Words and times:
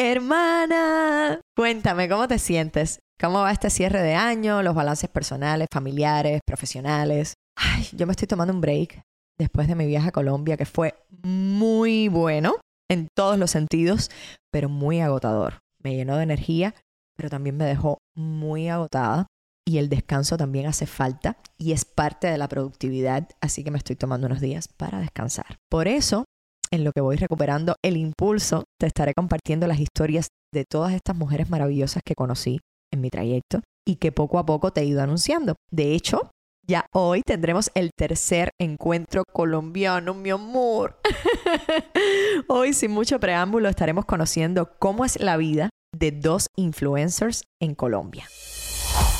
Hermana, 0.00 1.40
cuéntame, 1.56 2.08
¿cómo 2.08 2.28
te 2.28 2.38
sientes? 2.38 3.00
¿Cómo 3.20 3.40
va 3.40 3.50
este 3.50 3.68
cierre 3.68 4.00
de 4.00 4.14
año? 4.14 4.62
Los 4.62 4.76
balances 4.76 5.10
personales, 5.10 5.66
familiares, 5.74 6.40
profesionales. 6.46 7.34
Ay, 7.56 7.88
yo 7.94 8.06
me 8.06 8.12
estoy 8.12 8.28
tomando 8.28 8.54
un 8.54 8.60
break 8.60 9.02
después 9.40 9.66
de 9.66 9.74
mi 9.74 9.86
viaje 9.86 10.10
a 10.10 10.12
Colombia, 10.12 10.56
que 10.56 10.66
fue 10.66 10.94
muy 11.24 12.06
bueno 12.06 12.54
en 12.88 13.08
todos 13.12 13.40
los 13.40 13.50
sentidos, 13.50 14.08
pero 14.52 14.68
muy 14.68 15.00
agotador. 15.00 15.58
Me 15.82 15.96
llenó 15.96 16.16
de 16.16 16.22
energía, 16.22 16.76
pero 17.16 17.28
también 17.28 17.56
me 17.56 17.64
dejó 17.64 17.98
muy 18.14 18.68
agotada. 18.68 19.26
Y 19.66 19.78
el 19.78 19.88
descanso 19.88 20.36
también 20.36 20.66
hace 20.66 20.86
falta 20.86 21.38
y 21.58 21.72
es 21.72 21.84
parte 21.84 22.28
de 22.28 22.38
la 22.38 22.46
productividad, 22.46 23.28
así 23.40 23.64
que 23.64 23.72
me 23.72 23.78
estoy 23.78 23.96
tomando 23.96 24.28
unos 24.28 24.40
días 24.40 24.68
para 24.68 25.00
descansar. 25.00 25.56
Por 25.68 25.88
eso 25.88 26.24
en 26.70 26.84
lo 26.84 26.92
que 26.92 27.00
voy 27.00 27.16
recuperando 27.16 27.76
el 27.84 27.96
impulso, 27.96 28.64
te 28.80 28.86
estaré 28.86 29.14
compartiendo 29.14 29.66
las 29.66 29.80
historias 29.80 30.28
de 30.52 30.64
todas 30.64 30.92
estas 30.92 31.16
mujeres 31.16 31.50
maravillosas 31.50 32.02
que 32.04 32.14
conocí 32.14 32.60
en 32.92 33.00
mi 33.00 33.10
trayecto 33.10 33.60
y 33.86 33.96
que 33.96 34.12
poco 34.12 34.38
a 34.38 34.46
poco 34.46 34.72
te 34.72 34.80
he 34.80 34.84
ido 34.84 35.02
anunciando. 35.02 35.54
De 35.70 35.94
hecho, 35.94 36.30
ya 36.66 36.86
hoy 36.92 37.22
tendremos 37.22 37.70
el 37.74 37.90
tercer 37.96 38.50
encuentro 38.60 39.22
colombiano, 39.32 40.12
mi 40.12 40.30
amor. 40.30 41.00
hoy, 42.48 42.74
sin 42.74 42.90
mucho 42.90 43.18
preámbulo, 43.18 43.68
estaremos 43.68 44.04
conociendo 44.04 44.76
cómo 44.78 45.04
es 45.04 45.18
la 45.18 45.36
vida 45.38 45.70
de 45.96 46.12
dos 46.12 46.48
influencers 46.56 47.44
en 47.60 47.74
Colombia. 47.74 48.28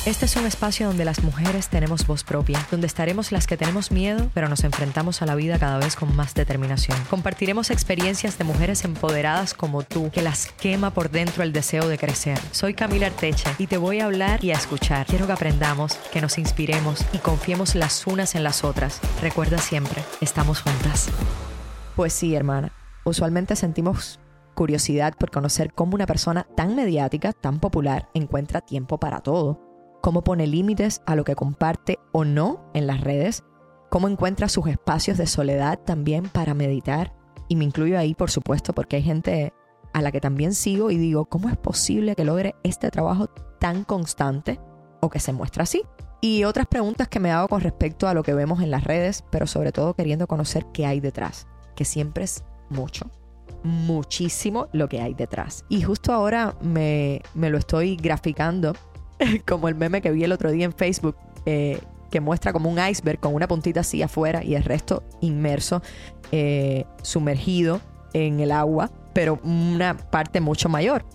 Este 0.05 0.25
es 0.25 0.37
un 0.37 0.45
espacio 0.45 0.87
donde 0.87 1.03
las 1.03 1.23
mujeres 1.23 1.67
tenemos 1.67 2.07
voz 2.07 2.23
propia, 2.23 2.65
donde 2.71 2.87
estaremos 2.87 3.33
las 3.33 3.47
que 3.47 3.57
tenemos 3.57 3.91
miedo, 3.91 4.31
pero 4.33 4.47
nos 4.47 4.63
enfrentamos 4.63 5.21
a 5.21 5.25
la 5.25 5.35
vida 5.35 5.59
cada 5.59 5.77
vez 5.77 5.97
con 5.97 6.15
más 6.15 6.33
determinación. 6.33 6.97
Compartiremos 7.09 7.69
experiencias 7.69 8.37
de 8.37 8.45
mujeres 8.45 8.85
empoderadas 8.85 9.53
como 9.53 9.83
tú, 9.83 10.09
que 10.09 10.21
las 10.21 10.53
quema 10.53 10.91
por 10.91 11.11
dentro 11.11 11.43
el 11.43 11.51
deseo 11.51 11.89
de 11.89 11.97
crecer. 11.97 12.39
Soy 12.51 12.75
Camila 12.75 13.07
Arteche 13.07 13.49
y 13.57 13.67
te 13.67 13.77
voy 13.77 13.99
a 13.99 14.05
hablar 14.05 14.43
y 14.43 14.51
a 14.51 14.55
escuchar. 14.55 15.05
Quiero 15.05 15.27
que 15.27 15.33
aprendamos, 15.33 15.95
que 16.13 16.21
nos 16.21 16.37
inspiremos 16.37 17.05
y 17.11 17.17
confiemos 17.17 17.75
las 17.75 18.07
unas 18.07 18.35
en 18.35 18.43
las 18.43 18.63
otras. 18.63 19.01
Recuerda 19.21 19.57
siempre, 19.57 20.01
estamos 20.21 20.61
juntas. 20.61 21.09
Pues 21.97 22.13
sí, 22.13 22.35
hermana. 22.35 22.71
Usualmente 23.03 23.57
sentimos 23.57 24.21
curiosidad 24.55 25.13
por 25.17 25.29
conocer 25.29 25.73
cómo 25.73 25.95
una 25.95 26.05
persona 26.05 26.47
tan 26.55 26.77
mediática, 26.77 27.33
tan 27.33 27.59
popular, 27.59 28.07
encuentra 28.13 28.61
tiempo 28.61 28.97
para 28.97 29.19
todo 29.19 29.68
cómo 30.01 30.23
pone 30.23 30.47
límites 30.47 31.01
a 31.05 31.15
lo 31.15 31.23
que 31.23 31.35
comparte 31.35 31.99
o 32.11 32.25
no 32.25 32.69
en 32.73 32.87
las 32.87 33.01
redes, 33.01 33.43
cómo 33.89 34.07
encuentra 34.07 34.49
sus 34.49 34.67
espacios 34.67 35.17
de 35.17 35.27
soledad 35.27 35.79
también 35.79 36.29
para 36.29 36.53
meditar. 36.53 37.13
Y 37.47 37.55
me 37.55 37.65
incluyo 37.65 37.97
ahí, 37.97 38.13
por 38.13 38.29
supuesto, 38.29 38.73
porque 38.73 38.97
hay 38.97 39.03
gente 39.03 39.53
a 39.93 40.01
la 40.01 40.11
que 40.11 40.21
también 40.21 40.53
sigo 40.53 40.91
y 40.91 40.97
digo, 40.97 41.25
¿cómo 41.25 41.49
es 41.49 41.57
posible 41.57 42.15
que 42.15 42.25
logre 42.25 42.55
este 42.63 42.91
trabajo 42.91 43.27
tan 43.59 43.83
constante 43.83 44.59
o 45.01 45.09
que 45.09 45.19
se 45.19 45.33
muestra 45.33 45.63
así? 45.63 45.83
Y 46.21 46.43
otras 46.43 46.67
preguntas 46.67 47.07
que 47.07 47.19
me 47.19 47.31
hago 47.31 47.47
con 47.47 47.61
respecto 47.61 48.07
a 48.07 48.13
lo 48.13 48.23
que 48.23 48.33
vemos 48.33 48.61
en 48.61 48.71
las 48.71 48.83
redes, 48.83 49.23
pero 49.31 49.47
sobre 49.47 49.71
todo 49.71 49.93
queriendo 49.93 50.27
conocer 50.27 50.65
qué 50.73 50.85
hay 50.85 50.99
detrás, 50.99 51.47
que 51.75 51.85
siempre 51.85 52.25
es 52.25 52.43
mucho, 52.69 53.09
muchísimo 53.63 54.67
lo 54.73 54.89
que 54.89 55.01
hay 55.01 55.13
detrás. 55.13 55.65
Y 55.69 55.81
justo 55.81 56.13
ahora 56.13 56.55
me, 56.61 57.21
me 57.33 57.49
lo 57.49 57.57
estoy 57.57 57.95
graficando 57.95 58.73
como 59.47 59.67
el 59.67 59.75
meme 59.75 60.01
que 60.01 60.11
vi 60.11 60.23
el 60.23 60.31
otro 60.31 60.51
día 60.51 60.65
en 60.65 60.73
Facebook, 60.73 61.15
eh, 61.45 61.79
que 62.09 62.19
muestra 62.21 62.53
como 62.53 62.69
un 62.69 62.79
iceberg 62.79 63.19
con 63.19 63.35
una 63.35 63.47
puntita 63.47 63.81
así 63.81 64.01
afuera 64.01 64.43
y 64.43 64.55
el 64.55 64.63
resto 64.63 65.03
inmerso, 65.21 65.81
eh, 66.31 66.85
sumergido 67.01 67.81
en 68.13 68.39
el 68.39 68.51
agua, 68.51 68.89
pero 69.13 69.39
una 69.43 69.95
parte 69.95 70.41
mucho 70.41 70.69
mayor. 70.69 71.05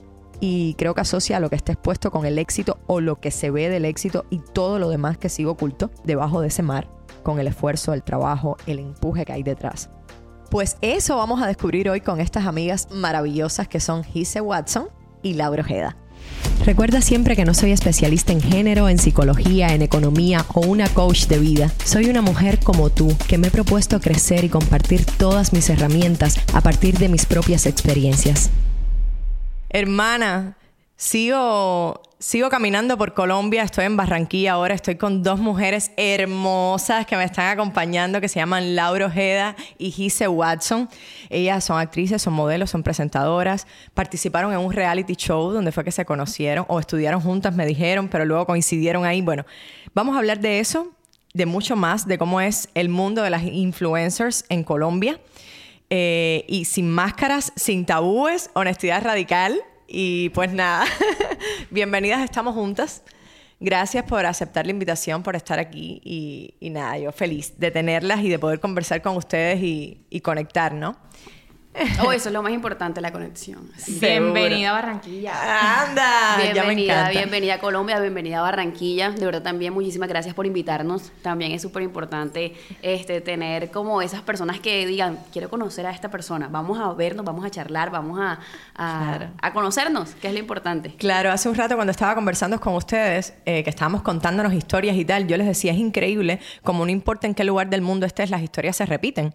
Y 0.40 0.74
creo 0.74 0.94
que 0.94 1.00
asocia 1.00 1.40
lo 1.40 1.48
que 1.48 1.56
está 1.56 1.72
expuesto 1.72 2.10
con 2.10 2.26
el 2.26 2.38
éxito 2.38 2.78
o 2.86 3.00
lo 3.00 3.20
que 3.20 3.30
se 3.30 3.50
ve 3.50 3.68
del 3.68 3.84
éxito 3.84 4.24
y 4.30 4.38
todo 4.38 4.78
lo 4.78 4.88
demás 4.88 5.16
que 5.16 5.28
sigue 5.28 5.48
oculto 5.48 5.90
debajo 6.04 6.40
de 6.40 6.48
ese 6.48 6.62
mar, 6.62 6.88
con 7.22 7.40
el 7.40 7.46
esfuerzo, 7.46 7.94
el 7.94 8.02
trabajo, 8.02 8.56
el 8.66 8.78
empuje 8.78 9.24
que 9.24 9.32
hay 9.32 9.42
detrás. 9.42 9.90
Pues 10.50 10.76
eso 10.82 11.16
vamos 11.16 11.42
a 11.42 11.46
descubrir 11.46 11.88
hoy 11.88 12.00
con 12.00 12.20
estas 12.20 12.46
amigas 12.46 12.88
maravillosas 12.92 13.66
que 13.66 13.80
son 13.80 14.04
Gise 14.04 14.40
Watson 14.40 14.88
y 15.22 15.34
Laura 15.34 15.62
Ojeda. 15.62 15.96
Recuerda 16.64 17.02
siempre 17.02 17.36
que 17.36 17.44
no 17.44 17.52
soy 17.52 17.72
especialista 17.72 18.32
en 18.32 18.40
género, 18.40 18.88
en 18.88 18.98
psicología, 18.98 19.74
en 19.74 19.82
economía 19.82 20.46
o 20.54 20.60
una 20.60 20.88
coach 20.88 21.26
de 21.26 21.38
vida. 21.38 21.70
Soy 21.84 22.06
una 22.06 22.22
mujer 22.22 22.58
como 22.60 22.90
tú 22.90 23.14
que 23.28 23.36
me 23.36 23.48
he 23.48 23.50
propuesto 23.50 24.00
crecer 24.00 24.44
y 24.44 24.48
compartir 24.48 25.04
todas 25.04 25.52
mis 25.52 25.68
herramientas 25.68 26.40
a 26.54 26.62
partir 26.62 26.98
de 26.98 27.08
mis 27.08 27.26
propias 27.26 27.66
experiencias. 27.66 28.50
Hermana, 29.68 30.56
sigo 30.96 32.00
Sigo 32.26 32.48
caminando 32.48 32.96
por 32.96 33.12
Colombia, 33.12 33.64
estoy 33.64 33.84
en 33.84 33.98
Barranquilla 33.98 34.52
ahora, 34.52 34.74
estoy 34.74 34.96
con 34.96 35.22
dos 35.22 35.38
mujeres 35.38 35.90
hermosas 35.98 37.04
que 37.04 37.18
me 37.18 37.24
están 37.24 37.50
acompañando, 37.50 38.18
que 38.18 38.28
se 38.28 38.40
llaman 38.40 38.74
Laura 38.74 39.04
Ojeda 39.08 39.54
y 39.76 39.90
Gise 39.90 40.26
Watson. 40.26 40.88
Ellas 41.28 41.64
son 41.64 41.78
actrices, 41.78 42.22
son 42.22 42.32
modelos, 42.32 42.70
son 42.70 42.82
presentadoras, 42.82 43.66
participaron 43.92 44.54
en 44.54 44.58
un 44.60 44.72
reality 44.72 45.16
show 45.16 45.50
donde 45.52 45.70
fue 45.70 45.84
que 45.84 45.92
se 45.92 46.06
conocieron 46.06 46.64
o 46.68 46.80
estudiaron 46.80 47.20
juntas, 47.20 47.54
me 47.54 47.66
dijeron, 47.66 48.08
pero 48.08 48.24
luego 48.24 48.46
coincidieron 48.46 49.04
ahí. 49.04 49.20
Bueno, 49.20 49.44
vamos 49.92 50.16
a 50.16 50.20
hablar 50.20 50.40
de 50.40 50.60
eso, 50.60 50.92
de 51.34 51.44
mucho 51.44 51.76
más, 51.76 52.08
de 52.08 52.16
cómo 52.16 52.40
es 52.40 52.70
el 52.72 52.88
mundo 52.88 53.20
de 53.20 53.28
las 53.28 53.42
influencers 53.42 54.46
en 54.48 54.64
Colombia. 54.64 55.20
Eh, 55.90 56.46
y 56.48 56.64
sin 56.64 56.90
máscaras, 56.90 57.52
sin 57.54 57.84
tabúes, 57.84 58.48
honestidad 58.54 59.04
radical. 59.04 59.60
Y 59.86 60.30
pues 60.30 60.52
nada, 60.52 60.86
bienvenidas, 61.70 62.22
estamos 62.24 62.54
juntas. 62.54 63.02
Gracias 63.60 64.04
por 64.04 64.26
aceptar 64.26 64.66
la 64.66 64.72
invitación, 64.72 65.22
por 65.22 65.36
estar 65.36 65.58
aquí 65.58 66.00
y, 66.04 66.70
nada, 66.70 66.98
yo 66.98 67.12
feliz 67.12 67.58
de 67.58 67.70
tenerlas 67.70 68.20
y 68.20 68.28
de 68.28 68.38
poder 68.38 68.60
conversar 68.60 69.00
con 69.02 69.16
ustedes 69.16 69.62
y, 69.62 70.06
y 70.10 70.20
conectar, 70.20 70.74
¿no? 70.74 70.96
Oh, 72.04 72.12
eso 72.12 72.28
es 72.28 72.32
lo 72.32 72.42
más 72.42 72.52
importante, 72.52 73.00
la 73.00 73.12
conexión. 73.12 73.70
Bienvenida 74.00 74.70
a 74.70 74.72
Barranquilla. 74.72 75.82
Anda, 75.84 76.36
bienvenida, 76.52 77.08
bienvenida 77.10 77.54
a 77.54 77.58
Colombia, 77.58 77.98
bienvenida 77.98 78.38
a 78.38 78.42
Barranquilla. 78.42 79.10
De 79.10 79.24
verdad 79.24 79.42
también 79.42 79.72
muchísimas 79.72 80.08
gracias 80.08 80.34
por 80.34 80.46
invitarnos. 80.46 81.10
También 81.22 81.52
es 81.52 81.62
súper 81.62 81.82
importante 81.82 82.54
este, 82.82 83.20
tener 83.20 83.70
como 83.70 84.02
esas 84.02 84.22
personas 84.22 84.60
que 84.60 84.86
digan, 84.86 85.18
quiero 85.32 85.50
conocer 85.50 85.86
a 85.86 85.90
esta 85.90 86.10
persona, 86.10 86.48
vamos 86.48 86.78
a 86.78 86.92
vernos, 86.92 87.24
vamos 87.24 87.44
a 87.44 87.50
charlar, 87.50 87.90
vamos 87.90 88.20
a, 88.20 88.38
a, 88.76 89.52
conocernos, 89.52 90.14
que 90.14 90.28
es 90.28 90.32
lo 90.32 90.38
importante. 90.38 90.94
Claro, 90.96 91.30
hace 91.32 91.48
un 91.48 91.54
rato 91.54 91.74
cuando 91.74 91.90
estaba 91.90 92.14
conversando 92.14 92.60
con 92.60 92.74
ustedes, 92.74 93.34
eh, 93.46 93.64
que 93.64 93.70
estábamos 93.70 94.02
contándonos 94.02 94.52
historias 94.52 94.96
y 94.96 95.04
tal, 95.04 95.26
yo 95.26 95.36
les 95.36 95.46
decía, 95.46 95.72
es 95.72 95.78
increíble, 95.78 96.40
como 96.62 96.84
no 96.84 96.90
importa 96.90 97.26
en 97.26 97.34
qué 97.34 97.44
lugar 97.44 97.68
del 97.68 97.82
mundo 97.82 98.06
estés, 98.06 98.30
las 98.30 98.42
historias 98.42 98.76
se 98.76 98.86
repiten 98.86 99.34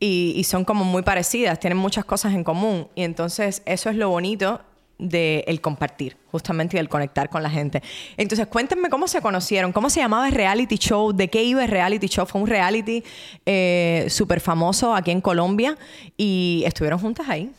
y, 0.00 0.44
son 0.44 0.64
como 0.64 0.84
muy 0.84 1.02
parecidas, 1.02 1.60
tienen 1.70 1.80
muchas 1.80 2.04
cosas 2.04 2.34
en 2.34 2.42
común. 2.42 2.88
Y 2.96 3.04
entonces 3.04 3.62
eso 3.64 3.90
es 3.90 3.96
lo 3.96 4.08
bonito 4.08 4.60
del 4.98 5.60
compartir, 5.60 6.16
justamente, 6.32 6.76
y 6.76 6.78
del 6.78 6.88
conectar 6.88 7.30
con 7.30 7.44
la 7.44 7.48
gente. 7.48 7.80
Entonces, 8.16 8.48
cuéntenme 8.48 8.90
cómo 8.90 9.06
se 9.06 9.22
conocieron, 9.22 9.72
cómo 9.72 9.88
se 9.88 10.00
llamaba 10.00 10.26
el 10.26 10.34
reality 10.34 10.76
show, 10.78 11.12
de 11.12 11.28
qué 11.28 11.44
iba 11.44 11.62
el 11.62 11.70
reality 11.70 12.08
show. 12.08 12.26
Fue 12.26 12.40
un 12.40 12.48
reality 12.48 13.04
eh, 13.46 14.06
súper 14.08 14.40
famoso 14.40 14.96
aquí 14.96 15.12
en 15.12 15.20
Colombia 15.20 15.78
y 16.16 16.64
estuvieron 16.66 16.98
juntas 16.98 17.28
ahí. 17.28 17.52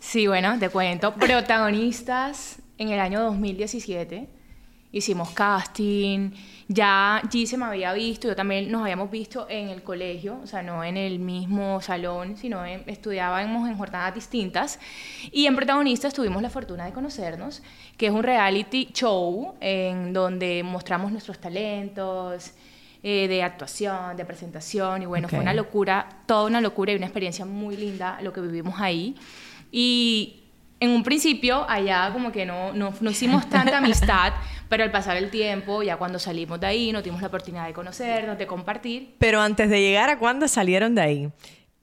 Sí, 0.00 0.26
bueno, 0.26 0.58
te 0.58 0.68
cuento. 0.68 1.14
Protagonistas 1.14 2.56
en 2.78 2.88
el 2.88 2.98
año 2.98 3.22
2017. 3.22 4.26
Hicimos 4.92 5.30
casting 5.30 6.30
ya 6.68 7.22
Gise 7.30 7.56
me 7.56 7.66
había 7.66 7.92
visto, 7.92 8.26
yo 8.26 8.34
también 8.34 8.70
nos 8.72 8.82
habíamos 8.82 9.08
visto 9.10 9.46
en 9.48 9.68
el 9.68 9.82
colegio, 9.82 10.40
o 10.42 10.46
sea, 10.48 10.62
no 10.62 10.82
en 10.82 10.96
el 10.96 11.20
mismo 11.20 11.80
salón, 11.80 12.36
sino 12.36 12.64
estudiábamos 12.64 13.68
en 13.68 13.76
jornadas 13.76 14.14
distintas. 14.14 14.80
Y 15.30 15.46
en 15.46 15.54
Protagonistas 15.54 16.12
tuvimos 16.12 16.42
la 16.42 16.50
fortuna 16.50 16.84
de 16.84 16.92
conocernos, 16.92 17.62
que 17.96 18.06
es 18.06 18.12
un 18.12 18.24
reality 18.24 18.88
show 18.92 19.54
en 19.60 20.12
donde 20.12 20.64
mostramos 20.64 21.12
nuestros 21.12 21.38
talentos, 21.38 22.50
eh, 23.02 23.28
de 23.28 23.44
actuación, 23.44 24.16
de 24.16 24.24
presentación, 24.24 25.02
y 25.02 25.06
bueno, 25.06 25.28
fue 25.28 25.38
una 25.38 25.54
locura, 25.54 26.08
toda 26.26 26.46
una 26.46 26.60
locura 26.60 26.92
y 26.92 26.96
una 26.96 27.06
experiencia 27.06 27.44
muy 27.44 27.76
linda 27.76 28.18
lo 28.22 28.32
que 28.32 28.40
vivimos 28.40 28.80
ahí. 28.80 29.14
Y 29.70 30.40
en 30.80 30.90
un 30.90 31.02
principio 31.02 31.64
allá 31.68 32.10
como 32.12 32.32
que 32.32 32.44
no, 32.44 32.72
no, 32.72 32.92
no 33.00 33.10
hicimos 33.10 33.48
tanta 33.48 33.78
amistad, 33.78 34.32
pero 34.68 34.84
al 34.84 34.90
pasar 34.90 35.16
el 35.16 35.30
tiempo, 35.30 35.82
ya 35.82 35.96
cuando 35.96 36.18
salimos 36.18 36.60
de 36.60 36.66
ahí, 36.66 36.92
nos 36.92 37.04
dimos 37.04 37.20
la 37.20 37.28
oportunidad 37.28 37.66
de 37.66 37.72
conocernos, 37.72 38.38
de 38.38 38.46
compartir. 38.46 39.14
Pero 39.18 39.40
antes 39.40 39.70
de 39.70 39.80
llegar 39.80 40.08
a 40.10 40.18
cuándo 40.18 40.48
salieron 40.48 40.94
de 40.94 41.02
ahí, 41.02 41.28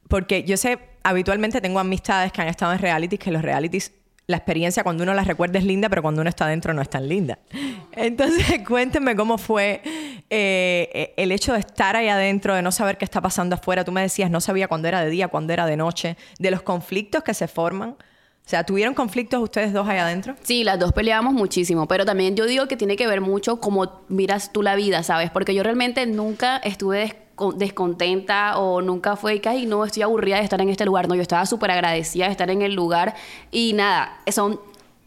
porque 0.08 0.44
yo 0.44 0.58
sé, 0.58 0.80
habitualmente 1.04 1.62
tengo 1.62 1.80
amistades 1.80 2.32
que 2.32 2.42
han 2.42 2.48
estado 2.48 2.74
en 2.74 2.80
realities, 2.80 3.20
que 3.20 3.32
los 3.32 3.42
realities, 3.42 3.94
la 4.28 4.38
experiencia 4.38 4.84
cuando 4.84 5.04
uno 5.04 5.14
las 5.14 5.28
recuerda 5.28 5.60
es 5.60 5.66
linda, 5.66 5.90
pero 5.90 6.02
cuando 6.02 6.22
uno 6.22 6.30
está 6.30 6.48
dentro 6.48 6.74
no 6.74 6.82
es 6.82 6.90
tan 6.90 7.08
linda. 7.08 7.40
Entonces, 7.94 8.62
cuéntenme 8.68 9.16
cómo 9.16 9.38
fue 9.38 9.82
eh, 10.30 11.14
el 11.18 11.32
hecho 11.32 11.54
de 11.54 11.60
estar 11.60 11.96
ahí 11.96 12.08
adentro, 12.08 12.56
de 12.56 12.62
no 12.62 12.72
saber 12.72 12.98
qué 12.98 13.06
está 13.06 13.22
pasando 13.22 13.56
afuera. 13.56 13.84
Tú 13.84 13.92
me 13.92 14.02
decías, 14.02 14.30
no 14.30 14.42
sabía 14.42 14.68
cuándo 14.68 14.88
era 14.88 15.04
de 15.04 15.10
día, 15.10 15.28
cuándo 15.28 15.54
era 15.54 15.66
de 15.66 15.78
noche, 15.78 16.18
de 16.40 16.52
los 16.52 16.62
conflictos 16.62 17.24
que 17.24 17.34
se 17.34 17.48
forman 17.48 17.96
O 18.46 18.50
sea, 18.50 18.66
¿tuvieron 18.66 18.94
conflictos 18.94 19.42
ustedes 19.42 19.72
dos 19.72 19.88
ahí 19.88 19.98
adentro? 20.00 20.36
Sí, 20.44 20.64
las 20.66 20.78
dos 20.78 20.92
peleábamos 20.92 21.34
muchísimo, 21.34 21.88
pero 21.88 22.06
también 22.06 22.36
yo 22.36 22.46
digo 22.46 22.68
que 22.68 22.76
tiene 22.76 22.98
que 22.98 23.08
ver 23.08 23.22
mucho 23.22 23.62
cómo 23.62 24.02
miras 24.10 24.52
tú 24.52 24.62
la 24.62 24.76
vida, 24.76 25.02
¿sabes? 25.02 25.32
Porque 25.32 25.56
yo 25.56 25.64
realmente 25.64 26.06
nunca 26.06 26.58
estuve 26.58 27.16
desco- 27.38 27.54
descontenta 27.54 28.58
o 28.58 28.82
nunca 28.82 29.16
fue 29.16 29.40
que, 29.40 29.48
ay, 29.48 29.66
no, 29.66 29.86
estoy 29.86 30.04
aburrida 30.04 30.38
de 30.38 30.44
estar 30.44 30.60
en 30.62 30.68
este 30.68 30.84
lugar. 30.86 31.08
No, 31.08 31.16
yo 31.16 31.22
estaba 31.22 31.46
súper 31.46 31.72
agradecida 31.72 32.26
de 32.26 32.32
estar 32.32 32.50
en 32.50 32.62
el 32.62 32.74
lugar 32.74 33.16
y 33.50 33.72
nada, 33.74 34.20
son 34.30 34.60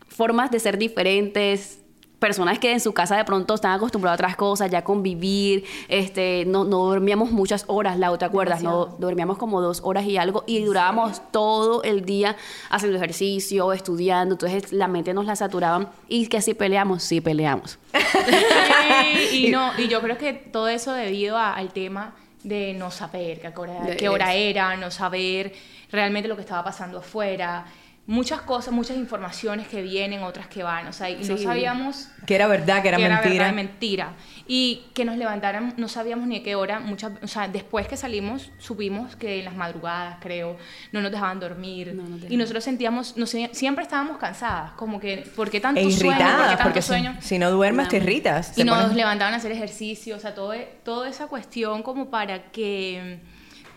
formas 0.08 0.50
de 0.50 0.58
ser 0.58 0.78
diferentes. 0.78 1.80
Personas 2.26 2.58
que 2.58 2.72
en 2.72 2.80
su 2.80 2.92
casa 2.92 3.16
de 3.16 3.24
pronto 3.24 3.54
están 3.54 3.70
acostumbradas 3.70 4.18
a 4.18 4.24
otras 4.24 4.36
cosas, 4.36 4.68
ya 4.68 4.82
convivir, 4.82 5.64
este, 5.86 6.44
no, 6.44 6.64
no 6.64 6.78
dormíamos 6.86 7.30
muchas 7.30 7.62
horas, 7.68 7.98
Lau, 8.00 8.18
¿te 8.18 8.24
acuerdas? 8.24 8.64
No, 8.64 8.86
dormíamos 8.98 9.38
como 9.38 9.60
dos 9.60 9.80
horas 9.84 10.04
y 10.06 10.16
algo 10.16 10.42
y 10.44 10.60
durábamos 10.64 11.22
todo 11.30 11.84
el 11.84 12.04
día 12.04 12.34
haciendo 12.68 12.96
ejercicio, 12.98 13.72
estudiando, 13.72 14.34
entonces 14.34 14.72
la 14.72 14.88
mente 14.88 15.14
nos 15.14 15.24
la 15.24 15.36
saturaban 15.36 15.88
y 16.08 16.26
que 16.26 16.40
si 16.42 16.54
peleamos, 16.54 17.04
sí 17.04 17.20
peleamos. 17.20 17.78
Sí, 17.94 19.28
y 19.46 19.50
no, 19.50 19.70
y 19.78 19.86
yo 19.86 20.00
creo 20.00 20.18
que 20.18 20.32
todo 20.32 20.66
eso 20.68 20.92
debido 20.92 21.36
a- 21.36 21.54
al 21.54 21.72
tema 21.72 22.14
de 22.42 22.74
no 22.74 22.90
saber 22.90 23.40
qué 23.40 23.52
hora, 23.56 23.96
qué 23.96 24.08
hora 24.08 24.34
era, 24.34 24.76
no 24.76 24.90
saber 24.90 25.52
realmente 25.92 26.28
lo 26.28 26.34
que 26.34 26.42
estaba 26.42 26.64
pasando 26.64 26.98
afuera. 26.98 27.66
Muchas 28.08 28.40
cosas, 28.42 28.72
muchas 28.72 28.96
informaciones 28.96 29.66
que 29.66 29.82
vienen, 29.82 30.22
otras 30.22 30.46
que 30.46 30.62
van, 30.62 30.86
o 30.86 30.92
sea, 30.92 31.10
y 31.10 31.16
no 31.24 31.36
sabíamos 31.36 32.08
Que 32.24 32.36
era 32.36 32.46
verdad, 32.46 32.80
que 32.80 32.88
era 32.88 32.98
que 32.98 33.04
era 33.04 33.16
mentira. 33.20 33.44
verdad 33.46 33.54
mentira. 33.56 34.12
Y 34.46 34.84
que 34.94 35.04
nos 35.04 35.16
levantaran, 35.16 35.74
no 35.76 35.88
sabíamos 35.88 36.28
ni 36.28 36.36
a 36.36 36.42
qué 36.44 36.54
hora. 36.54 36.78
Muchas, 36.78 37.10
o 37.20 37.26
sea, 37.26 37.48
después 37.48 37.88
que 37.88 37.96
salimos, 37.96 38.52
supimos 38.58 39.16
que 39.16 39.40
en 39.40 39.44
las 39.46 39.56
madrugadas, 39.56 40.18
creo, 40.20 40.56
no 40.92 41.00
nos 41.02 41.10
dejaban 41.10 41.40
dormir. 41.40 41.94
No 41.96 42.04
nos 42.04 42.30
y 42.30 42.36
nosotros 42.36 42.62
sentíamos, 42.62 43.16
no 43.16 43.26
sé, 43.26 43.50
siempre 43.52 43.82
estábamos 43.82 44.18
cansadas, 44.18 44.70
como 44.72 45.00
que, 45.00 45.26
¿por 45.34 45.50
qué 45.50 45.58
tanto 45.60 45.80
e 45.80 45.90
sueño? 45.90 45.98
¿Por 45.98 46.16
qué 46.16 46.22
irritadas, 46.22 46.46
tanto 46.50 46.62
porque 46.62 46.82
sueño? 46.82 47.16
si 47.20 47.40
no 47.40 47.50
duermes 47.50 47.88
te 47.88 47.96
irritas. 47.96 48.56
Y 48.56 48.62
nos 48.62 48.78
pones- 48.78 48.94
levantaban 48.94 49.34
a 49.34 49.38
hacer 49.38 49.50
ejercicio, 49.50 50.14
o 50.14 50.20
sea, 50.20 50.32
todo, 50.32 50.54
e- 50.54 50.78
toda 50.84 51.08
esa 51.08 51.26
cuestión 51.26 51.82
como 51.82 52.08
para 52.08 52.52
que 52.52 53.18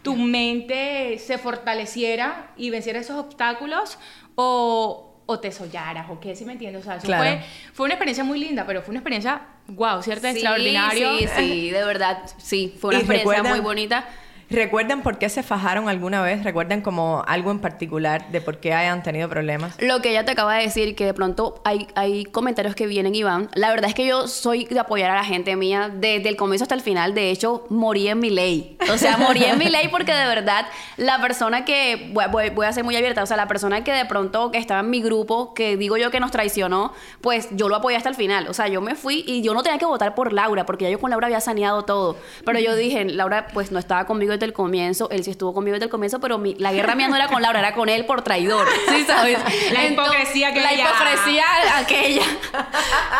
tu 0.01 0.16
mente 0.16 1.18
se 1.19 1.38
fortaleciera 1.38 2.51
y 2.57 2.69
venciera 2.69 3.00
esos 3.00 3.18
obstáculos 3.18 3.98
o, 4.36 5.16
o 5.25 5.40
te 5.40 5.51
sollaras, 5.51 6.10
o 6.10 6.19
qué, 6.19 6.36
si 6.36 6.46
me 6.46 6.54
entiendes? 6.54 6.81
O 6.81 6.86
sea, 6.86 6.96
eso 6.96 7.06
Claro. 7.07 7.24
fue, 7.24 7.42
fue 7.74 7.86
una 7.86 7.94
experiencia 7.96 8.24
muy 8.24 8.40
linda, 8.40 8.66
pero 8.66 8.81
fue 8.81 8.92
una 8.92 9.00
experiencia, 9.00 9.42
wow, 9.68 10.01
¿cierto? 10.01 10.24
Sí, 10.28 10.34
Extraordinario. 10.34 11.18
Sí, 11.19 11.28
sí, 11.36 11.69
de 11.69 11.84
verdad, 11.84 12.24
sí, 12.38 12.75
fue 12.80 12.90
una 12.90 12.98
¿Y 13.00 13.01
experiencia 13.01 13.38
recuerdan- 13.38 13.51
muy 13.51 13.60
bonita. 13.62 14.06
¿Recuerdan 14.50 15.04
por 15.04 15.19
qué 15.19 15.30
se 15.30 15.44
fajaron 15.44 15.90
alguna 15.90 16.22
vez? 16.24 16.44
¿Recuerdan 16.44 16.81
como 16.81 17.24
algo 17.28 17.51
en 17.51 17.60
particular 17.60 18.31
de 18.31 18.42
por 18.42 18.57
qué 18.57 18.74
hayan 18.74 19.04
tenido 19.04 19.30
problemas? 19.30 19.75
Lo 19.80 20.01
que 20.01 20.10
ella 20.10 20.25
te 20.25 20.31
acaba 20.31 20.56
de 20.56 20.63
decir, 20.63 20.96
que 20.96 21.06
de 21.06 21.13
pronto 21.13 21.62
hay, 21.63 21.88
hay 21.94 22.25
comentarios 22.25 22.74
que 22.74 22.88
vienen 22.88 23.13
y 23.13 23.22
van. 23.22 23.50
La 23.54 23.69
verdad 23.69 23.90
es 23.90 23.96
que 23.96 24.07
yo 24.07 24.28
soy 24.28 24.66
de 24.66 24.80
apoyar 24.80 25.12
a 25.12 25.16
la 25.16 25.24
gente 25.24 25.56
mía 25.56 25.92
desde 25.94 26.30
el 26.30 26.36
comienzo 26.36 26.63
hasta 26.63 26.74
el 26.74 26.81
final. 26.81 27.13
De 27.13 27.30
hecho, 27.30 27.66
morí 27.69 28.07
en 28.07 28.19
mi 28.19 28.31
ley. 28.31 28.75
O 28.92 28.98
sea, 28.98 29.18
morí 29.18 29.44
en 29.44 29.60
mi 29.60 29.69
ley 29.69 29.88
porque 29.90 30.13
de 30.13 30.25
verdad 30.25 30.66
la 30.98 31.22
persona 31.22 31.63
que, 31.63 32.10
voy, 32.13 32.50
voy- 32.50 32.66
a 32.66 32.74
ser 32.74 32.84
muy 32.84 32.96
abierta, 32.96 33.22
o 33.22 33.25
sea, 33.28 33.38
la 33.38 33.48
persona 33.48 33.84
que 33.84 33.92
de 33.92 34.06
pronto 34.06 34.50
estaba 34.54 34.80
en 34.80 34.90
mi 34.90 35.01
grupo, 35.01 35.54
que 35.54 35.78
digo 35.78 35.96
yo 35.98 36.10
que 36.10 36.19
nos 36.19 36.31
traicionó, 36.31 36.92
pues 37.22 37.50
yo 37.51 37.69
lo 37.69 37.75
apoyé 37.75 37.98
hasta 37.98 38.10
el 38.10 38.16
final. 38.16 38.48
O 38.48 38.54
sea, 38.56 38.68
yo 38.68 38.81
me 38.81 38.96
fui 38.96 39.24
y 39.28 39.44
yo 39.44 39.54
no 39.54 39.62
tenía 39.62 39.78
que 39.78 39.86
votar 39.86 40.16
por 40.16 40.34
Laura, 40.34 40.66
porque 40.66 40.86
ya 40.86 40.90
yo 40.90 41.00
con 41.00 41.12
Laura 41.12 41.28
había 41.28 41.40
saneado 41.40 41.84
todo. 41.86 42.18
Pero 42.46 42.60
yo 42.60 42.75
dije, 42.75 43.06
Laura 43.06 43.48
pues 43.54 43.72
no 43.72 43.78
estaba 43.78 44.06
conmigo 44.07 44.34
desde 44.39 44.45
el 44.47 44.53
comienzo, 44.53 45.09
él 45.12 45.24
sí 45.24 45.31
estuvo 45.31 45.53
conmigo 45.53 45.74
desde 45.75 45.86
el 45.86 45.91
comienzo, 45.91 46.19
pero 46.19 46.38
mi- 46.38 46.56
la 46.56 46.71
guerra 46.74 46.95
mía 46.95 47.07
no 47.07 47.15
era 47.15 47.27
con 47.27 47.41
Laura, 47.41 47.59
era 47.59 47.74
con 47.75 47.89
él 47.89 48.06
por 48.06 48.21
traidor. 48.24 48.68
¿Sí 48.89 49.03
sabes? 49.06 49.38
La 49.74 49.86
hipocresía 49.86 50.50
La 50.56 50.68
aquella. 50.69 50.83
hipocresía 50.89 51.44
aquella. 51.77 52.24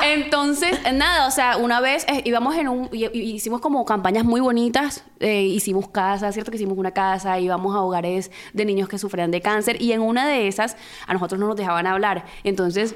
Entonces, 0.04 0.80
nada, 0.94 1.27
o 1.27 1.31
sea, 1.31 1.57
una 1.57 1.81
vez 1.81 2.06
eh, 2.07 2.21
íbamos 2.25 2.56
en 2.56 2.68
un. 2.69 2.89
y- 2.92 3.06
y- 3.06 3.39
Hicimos 3.39 3.62
como 3.62 3.83
campañas 3.86 4.24
muy 4.25 4.42
bonitas. 4.42 5.04
eh, 5.19 5.42
hicimos 5.44 5.89
casas, 5.89 6.33
¿cierto? 6.33 6.51
Que 6.51 6.57
hicimos 6.57 6.77
una 6.77 6.92
casa, 6.92 7.39
íbamos 7.39 7.75
a 7.75 7.81
hogares 7.81 8.31
de 8.54 8.66
niños 8.66 8.88
que 8.88 8.98
sufrían 8.98 9.31
de 9.31 9.42
cáncer. 9.42 9.81
Y 9.81 9.92
en 9.92 10.01
una 10.01 10.27
de 10.27 10.48
esas, 10.48 10.77
a 11.07 11.13
nosotros 11.13 11.39
no 11.39 11.48
nos 11.48 11.56
dejaban 11.56 11.88
hablar. 11.88 12.25
Entonces. 12.44 12.95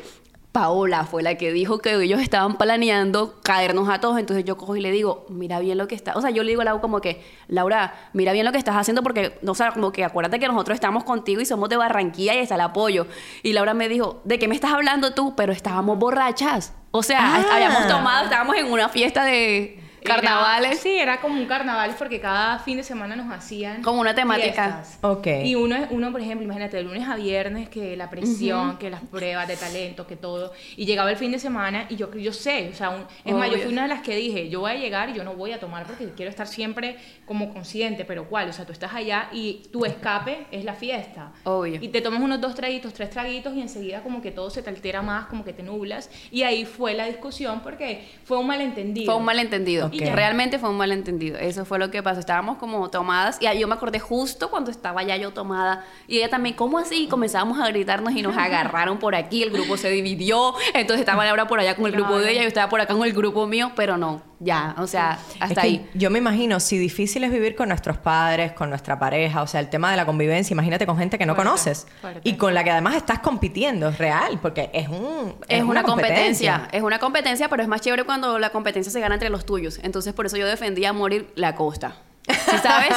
Paola 0.53 1.03
fue 1.03 1.23
la 1.23 1.35
que 1.35 1.51
dijo 1.51 1.79
que 1.79 1.95
ellos 2.01 2.21
estaban 2.21 2.57
planeando 2.57 3.39
caernos 3.41 3.89
a 3.89 3.99
todos. 3.99 4.19
Entonces 4.19 4.45
yo 4.45 4.55
cojo 4.55 4.75
y 4.75 4.81
le 4.81 4.91
digo, 4.91 5.25
mira 5.27 5.59
bien 5.59 5.77
lo 5.79 5.87
que 5.87 5.95
está. 5.95 6.13
O 6.13 6.21
sea, 6.21 6.29
yo 6.29 6.43
le 6.43 6.49
digo 6.49 6.61
a 6.61 6.65
Laura 6.65 6.79
como 6.79 7.01
que, 7.01 7.21
Laura, 7.47 7.93
mira 8.13 8.31
bien 8.33 8.45
lo 8.45 8.51
que 8.51 8.59
estás 8.59 8.75
haciendo 8.75 9.01
porque, 9.03 9.37
o 9.45 9.55
sea, 9.55 9.71
como 9.71 9.91
que 9.91 10.05
acuérdate 10.05 10.39
que 10.39 10.47
nosotros 10.47 10.75
estamos 10.75 11.03
contigo 11.03 11.41
y 11.41 11.45
somos 11.45 11.67
de 11.69 11.75
Barranquilla 11.77 12.35
y 12.35 12.37
está 12.37 12.55
el 12.55 12.61
apoyo. 12.61 13.07
Y 13.41 13.53
Laura 13.53 13.73
me 13.73 13.89
dijo, 13.89 14.21
¿de 14.23 14.37
qué 14.39 14.47
me 14.47 14.55
estás 14.55 14.71
hablando 14.71 15.13
tú? 15.15 15.35
Pero 15.35 15.51
estábamos 15.51 15.97
borrachas. 15.97 16.73
O 16.91 17.01
sea, 17.01 17.19
Ah. 17.35 17.45
habíamos 17.55 17.87
tomado, 17.87 18.25
estábamos 18.25 18.55
en 18.55 18.71
una 18.71 18.87
fiesta 18.89 19.25
de 19.25 19.82
Era- 20.03 20.15
carnavales. 20.15 20.79
sí, 20.79 20.97
era 20.97 21.19
como 21.21 21.39
un 21.39 21.45
carnaval 21.45 21.95
porque 21.97 22.19
cada 22.19 22.59
fin 22.59 22.77
de 22.77 22.83
semana 22.83 23.15
nos 23.15 23.31
hacían. 23.31 23.81
Como 23.81 24.01
una 24.01 24.13
temática. 24.15 24.43
fiestas. 24.83 24.97
Ok. 25.01 25.27
Y 25.43 25.55
uno, 25.55 25.75
uno, 25.91 26.11
por 26.11 26.21
ejemplo, 26.21 26.43
imagínate, 26.43 26.77
de 26.77 26.83
lunes 26.83 27.07
a 27.07 27.15
viernes, 27.15 27.69
que 27.69 27.95
la 27.97 28.09
presión, 28.09 28.77
que 28.77 28.89
las 28.89 29.01
pruebas 29.01 29.47
de 29.47 29.55
talento, 29.57 30.05
que 30.07 30.15
todo. 30.15 30.53
Y 30.75 30.85
llegaba 30.85 31.09
el 31.11 31.17
fin 31.17 31.31
de 31.31 31.39
semana 31.39 31.85
y 31.89 31.95
yo, 31.95 32.13
yo 32.15 32.33
sé, 32.33 32.69
o 32.71 32.75
sea, 32.75 32.89
un- 32.89 33.05
es 33.25 33.33
más, 33.33 33.49
yo 33.49 33.57
fui 33.57 33.71
una 33.71 33.83
de 33.83 33.87
las 33.89 34.01
que 34.01 34.15
dije, 34.15 34.49
yo 34.49 34.61
voy 34.61 34.71
a 34.71 34.75
llegar 34.75 35.09
y 35.09 35.13
yo 35.13 35.23
no 35.23 35.33
voy 35.33 35.51
a 35.51 35.59
tomar 35.59 35.85
porque 35.85 36.09
quiero 36.15 36.29
estar 36.29 36.47
siempre 36.47 36.97
como 37.25 37.53
consciente, 37.53 38.05
pero 38.05 38.27
¿cuál? 38.27 38.49
O 38.49 38.53
sea, 38.53 38.65
tú 38.65 38.71
estás 38.73 38.93
allá 38.93 39.29
y 39.31 39.63
tu 39.71 39.85
escape 39.85 40.45
es 40.51 40.63
la 40.65 40.73
fiesta. 40.73 41.31
Obvio. 41.43 41.79
Y 41.81 41.87
te 41.89 42.01
tomas 42.01 42.21
unos 42.21 42.41
dos 42.41 42.55
traguitos, 42.55 42.93
tres 42.93 43.09
traguitos 43.09 43.53
y 43.55 43.61
enseguida 43.61 44.01
como 44.03 44.21
que 44.21 44.31
todo 44.31 44.49
se 44.49 44.61
te 44.61 44.69
altera 44.69 45.01
más, 45.01 45.25
como 45.27 45.43
que 45.45 45.53
te 45.53 45.63
nublas. 45.63 46.09
Y 46.31 46.43
ahí 46.43 46.65
fue 46.65 46.93
la 46.93 47.05
discusión 47.05 47.61
porque 47.61 48.07
fue 48.23 48.37
un 48.37 48.47
malentendido. 48.47 49.05
Fue 49.05 49.15
un 49.15 49.25
malentendido. 49.25 49.89
Ok. 49.93 50.15
Realmente 50.15 50.59
fue 50.59 50.69
un 50.69 50.77
malentendido. 50.77 51.37
Eso 51.37 51.65
fue 51.65 51.79
lo 51.79 51.91
que 51.91 52.01
pasó. 52.03 52.19
Estábamos 52.19 52.57
como 52.57 52.89
tomadas. 52.89 53.37
Y 53.41 53.59
yo 53.59 53.67
me 53.67 53.75
acordé 53.75 53.99
justo 53.99 54.49
cuando 54.49 54.71
estaba 54.71 55.03
ya 55.03 55.17
yo 55.17 55.31
tomada. 55.31 55.85
Y 56.07 56.17
ella 56.17 56.29
también, 56.29 56.55
¿cómo 56.55 56.77
así? 56.77 57.03
Y 57.03 57.07
comenzamos 57.07 57.59
a 57.59 57.67
gritarnos 57.67 58.13
y 58.13 58.21
nos 58.21 58.37
agarraron 58.37 58.99
por 58.99 59.15
aquí. 59.15 59.43
El 59.43 59.51
grupo 59.51 59.77
se 59.77 59.89
dividió. 59.89 60.53
Entonces 60.73 61.01
estaba 61.01 61.25
Laura 61.25 61.47
por 61.47 61.59
allá 61.59 61.75
con 61.75 61.85
el 61.85 61.91
grupo 61.91 62.17
de 62.19 62.31
ella. 62.31 62.41
Yo 62.41 62.47
estaba 62.47 62.69
por 62.69 62.81
acá 62.81 62.93
con 62.93 63.05
el 63.05 63.13
grupo 63.13 63.45
mío. 63.47 63.71
Pero 63.75 63.97
no, 63.97 64.21
ya. 64.43 64.75
O 64.77 64.87
sea, 64.87 65.17
hasta 65.39 65.45
Es 65.47 65.53
que 65.53 65.59
ahí. 65.61 65.89
Yo 65.93 66.09
me 66.09 66.19
imagino, 66.19 66.59
si 66.59 66.77
difícil 66.77 67.23
es 67.23 67.31
vivir 67.31 67.55
con 67.55 67.69
nuestros 67.69 67.97
padres, 67.97 68.51
con 68.53 68.69
nuestra 68.69 68.99
pareja, 68.99 69.41
o 69.41 69.47
sea, 69.47 69.59
el 69.59 69.69
tema 69.69 69.89
de 69.91 69.97
la 69.97 70.05
convivencia, 70.05 70.53
imagínate 70.53 70.85
con 70.85 70.97
gente 70.97 71.17
que 71.17 71.25
no 71.25 71.33
Fuerte, 71.35 71.49
conoces 71.49 71.87
fuerte. 72.01 72.21
y 72.23 72.33
con 72.33 72.53
la 72.53 72.63
que 72.63 72.71
además 72.71 72.95
estás 72.95 73.19
compitiendo, 73.19 73.89
es 73.89 73.97
real, 73.97 74.39
porque 74.41 74.69
es 74.73 74.87
un 74.89 75.35
Es 75.47 75.63
una 75.63 75.83
competencia. 75.83 76.67
es 76.71 76.81
una 76.83 76.99
competencia, 76.99 77.49
pero 77.49 77.61
es 77.63 77.67
más 77.69 77.81
chévere 77.81 78.03
cuando 78.03 78.39
la 78.39 78.49
competencia 78.51 78.91
se 78.91 78.99
gana 78.99 79.15
entre 79.15 79.29
los 79.29 79.45
tuyos. 79.45 79.79
Entonces, 79.83 80.13
por 80.13 80.25
eso 80.25 80.37
yo 80.37 80.45
defendía 80.47 80.89
a 80.89 80.93
morir 80.93 81.31
la 81.35 81.55
costa. 81.55 81.95
¿Sí 82.25 82.57
sabes? 82.63 82.95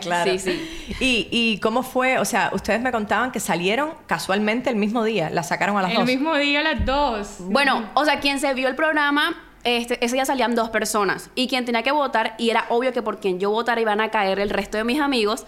claro. 0.02 0.30
Sí, 0.32 0.38
sí. 0.38 0.96
¿Y, 1.00 1.28
¿Y 1.30 1.60
cómo 1.60 1.82
fue? 1.82 2.18
O 2.18 2.26
sea, 2.26 2.50
ustedes 2.52 2.80
me 2.82 2.92
contaban 2.92 3.32
que 3.32 3.40
salieron 3.40 3.90
casualmente 4.06 4.68
el 4.68 4.76
mismo 4.76 5.02
día, 5.02 5.30
la 5.30 5.42
sacaron 5.42 5.78
a 5.78 5.82
las 5.82 5.92
El 5.92 5.96
dos. 5.98 6.06
mismo 6.06 6.36
día 6.36 6.60
a 6.60 6.62
las 6.62 6.84
dos. 6.84 7.36
Bueno, 7.38 7.88
o 7.94 8.04
sea, 8.04 8.20
quien 8.20 8.38
se 8.38 8.52
vio 8.52 8.68
el 8.68 8.74
programa, 8.76 9.34
este, 9.66 10.02
ese 10.04 10.14
día 10.14 10.24
salían 10.24 10.54
dos 10.54 10.70
personas. 10.70 11.30
Y 11.34 11.48
quien 11.48 11.64
tenía 11.64 11.82
que 11.82 11.90
votar, 11.90 12.36
y 12.38 12.50
era 12.50 12.66
obvio 12.68 12.92
que 12.92 13.02
por 13.02 13.18
quien 13.18 13.40
yo 13.40 13.50
votara 13.50 13.80
iban 13.80 14.00
a 14.00 14.12
caer 14.12 14.38
el 14.38 14.48
resto 14.48 14.78
de 14.78 14.84
mis 14.84 15.00
amigos, 15.00 15.44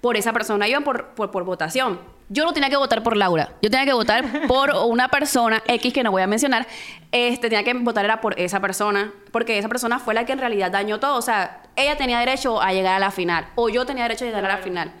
por 0.00 0.16
esa 0.16 0.32
persona 0.32 0.68
iban 0.68 0.84
por, 0.84 1.08
por, 1.14 1.42
votación. 1.42 1.98
Yo 2.28 2.44
no 2.44 2.52
tenía 2.52 2.70
que 2.70 2.76
votar 2.76 3.02
por 3.02 3.16
Laura. 3.16 3.54
Yo 3.62 3.68
tenía 3.68 3.84
que 3.84 3.92
votar 3.92 4.46
por 4.46 4.70
una 4.70 5.08
persona 5.08 5.64
X 5.66 5.92
que 5.92 6.04
no 6.04 6.12
voy 6.12 6.22
a 6.22 6.28
mencionar. 6.28 6.64
Este, 7.10 7.48
tenía 7.48 7.64
que 7.64 7.74
votar 7.74 8.04
era 8.04 8.20
por 8.20 8.38
esa 8.38 8.60
persona, 8.60 9.12
porque 9.32 9.58
esa 9.58 9.68
persona 9.68 9.98
fue 9.98 10.14
la 10.14 10.24
que 10.24 10.32
en 10.32 10.38
realidad 10.38 10.70
dañó 10.70 11.00
todo. 11.00 11.16
O 11.16 11.22
sea, 11.22 11.62
ella 11.74 11.96
tenía 11.96 12.20
derecho 12.20 12.62
a 12.62 12.72
llegar 12.72 12.94
a 12.94 12.98
la 13.00 13.10
final, 13.10 13.48
o 13.56 13.68
yo 13.68 13.84
tenía 13.84 14.04
derecho 14.04 14.24
a 14.24 14.28
llegar 14.28 14.44
a 14.44 14.48
la 14.48 14.58
final. 14.58 14.92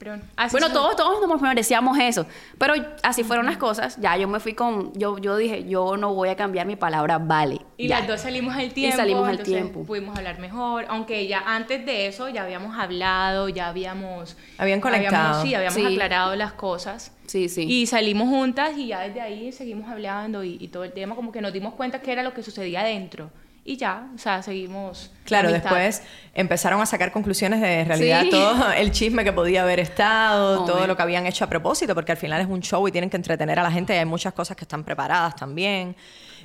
Pero 0.00 0.14
así 0.34 0.52
Bueno, 0.52 0.68
son- 0.68 0.74
todos, 0.76 0.96
todos 0.96 1.28
nos 1.28 1.42
merecíamos 1.42 1.98
eso. 1.98 2.24
Pero 2.56 2.72
así 3.02 3.22
fueron 3.22 3.44
las 3.44 3.58
cosas. 3.58 3.98
Ya 4.00 4.16
yo 4.16 4.26
me 4.28 4.40
fui 4.40 4.54
con. 4.54 4.94
Yo, 4.94 5.18
yo 5.18 5.36
dije, 5.36 5.68
yo 5.68 5.98
no 5.98 6.14
voy 6.14 6.30
a 6.30 6.36
cambiar 6.36 6.66
mi 6.66 6.74
palabra, 6.74 7.18
vale. 7.18 7.60
Y 7.76 7.88
Ya. 7.88 7.98
las 7.98 8.08
dos 8.08 8.20
salimos 8.22 8.56
al 8.56 8.72
tiempo. 8.72 8.96
salimos 8.96 9.24
al 9.28 9.32
entonces 9.32 9.54
tiempo. 9.54 9.84
Pudimos 9.84 10.16
hablar 10.16 10.38
mejor. 10.38 10.86
Aunque 10.88 11.26
ya 11.26 11.40
antes 11.46 11.84
de 11.84 12.06
eso 12.06 12.30
ya 12.30 12.44
habíamos 12.44 12.78
hablado, 12.78 13.50
ya 13.50 13.68
habíamos. 13.68 14.38
Habían 14.56 14.80
conectado. 14.80 15.16
habíamos- 15.16 15.42
sí, 15.42 15.54
habíamos 15.54 15.74
Sí. 15.78 15.84
aclarado 15.86 16.34
las 16.34 16.54
cosas. 16.54 17.12
Sí, 17.26 17.50
sí. 17.50 17.66
Y 17.68 17.86
salimos 17.86 18.28
juntas 18.30 18.72
y 18.78 18.86
ya 18.86 19.00
desde 19.00 19.20
ahí 19.20 19.52
seguimos 19.52 19.88
hablando 19.90 20.42
y, 20.42 20.56
y 20.58 20.68
todo 20.68 20.84
el 20.84 20.92
tema, 20.92 21.14
como 21.14 21.30
que 21.30 21.42
nos 21.42 21.52
dimos 21.52 21.74
cuenta 21.74 22.00
que 22.00 22.10
era 22.10 22.22
lo 22.22 22.32
que 22.32 22.42
sucedía 22.42 22.80
adentro. 22.80 23.30
Y 23.64 23.76
ya, 23.76 24.08
o 24.14 24.18
sea, 24.18 24.42
seguimos. 24.42 25.10
la 25.12 25.24
Claro, 25.26 25.52
después 25.52 26.02
empezaron 26.34 26.80
a 26.80 26.86
sacar 26.86 27.12
conclusiones 27.12 27.60
de 27.60 27.80
en 27.80 27.88
realidad 27.88 28.22
Sí. 28.22 28.30
todo 28.30 28.72
el 28.72 28.90
chisme 28.90 29.22
que 29.22 29.32
podía 29.32 29.62
haber 29.62 29.78
estado, 29.80 30.64
todo 30.64 30.86
lo 30.86 30.96
que 30.96 31.02
habían 31.02 31.26
hecho 31.26 31.44
a 31.44 31.48
propósito, 31.48 31.94
porque 31.94 32.12
al 32.12 32.18
final 32.18 32.40
es 32.40 32.46
un 32.48 32.60
show 32.62 32.88
y 32.88 32.92
tienen 32.92 33.10
que 33.10 33.16
entretener 33.16 33.58
a 33.58 33.62
la 33.62 33.70
gente 33.70 33.94
y 33.94 33.98
hay 33.98 34.06
muchas 34.06 34.32
cosas 34.32 34.56
que 34.56 34.64
están 34.64 34.82
preparadas 34.82 35.36
también. 35.36 35.94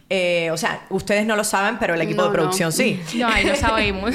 Eh, 0.09 0.51
o 0.51 0.57
sea, 0.57 0.85
ustedes 0.89 1.25
no 1.25 1.35
lo 1.35 1.43
saben, 1.43 1.77
pero 1.79 1.95
el 1.95 2.01
equipo 2.01 2.21
No, 2.21 2.27
de 2.27 2.33
producción 2.33 2.67
no. 2.67 2.71
sí. 2.73 3.01
No, 3.15 3.27
ahí 3.27 3.45
no 3.45 3.55
sabemos. 3.55 4.11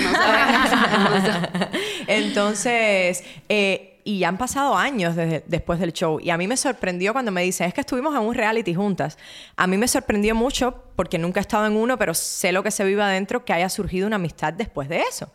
Entonces, 2.06 3.24
eh, 3.48 3.89
y 4.04 4.18
ya 4.20 4.28
han 4.28 4.38
pasado 4.38 4.76
años 4.76 5.16
desde, 5.16 5.44
después 5.46 5.78
del 5.80 5.92
show. 5.92 6.18
Y 6.20 6.30
a 6.30 6.36
mí 6.36 6.46
me 6.46 6.56
sorprendió 6.56 7.12
cuando 7.12 7.30
me 7.30 7.42
dicen, 7.42 7.66
es 7.68 7.74
que 7.74 7.80
estuvimos 7.80 8.14
en 8.14 8.22
un 8.22 8.34
reality 8.34 8.74
juntas. 8.74 9.18
A 9.56 9.66
mí 9.66 9.76
me 9.76 9.88
sorprendió 9.88 10.34
mucho, 10.34 10.82
porque 10.96 11.18
nunca 11.18 11.40
he 11.40 11.42
estado 11.42 11.66
en 11.66 11.76
uno, 11.76 11.98
pero 11.98 12.14
sé 12.14 12.52
lo 12.52 12.62
que 12.62 12.70
se 12.70 12.84
vive 12.84 13.02
adentro, 13.02 13.44
que 13.44 13.52
haya 13.52 13.68
surgido 13.68 14.06
una 14.06 14.16
amistad 14.16 14.52
después 14.52 14.88
de 14.88 15.00
eso. 15.00 15.32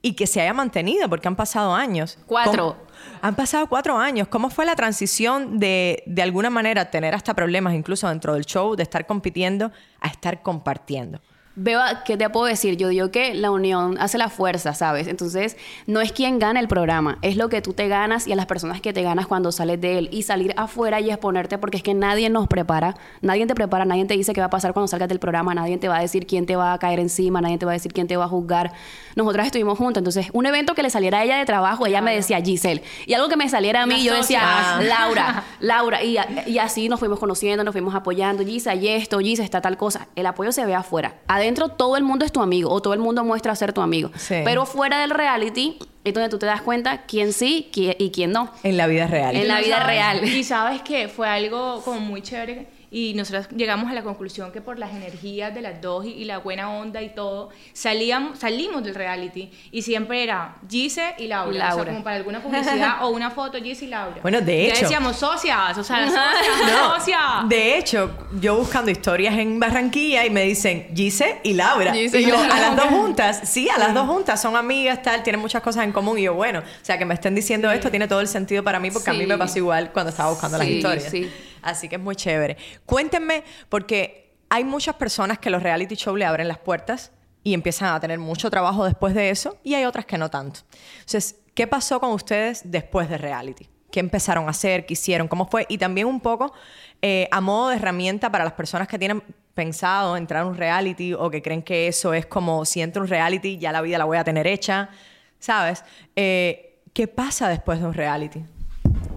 Y 0.00 0.12
que 0.12 0.26
se 0.28 0.40
haya 0.40 0.54
mantenido, 0.54 1.08
porque 1.08 1.26
han 1.26 1.34
pasado 1.34 1.74
años. 1.74 2.18
Cuatro. 2.26 2.76
¿Cómo- 2.76 2.88
Han 3.22 3.34
pasado 3.34 3.68
cuatro 3.68 3.98
años. 3.98 4.28
¿Cómo 4.28 4.48
fue 4.50 4.64
la 4.64 4.76
transición 4.76 5.58
de, 5.58 6.02
de 6.06 6.22
alguna 6.22 6.50
manera, 6.50 6.90
tener 6.90 7.14
hasta 7.14 7.34
problemas, 7.34 7.74
incluso 7.74 8.08
dentro 8.08 8.34
del 8.34 8.44
show, 8.46 8.76
de 8.76 8.84
estar 8.84 9.06
compitiendo 9.06 9.72
a 10.00 10.08
estar 10.08 10.42
compartiendo? 10.42 11.20
Veo, 11.60 11.80
¿qué 12.04 12.16
te 12.16 12.30
puedo 12.30 12.46
decir? 12.46 12.76
Yo 12.76 12.86
digo 12.86 13.10
que 13.10 13.34
la 13.34 13.50
unión 13.50 13.96
hace 13.98 14.16
la 14.16 14.28
fuerza, 14.28 14.74
¿sabes? 14.74 15.08
Entonces, 15.08 15.56
no 15.88 16.00
es 16.00 16.12
quien 16.12 16.38
gana 16.38 16.60
el 16.60 16.68
programa, 16.68 17.18
es 17.20 17.36
lo 17.36 17.48
que 17.48 17.60
tú 17.60 17.72
te 17.72 17.88
ganas 17.88 18.28
y 18.28 18.32
a 18.32 18.36
las 18.36 18.46
personas 18.46 18.80
que 18.80 18.92
te 18.92 19.02
ganas 19.02 19.26
cuando 19.26 19.50
sales 19.50 19.80
de 19.80 19.98
él. 19.98 20.08
Y 20.12 20.22
salir 20.22 20.54
afuera 20.56 21.00
y 21.00 21.10
exponerte, 21.10 21.58
porque 21.58 21.78
es 21.78 21.82
que 21.82 21.94
nadie 21.94 22.30
nos 22.30 22.46
prepara, 22.46 22.94
nadie 23.22 23.44
te 23.44 23.56
prepara, 23.56 23.84
nadie 23.84 24.04
te 24.04 24.14
dice 24.14 24.32
qué 24.34 24.40
va 24.40 24.46
a 24.46 24.50
pasar 24.50 24.72
cuando 24.72 24.86
salgas 24.86 25.08
del 25.08 25.18
programa, 25.18 25.52
nadie 25.52 25.78
te 25.78 25.88
va 25.88 25.96
a 25.96 26.00
decir 26.00 26.28
quién 26.28 26.46
te 26.46 26.54
va 26.54 26.74
a 26.74 26.78
caer 26.78 27.00
encima, 27.00 27.40
nadie 27.40 27.58
te 27.58 27.66
va 27.66 27.72
a 27.72 27.74
decir 27.74 27.92
quién 27.92 28.06
te 28.06 28.16
va 28.16 28.26
a 28.26 28.28
juzgar. 28.28 28.72
Nosotras 29.16 29.46
estuvimos 29.46 29.76
juntas, 29.78 30.00
entonces, 30.00 30.28
un 30.32 30.46
evento 30.46 30.76
que 30.76 30.84
le 30.84 30.90
saliera 30.90 31.18
a 31.18 31.24
ella 31.24 31.38
de 31.38 31.44
trabajo, 31.44 31.86
ella 31.86 32.00
me 32.00 32.14
decía 32.14 32.40
Giselle. 32.40 32.84
Y 33.04 33.14
algo 33.14 33.28
que 33.28 33.36
me 33.36 33.48
saliera 33.48 33.82
a 33.82 33.86
mí, 33.86 34.04
yo 34.04 34.14
decía, 34.14 34.42
socia. 34.76 34.88
Laura, 34.88 35.44
Laura. 35.60 36.04
Y, 36.04 36.18
y 36.46 36.58
así 36.58 36.88
nos 36.88 37.00
fuimos 37.00 37.18
conociendo, 37.18 37.64
nos 37.64 37.72
fuimos 37.72 37.96
apoyando. 37.96 38.44
Gisa, 38.44 38.76
y 38.76 38.86
esto, 38.86 39.18
Gisa, 39.18 39.42
está 39.42 39.60
tal 39.60 39.76
cosa. 39.76 40.06
El 40.14 40.26
apoyo 40.26 40.52
se 40.52 40.64
ve 40.64 40.76
afuera. 40.76 41.16
Adentro 41.26 41.47
todo 41.54 41.96
el 41.96 42.02
mundo 42.04 42.24
es 42.24 42.32
tu 42.32 42.40
amigo 42.40 42.70
o 42.70 42.80
todo 42.82 42.94
el 42.94 43.00
mundo 43.00 43.24
muestra 43.24 43.54
ser 43.56 43.72
tu 43.72 43.80
amigo. 43.80 44.10
Sí. 44.16 44.36
Pero 44.44 44.66
fuera 44.66 45.00
del 45.00 45.10
reality 45.10 45.78
es 46.04 46.14
donde 46.14 46.28
tú 46.28 46.38
te 46.38 46.46
das 46.46 46.62
cuenta 46.62 47.02
quién 47.06 47.32
sí 47.32 47.68
qui- 47.72 47.94
y 47.98 48.10
quién 48.10 48.32
no. 48.32 48.50
En 48.62 48.76
la 48.76 48.86
vida 48.86 49.06
real. 49.06 49.36
En 49.36 49.48
la 49.48 49.60
vida 49.60 49.78
sabes- 49.78 49.86
real. 49.86 50.24
Y 50.28 50.44
sabes 50.44 50.82
que 50.82 51.08
fue 51.08 51.28
algo 51.28 51.82
como 51.84 52.00
muy 52.00 52.22
chévere 52.22 52.66
y 52.90 53.12
nosotros 53.14 53.48
llegamos 53.54 53.90
a 53.90 53.94
la 53.94 54.02
conclusión 54.02 54.50
que 54.52 54.60
por 54.60 54.78
las 54.78 54.92
energías 54.94 55.54
de 55.54 55.60
las 55.60 55.80
dos 55.80 56.04
y, 56.06 56.10
y 56.10 56.24
la 56.24 56.38
buena 56.38 56.70
onda 56.70 57.02
y 57.02 57.10
todo, 57.10 57.50
salíamos, 57.72 58.38
salimos 58.38 58.82
del 58.82 58.94
reality 58.94 59.50
y 59.70 59.82
siempre 59.82 60.22
era 60.22 60.56
Gise 60.68 61.14
y 61.18 61.26
Laura. 61.26 61.50
O 61.50 61.52
sea, 61.54 61.68
Laura. 61.68 61.92
como 61.92 62.04
para 62.04 62.16
alguna 62.16 62.42
publicidad 62.42 62.96
o 63.04 63.08
una 63.10 63.30
foto, 63.30 63.58
Gise 63.62 63.84
y 63.84 63.88
Laura. 63.88 64.16
Bueno, 64.22 64.40
de 64.40 64.66
Ya 64.66 64.72
hecho- 64.72 64.80
decíamos 64.82 65.16
socias, 65.16 65.76
o 65.78 65.84
sea, 65.84 66.00
las 66.06 66.10
socias, 66.12 66.96
socias. 66.96 67.20
De 67.48 67.78
hecho, 67.78 68.10
yo 68.40 68.56
buscando 68.56 68.90
historias 68.90 69.36
en 69.38 69.60
Barranquilla 69.60 70.24
y 70.26 70.30
me 70.30 70.42
dicen 70.42 70.88
Gise 70.94 71.40
y 71.44 71.54
Laura. 71.54 71.92
Gise 71.92 72.20
y 72.20 72.26
yo, 72.26 72.36
Laura. 72.36 72.56
a 72.56 72.60
las 72.60 72.76
dos 72.76 72.86
juntas, 72.90 73.40
sí, 73.44 73.68
a 73.68 73.78
las 73.78 73.94
dos 73.94 74.06
juntas, 74.06 74.40
son 74.40 74.56
amigas, 74.56 75.02
tal, 75.02 75.22
tienen 75.22 75.40
muchas 75.40 75.62
cosas 75.62 75.84
en 75.84 75.92
común. 75.92 76.18
Y 76.18 76.22
yo, 76.22 76.34
bueno, 76.34 76.60
o 76.60 76.84
sea, 76.84 76.98
que 76.98 77.04
me 77.04 77.14
estén 77.14 77.34
diciendo 77.34 77.70
esto 77.70 77.90
tiene 77.90 78.08
todo 78.08 78.20
el 78.20 78.28
sentido 78.28 78.62
para 78.64 78.80
mí 78.80 78.90
porque 78.90 79.10
a 79.10 79.14
mí 79.14 79.26
me 79.26 79.36
pasó 79.36 79.58
igual 79.58 79.90
cuando 79.92 80.10
estaba 80.10 80.30
buscando 80.30 80.58
las 80.58 80.66
Sí, 80.66 80.72
historias. 80.74 81.10
sí. 81.10 81.30
Así 81.62 81.88
que 81.88 81.96
es 81.96 82.02
muy 82.02 82.16
chévere. 82.16 82.56
Cuéntenme, 82.86 83.44
porque 83.68 84.36
hay 84.48 84.64
muchas 84.64 84.96
personas 84.96 85.38
que 85.38 85.50
los 85.50 85.62
reality 85.62 85.94
show 85.94 86.16
le 86.16 86.24
abren 86.24 86.48
las 86.48 86.58
puertas 86.58 87.12
y 87.44 87.54
empiezan 87.54 87.94
a 87.94 88.00
tener 88.00 88.18
mucho 88.18 88.50
trabajo 88.50 88.84
después 88.84 89.14
de 89.14 89.30
eso 89.30 89.58
y 89.62 89.74
hay 89.74 89.84
otras 89.84 90.06
que 90.06 90.18
no 90.18 90.30
tanto. 90.30 90.60
Entonces, 91.00 91.36
¿qué 91.54 91.66
pasó 91.66 92.00
con 92.00 92.10
ustedes 92.12 92.62
después 92.64 93.08
de 93.08 93.18
reality? 93.18 93.68
¿Qué 93.90 94.00
empezaron 94.00 94.46
a 94.46 94.50
hacer? 94.50 94.84
¿Qué 94.84 94.92
hicieron? 94.92 95.28
¿Cómo 95.28 95.46
fue? 95.46 95.64
Y 95.68 95.78
también 95.78 96.06
un 96.06 96.20
poco 96.20 96.52
eh, 97.00 97.28
a 97.30 97.40
modo 97.40 97.70
de 97.70 97.76
herramienta 97.76 98.30
para 98.30 98.44
las 98.44 98.52
personas 98.52 98.86
que 98.86 98.98
tienen 98.98 99.22
pensado 99.54 100.16
entrar 100.16 100.42
a 100.42 100.46
un 100.46 100.56
reality 100.56 101.14
o 101.14 101.30
que 101.30 101.42
creen 101.42 101.62
que 101.62 101.88
eso 101.88 102.12
es 102.12 102.26
como 102.26 102.64
si 102.64 102.80
entro 102.80 103.02
un 103.02 103.08
reality 103.08 103.58
ya 103.58 103.72
la 103.72 103.80
vida 103.80 103.98
la 103.98 104.04
voy 104.04 104.18
a 104.18 104.24
tener 104.24 104.46
hecha, 104.46 104.90
¿sabes? 105.38 105.84
Eh, 106.14 106.80
¿Qué 106.92 107.08
pasa 107.08 107.48
después 107.48 107.80
de 107.80 107.86
un 107.86 107.94
reality? 107.94 108.44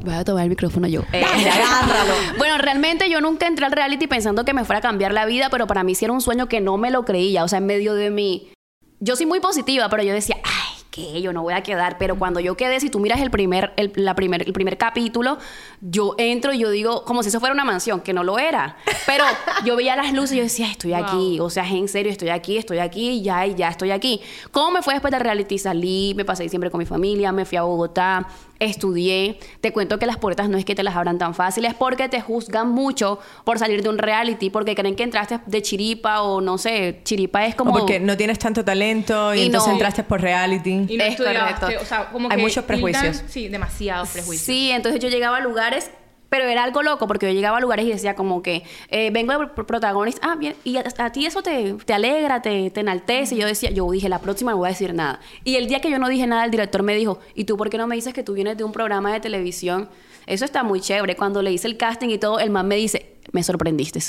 Voy 0.04 0.14
a 0.14 0.24
tomar 0.24 0.44
el 0.44 0.50
micrófono 0.50 0.88
yo. 0.88 1.02
Eh, 1.14 1.24
agárralo. 1.26 2.14
bueno, 2.38 2.58
realmente 2.58 3.10
yo 3.10 3.22
nunca 3.22 3.48
entré 3.48 3.66
al 3.66 3.72
reality 3.72 4.08
pensando 4.08 4.44
que 4.46 4.54
me 4.54 4.66
fuera 4.66 4.80
a 4.80 4.82
cambiar 4.82 5.14
la 5.14 5.26
vida, 5.26 5.50
pero 5.50 5.68
para 5.68 5.84
mí 5.84 5.96
sí 5.96 6.06
era 6.06 6.14
un 6.14 6.22
sueño 6.22 6.48
que 6.48 6.60
no 6.62 6.78
me 6.78 6.92
lo 6.92 7.06
creía. 7.06 7.44
O 7.44 7.48
sea, 7.48 7.60
en 7.60 7.66
medio 7.68 7.94
de 7.94 8.10
mí. 8.10 8.52
Yo 9.00 9.16
soy 9.16 9.26
muy 9.26 9.40
positiva, 9.40 9.90
pero 9.90 10.04
yo 10.04 10.14
decía, 10.14 10.36
ay, 10.44 10.84
que 10.92 11.22
yo 11.22 11.34
no 11.34 11.42
voy 11.42 11.54
a 11.56 11.64
quedar. 11.64 11.98
Pero 11.98 12.20
cuando 12.20 12.40
yo 12.40 12.56
quedé, 12.56 12.80
si 12.80 12.90
tú 12.92 13.00
miras 13.00 13.20
el 13.22 13.32
primer, 13.32 13.74
el, 13.78 13.92
la 13.96 14.14
primer, 14.14 14.44
el 14.46 14.54
primer 14.54 14.78
capítulo, 14.78 15.40
yo 15.82 16.14
entro 16.20 16.54
y 16.54 16.60
yo 16.60 16.70
digo, 16.70 17.04
como 17.06 17.24
si 17.24 17.30
eso 17.30 17.40
fuera 17.40 17.54
una 17.54 17.64
mansión, 17.66 18.02
que 18.02 18.14
no 18.14 18.24
lo 18.24 18.38
era. 18.38 18.78
Pero 19.08 19.24
yo 19.66 19.76
veía 19.76 19.96
las 19.96 20.14
luces 20.14 20.34
y 20.34 20.38
yo 20.38 20.44
decía, 20.44 20.68
estoy 20.70 20.92
Wow. 20.92 21.04
aquí. 21.04 21.40
O 21.40 21.50
sea, 21.50 21.68
en 21.68 21.88
serio, 21.88 22.12
estoy 22.12 22.30
aquí, 22.30 22.58
estoy 22.58 22.78
aquí, 22.80 23.22
ya, 23.24 23.46
y 23.48 23.56
ya 23.56 23.70
estoy 23.70 23.90
aquí. 23.92 24.22
¿Cómo 24.52 24.70
me 24.72 24.82
fue 24.84 24.94
después 24.94 25.12
del 25.12 25.22
reality? 25.22 25.58
Salí, 25.58 26.14
me 26.16 26.24
pasé 26.26 26.44
diciembre 26.44 26.70
con 26.70 26.78
mi 26.80 26.86
familia, 26.86 27.32
me 27.32 27.46
fui 27.46 27.58
a 27.58 27.64
Bogotá, 27.64 28.28
estudié. 28.62 29.38
Te 29.60 29.74
cuento 29.74 30.00
que 30.00 30.06
las 30.06 30.18
puertas 30.18 30.48
no 30.50 30.58
es 30.58 30.64
que 30.66 30.76
te 30.76 30.84
las 30.84 30.96
abran 30.96 31.18
tan 31.18 31.36
fáciles 31.36 31.74
porque 31.74 32.08
te 32.10 32.22
juzgan 32.22 32.70
mucho 32.70 33.20
por 33.44 33.60
salir 33.60 33.84
de 33.84 33.90
un 33.90 33.98
reality, 33.98 34.50
porque 34.50 34.76
creen 34.76 34.96
que 34.96 35.04
entraste 35.04 35.40
de 35.46 35.62
chiripa 35.62 36.22
o 36.22 36.40
no 36.42 36.58
sé, 36.58 37.02
chiripa 37.04 37.46
es 37.46 37.56
como... 37.56 37.72
O 37.72 37.80
porque 37.80 38.00
no 38.00 38.16
tienes 38.16 38.40
tanto 38.40 38.64
talento 38.64 39.34
y, 39.36 39.40
Y 39.42 39.46
entonces 39.48 39.68
no. 39.70 39.74
entraste 39.74 40.04
por 40.04 40.22
reality. 40.22 40.86
Y 40.88 40.98
no 40.98 41.04
Es 41.04 41.18
correcto. 41.18 41.68
o 41.82 41.86
sea, 41.86 42.10
como 42.12 42.30
Hay 42.30 42.38
que 42.38 42.44
muchos 42.44 42.64
prejuicios. 42.66 43.18
tildan- 43.24 43.30
sí, 43.30 43.48
demasiados 43.50 44.10
prejuicios. 44.10 44.46
Sí, 44.46 44.72
entonces 44.72 45.02
yo 45.02 45.10
llegaba 45.10 45.38
a 45.38 45.42
lugares, 45.42 45.90
pero 46.32 46.46
era 46.46 46.64
algo 46.64 46.82
loco, 46.82 47.08
porque 47.08 47.28
yo 47.28 47.34
llegaba 47.34 47.58
a 47.58 47.60
lugares 47.60 47.86
y 47.86 47.90
decía 47.90 48.16
como 48.16 48.42
que, 48.42 48.64
eh, 48.88 49.12
vengo 49.12 49.38
de 49.38 49.48
pro- 49.50 49.66
protagonista, 49.68 50.32
ah, 50.32 50.36
bien, 50.38 50.56
y 50.64 50.78
a, 50.78 50.84
a 50.98 51.12
ti 51.12 51.26
eso 51.26 51.44
te, 51.44 51.74
te 51.86 51.94
alegra, 51.94 52.42
te, 52.42 52.70
te 52.72 52.80
enaltece. 52.80 53.36
Y 53.36 53.40
yo 53.40 53.46
decía, 53.48 53.70
yo 53.72 53.92
dije, 53.92 54.08
la 54.08 54.20
próxima 54.20 54.52
no 54.52 54.58
voy 54.58 54.68
a 54.68 54.70
decir 54.70 54.94
nada. 54.94 55.20
Y 55.44 55.58
el 55.58 55.68
día 55.68 55.82
que 55.82 55.92
yo 55.92 56.00
no 56.00 56.08
dije 56.08 56.26
nada, 56.28 56.46
el 56.46 56.52
director 56.52 56.84
me 56.84 56.96
dijo, 56.96 57.20
¿y 57.36 57.44
tú 57.44 57.58
por 57.58 57.70
qué 57.70 57.78
no 57.78 57.86
me 57.86 57.96
dices 57.96 58.14
que 58.14 58.24
tú 58.24 58.34
vienes 58.34 58.58
de 58.58 58.64
un 58.64 58.72
programa 58.72 59.12
de 59.12 59.20
televisión? 59.20 59.90
Eso 60.26 60.46
está 60.46 60.64
muy 60.64 60.80
chévere. 60.80 61.18
Cuando 61.18 61.42
le 61.42 61.52
hice 61.52 61.68
el 61.68 61.76
casting 61.76 62.08
y 62.10 62.18
todo, 62.18 62.40
el 62.40 62.50
man 62.50 62.66
me 62.68 62.78
dice, 62.78 63.18
me 63.34 63.44
sorprendiste. 63.44 64.00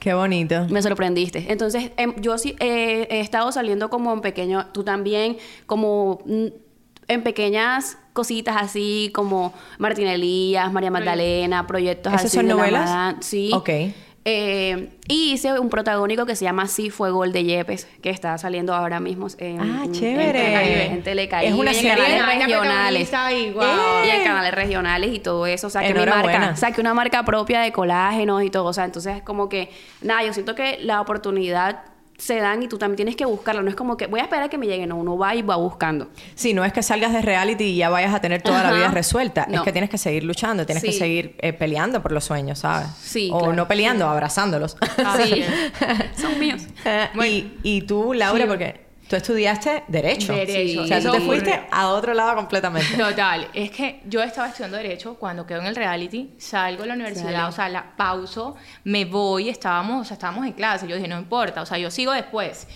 Qué 0.00 0.12
bonito. 0.12 0.66
Me 0.68 0.82
sorprendiste. 0.82 1.46
Entonces, 1.48 1.92
em, 1.96 2.14
yo 2.20 2.36
sí 2.36 2.56
eh, 2.60 3.06
he 3.08 3.20
estado 3.20 3.50
saliendo 3.52 3.88
como 3.88 4.12
en 4.12 4.20
pequeño, 4.20 4.66
tú 4.72 4.84
también, 4.84 5.38
como 5.64 6.20
mm, 6.26 6.46
en 7.08 7.22
pequeñas 7.22 7.98
cositas 8.12 8.56
así 8.58 9.10
como 9.14 9.52
Martín 9.78 10.06
Elías, 10.06 10.72
María 10.72 10.90
Magdalena, 10.90 11.66
proyectos 11.66 12.12
¿Esas 12.12 12.26
así. 12.26 12.36
son 12.36 12.46
de 12.46 12.54
la 12.54 12.58
novelas? 12.60 12.84
Madame, 12.90 13.18
sí. 13.22 13.50
Ok. 13.52 13.70
Eh, 14.26 14.88
y 15.06 15.32
hice 15.34 15.58
un 15.60 15.68
protagónico 15.68 16.24
que 16.24 16.34
se 16.34 16.46
llama 16.46 16.66
Sí 16.66 16.88
Fuego 16.88 17.24
el 17.24 17.32
de 17.32 17.44
Yepes, 17.44 17.86
que 18.00 18.08
está 18.08 18.38
saliendo 18.38 18.74
ahora 18.74 18.98
mismo 18.98 19.26
en, 19.36 19.60
Ah, 19.60 19.84
chévere. 19.92 20.86
en 20.86 20.92
en 20.92 21.02
Telecaribe, 21.02 21.52
Es 21.52 21.58
una 21.58 21.74
y 21.74 21.78
en 21.78 21.86
canales 21.88 22.26
regionales. 22.26 23.12
Y 23.12 24.08
en 24.10 24.24
canales 24.24 24.54
regionales 24.54 25.14
y 25.14 25.18
todo 25.18 25.46
eso. 25.46 25.66
O 25.66 25.70
sea, 25.70 25.82
que 25.82 25.92
mi 25.92 26.06
marca, 26.06 26.56
saqué 26.56 26.80
una 26.80 26.94
marca 26.94 27.22
propia 27.24 27.60
de 27.60 27.72
colágenos 27.72 28.42
y 28.42 28.48
todo. 28.48 28.64
O 28.64 28.72
sea, 28.72 28.86
entonces 28.86 29.16
es 29.18 29.22
como 29.22 29.50
que, 29.50 29.70
nada, 30.00 30.24
yo 30.24 30.32
siento 30.32 30.54
que 30.54 30.78
la 30.80 31.02
oportunidad 31.02 31.82
se 32.18 32.36
dan 32.36 32.62
y 32.62 32.68
tú 32.68 32.78
también 32.78 32.96
tienes 32.96 33.16
que 33.16 33.24
buscarla. 33.24 33.62
No 33.62 33.68
es 33.68 33.76
como 33.76 33.96
que 33.96 34.06
voy 34.06 34.20
a 34.20 34.24
esperar 34.24 34.44
a 34.44 34.48
que 34.48 34.58
me 34.58 34.66
llegue, 34.66 34.86
no, 34.86 34.96
uno 34.96 35.18
va 35.18 35.34
y 35.34 35.42
va 35.42 35.56
buscando. 35.56 36.08
Sí, 36.34 36.54
no 36.54 36.64
es 36.64 36.72
que 36.72 36.82
salgas 36.82 37.12
de 37.12 37.22
reality 37.22 37.64
y 37.64 37.76
ya 37.76 37.90
vayas 37.90 38.14
a 38.14 38.20
tener 38.20 38.42
toda 38.42 38.62
la 38.62 38.72
vida 38.72 38.88
resuelta. 38.88 39.46
Es 39.50 39.60
que 39.62 39.72
tienes 39.72 39.90
que 39.90 39.98
seguir 39.98 40.24
luchando, 40.24 40.64
tienes 40.66 40.82
que 40.84 40.92
seguir 40.92 41.36
eh, 41.40 41.52
peleando 41.52 42.02
por 42.02 42.12
los 42.12 42.24
sueños, 42.24 42.60
¿sabes? 42.60 42.88
Sí, 43.02 43.30
O 43.32 43.38
claro. 43.38 43.52
no 43.54 43.68
peleando, 43.68 44.08
abrazándolos. 44.08 44.76
Sí, 45.24 45.44
son 46.20 46.38
míos. 46.38 46.62
Eh, 46.84 47.08
y, 47.62 47.76
y 47.76 47.82
tú, 47.82 48.12
Laura, 48.14 48.46
porque 48.46 48.84
tú 49.08 49.16
estudiaste 49.16 49.84
Derecho. 49.88 50.32
Derecho. 50.32 50.82
O 50.82 50.86
sea, 50.86 51.00
tú 51.00 51.12
te 51.12 51.20
fuiste 51.20 51.66
a 51.70 51.88
otro 51.88 52.14
lado 52.14 52.34
completamente. 52.34 52.96
Total, 52.96 53.48
es 53.52 53.70
que 53.70 54.00
yo 54.06 54.22
estaba 54.22 54.48
estudiando 54.48 54.76
Derecho, 54.76 55.14
cuando 55.14 55.46
quedo 55.46 55.60
en 55.60 55.66
el 55.66 55.76
reality, 55.76 56.34
salgo 56.38 56.82
de 56.82 56.88
la 56.88 56.94
universidad, 56.94 57.32
Sale. 57.32 57.48
o 57.48 57.52
sea, 57.52 57.68
la 57.68 57.96
pauso, 57.96 58.56
me 58.84 59.04
voy, 59.04 59.48
estábamos, 59.48 60.02
o 60.02 60.04
sea, 60.04 60.14
estábamos 60.14 60.46
en 60.46 60.52
clase, 60.52 60.86
yo 60.86 60.96
dije, 60.96 61.08
no 61.08 61.18
importa, 61.18 61.62
o 61.62 61.66
sea, 61.66 61.78
yo 61.78 61.90
sigo 61.90 62.12
después. 62.12 62.66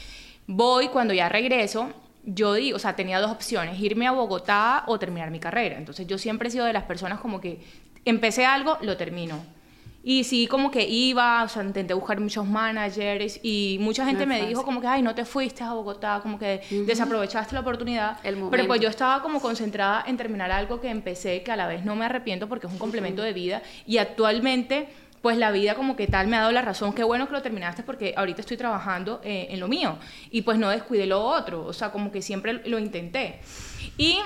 Voy, 0.46 0.88
cuando 0.88 1.12
ya 1.14 1.28
regreso, 1.28 1.92
yo 2.24 2.54
digo, 2.54 2.76
o 2.76 2.78
sea, 2.78 2.94
tenía 2.94 3.20
dos 3.20 3.30
opciones, 3.30 3.78
irme 3.80 4.06
a 4.06 4.12
Bogotá 4.12 4.84
o 4.86 4.98
terminar 4.98 5.30
mi 5.30 5.40
carrera. 5.40 5.76
Entonces 5.76 6.06
yo 6.06 6.18
siempre 6.18 6.48
he 6.48 6.50
sido 6.50 6.64
de 6.64 6.72
las 6.72 6.84
personas 6.84 7.20
como 7.20 7.40
que 7.40 7.60
empecé 8.04 8.44
algo, 8.44 8.78
lo 8.82 8.96
termino. 8.96 9.57
Y 10.08 10.24
sí, 10.24 10.46
como 10.46 10.70
que 10.70 10.88
iba, 10.88 11.42
o 11.42 11.48
sea, 11.50 11.62
intenté 11.62 11.92
buscar 11.92 12.18
muchos 12.18 12.46
managers 12.46 13.40
y 13.42 13.76
mucha 13.78 14.06
gente 14.06 14.24
No 14.24 14.30
me 14.30 14.46
dijo 14.46 14.64
como 14.64 14.80
que, 14.80 14.86
ay, 14.86 15.02
no 15.02 15.14
te 15.14 15.26
fuiste 15.26 15.62
a 15.62 15.74
Bogotá, 15.74 16.20
como 16.22 16.38
que 16.38 16.62
desaprovechaste 16.86 17.52
la 17.52 17.60
oportunidad. 17.60 18.16
El 18.24 18.42
Pero 18.50 18.66
pues 18.66 18.80
yo 18.80 18.88
estaba 18.88 19.20
como 19.20 19.38
concentrada 19.38 20.04
en 20.06 20.16
terminar 20.16 20.50
algo 20.50 20.80
que 20.80 20.88
empecé, 20.88 21.42
que 21.42 21.52
a 21.52 21.56
la 21.56 21.66
vez 21.66 21.84
no 21.84 21.94
me 21.94 22.06
arrepiento 22.06 22.48
porque 22.48 22.68
es 22.68 22.72
un 22.72 22.78
complemento 22.78 23.20
de 23.20 23.34
vida. 23.34 23.60
Y 23.84 23.98
actualmente, 23.98 24.88
pues 25.20 25.36
la 25.36 25.50
vida 25.50 25.74
como 25.74 25.94
que 25.94 26.06
tal 26.06 26.26
me 26.26 26.38
ha 26.38 26.40
dado 26.40 26.52
la 26.52 26.62
razón. 26.62 26.94
Qué 26.94 27.04
bueno 27.04 27.26
que 27.26 27.34
lo 27.34 27.42
terminaste 27.42 27.82
porque 27.82 28.14
ahorita 28.16 28.40
estoy 28.40 28.56
trabajando 28.56 29.20
eh, 29.22 29.48
en 29.50 29.60
lo 29.60 29.68
mío. 29.68 29.98
Y 30.30 30.40
pues 30.40 30.58
no 30.58 30.70
descuidé 30.70 31.06
lo 31.06 31.22
otro. 31.22 31.66
O 31.66 31.74
sea, 31.74 31.92
como 31.92 32.10
que 32.10 32.22
siempre 32.22 32.62
lo 32.64 32.78
intenté. 32.78 33.40
Y 33.98 34.16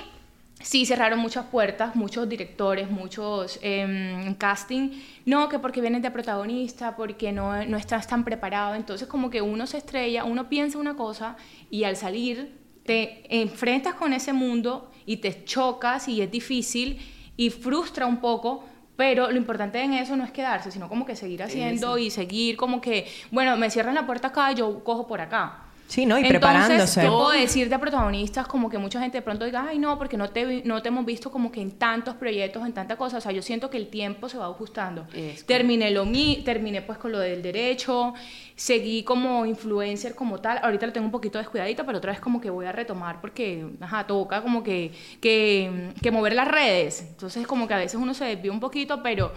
sí 0.63 0.87
cerraron 0.87 1.19
muchas 1.19 1.47
puertas, 1.47 1.95
muchos 1.95 2.29
directores, 2.29 2.91
muchos 2.91 3.59
em, 3.63 4.35
casting. 4.35 4.91
No, 5.27 5.49
que 5.49 5.59
porque 5.59 5.81
vienes 5.81 6.03
de 6.03 6.11
protagonista, 6.11 6.97
porque 6.97 7.33
no, 7.33 7.65
no 7.65 7.77
estás 7.77 8.07
tan 8.07 8.25
preparado. 8.25 8.75
Entonces 8.75 9.09
como 9.09 9.31
que 9.31 9.43
uno 9.43 9.67
se 9.67 9.79
estrella, 9.79 10.25
uno 10.25 10.49
piensa 10.49 10.79
una 10.79 10.97
cosa 10.97 11.37
y 11.71 11.85
al 11.85 11.97
salir 11.97 12.61
te 12.85 13.25
enfrentas 13.41 13.95
con 13.95 14.13
ese 14.13 14.33
mundo 14.33 14.91
y 15.07 15.19
te 15.19 15.45
chocas 15.45 16.09
y 16.09 16.21
es 16.21 16.31
difícil 16.31 17.01
y 17.37 17.51
frustra 17.51 18.07
un 18.07 18.19
poco. 18.19 18.65
Pero 18.97 19.31
lo 19.31 19.37
importante 19.37 19.81
en 19.83 19.95
eso 19.95 20.17
no 20.17 20.25
es 20.25 20.31
quedarse, 20.31 20.71
sino 20.71 20.89
como 20.89 21.07
que 21.07 21.17
seguir 21.17 21.43
haciendo 21.43 21.97
y 21.97 22.11
seguir 22.11 22.57
como 22.57 22.81
que, 22.81 23.07
bueno, 23.31 23.57
me 23.57 23.71
cierran 23.71 23.95
la 23.95 24.07
puerta 24.07 24.29
acá, 24.29 24.53
yo 24.53 24.85
cojo 24.85 25.07
por 25.07 25.21
acá. 25.21 25.62
Sí, 25.87 26.07
¿no? 26.07 26.17
Y 26.17 26.23
Entonces, 26.23 26.41
preparándose. 26.41 27.01
¿qué 27.03 27.07
puedo 27.07 27.31
decir 27.31 27.69
de 27.69 27.79
protagonistas? 27.79 28.47
Como 28.47 28.71
que 28.71 28.79
mucha 28.79 28.99
gente 29.01 29.19
de 29.19 29.23
pronto 29.23 29.45
diga, 29.45 29.67
ay, 29.69 29.79
no, 29.79 29.99
porque 29.99 30.17
no 30.17 30.31
te, 30.31 30.63
no 30.65 30.81
te 30.81 30.89
hemos 30.89 31.05
visto 31.05 31.31
como 31.31 31.53
que 31.53 31.61
en 31.61 31.73
tantos 31.73 32.15
proyectos, 32.15 32.65
en 32.65 32.73
tantas 32.73 32.97
cosas. 32.97 33.19
O 33.19 33.21
sea, 33.21 33.33
yo 33.33 33.43
siento 33.43 33.69
que 33.69 33.77
el 33.77 33.89
tiempo 33.89 34.29
se 34.29 34.39
va 34.39 34.47
ajustando. 34.47 35.07
Es 35.15 35.45
terminé 35.45 35.91
lo 35.91 36.07
mi, 36.07 36.43
terminé 36.45 36.81
pues 36.81 36.99
con 36.99 37.13
lo 37.13 37.19
del 37.19 37.43
derecho, 37.43 38.15
seguí 38.57 39.03
como 39.03 39.45
influencer 39.45 40.15
como 40.15 40.41
tal. 40.41 40.61
Ahorita 40.63 40.87
lo 40.87 40.93
tengo 40.93 41.07
un 41.07 41.13
poquito 41.13 41.39
descuidadita, 41.39 41.85
pero 41.85 41.99
otra 41.99 42.13
vez 42.13 42.21
como 42.21 42.41
que 42.41 42.49
voy 42.49 42.65
a 42.65 42.73
retomar 42.73 43.21
porque, 43.21 43.67
ajá, 43.81 44.07
toca 44.07 44.41
como 44.41 44.63
que, 44.63 44.93
que, 45.21 45.93
que 46.01 46.11
mover 46.11 46.35
las 46.35 46.49
redes. 46.49 47.07
Entonces, 47.11 47.47
como 47.47 47.69
que 47.69 47.75
a 47.75 47.79
veces 47.79 48.01
uno 48.01 48.15
se 48.15 48.25
desvía 48.25 48.53
un 48.53 48.61
poquito, 48.61 49.03
pero... 49.03 49.33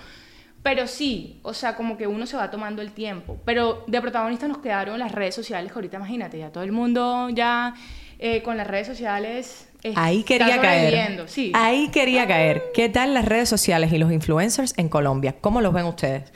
Pero 0.65 0.87
sí, 0.87 1.39
o 1.43 1.53
sea, 1.53 1.75
como 1.75 1.95
que 1.95 2.07
uno 2.07 2.25
se 2.25 2.35
va 2.35 2.49
tomando 2.49 2.81
el 2.81 2.91
tiempo. 2.91 3.37
Pero 3.45 3.83
de 3.85 4.01
protagonistas 4.01 4.49
nos 4.49 4.57
quedaron 4.57 4.97
las 4.97 5.11
redes 5.11 5.35
sociales, 5.35 5.71
que 5.71 5.77
ahorita 5.77 5.97
imagínate, 5.97 6.39
ya 6.39 6.49
todo 6.49 6.63
el 6.63 6.71
mundo 6.71 7.29
ya 7.29 7.75
eh, 8.17 8.41
con 8.41 8.57
las 8.57 8.65
redes 8.65 8.87
sociales. 8.87 9.69
está 9.83 10.03
Ahí 10.03 10.23
quería 10.23 10.59
caer. 10.59 11.29
Sí. 11.29 11.51
Ahí 11.53 11.89
quería 11.89 12.27
caer. 12.27 12.63
¿Qué 12.73 12.89
tal 12.89 13.13
las 13.13 13.25
redes 13.25 13.47
sociales 13.47 13.93
y 13.93 13.99
los 13.99 14.11
influencers 14.11 14.73
en 14.77 14.89
Colombia? 14.89 15.35
¿Cómo 15.39 15.61
los 15.61 15.71
ven 15.71 15.85
ustedes? 15.85 16.33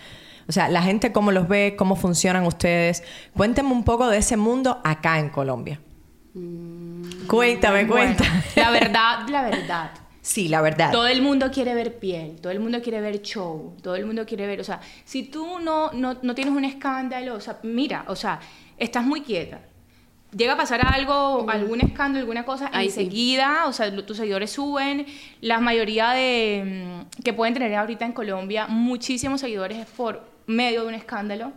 O 0.47 0.51
sea, 0.51 0.69
la 0.69 0.83
gente 0.83 1.11
cómo 1.11 1.31
los 1.31 1.47
ve, 1.47 1.73
cómo 1.75 1.95
funcionan 1.95 2.45
ustedes. 2.45 3.03
Cuéntenme 3.35 3.71
un 3.71 3.83
poco 3.83 4.09
de 4.09 4.19
ese 4.19 4.37
mundo 4.37 4.79
acá 4.83 5.17
en 5.17 5.29
Colombia. 5.29 5.81
Cuéntame, 7.27 7.85
Bueno, 7.85 8.15
cuenta. 8.15 8.25
La 8.55 8.69
verdad, 8.69 9.27
la 9.27 9.41
verdad. 9.41 9.91
Sí, 10.29 10.47
la 10.47 10.61
verdad. 10.61 10.91
Todo 10.91 11.07
el 11.07 11.23
mundo 11.23 11.49
quiere 11.51 11.73
ver 11.73 11.97
piel, 11.97 12.35
todo 12.39 12.51
el 12.51 12.59
mundo 12.59 12.83
quiere 12.83 13.01
ver 13.01 13.19
show, 13.23 13.73
todo 13.81 13.95
el 13.95 14.05
mundo 14.05 14.27
quiere 14.27 14.45
ver, 14.45 14.59
o 14.61 14.63
sea, 14.63 14.79
si 15.03 15.23
tú 15.23 15.57
no, 15.59 15.91
no, 15.91 16.17
no 16.21 16.35
tienes 16.35 16.53
un 16.53 16.63
escándalo, 16.65 17.33
o 17.33 17.39
sea, 17.39 17.57
mira, 17.63 18.05
o 18.07 18.15
sea, 18.15 18.39
estás 18.77 19.03
muy 19.03 19.21
quieta. 19.21 19.61
Llega 20.37 20.53
a 20.53 20.57
pasar 20.57 20.85
algo, 20.85 21.49
algún 21.49 21.81
escándalo, 21.81 22.19
alguna 22.19 22.45
cosa, 22.45 22.69
Ay, 22.71 22.91
sí. 22.91 22.99
enseguida, 22.99 23.65
o 23.65 23.73
sea, 23.73 23.91
tus 24.05 24.17
seguidores 24.17 24.51
suben. 24.51 25.07
La 25.41 25.59
mayoría 25.59 26.11
de 26.11 27.01
mm, 27.17 27.23
que 27.23 27.33
pueden 27.33 27.55
tener 27.55 27.73
ahorita 27.73 28.05
en 28.05 28.11
Colombia 28.13 28.67
muchísimos 28.67 29.41
seguidores 29.41 29.79
es 29.79 29.87
por 29.87 30.29
medio 30.45 30.83
de 30.83 30.89
un 30.89 30.93
escándalo. 30.93 31.51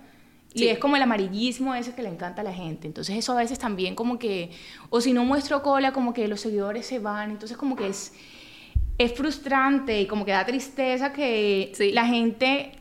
Y 0.54 0.60
Sí. 0.60 0.68
es 0.68 0.78
como 0.78 0.96
el 0.96 1.02
amarillismo 1.02 1.74
ese 1.74 1.94
que 1.94 2.02
le 2.02 2.08
encanta 2.08 2.40
a 2.40 2.44
la 2.44 2.54
gente. 2.54 2.86
Entonces 2.86 3.14
eso 3.16 3.32
a 3.32 3.36
veces 3.36 3.58
también 3.58 3.94
como 3.94 4.18
que, 4.18 4.50
o 4.88 5.02
si 5.02 5.12
no 5.12 5.26
muestro 5.26 5.62
cola, 5.62 5.92
como 5.92 6.14
que 6.14 6.26
los 6.26 6.40
seguidores 6.40 6.86
se 6.86 6.98
van. 6.98 7.30
Entonces 7.32 7.58
como 7.58 7.76
que 7.76 7.88
es, 7.88 8.14
es 9.02 9.14
frustrante 9.14 10.00
y 10.00 10.06
como 10.06 10.24
que 10.24 10.32
da 10.32 10.44
tristeza 10.46 11.12
que 11.12 11.72
Sí. 11.74 11.92
la 11.92 12.06
gente 12.06 12.72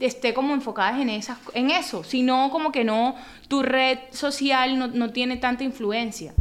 esté 0.00 0.32
como 0.32 0.54
enfocada 0.54 1.00
en, 1.02 1.08
esas, 1.10 1.38
en 1.54 1.70
eso, 1.70 2.04
sino 2.04 2.50
como 2.50 2.70
que 2.72 2.84
no, 2.84 3.16
tu 3.48 3.62
red 3.62 3.98
social 4.10 4.78
no, 4.78 4.86
no 4.86 5.10
tiene 5.10 5.36
tanta 5.38 5.64
influencia. 5.64 6.34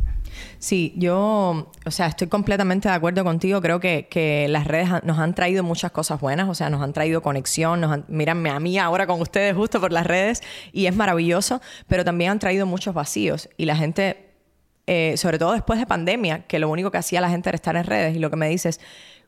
Sí, 0.60 0.94
yo, 0.98 1.72
o 1.86 1.92
sea, 1.92 2.08
estoy 2.08 2.28
completamente 2.28 2.88
de 2.88 2.94
acuerdo 2.94 3.24
contigo. 3.24 3.60
Creo 3.60 3.80
que, 3.80 4.08
que 4.10 4.48
las 4.50 4.68
redes 4.68 4.90
han- 4.92 5.02
nos 5.04 5.18
han 5.18 5.34
traído 5.34 5.64
muchas 5.64 5.92
cosas 5.92 6.20
buenas, 6.22 6.48
o 6.48 6.54
sea, 6.54 6.70
nos 6.70 6.82
han 6.84 6.94
traído 6.94 7.24
conexión, 7.24 7.82
nos 7.82 7.92
han, 7.92 8.06
míranme 8.08 8.52
a 8.52 8.60
mí 8.60 8.78
ahora 8.78 9.08
con 9.08 9.20
ustedes 9.20 9.56
justo 9.56 9.80
por 9.80 9.92
las 9.92 10.06
redes 10.06 10.44
y 10.74 10.86
es 10.86 10.96
maravilloso, 10.96 11.60
pero 11.88 12.06
también 12.06 12.32
han 12.32 12.40
traído 12.40 12.68
muchos 12.68 12.94
vacíos 12.94 13.50
y 13.58 13.66
la 13.66 13.76
gente, 13.76 14.27
eh, 14.88 15.16
sobre 15.18 15.38
todo 15.38 15.52
después 15.52 15.80
de 15.80 15.86
pandemia, 15.86 16.48
que 16.48 16.60
lo 16.60 16.70
único 16.70 16.92
que 16.92 16.98
hacía 16.98 17.20
la 17.20 17.30
gente 17.30 17.50
era 17.50 17.56
estar 17.56 17.76
en 17.76 17.84
redes 17.84 18.16
y 18.16 18.20
lo 18.20 18.30
que 18.30 18.38
me 18.38 18.48
dices, 18.48 18.80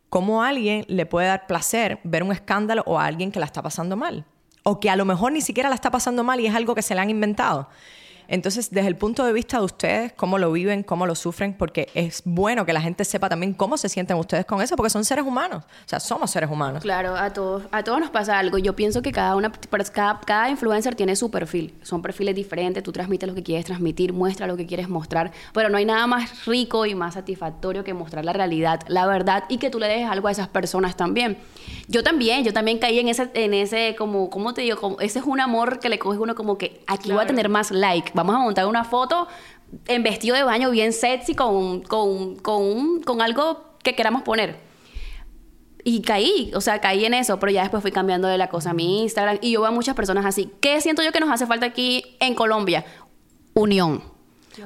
¿cómo 0.10 0.42
a 0.42 0.48
alguien 0.48 0.86
le 0.88 1.06
puede 1.06 1.28
dar 1.28 1.48
placer 1.48 2.00
ver 2.04 2.24
un 2.24 2.32
escándalo 2.32 2.84
o 2.86 2.98
a 2.98 3.06
alguien 3.06 3.32
que 3.32 3.40
la 3.40 3.46
está 3.46 3.62
pasando 3.62 3.98
mal? 3.98 4.26
O 4.64 4.80
que 4.80 4.90
a 4.90 4.96
lo 4.96 5.04
mejor 5.06 5.34
ni 5.34 5.42
siquiera 5.42 5.70
la 5.70 5.76
está 5.76 5.92
pasando 5.92 6.24
mal 6.24 6.40
y 6.40 6.48
es 6.48 6.56
algo 6.56 6.76
que 6.76 6.82
se 6.82 6.96
le 6.96 7.02
han 7.02 7.10
inventado. 7.10 7.70
Entonces, 8.30 8.70
desde 8.72 8.88
el 8.88 8.96
punto 8.96 9.26
de 9.26 9.34
vista 9.34 9.58
de 9.58 9.66
ustedes, 9.66 10.14
cómo 10.14 10.38
lo 10.38 10.52
viven, 10.52 10.84
cómo 10.84 11.06
lo 11.08 11.16
sufren, 11.16 11.54
porque 11.54 11.90
es 11.96 12.22
bueno 12.26 12.66
que 12.66 12.74
la 12.74 12.82
gente 12.82 13.04
sepa 13.04 13.28
también 13.28 13.54
cómo 13.54 13.76
se 13.78 13.90
sienten 13.90 14.18
ustedes 14.18 14.46
con 14.46 14.62
eso, 14.62 14.76
porque 14.76 14.90
son 14.92 15.04
seres 15.04 15.26
humanos. 15.26 15.64
O 15.66 15.90
sea, 15.90 16.00
somos 16.00 16.30
seres 16.32 16.50
humanos. 16.50 16.82
Claro, 16.84 17.16
a 17.16 17.34
todos, 17.34 17.64
a 17.72 17.84
todos 17.84 18.00
nos 18.00 18.12
pasa 18.12 18.38
algo. 18.38 18.58
Yo 18.60 18.76
pienso 18.76 19.02
que 19.02 19.12
cada 19.12 19.36
una, 19.36 19.52
cada, 19.92 20.20
cada 20.22 20.50
influencer 20.50 20.96
tiene 20.96 21.16
su 21.16 21.32
perfil. 21.32 21.74
Son 21.82 22.02
perfiles 22.02 22.36
diferentes. 22.36 22.84
Tú 22.84 22.92
transmites 22.92 23.28
lo 23.28 23.36
que 23.36 23.44
quieres 23.44 23.66
transmitir, 23.66 24.14
muestra 24.14 24.46
lo 24.48 24.56
que 24.56 24.66
quieres 24.68 24.88
mostrar. 24.90 25.32
Pero 25.54 25.70
no 25.70 25.78
hay 25.78 25.86
nada 25.86 26.06
más 26.08 26.46
rico 26.46 26.86
y 26.86 26.94
más 26.96 27.16
satisfactorio 27.16 27.84
que 27.84 27.94
mostrar 27.96 28.24
la 28.26 28.34
realidad, 28.34 28.82
la 28.88 29.08
verdad 29.08 29.44
y 29.50 29.58
que 29.58 29.70
tú 29.70 29.80
le 29.80 29.88
dejes 29.88 30.08
algo 30.10 30.28
a 30.28 30.32
esas 30.32 30.48
personas 30.48 30.96
también. 30.96 31.38
Yo 31.88 32.04
también, 32.04 32.44
yo 32.44 32.54
también 32.54 32.78
caí 32.78 33.00
en 33.00 33.08
ese, 33.08 33.30
en 33.34 33.54
ese 33.54 33.96
como, 33.98 34.30
¿cómo 34.30 34.54
te 34.54 34.62
digo? 34.62 34.78
Como, 34.80 35.00
ese 35.00 35.20
es 35.20 35.26
un 35.26 35.40
amor 35.40 35.80
que 35.80 35.90
le 35.90 35.98
coge 35.98 36.20
uno 36.20 36.36
como 36.36 36.58
que 36.58 36.82
aquí 36.86 37.10
voy 37.10 37.16
a 37.18 37.20
Claro. 37.22 37.28
tener 37.28 37.50
más 37.50 37.72
like. 37.72 38.12
Vamos 38.24 38.36
a 38.36 38.40
montar 38.40 38.66
una 38.66 38.84
foto 38.84 39.28
en 39.88 40.04
vestido 40.04 40.36
de 40.36 40.44
baño 40.44 40.72
bien 40.72 40.94
sexy 40.94 41.36
con, 41.36 41.82
con, 41.82 42.36
con, 42.38 43.02
con 43.02 43.22
algo 43.22 43.76
que 43.84 43.96
queramos 43.96 44.24
poner. 44.24 44.58
Y 45.84 46.02
caí, 46.02 46.52
o 46.54 46.62
sea, 46.62 46.82
caí 46.82 47.06
en 47.06 47.14
eso, 47.14 47.40
pero 47.40 47.52
ya 47.52 47.62
después 47.62 47.82
fui 47.82 47.92
cambiando 47.92 48.28
de 48.28 48.38
la 48.38 48.50
cosa 48.50 48.72
a 48.72 48.74
mi 48.74 49.02
Instagram 49.02 49.38
y 49.42 49.52
yo 49.52 49.62
veo 49.62 49.70
a 49.70 49.72
muchas 49.72 49.96
personas 49.96 50.26
así. 50.26 50.52
¿Qué 50.60 50.82
siento 50.82 51.02
yo 51.04 51.12
que 51.12 51.20
nos 51.20 51.32
hace 51.32 51.48
falta 51.48 51.66
aquí 51.66 52.18
en 52.20 52.36
Colombia? 52.36 52.86
Unión. 53.54 54.04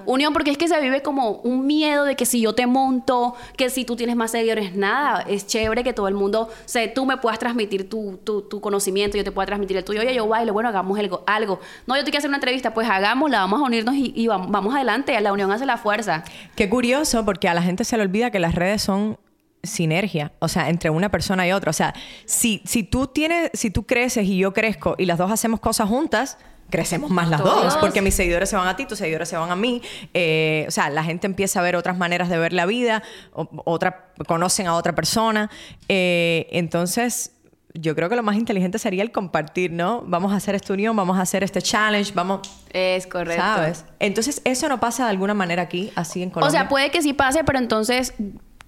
Unión 0.05 0.33
porque 0.33 0.51
es 0.51 0.57
que 0.57 0.67
se 0.67 0.79
vive 0.79 1.01
como 1.01 1.31
un 1.43 1.65
miedo 1.65 2.05
de 2.05 2.15
que 2.15 2.25
si 2.25 2.41
yo 2.41 2.53
te 2.53 2.67
monto, 2.67 3.35
que 3.57 3.69
si 3.69 3.85
tú 3.85 3.95
tienes 3.95 4.15
más 4.15 4.31
seguidores, 4.31 4.75
nada, 4.75 5.21
es 5.21 5.47
chévere 5.47 5.83
que 5.83 5.93
todo 5.93 6.07
el 6.07 6.15
mundo, 6.15 6.49
o 6.51 6.67
sea, 6.67 6.93
tú 6.93 7.05
me 7.05 7.17
puedas 7.17 7.39
transmitir 7.39 7.89
tu, 7.89 8.19
tu, 8.23 8.41
tu 8.41 8.61
conocimiento, 8.61 9.17
yo 9.17 9.23
te 9.23 9.31
pueda 9.31 9.45
transmitir 9.45 9.77
el 9.77 9.83
tuyo, 9.83 10.01
oye, 10.01 10.13
yo 10.13 10.27
bailo, 10.27 10.53
bueno, 10.53 10.69
hagamos 10.69 10.97
algo, 10.99 11.23
algo. 11.27 11.59
No, 11.87 11.95
yo 11.95 12.03
te 12.03 12.11
quiero 12.11 12.19
hacer 12.19 12.29
una 12.29 12.37
entrevista, 12.37 12.73
pues 12.73 12.89
hagámosla, 12.89 13.39
vamos 13.39 13.61
a 13.61 13.63
unirnos 13.63 13.95
y, 13.97 14.27
vamos, 14.27 14.49
vamos 14.51 14.75
adelante, 14.75 15.19
la 15.21 15.33
unión 15.33 15.51
hace 15.51 15.65
la 15.65 15.77
fuerza. 15.77 16.23
Qué 16.55 16.69
curioso, 16.69 17.25
porque 17.25 17.47
a 17.47 17.53
la 17.53 17.61
gente 17.61 17.83
se 17.83 17.97
le 17.97 18.03
olvida 18.03 18.31
que 18.31 18.39
las 18.39 18.55
redes 18.55 18.81
son 18.81 19.17
sinergia, 19.63 20.33
o 20.39 20.47
sea, 20.47 20.69
entre 20.69 20.89
una 20.89 21.09
persona 21.09 21.47
y 21.47 21.51
otra. 21.51 21.69
O 21.69 21.73
sea, 21.73 21.93
si, 22.25 22.61
si 22.65 22.83
tú 22.83 23.07
tienes, 23.07 23.49
si 23.53 23.71
tú 23.71 23.85
creces 23.85 24.25
y 24.25 24.37
yo 24.37 24.53
crezco 24.53 24.95
y 24.97 25.05
las 25.05 25.17
dos 25.17 25.31
hacemos 25.31 25.59
cosas 25.59 25.87
juntas, 25.87 26.37
crecemos 26.69 27.11
más 27.11 27.29
las 27.29 27.41
Todos. 27.41 27.63
dos, 27.65 27.77
porque 27.77 28.01
mis 28.01 28.15
seguidores 28.15 28.49
se 28.49 28.55
van 28.55 28.67
a 28.67 28.75
ti, 28.75 28.85
tus 28.85 28.97
seguidores 28.97 29.29
se 29.29 29.37
van 29.37 29.51
a 29.51 29.55
mí. 29.55 29.81
Eh, 30.13 30.65
o 30.67 30.71
sea, 30.71 30.89
la 30.89 31.03
gente 31.03 31.27
empieza 31.27 31.59
a 31.59 31.63
ver 31.63 31.75
otras 31.75 31.97
maneras 31.97 32.29
de 32.29 32.37
ver 32.37 32.53
la 32.53 32.65
vida, 32.65 33.03
o- 33.33 33.47
otra, 33.65 34.07
conocen 34.27 34.67
a 34.67 34.75
otra 34.75 34.93
persona. 34.95 35.49
Eh, 35.87 36.47
entonces, 36.51 37.31
yo 37.75 37.95
creo 37.95 38.07
que 38.09 38.15
lo 38.15 38.21
más 38.23 38.35
inteligente 38.35 38.77
sería 38.77 39.01
el 39.03 39.11
compartir, 39.11 39.71
¿no? 39.71 40.03
Vamos 40.05 40.31
a 40.31 40.35
hacer 40.35 40.53
esta 40.55 40.73
unión, 40.73 40.95
vamos 40.95 41.17
a 41.17 41.21
hacer 41.21 41.43
este 41.43 41.61
challenge, 41.61 42.11
vamos, 42.13 42.41
Es 42.71 43.07
correcto. 43.07 43.41
¿sabes? 43.41 43.85
Entonces, 43.99 44.41
eso 44.45 44.69
no 44.69 44.79
pasa 44.79 45.05
de 45.05 45.09
alguna 45.11 45.33
manera 45.33 45.63
aquí, 45.63 45.91
así 45.95 46.21
en 46.21 46.29
O 46.29 46.33
Colombia. 46.33 46.59
sea, 46.59 46.69
puede 46.69 46.91
que 46.91 47.01
sí 47.01 47.13
pase, 47.13 47.43
pero 47.43 47.57
entonces 47.59 48.13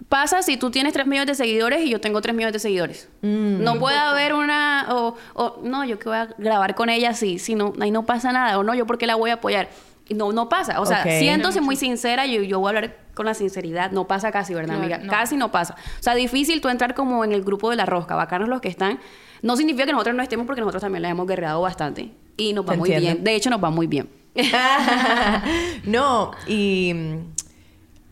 pasa 0.09 0.41
si 0.43 0.57
tú 0.57 0.69
tienes 0.71 0.93
3 0.93 1.07
millones 1.07 1.27
de 1.37 1.43
seguidores 1.43 1.81
y 1.83 1.89
yo 1.89 1.99
tengo 1.99 2.21
3 2.21 2.35
millones 2.35 2.53
de 2.53 2.59
seguidores. 2.59 3.09
Mm. 3.21 3.63
No 3.63 3.79
puede 3.79 3.97
haber 3.97 4.33
una, 4.33 4.87
o, 4.91 5.15
o, 5.33 5.59
no, 5.63 5.83
yo 5.85 5.97
que 5.99 6.09
voy 6.09 6.17
a 6.17 6.25
grabar 6.37 6.75
con 6.75 6.89
ella 6.89 7.09
así, 7.11 7.39
si 7.39 7.55
no, 7.55 7.73
ahí 7.79 7.91
no 7.91 8.05
pasa 8.05 8.31
nada, 8.31 8.57
o 8.59 8.63
no, 8.63 8.73
yo 8.75 8.85
porque 8.85 9.07
la 9.07 9.15
voy 9.15 9.31
a 9.31 9.35
apoyar. 9.35 9.69
Y 10.07 10.13
No, 10.13 10.31
no 10.31 10.47
pasa. 10.49 10.79
O 10.81 10.85
sea, 10.85 10.99
Ok. 11.01 11.09
siéntose 11.19 11.61
muy 11.61 11.75
sincera, 11.75 12.27
yo, 12.27 12.43
yo 12.43 12.59
voy 12.59 12.67
a 12.67 12.77
hablar 12.77 12.97
con 13.15 13.25
la 13.25 13.33
sinceridad. 13.33 13.89
No 13.91 14.05
pasa 14.05 14.31
casi, 14.31 14.53
¿verdad, 14.53 14.75
Claro, 14.75 14.81
amiga? 14.83 14.97
no. 14.99 15.09
Casi 15.11 15.35
no 15.35 15.51
pasa. 15.51 15.73
O 15.99 16.03
sea, 16.03 16.13
difícil 16.13 16.61
tú 16.61 16.69
entrar 16.69 16.93
como 16.93 17.23
en 17.25 17.31
el 17.31 17.43
grupo 17.43 17.71
de 17.71 17.75
la 17.75 17.87
rosca. 17.87 18.13
Bacanos 18.13 18.47
los 18.47 18.61
que 18.61 18.69
están. 18.69 18.99
No 19.41 19.57
significa 19.57 19.85
que 19.87 19.93
nosotros 19.93 20.15
no 20.15 20.21
estemos 20.21 20.45
porque 20.45 20.61
nosotros 20.61 20.81
también 20.83 21.01
la 21.01 21.09
hemos 21.09 21.25
guerreado 21.25 21.59
bastante. 21.61 22.11
Y 22.37 22.53
nos 22.53 22.69
va 22.69 22.75
muy 22.75 22.91
entiendo. 22.91 23.13
bien. 23.15 23.23
De 23.23 23.35
hecho, 23.35 23.49
nos 23.49 23.63
va 23.63 23.71
muy 23.71 23.87
bien. 23.87 24.07
no, 25.85 26.31
y 26.47 26.93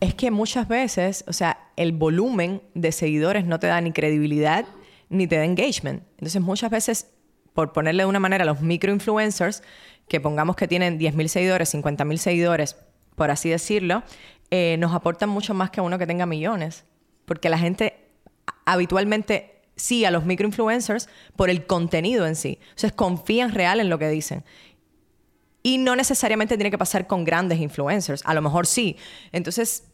es 0.04 0.14
que 0.14 0.30
muchas 0.30 0.68
veces, 0.68 1.24
o 1.26 1.32
sea, 1.32 1.58
el 1.76 1.92
volumen 1.92 2.60
de 2.74 2.92
seguidores 2.92 3.46
no 3.46 3.58
te 3.58 3.68
da 3.68 3.80
ni 3.80 3.90
credibilidad 3.90 4.66
ni 5.08 5.26
te 5.26 5.36
da 5.36 5.44
engagement. 5.44 6.02
Entonces, 6.18 6.42
muchas 6.42 6.70
veces, 6.70 7.10
por 7.54 7.72
ponerle 7.72 8.02
de 8.02 8.08
una 8.08 8.20
manera, 8.20 8.44
los 8.44 8.60
microinfluencers, 8.60 9.62
que 10.06 10.20
pongamos 10.20 10.56
que 10.56 10.68
tienen 10.68 10.98
10.000 10.98 11.28
seguidores, 11.28 11.74
50.000 11.74 12.16
seguidores, 12.18 12.76
por 13.16 13.30
así 13.30 13.48
decirlo, 13.48 14.02
eh, 14.50 14.76
nos 14.78 14.92
aportan 14.92 15.30
mucho 15.30 15.54
más 15.54 15.70
que 15.70 15.80
uno 15.80 15.98
que 15.98 16.06
tenga 16.06 16.26
millones. 16.26 16.84
Porque 17.24 17.48
la 17.48 17.56
gente 17.56 18.10
habitualmente 18.66 19.62
sigue 19.74 20.06
a 20.06 20.10
los 20.10 20.26
microinfluencers 20.26 21.08
por 21.34 21.48
el 21.48 21.64
contenido 21.64 22.26
en 22.26 22.36
sí. 22.36 22.58
Sea, 22.74 22.90
confían 22.90 23.52
real 23.52 23.80
en 23.80 23.88
lo 23.88 23.98
que 23.98 24.10
dicen. 24.10 24.44
Y 25.62 25.78
no 25.78 25.96
necesariamente 25.96 26.58
tiene 26.58 26.70
que 26.70 26.76
pasar 26.76 27.06
con 27.06 27.24
grandes 27.24 27.58
influencers. 27.58 28.20
A 28.26 28.34
lo 28.34 28.42
mejor 28.42 28.66
sí. 28.66 28.98
Entonces, 29.32 29.84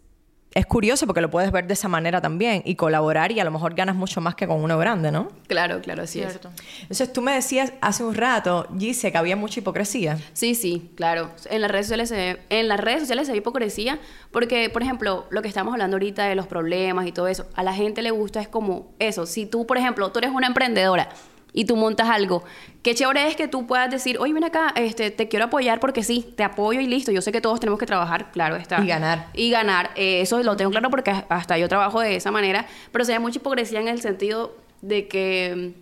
es 0.52 0.66
curioso 0.66 1.06
porque 1.06 1.20
lo 1.20 1.30
puedes 1.30 1.52
ver 1.52 1.66
de 1.66 1.74
esa 1.74 1.88
manera 1.88 2.20
también 2.20 2.62
y 2.64 2.74
colaborar 2.74 3.30
y 3.30 3.38
a 3.38 3.44
lo 3.44 3.50
mejor 3.52 3.74
ganas 3.74 3.94
mucho 3.94 4.20
más 4.20 4.34
que 4.34 4.48
con 4.48 4.62
uno 4.62 4.78
grande, 4.78 5.12
¿no? 5.12 5.30
Claro, 5.46 5.80
claro, 5.80 6.02
así 6.02 6.20
es. 6.20 6.30
Cierto. 6.30 6.50
Entonces 6.82 7.12
tú 7.12 7.22
me 7.22 7.32
decías 7.32 7.72
hace 7.80 8.02
un 8.02 8.14
rato, 8.14 8.66
Gise, 8.76 9.12
que 9.12 9.18
había 9.18 9.36
mucha 9.36 9.60
hipocresía. 9.60 10.18
Sí, 10.32 10.54
sí, 10.54 10.90
claro. 10.96 11.30
En 11.48 11.60
las 11.60 11.70
redes 11.70 11.86
sociales 11.86 12.08
se 12.08 12.16
ve, 12.16 12.40
en 12.50 12.66
las 12.66 12.80
redes 12.80 13.00
sociales 13.00 13.26
se 13.26 13.32
ve 13.32 13.38
hipocresía 13.38 14.00
porque, 14.32 14.70
por 14.70 14.82
ejemplo, 14.82 15.26
lo 15.30 15.40
que 15.42 15.48
estamos 15.48 15.72
hablando 15.72 15.96
ahorita 15.96 16.24
de 16.24 16.34
los 16.34 16.48
problemas 16.48 17.06
y 17.06 17.12
todo 17.12 17.28
eso, 17.28 17.46
a 17.54 17.62
la 17.62 17.72
gente 17.72 18.02
le 18.02 18.10
gusta 18.10 18.40
es 18.40 18.48
como 18.48 18.92
eso. 18.98 19.26
Si 19.26 19.46
tú, 19.46 19.66
por 19.66 19.78
ejemplo, 19.78 20.10
tú 20.10 20.18
eres 20.18 20.32
una 20.32 20.48
emprendedora 20.48 21.10
y 21.52 21.64
tú 21.64 21.76
montas 21.76 22.08
algo, 22.08 22.44
qué 22.82 22.94
chévere 22.94 23.28
es 23.28 23.36
que 23.36 23.48
tú 23.48 23.66
puedas 23.66 23.90
decir, 23.90 24.18
oye, 24.18 24.32
ven 24.32 24.44
acá, 24.44 24.72
este, 24.76 25.10
te 25.10 25.28
quiero 25.28 25.46
apoyar 25.46 25.80
porque 25.80 26.02
sí, 26.02 26.32
te 26.36 26.44
apoyo 26.44 26.80
y 26.80 26.86
listo. 26.86 27.12
Yo 27.12 27.22
sé 27.22 27.32
que 27.32 27.40
todos 27.40 27.60
tenemos 27.60 27.78
que 27.78 27.86
trabajar, 27.86 28.30
claro 28.32 28.56
está. 28.56 28.80
Y 28.82 28.86
ganar. 28.86 29.28
Y 29.34 29.50
ganar. 29.50 29.90
Eh, 29.94 30.20
eso 30.20 30.42
lo 30.42 30.56
tengo 30.56 30.70
claro 30.70 30.90
porque 30.90 31.12
hasta 31.28 31.58
yo 31.58 31.68
trabajo 31.68 32.00
de 32.00 32.16
esa 32.16 32.30
manera, 32.30 32.66
pero 32.92 33.04
se 33.04 33.12
ve 33.12 33.18
mucha 33.18 33.38
hipocresía 33.38 33.80
en 33.80 33.88
el 33.88 34.00
sentido 34.00 34.56
de 34.80 35.08
que... 35.08 35.74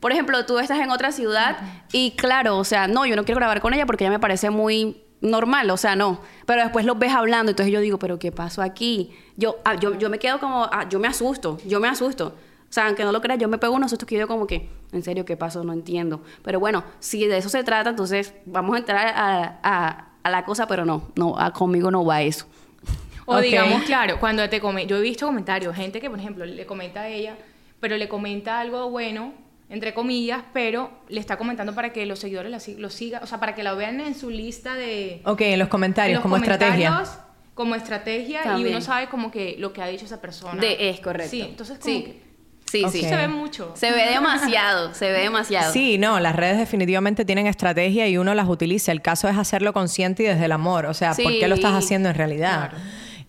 Por 0.00 0.12
ejemplo, 0.12 0.46
tú 0.46 0.60
estás 0.60 0.78
en 0.78 0.90
otra 0.90 1.10
ciudad 1.10 1.58
y 1.90 2.12
claro, 2.12 2.56
o 2.56 2.62
sea, 2.62 2.86
no, 2.86 3.04
yo 3.04 3.16
no 3.16 3.24
quiero 3.24 3.40
grabar 3.40 3.60
con 3.60 3.74
ella 3.74 3.84
porque 3.84 4.04
ella 4.04 4.12
me 4.12 4.20
parece 4.20 4.48
muy 4.48 5.02
normal, 5.20 5.68
o 5.70 5.76
sea, 5.76 5.96
no. 5.96 6.20
Pero 6.46 6.62
después 6.62 6.84
los 6.84 6.96
ves 6.98 7.12
hablando, 7.12 7.50
entonces 7.50 7.72
yo 7.72 7.80
digo, 7.80 7.98
pero 7.98 8.16
¿qué 8.16 8.30
pasó 8.30 8.62
aquí? 8.62 9.10
Yo, 9.36 9.56
ah, 9.64 9.74
yo, 9.74 9.98
yo 9.98 10.08
me 10.08 10.20
quedo 10.20 10.38
como, 10.38 10.68
ah, 10.70 10.88
yo 10.88 11.00
me 11.00 11.08
asusto, 11.08 11.58
yo 11.66 11.80
me 11.80 11.88
asusto. 11.88 12.36
O 12.68 12.72
sea, 12.72 12.86
aunque 12.86 13.02
no 13.04 13.12
lo 13.12 13.20
creas, 13.20 13.38
yo 13.38 13.48
me 13.48 13.56
pego 13.58 13.74
unos 13.74 13.90
sustos 13.90 14.06
que 14.06 14.16
yo 14.18 14.28
como 14.28 14.46
que, 14.46 14.68
en 14.92 15.02
serio, 15.02 15.24
¿qué 15.24 15.36
pasó? 15.36 15.64
No 15.64 15.72
entiendo. 15.72 16.22
Pero 16.42 16.60
bueno, 16.60 16.84
si 16.98 17.26
de 17.26 17.38
eso 17.38 17.48
se 17.48 17.64
trata, 17.64 17.90
entonces 17.90 18.34
vamos 18.44 18.76
a 18.76 18.78
entrar 18.80 19.06
a, 19.08 19.58
a- 19.62 20.04
a 20.22 20.30
la 20.30 20.44
cosa, 20.44 20.66
pero 20.66 20.84
no, 20.84 21.08
no, 21.16 21.38
a- 21.38 21.52
conmigo 21.52 21.90
no 21.90 22.04
va 22.04 22.22
eso. 22.22 22.46
O 23.30 23.36
Ok. 23.36 23.42
digamos, 23.42 23.82
claro, 23.82 24.18
cuando 24.20 24.48
te 24.48 24.58
come, 24.60 24.86
yo 24.86 24.96
he 24.96 25.02
visto 25.02 25.26
comentarios, 25.26 25.76
gente 25.76 26.00
que, 26.00 26.08
por 26.08 26.18
ejemplo, 26.18 26.46
le 26.46 26.64
comenta 26.64 27.02
a 27.02 27.08
ella, 27.08 27.36
pero 27.78 27.96
le 27.98 28.08
comenta 28.08 28.58
algo 28.60 28.88
bueno, 28.90 29.34
entre 29.68 29.92
comillas, 29.92 30.42
pero 30.54 30.90
le 31.08 31.20
está 31.20 31.36
comentando 31.36 31.74
para 31.74 31.92
que 31.92 32.06
los 32.06 32.18
seguidores 32.18 32.62
si- 32.62 32.76
lo 32.78 32.88
sigan, 32.88 33.22
o 33.22 33.26
sea, 33.26 33.38
para 33.38 33.54
que 33.54 33.62
la 33.62 33.74
vean 33.74 34.00
en 34.00 34.14
su 34.14 34.30
lista 34.30 34.74
de... 34.76 35.20
Ok, 35.26 35.42
en 35.42 35.58
los 35.58 35.68
comentarios, 35.68 36.12
en 36.12 36.14
los 36.16 36.22
como 36.22 36.36
estrategia. 36.36 36.88
comentarios, 36.90 37.18
Como 37.52 37.74
estrategia 37.74 38.40
y 38.40 38.44
También. 38.44 38.68
uno 38.76 38.80
sabe 38.80 39.08
como 39.08 39.30
que 39.30 39.56
lo 39.58 39.74
que 39.74 39.82
ha 39.82 39.86
dicho 39.88 40.06
esa 40.06 40.22
persona. 40.22 40.58
De, 40.60 40.88
es 40.88 41.00
correcto. 41.00 41.30
Sí, 41.30 41.42
entonces 41.42 41.78
como 41.78 41.94
sí. 41.96 42.04
que 42.04 42.27
Sí, 42.70 42.84
sí. 42.90 43.00
se 43.00 43.16
ve 43.16 43.28
mucho. 43.28 43.72
Se 43.74 43.90
ve 43.90 44.10
demasiado, 44.10 44.94
se 44.94 45.10
ve 45.10 45.20
demasiado. 45.20 45.72
Sí, 45.72 45.98
no, 45.98 46.20
las 46.20 46.36
redes 46.36 46.58
definitivamente 46.58 47.24
tienen 47.24 47.46
estrategia 47.46 48.08
y 48.08 48.18
uno 48.18 48.34
las 48.34 48.48
utiliza. 48.48 48.92
El 48.92 49.02
caso 49.02 49.28
es 49.28 49.36
hacerlo 49.36 49.72
consciente 49.72 50.22
y 50.24 50.26
desde 50.26 50.44
el 50.44 50.52
amor. 50.52 50.86
O 50.86 50.94
sea, 50.94 51.14
¿por 51.14 51.32
qué 51.32 51.48
lo 51.48 51.54
estás 51.54 51.72
haciendo 51.72 52.08
en 52.08 52.14
realidad? 52.14 52.72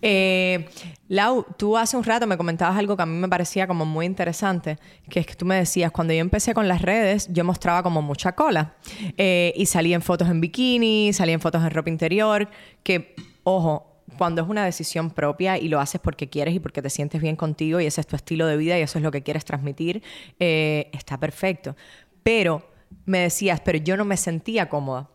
Eh, 0.02 0.70
Lau, 1.10 1.46
tú 1.58 1.76
hace 1.76 1.98
un 1.98 2.04
rato 2.04 2.28
me 2.28 2.38
comentabas 2.38 2.78
algo 2.78 2.96
que 2.96 3.02
a 3.02 3.06
mí 3.06 3.18
me 3.18 3.28
parecía 3.28 3.66
como 3.66 3.86
muy 3.86 4.06
interesante, 4.06 4.78
que 5.10 5.22
es 5.22 5.26
que 5.26 5.34
tú 5.34 5.46
me 5.46 5.56
decías, 5.56 5.92
cuando 5.92 6.14
yo 6.14 6.20
empecé 6.20 6.54
con 6.54 6.68
las 6.68 6.84
redes, 6.84 7.28
yo 7.32 7.44
mostraba 7.44 7.82
como 7.82 8.02
mucha 8.02 8.34
cola. 8.34 8.76
Eh, 9.18 9.52
y 9.56 9.66
salía 9.66 9.96
en 9.96 10.02
fotos 10.02 10.30
en 10.30 10.40
bikini, 10.40 11.12
salía 11.12 11.34
en 11.34 11.42
fotos 11.42 11.64
en 11.64 11.72
ropa 11.72 11.90
interior, 11.90 12.48
que, 12.84 13.16
ojo, 13.44 13.89
cuando 14.20 14.42
es 14.42 14.50
una 14.50 14.66
decisión 14.66 15.12
propia 15.12 15.58
y 15.58 15.70
lo 15.70 15.80
haces 15.80 16.02
porque 16.02 16.28
quieres 16.30 16.54
y 16.54 16.60
porque 16.60 16.82
te 16.82 16.90
sientes 16.90 17.22
bien 17.22 17.38
contigo 17.38 17.80
y 17.80 17.86
ese 17.86 18.02
es 18.02 18.08
tu 18.08 18.18
estilo 18.18 18.48
de 18.48 18.58
vida 18.58 18.78
y 18.78 18.82
eso 18.82 19.00
es 19.00 19.04
lo 19.04 19.12
que 19.12 19.24
quieres 19.24 19.46
transmitir, 19.46 20.04
eh, 20.42 20.90
está 20.92 21.18
perfecto. 21.18 21.78
Pero 22.22 22.70
me 23.06 23.20
decías, 23.20 23.62
pero 23.62 23.78
yo 23.78 23.96
no 23.96 24.04
me 24.04 24.18
sentía 24.18 24.68
cómoda. 24.68 25.10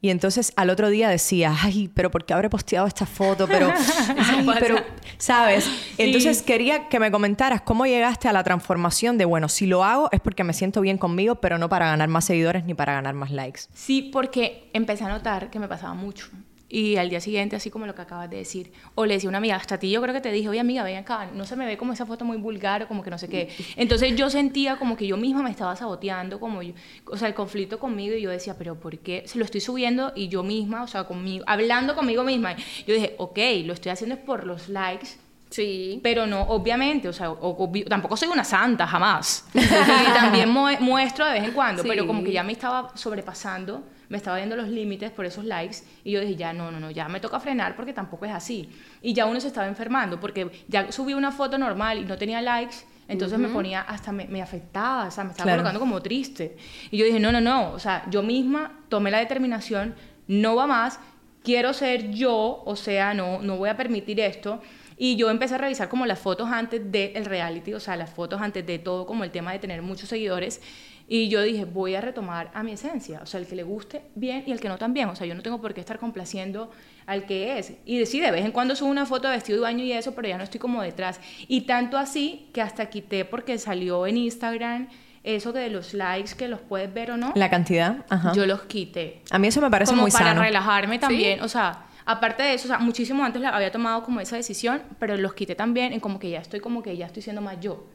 Y 0.00 0.10
entonces 0.10 0.52
al 0.54 0.70
otro 0.70 0.90
día 0.90 1.08
decía, 1.08 1.52
ay, 1.60 1.90
pero 1.92 2.12
¿por 2.12 2.24
qué 2.24 2.34
habré 2.34 2.48
posteado 2.48 2.86
esta 2.86 3.04
foto? 3.04 3.48
Pero, 3.48 3.72
ay, 4.16 4.46
pero, 4.60 4.76
¿sabes? 5.18 5.68
Entonces 5.98 6.42
quería 6.42 6.88
que 6.88 7.00
me 7.00 7.10
comentaras 7.10 7.62
cómo 7.62 7.84
llegaste 7.84 8.28
a 8.28 8.32
la 8.32 8.44
transformación 8.44 9.18
de, 9.18 9.24
bueno, 9.24 9.48
si 9.48 9.66
lo 9.66 9.82
hago 9.82 10.08
es 10.12 10.20
porque 10.20 10.44
me 10.44 10.52
siento 10.52 10.80
bien 10.82 10.98
conmigo, 10.98 11.36
pero 11.36 11.58
no 11.58 11.68
para 11.68 11.86
ganar 11.86 12.08
más 12.08 12.26
seguidores 12.26 12.64
ni 12.64 12.74
para 12.74 12.92
ganar 12.92 13.14
más 13.14 13.32
likes. 13.32 13.62
Sí, 13.74 14.02
porque 14.12 14.70
empecé 14.72 15.02
a 15.02 15.08
notar 15.08 15.50
que 15.50 15.58
me 15.58 15.66
pasaba 15.66 15.94
mucho. 15.94 16.28
Y 16.68 16.96
al 16.96 17.08
día 17.10 17.20
siguiente, 17.20 17.54
así 17.54 17.70
como 17.70 17.86
lo 17.86 17.94
que 17.94 18.02
acabas 18.02 18.28
de 18.28 18.38
decir, 18.38 18.72
o 18.96 19.06
le 19.06 19.14
decía 19.14 19.28
a 19.28 19.30
una 19.30 19.38
amiga, 19.38 19.54
hasta 19.54 19.76
a 19.76 19.78
ti 19.78 19.88
yo 19.88 20.02
creo 20.02 20.12
que 20.12 20.20
te 20.20 20.32
dije, 20.32 20.48
oye 20.48 20.58
amiga, 20.58 20.82
ven 20.82 20.96
acá, 20.96 21.30
no 21.32 21.44
se 21.44 21.54
me 21.54 21.64
ve 21.64 21.76
como 21.76 21.92
esa 21.92 22.06
foto 22.06 22.24
muy 22.24 22.38
vulgar 22.38 22.82
o 22.82 22.88
como 22.88 23.04
que 23.04 23.10
no 23.10 23.18
sé 23.18 23.28
qué. 23.28 23.48
Entonces 23.76 24.16
yo 24.16 24.30
sentía 24.30 24.76
como 24.76 24.96
que 24.96 25.06
yo 25.06 25.16
misma 25.16 25.42
me 25.44 25.50
estaba 25.50 25.76
saboteando, 25.76 26.40
como 26.40 26.62
yo, 26.62 26.72
o 27.06 27.16
sea, 27.16 27.28
el 27.28 27.34
conflicto 27.34 27.78
conmigo 27.78 28.16
y 28.16 28.22
yo 28.22 28.30
decía, 28.30 28.56
pero 28.58 28.74
¿por 28.80 28.98
qué 28.98 29.22
se 29.26 29.38
lo 29.38 29.44
estoy 29.44 29.60
subiendo 29.60 30.12
y 30.16 30.26
yo 30.26 30.42
misma, 30.42 30.82
o 30.82 30.88
sea, 30.88 31.04
conmigo, 31.04 31.44
hablando 31.46 31.94
conmigo 31.94 32.24
misma? 32.24 32.56
Yo 32.84 32.94
dije, 32.94 33.14
ok, 33.18 33.38
lo 33.64 33.72
estoy 33.72 33.92
haciendo 33.92 34.16
es 34.16 34.20
por 34.22 34.44
los 34.44 34.68
likes, 34.68 35.06
Sí. 35.48 36.00
pero 36.02 36.26
no, 36.26 36.42
obviamente, 36.42 37.08
o 37.08 37.12
sea, 37.12 37.30
o- 37.30 37.56
obvi- 37.68 37.86
tampoco 37.88 38.16
soy 38.16 38.26
una 38.26 38.42
santa, 38.42 38.84
jamás. 38.88 39.46
y 39.54 40.12
también 40.12 40.52
mue- 40.52 40.80
muestro 40.80 41.24
de 41.26 41.34
vez 41.34 41.44
en 41.44 41.52
cuando, 41.52 41.82
Sí. 41.84 41.88
pero 41.92 42.08
como 42.08 42.24
que 42.24 42.32
ya 42.32 42.42
me 42.42 42.50
estaba 42.50 42.90
sobrepasando, 42.96 43.84
me 44.08 44.16
estaba 44.16 44.36
viendo 44.36 44.56
los 44.56 44.68
límites 44.68 45.10
por 45.10 45.24
esos 45.26 45.44
likes, 45.44 45.78
y 46.04 46.12
yo 46.12 46.20
dije, 46.20 46.36
ya, 46.36 46.52
no, 46.52 46.70
no, 46.70 46.78
no, 46.80 46.90
ya 46.90 47.08
me 47.08 47.20
toca 47.20 47.40
frenar 47.40 47.76
porque 47.76 47.92
tampoco 47.92 48.24
es 48.24 48.32
así. 48.32 48.68
Y 49.02 49.12
ya 49.14 49.26
uno 49.26 49.40
se 49.40 49.48
estaba 49.48 49.66
enfermando, 49.66 50.18
porque 50.20 50.50
ya 50.68 50.90
subí 50.92 51.14
una 51.14 51.32
foto 51.32 51.58
normal 51.58 51.98
y 51.98 52.04
no 52.04 52.16
tenía 52.16 52.40
likes, 52.42 52.76
entonces 53.08 53.38
me 53.38 53.48
ponía, 53.48 53.82
hasta 53.82 54.10
me, 54.10 54.26
me 54.26 54.42
afectaba, 54.42 55.06
o 55.06 55.10
sea, 55.10 55.22
me 55.24 55.30
estaba 55.30 55.44
Claro. 55.46 55.58
colocando 55.58 55.78
como 55.80 56.02
triste. 56.02 56.56
Y 56.90 56.96
yo 56.96 57.04
dije, 57.04 57.20
no, 57.20 57.30
no, 57.30 57.40
no, 57.40 57.70
o 57.72 57.78
sea, 57.78 58.04
yo 58.10 58.22
misma 58.22 58.80
tomé 58.88 59.10
la 59.12 59.18
determinación, 59.18 59.94
no 60.26 60.56
va 60.56 60.66
más, 60.66 60.98
quiero 61.44 61.72
ser 61.72 62.10
yo, 62.10 62.62
o 62.66 62.74
sea, 62.74 63.14
no, 63.14 63.40
no 63.42 63.56
voy 63.58 63.68
a 63.68 63.76
permitir 63.76 64.18
esto. 64.18 64.60
Y 64.98 65.14
yo 65.16 65.28
empecé 65.30 65.54
a 65.54 65.58
revisar 65.58 65.88
como 65.90 66.06
las 66.06 66.18
fotos 66.18 66.48
antes 66.50 66.90
del 66.90 67.24
reality, 67.26 67.74
o 67.74 67.80
sea, 67.80 67.96
las 67.96 68.10
fotos 68.10 68.40
antes 68.40 68.66
de 68.66 68.78
todo, 68.78 69.06
como 69.06 69.24
el 69.24 69.30
tema 69.30 69.52
de 69.52 69.58
tener 69.60 69.82
muchos 69.82 70.08
seguidores. 70.08 70.60
Y 71.08 71.28
yo 71.28 71.42
dije, 71.42 71.64
voy 71.64 71.94
a 71.94 72.00
retomar 72.00 72.50
a 72.52 72.64
mi 72.64 72.72
esencia, 72.72 73.20
o 73.22 73.26
sea, 73.26 73.38
el 73.38 73.46
que 73.46 73.54
le 73.54 73.62
guste 73.62 74.02
bien 74.16 74.42
y 74.46 74.50
el 74.50 74.58
que 74.58 74.68
no 74.68 74.76
también. 74.76 75.08
O 75.08 75.14
sea, 75.14 75.26
yo 75.26 75.34
no 75.34 75.42
tengo 75.42 75.60
por 75.60 75.72
qué 75.72 75.80
estar 75.80 76.00
complaciendo 76.00 76.70
al 77.06 77.26
que 77.26 77.58
es. 77.58 77.74
Y 77.84 78.04
sí, 78.06 78.20
de 78.20 78.32
vez 78.32 78.44
en 78.44 78.50
cuando 78.50 78.74
subo 78.74 78.90
una 78.90 79.06
foto 79.06 79.28
de 79.28 79.34
vestido 79.34 79.58
de 79.58 79.62
baño 79.62 79.84
y 79.84 79.92
eso, 79.92 80.14
pero 80.16 80.26
ya 80.26 80.36
no 80.36 80.42
estoy 80.42 80.58
como 80.58 80.82
detrás. 80.82 81.20
Y 81.46 81.62
tanto 81.62 81.96
así 81.96 82.50
que 82.52 82.60
hasta 82.60 82.86
quité 82.86 83.24
porque 83.24 83.56
salió 83.58 84.06
en 84.06 84.16
Instagram 84.16 84.88
eso 85.22 85.52
de 85.52 85.70
los 85.70 85.92
likes 85.94 86.32
que 86.36 86.48
los 86.48 86.60
puedes 86.60 86.92
ver 86.92 87.12
o 87.12 87.16
no. 87.16 87.32
La 87.36 87.50
cantidad, 87.50 88.04
ajá. 88.08 88.32
Yo 88.32 88.46
los 88.46 88.62
quité 88.62 89.22
A 89.30 89.38
mí 89.38 89.48
eso 89.48 89.60
me 89.60 89.70
parece 89.70 89.90
como 89.90 90.02
muy 90.02 90.10
para 90.10 90.26
sano. 90.26 90.42
relajarme 90.42 90.98
también, 90.98 91.40
o 91.40 91.48
sea, 91.48 91.86
aparte 92.04 92.42
de 92.42 92.54
eso, 92.54 92.66
o 92.66 92.68
sea, 92.68 92.78
muchísimo 92.78 93.24
antes 93.24 93.42
la 93.42 93.50
había 93.50 93.70
tomado 93.70 94.02
como 94.02 94.20
esa 94.20 94.36
decisión, 94.36 94.82
pero 94.98 95.16
los 95.16 95.34
quité 95.34 95.54
también 95.54 95.92
en 95.92 96.00
como 96.00 96.18
que 96.18 96.30
ya 96.30 96.38
estoy 96.38 96.60
como 96.60 96.82
que 96.82 96.96
ya 96.96 97.06
estoy 97.06 97.22
siendo 97.22 97.42
más 97.42 97.58
yo. 97.60 97.86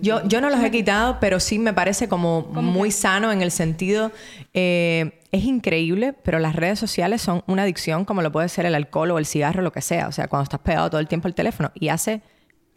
Yo, 0.00 0.26
yo 0.26 0.40
no 0.40 0.50
los 0.50 0.62
he 0.62 0.70
quitado, 0.70 1.18
pero 1.20 1.40
sí 1.40 1.58
me 1.58 1.72
parece 1.72 2.08
como 2.08 2.42
muy 2.42 2.90
sano 2.90 3.32
en 3.32 3.42
el 3.42 3.50
sentido, 3.50 4.12
eh, 4.52 5.20
es 5.32 5.44
increíble, 5.44 6.14
pero 6.22 6.38
las 6.38 6.54
redes 6.54 6.78
sociales 6.78 7.20
son 7.20 7.42
una 7.46 7.62
adicción 7.62 8.04
como 8.04 8.22
lo 8.22 8.30
puede 8.30 8.48
ser 8.48 8.66
el 8.66 8.74
alcohol 8.74 9.10
o 9.10 9.18
el 9.18 9.26
cigarro, 9.26 9.62
lo 9.62 9.72
que 9.72 9.80
sea. 9.80 10.06
O 10.06 10.12
sea, 10.12 10.28
cuando 10.28 10.44
estás 10.44 10.60
pegado 10.60 10.90
todo 10.90 11.00
el 11.00 11.08
tiempo 11.08 11.26
al 11.26 11.34
teléfono 11.34 11.72
y 11.74 11.88
hace 11.88 12.22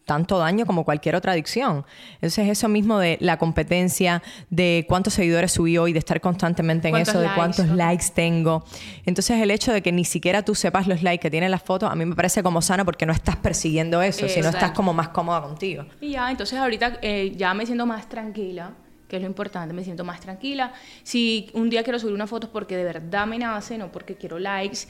tanto 0.07 0.39
daño 0.39 0.65
como 0.65 0.85
cualquier 0.85 1.15
otra 1.15 1.33
adicción. 1.33 1.85
Entonces 2.15 2.47
eso 2.47 2.69
mismo 2.69 2.97
de 2.97 3.17
la 3.19 3.37
competencia, 3.37 4.23
de 4.49 4.85
cuántos 4.87 5.13
seguidores 5.13 5.51
subí 5.51 5.77
hoy, 5.77 5.91
de 5.91 5.99
estar 5.99 6.21
constantemente 6.21 6.87
en 6.87 6.93
¿Cuántos 6.93 7.13
eso, 7.13 7.21
de 7.21 7.29
cuántos 7.35 7.67
likes 7.67 8.05
tengo. 8.15 8.63
Entonces 9.05 9.39
el 9.41 9.51
hecho 9.51 9.73
de 9.73 9.83
que 9.83 9.91
ni 9.91 10.05
siquiera 10.05 10.43
tú 10.43 10.55
sepas 10.55 10.87
los 10.87 11.03
likes 11.03 11.21
que 11.21 11.29
tiene 11.29 11.49
la 11.49 11.59
foto, 11.59 11.87
a 11.87 11.95
mí 11.95 12.05
me 12.05 12.15
parece 12.15 12.41
como 12.41 12.61
sano 12.61 12.85
porque 12.85 13.05
no 13.05 13.11
estás 13.11 13.35
persiguiendo 13.35 14.01
eso, 14.01 14.29
sino 14.29 14.47
estás 14.47 14.55
Exacto. 14.55 14.77
como 14.77 14.93
más 14.93 15.09
cómoda 15.09 15.41
contigo. 15.41 15.85
Y 15.99 16.11
ya, 16.11 16.31
entonces 16.31 16.57
ahorita 16.57 16.99
eh, 17.01 17.33
ya 17.35 17.53
me 17.53 17.65
siento 17.65 17.85
más 17.85 18.07
tranquila, 18.07 18.71
que 19.09 19.17
es 19.17 19.21
lo 19.21 19.27
importante, 19.27 19.73
me 19.73 19.83
siento 19.83 20.05
más 20.05 20.21
tranquila. 20.21 20.71
Si 21.03 21.49
un 21.53 21.69
día 21.69 21.83
quiero 21.83 21.99
subir 21.99 22.13
una 22.13 22.27
foto 22.27 22.49
porque 22.49 22.77
de 22.77 22.85
verdad 22.85 23.27
me 23.27 23.37
nace, 23.37 23.77
no 23.77 23.91
porque 23.91 24.15
quiero 24.15 24.39
likes. 24.39 24.87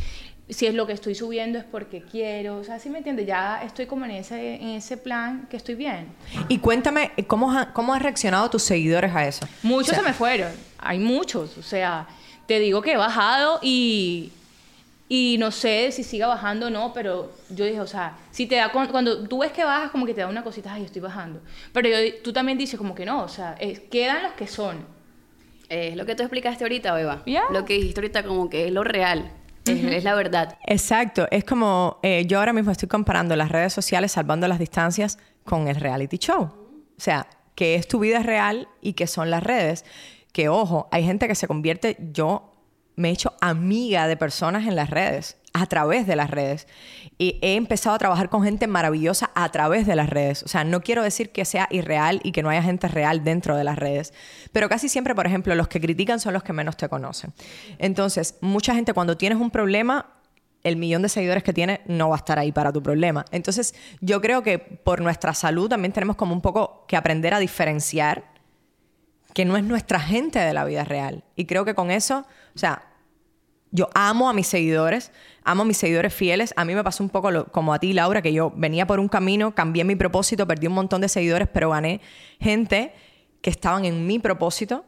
Si 0.49 0.65
es 0.65 0.73
lo 0.73 0.87
que 0.87 0.93
estoy 0.93 1.13
subiendo 1.13 1.59
es 1.59 1.65
porque 1.65 2.01
quiero, 2.01 2.57
o 2.59 2.63
sea, 2.63 2.79
¿sí 2.79 2.89
me 2.89 2.99
entiendes? 2.99 3.27
Ya 3.27 3.61
estoy 3.63 3.85
como 3.85 4.05
en 4.05 4.11
ese, 4.11 4.55
en 4.55 4.69
ese 4.69 4.95
plan 4.95 5.45
que 5.49 5.57
estoy 5.57 5.75
bien. 5.75 6.07
Y 6.47 6.59
cuéntame, 6.59 7.11
¿cómo, 7.27 7.51
ha- 7.51 7.73
cómo 7.73 7.93
han 7.93 7.99
reaccionado 8.01 8.49
tus 8.49 8.63
seguidores 8.63 9.13
a 9.13 9.27
eso? 9.27 9.45
Muchos 9.63 9.89
O 9.89 9.91
sea, 9.95 9.99
se 9.99 10.07
me 10.07 10.13
fueron, 10.13 10.51
hay 10.77 10.99
muchos, 10.99 11.57
o 11.57 11.61
sea, 11.61 12.07
te 12.45 12.59
digo 12.59 12.81
que 12.81 12.93
he 12.93 12.97
bajado 12.97 13.59
y, 13.61 14.31
y 15.09 15.35
no 15.37 15.51
sé 15.51 15.91
si 15.91 16.05
siga 16.05 16.27
bajando 16.27 16.67
o 16.67 16.69
no, 16.69 16.93
pero 16.93 17.33
yo 17.49 17.65
dije, 17.65 17.81
o 17.81 17.87
sea, 17.87 18.15
si 18.31 18.45
te 18.45 18.55
da, 18.55 18.71
cuando 18.71 19.27
tú 19.27 19.39
ves 19.39 19.51
que 19.51 19.65
bajas, 19.65 19.91
como 19.91 20.05
que 20.05 20.13
te 20.13 20.21
da 20.21 20.27
una 20.27 20.43
cosita, 20.45 20.71
ay, 20.73 20.83
estoy 20.85 21.01
bajando, 21.01 21.41
pero 21.73 21.89
yo- 21.89 22.21
tú 22.23 22.31
también 22.31 22.57
dices 22.57 22.77
como 22.77 22.95
que 22.95 23.05
no, 23.05 23.21
o 23.23 23.27
sea, 23.27 23.55
es- 23.59 23.81
quedan 23.81 24.23
los 24.23 24.31
que 24.31 24.47
son. 24.47 24.77
Es 25.67 25.97
lo 25.97 26.05
que 26.05 26.15
tú 26.15 26.23
explicaste 26.23 26.63
ahorita, 26.63 26.93
Beba. 26.93 27.21
Ya. 27.25 27.43
Lo 27.51 27.65
que 27.65 27.73
dijiste 27.73 27.99
ahorita 27.99 28.23
como 28.23 28.49
que 28.49 28.67
es 28.67 28.71
lo 28.71 28.85
real. 28.85 29.29
Es, 29.67 29.83
es 29.83 30.03
la 30.03 30.15
verdad. 30.15 30.57
Exacto, 30.65 31.27
es 31.31 31.43
como 31.43 31.99
eh, 32.03 32.25
yo 32.27 32.39
ahora 32.39 32.53
mismo 32.53 32.71
estoy 32.71 32.87
comparando 32.87 33.35
las 33.35 33.49
redes 33.49 33.73
sociales, 33.73 34.11
salvando 34.11 34.47
las 34.47 34.59
distancias, 34.59 35.17
con 35.43 35.67
el 35.67 35.75
reality 35.75 36.17
show. 36.17 36.43
O 36.43 37.01
sea, 37.01 37.27
que 37.55 37.75
es 37.75 37.87
tu 37.87 37.99
vida 37.99 38.19
real 38.19 38.67
y 38.81 38.93
que 38.93 39.07
son 39.07 39.29
las 39.31 39.43
redes. 39.43 39.85
Que 40.31 40.49
ojo, 40.49 40.87
hay 40.91 41.03
gente 41.03 41.27
que 41.27 41.35
se 41.35 41.47
convierte, 41.47 41.97
yo 42.11 42.53
me 42.95 43.09
he 43.09 43.11
hecho 43.11 43.33
amiga 43.41 44.07
de 44.07 44.17
personas 44.17 44.67
en 44.67 44.75
las 44.75 44.89
redes. 44.89 45.37
A 45.61 45.65
través 45.65 46.07
de 46.07 46.15
las 46.15 46.29
redes. 46.29 46.67
Y 47.17 47.39
he 47.41 47.55
empezado 47.55 47.95
a 47.95 47.99
trabajar 47.99 48.29
con 48.29 48.43
gente 48.43 48.67
maravillosa 48.67 49.31
a 49.35 49.49
través 49.49 49.85
de 49.85 49.95
las 49.95 50.09
redes. 50.09 50.43
O 50.43 50.47
sea, 50.47 50.63
no 50.63 50.81
quiero 50.81 51.03
decir 51.03 51.31
que 51.31 51.45
sea 51.45 51.67
irreal 51.71 52.19
y 52.23 52.31
que 52.31 52.43
no 52.43 52.49
haya 52.49 52.63
gente 52.63 52.87
real 52.87 53.23
dentro 53.23 53.55
de 53.55 53.63
las 53.63 53.77
redes. 53.77 54.13
Pero 54.51 54.69
casi 54.69 54.89
siempre, 54.89 55.15
por 55.15 55.25
ejemplo, 55.27 55.55
los 55.55 55.67
que 55.67 55.81
critican 55.81 56.19
son 56.19 56.33
los 56.33 56.43
que 56.43 56.53
menos 56.53 56.77
te 56.77 56.89
conocen. 56.89 57.33
Entonces, 57.77 58.35
mucha 58.41 58.75
gente 58.75 58.93
cuando 58.93 59.17
tienes 59.17 59.39
un 59.39 59.51
problema 59.51 60.13
el 60.63 60.75
millón 60.75 61.01
de 61.01 61.09
seguidores 61.09 61.43
que 61.43 61.53
tiene 61.53 61.81
no 61.85 62.09
va 62.09 62.15
a 62.15 62.17
estar 62.17 62.39
ahí 62.39 62.51
para 62.51 62.73
tu 62.73 62.81
problema. 62.83 63.25
Entonces, 63.31 63.73
yo 64.01 64.21
creo 64.21 64.43
que 64.43 64.59
por 64.59 65.01
nuestra 65.01 65.33
salud 65.33 65.69
también 65.69 65.93
tenemos 65.93 66.15
como 66.15 66.33
un 66.33 66.41
poco 66.41 66.85
que 66.87 66.97
aprender 66.97 67.33
a 67.33 67.39
diferenciar 67.39 68.25
que 69.33 69.45
no 69.45 69.55
es 69.55 69.63
nuestra 69.63 69.99
gente 69.99 70.39
de 70.39 70.53
la 70.53 70.65
vida 70.65 70.83
real. 70.83 71.23
Y 71.35 71.45
creo 71.45 71.63
que 71.63 71.75
con 71.75 71.91
eso, 71.91 72.25
o 72.55 72.57
sea, 72.57 72.83
yo 73.71 73.89
amo 73.93 74.29
a 74.29 74.33
mis 74.33 74.47
seguidores, 74.47 75.11
amo 75.43 75.63
a 75.63 75.65
mis 75.65 75.77
seguidores 75.77 76.13
fieles. 76.13 76.53
A 76.55 76.65
mí 76.65 76.75
me 76.75 76.83
pasó 76.83 77.03
un 77.03 77.09
poco 77.09 77.45
como 77.45 77.73
a 77.73 77.79
ti, 77.79 77.93
Laura, 77.93 78.21
que 78.21 78.33
yo 78.33 78.51
venía 78.55 78.87
por 78.87 78.99
un 78.99 79.07
camino, 79.07 79.53
cambié 79.53 79.83
mi 79.83 79.95
propósito, 79.95 80.47
perdí 80.47 80.67
un 80.67 80.73
montón 80.73 81.01
de 81.01 81.09
seguidores, 81.09 81.47
pero 81.47 81.69
gané 81.69 82.01
gente 82.39 82.93
que 83.41 83.49
estaban 83.49 83.85
en 83.85 84.07
mi 84.07 84.19
propósito 84.19 84.85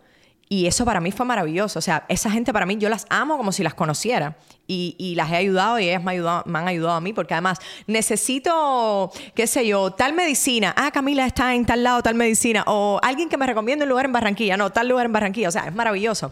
y 0.51 0.65
eso 0.65 0.83
para 0.83 0.99
mí 0.99 1.11
fue 1.11 1.27
maravilloso. 1.27 1.77
O 1.77 1.81
sea, 1.81 2.05
esa 2.09 2.31
gente 2.31 2.51
para 2.51 2.65
mí 2.65 2.75
yo 2.77 2.89
las 2.89 3.05
amo 3.09 3.37
como 3.37 3.51
si 3.51 3.61
las 3.61 3.75
conociera. 3.75 4.35
Y, 4.65 5.13
las 5.15 5.31
he 5.31 5.35
ayudado 5.35 5.79
y 5.79 5.89
ellas 5.89 6.03
me, 6.03 6.19
me 6.19 6.59
han 6.59 6.67
ayudado 6.67 6.95
a 6.95 7.01
mí 7.01 7.13
porque 7.13 7.33
además 7.33 7.59
necesito, 7.87 9.11
qué 9.35 9.45
sé 9.45 9.65
yo, 9.67 9.91
tal 9.91 10.13
medicina. 10.13 10.73
Ah, 10.75 10.91
Camila 10.91 11.25
está 11.25 11.53
en 11.53 11.65
tal 11.65 11.83
lado, 11.83 12.01
tal 12.01 12.15
medicina. 12.15 12.63
O 12.65 12.99
alguien 13.03 13.29
que 13.29 13.37
me 13.37 13.45
recomienda 13.45 13.85
un 13.85 13.89
lugar 13.89 14.05
en 14.05 14.11
Barranquilla. 14.11 14.57
No, 14.57 14.71
tal 14.71 14.87
lugar 14.87 15.05
en 15.05 15.13
Barranquilla. 15.13 15.49
O 15.49 15.51
sea, 15.51 15.67
es 15.67 15.73
maravilloso. 15.73 16.31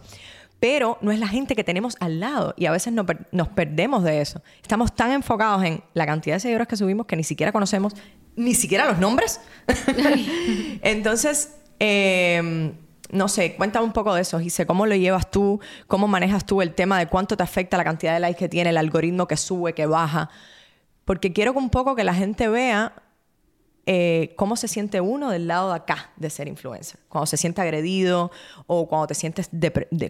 Pero 0.60 0.98
no 1.02 1.12
es 1.12 1.20
la 1.20 1.28
gente 1.28 1.56
que 1.56 1.63
tenemos 1.63 1.96
al 2.00 2.20
lado 2.20 2.54
y 2.58 2.65
a 2.65 2.72
veces 2.72 2.91
nos, 2.91 3.06
nos 3.32 3.48
perdemos 3.50 4.04
de 4.04 4.22
eso. 4.22 4.41
Estamos 4.62 4.96
tan 4.96 5.12
enfocados 5.12 5.63
en 5.63 5.84
la 5.93 6.06
cantidad 6.06 6.38
de 6.38 6.39
seguidores 6.39 6.67
que 6.67 6.78
subimos 6.78 7.06
que 7.06 7.15
ni 7.15 7.24
siquiera 7.24 7.52
conocemos 7.52 7.93
ni 8.36 8.54
siquiera 8.56 8.86
los 8.86 9.00
nombres. 9.00 9.41
Entonces, 10.82 11.56
eh, 11.80 12.72
no 13.12 13.28
sé, 13.28 13.56
cuéntame 13.56 13.86
un 13.86 13.93
poco 13.93 14.13
de 14.13 14.22
eso, 14.22 14.39
Gise. 14.39 14.65
¿Cómo 14.65 14.86
lo 14.86 14.96
llevas 14.96 15.30
tú? 15.32 15.60
¿Cómo 15.88 16.08
manejas 16.08 16.46
tú 16.46 16.62
el 16.62 16.74
tema 16.74 17.00
de 17.00 17.08
cuánto 17.08 17.38
te 17.38 17.43
afecta 17.43 17.78
la 17.78 17.84
cantidad 17.84 18.13
de 18.13 18.20
likes 18.20 18.39
que 18.39 18.50
tiene, 18.50 18.70
el 18.72 18.78
algoritmo 18.78 19.28
que 19.28 19.38
sube, 19.38 19.74
que 19.74 19.86
baja? 19.86 20.30
Porque 21.06 21.32
quiero 21.34 21.54
que 21.54 21.60
un 21.60 21.70
poco 21.70 21.96
que 21.96 22.04
la 22.04 22.13
gente 22.13 22.48
vea 22.48 22.93
eh, 23.86 24.34
cómo 24.36 24.58
se 24.58 24.67
siente 24.67 25.00
uno 25.00 25.30
del 25.30 25.48
lado 25.48 25.70
de 25.70 25.78
acá 25.78 26.12
de 26.17 26.30
ser 26.30 26.48
influencer. 26.48 27.00
Cuando 27.10 27.26
se 27.26 27.38
siente 27.38 27.62
agredido 27.62 28.32
o 28.65 28.88
cuando 28.88 29.08
te 29.08 29.15
sientes 29.15 29.50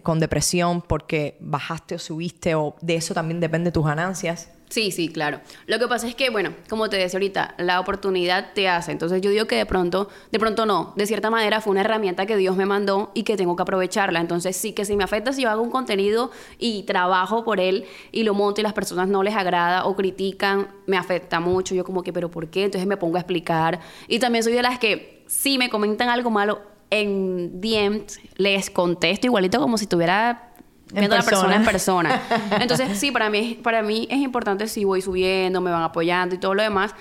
con 0.02 0.20
depresión 0.20 0.82
porque 0.82 1.36
bajaste 1.40 1.94
o 1.94 1.98
subiste 1.98 2.54
o 2.54 2.76
de 2.80 2.96
eso 2.96 3.14
también 3.14 3.40
depende 3.40 3.70
tus 3.70 3.84
ganancias. 3.84 4.50
Sí, 4.68 4.90
sí, 4.90 5.08
claro. 5.08 5.40
Lo 5.66 5.78
que 5.78 5.88
pasa 5.88 6.06
es 6.06 6.14
que, 6.14 6.28
bueno, 6.28 6.54
como 6.68 6.90
te 6.90 6.98
decía 6.98 7.16
ahorita, 7.16 7.54
la 7.56 7.80
oportunidad 7.80 8.52
te 8.52 8.68
hace. 8.68 8.92
Entonces 8.92 9.22
yo 9.22 9.30
digo 9.30 9.46
que 9.46 9.56
de 9.56 9.64
pronto, 9.64 10.08
de 10.30 10.38
pronto 10.38 10.66
no, 10.66 10.92
de 10.94 11.06
cierta 11.06 11.30
manera 11.30 11.62
fue 11.62 11.70
una 11.70 11.80
herramienta 11.80 12.26
que 12.26 12.36
Dios 12.36 12.54
me 12.56 12.66
mandó 12.66 13.10
y 13.14 13.22
que 13.22 13.36
tengo 13.36 13.56
que 13.56 13.62
aprovecharla. 13.62 14.20
Entonces 14.20 14.56
sí 14.56 14.72
que 14.72 14.84
si 14.84 14.96
me 14.96 15.04
afecta 15.04 15.32
si 15.32 15.42
yo 15.42 15.50
hago 15.50 15.62
un 15.62 15.70
contenido 15.70 16.30
y 16.58 16.82
trabajo 16.82 17.44
por 17.44 17.60
él 17.60 17.86
y 18.12 18.24
lo 18.24 18.34
monto 18.34 18.60
y 18.60 18.64
las 18.64 18.74
personas 18.74 19.08
no 19.08 19.22
les 19.22 19.34
agrada 19.34 19.86
o 19.86 19.96
critican, 19.96 20.68
me 20.86 20.98
afecta 20.98 21.40
mucho. 21.40 21.74
Yo 21.74 21.84
como 21.84 22.02
que, 22.02 22.12
pero 22.12 22.30
¿por 22.30 22.48
qué? 22.48 22.64
Entonces 22.64 22.86
me 22.86 22.98
pongo 22.98 23.16
a 23.16 23.20
explicar. 23.20 23.80
Y 24.06 24.18
también 24.18 24.44
soy 24.44 24.52
de 24.52 24.62
las 24.62 24.78
que 24.78 25.24
si 25.26 25.56
me 25.56 25.70
comentan 25.70 26.10
algo 26.10 26.30
malo 26.30 26.60
en 26.90 27.60
DMs, 27.60 28.20
les 28.36 28.70
contesto 28.70 29.26
igualito 29.26 29.60
como 29.60 29.78
si 29.78 29.86
tuviera 29.86 30.52
viendo 30.92 31.14
a 31.14 31.18
la 31.18 31.24
persona 31.24 31.56
en 31.56 31.64
persona. 31.64 32.22
Entonces, 32.60 32.98
sí, 32.98 33.10
para 33.10 33.30
mí, 33.30 33.58
para 33.62 33.82
mí 33.82 34.08
es 34.10 34.18
importante 34.18 34.68
si 34.68 34.84
voy 34.84 35.02
subiendo, 35.02 35.60
me 35.60 35.70
van 35.70 35.82
apoyando 35.82 36.34
y 36.34 36.38
todo 36.38 36.54
lo 36.54 36.62
demás. 36.62 36.94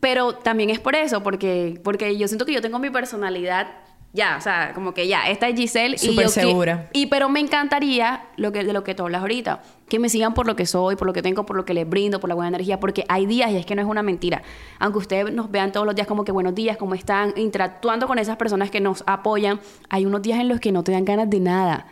Pero 0.00 0.34
también 0.34 0.68
es 0.70 0.80
por 0.80 0.94
eso, 0.94 1.22
porque, 1.22 1.80
porque 1.82 2.16
yo 2.18 2.28
siento 2.28 2.44
que 2.44 2.52
yo 2.52 2.60
tengo 2.60 2.78
mi 2.78 2.90
personalidad 2.90 3.68
ya, 4.14 4.36
o 4.38 4.40
sea, 4.40 4.72
como 4.74 4.94
que 4.94 5.08
ya, 5.08 5.28
esta 5.28 5.48
es 5.48 5.56
Giselle. 5.56 5.96
y 6.00 6.14
yo 6.14 6.28
segura. 6.28 6.88
y 6.92 7.06
pero 7.06 7.28
me 7.28 7.40
encantaría 7.40 8.26
lo 8.36 8.52
que, 8.52 8.62
de 8.62 8.72
lo 8.72 8.84
que 8.84 8.94
tú 8.94 9.02
hablas 9.02 9.22
ahorita, 9.22 9.60
que 9.88 9.98
me 9.98 10.08
sigan 10.08 10.34
por 10.34 10.46
lo 10.46 10.54
que 10.54 10.66
soy, 10.66 10.94
por 10.94 11.08
lo 11.08 11.12
que 11.12 11.20
tengo, 11.20 11.44
por 11.44 11.56
lo 11.56 11.64
que 11.64 11.74
les 11.74 11.88
brindo, 11.88 12.20
por 12.20 12.28
la 12.28 12.36
buena 12.36 12.48
energía, 12.48 12.78
porque 12.78 13.04
hay 13.08 13.26
días, 13.26 13.50
y 13.50 13.56
es 13.56 13.66
que 13.66 13.74
no 13.74 13.82
es 13.82 13.88
una 13.88 14.04
mentira, 14.04 14.42
aunque 14.78 14.98
ustedes 14.98 15.34
nos 15.34 15.50
vean 15.50 15.72
todos 15.72 15.84
los 15.84 15.96
días 15.96 16.06
como 16.06 16.24
que 16.24 16.30
buenos 16.30 16.54
días, 16.54 16.76
cómo 16.76 16.94
están, 16.94 17.34
interactuando 17.36 18.06
con 18.06 18.20
esas 18.20 18.36
personas 18.36 18.70
que 18.70 18.80
nos 18.80 19.02
apoyan, 19.08 19.60
hay 19.90 20.06
unos 20.06 20.22
días 20.22 20.38
en 20.38 20.48
los 20.48 20.60
que 20.60 20.70
no 20.70 20.84
te 20.84 20.92
dan 20.92 21.04
ganas 21.04 21.28
de 21.28 21.40
nada. 21.40 21.88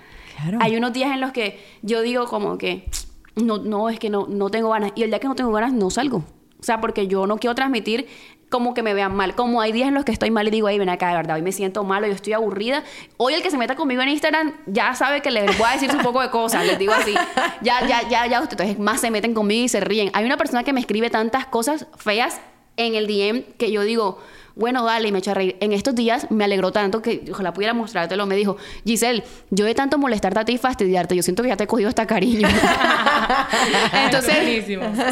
Hay 0.60 0.76
unos 0.76 0.92
días 0.92 1.12
en 1.12 1.20
los 1.20 1.32
que 1.32 1.60
yo 1.82 2.02
digo 2.02 2.26
como 2.26 2.56
que 2.56 2.88
no, 3.34 3.58
no, 3.58 3.88
es 3.88 3.98
que 3.98 4.10
no, 4.10 4.26
no 4.28 4.48
tengo 4.48 4.70
ganas. 4.70 4.92
Y 4.94 5.02
el 5.02 5.10
día 5.10 5.18
que 5.18 5.28
no 5.28 5.34
tengo 5.34 5.52
ganas 5.52 5.72
no 5.72 5.90
salgo. 5.90 6.18
O 6.18 6.64
sea, 6.64 6.80
porque 6.80 7.08
yo 7.08 7.26
no 7.26 7.38
quiero 7.38 7.54
transmitir 7.54 8.06
como 8.52 8.74
que 8.74 8.84
me 8.84 8.94
vean 8.94 9.16
mal. 9.16 9.34
Como 9.34 9.60
hay 9.60 9.72
días 9.72 9.88
en 9.88 9.94
los 9.94 10.04
que 10.04 10.12
estoy 10.12 10.30
mal 10.30 10.46
y 10.46 10.50
digo, 10.52 10.68
ay, 10.68 10.78
ven 10.78 10.88
acá, 10.88 11.08
de 11.08 11.16
verdad, 11.16 11.34
hoy 11.34 11.42
me 11.42 11.50
siento 11.50 11.82
mal, 11.82 12.04
yo 12.04 12.12
estoy 12.12 12.34
aburrida. 12.34 12.84
Hoy 13.16 13.34
el 13.34 13.42
que 13.42 13.50
se 13.50 13.58
meta 13.58 13.74
conmigo 13.74 14.02
en 14.02 14.10
Instagram 14.10 14.54
ya 14.66 14.94
sabe 14.94 15.22
que 15.22 15.32
le 15.32 15.44
voy 15.46 15.66
a 15.66 15.72
decir 15.72 15.90
un 15.90 16.02
poco 16.02 16.20
de 16.20 16.30
cosas, 16.30 16.64
les 16.64 16.78
digo 16.78 16.92
así. 16.92 17.14
Ya, 17.62 17.86
ya, 17.86 18.08
ya, 18.08 18.26
ya, 18.26 18.38
entonces 18.38 18.78
más 18.78 19.00
se 19.00 19.10
meten 19.10 19.34
conmigo 19.34 19.64
y 19.64 19.68
se 19.68 19.80
ríen. 19.80 20.10
Hay 20.12 20.24
una 20.24 20.36
persona 20.36 20.62
que 20.62 20.72
me 20.72 20.80
escribe 20.80 21.10
tantas 21.10 21.46
cosas 21.46 21.86
feas 21.96 22.40
en 22.76 22.94
el 22.94 23.06
DM 23.06 23.42
que 23.56 23.72
yo 23.72 23.82
digo, 23.82 24.18
bueno, 24.54 24.84
dale, 24.84 25.08
y 25.08 25.12
me 25.12 25.18
echa 25.18 25.30
a 25.30 25.34
reír. 25.34 25.56
En 25.60 25.72
estos 25.72 25.94
días 25.94 26.30
me 26.30 26.44
alegró 26.44 26.72
tanto 26.72 27.00
que 27.00 27.24
ojalá 27.30 27.52
pudiera 27.52 27.72
mostrártelo. 27.74 28.26
Me 28.26 28.36
dijo, 28.36 28.56
Giselle, 28.84 29.24
yo 29.50 29.64
de 29.64 29.74
tanto 29.74 29.98
molestarte 29.98 30.40
a 30.40 30.44
ti 30.44 30.52
y 30.52 30.58
fastidiarte, 30.58 31.16
yo 31.16 31.22
siento 31.22 31.42
que 31.42 31.48
ya 31.48 31.56
te 31.56 31.64
he 31.64 31.66
cogido 31.66 31.88
hasta 31.88 32.06
cariño. 32.06 32.48
entonces, 34.04 34.64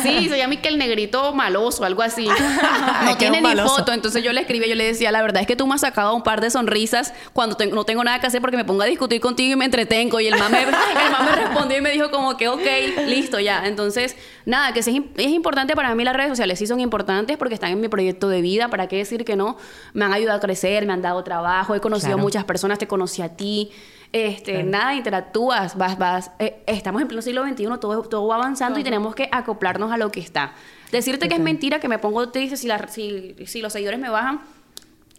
sí, 0.03 0.29
se 0.29 0.39
llama 0.39 0.57
que 0.57 0.69
el 0.69 0.79
negrito 0.79 1.33
maloso, 1.33 1.85
algo 1.85 2.03
así. 2.03 2.29
no 3.05 3.17
tiene 3.17 3.41
ni 3.41 3.57
foto. 3.57 3.93
Entonces 3.93 4.23
yo 4.23 4.33
le 4.33 4.43
escribí, 4.43 4.69
yo 4.69 4.75
le 4.75 4.85
decía, 4.85 5.11
la 5.13 5.23
verdad 5.23 5.43
es 5.43 5.47
que 5.47 5.57
tú 5.57 5.67
me 5.67 5.75
has 5.75 5.81
sacado 5.81 6.15
un 6.15 6.23
par 6.23 6.41
de 6.41 6.51
sonrisas 6.51 7.15
cuando 7.33 7.57
no 7.73 7.85
tengo 7.85 8.05
nada 8.05 8.21
que 8.21 8.27
hacer 8.27 8.41
porque 8.41 8.57
me 8.57 8.65
pongo 8.65 8.83
a 8.83 8.87
discutir 8.87 9.21
contigo 9.21 9.55
y 9.55 9.57
me 9.57 9.65
entretengo. 9.65 10.21
Y 10.21 10.27
el 10.27 10.39
mamá 10.39 10.51
me, 10.51 10.67
me 11.31 11.37
respondió 11.37 11.79
y 11.79 11.81
me 11.81 11.91
dijo 11.91 12.11
como 12.11 12.37
que, 12.37 12.49
ok, 12.49 13.07
listo, 13.07 13.41
ya. 13.41 13.67
Entonces, 13.67 14.17
nada, 14.45 14.73
que 14.73 14.81
es, 14.81 14.89
es 14.89 15.31
importante 15.31 15.75
para 15.75 15.95
mí 15.95 16.05
las 16.05 16.15
redes 16.15 16.31
sociales, 16.31 16.59
sí 16.59 16.67
son 16.67 16.81
importantes 16.81 17.37
porque 17.37 17.55
están 17.55 17.71
en 17.71 17.81
mi 17.81 17.89
proyecto 17.89 18.29
de 18.29 18.43
vida. 18.43 18.69
¿Para 18.69 18.87
qué 18.89 18.97
decir 18.97 19.25
que 19.25 19.30
que 19.31 19.37
no, 19.37 19.57
me 19.95 20.05
han 20.05 20.13
ayudado 20.13 20.39
a 20.39 20.41
crecer, 20.41 20.87
me 20.87 20.93
han 20.93 21.03
dado 21.03 21.23
trabajo, 21.25 21.75
he 21.75 21.81
conocido 21.81 22.15
a 22.15 22.17
muchas 22.17 22.45
personas, 22.45 22.79
te 22.79 22.87
conocí 22.87 23.23
a 23.23 23.37
ti. 23.37 23.71
Este, 24.13 24.65
nada, 24.65 24.95
interactúas, 24.95 25.77
vas, 25.77 25.97
vas. 25.97 26.33
Eh, 26.41 26.63
estamos 26.67 27.01
en 27.01 27.09
pleno 27.09 27.23
siglo 27.23 27.47
XXI, 27.47 27.67
todo, 27.81 28.03
todo 28.03 28.27
va 28.27 28.37
avanzando 28.37 28.81
y 28.81 28.85
tenemos 28.85 29.15
que 29.15 29.29
acoplarnos 29.31 29.93
a 29.93 29.97
lo 29.97 30.11
que 30.11 30.21
está. 30.21 30.53
Decirte 30.91 31.29
que 31.29 31.35
es 31.35 31.41
mentira, 31.41 31.79
que 31.79 31.89
me 31.89 31.99
pongo 31.99 32.29
triste 32.31 32.57
si, 32.57 32.69
si, 32.89 33.37
si 33.47 33.63
los 33.63 33.73
seguidores 33.73 34.01
me 34.01 34.11
bajan, 34.11 34.41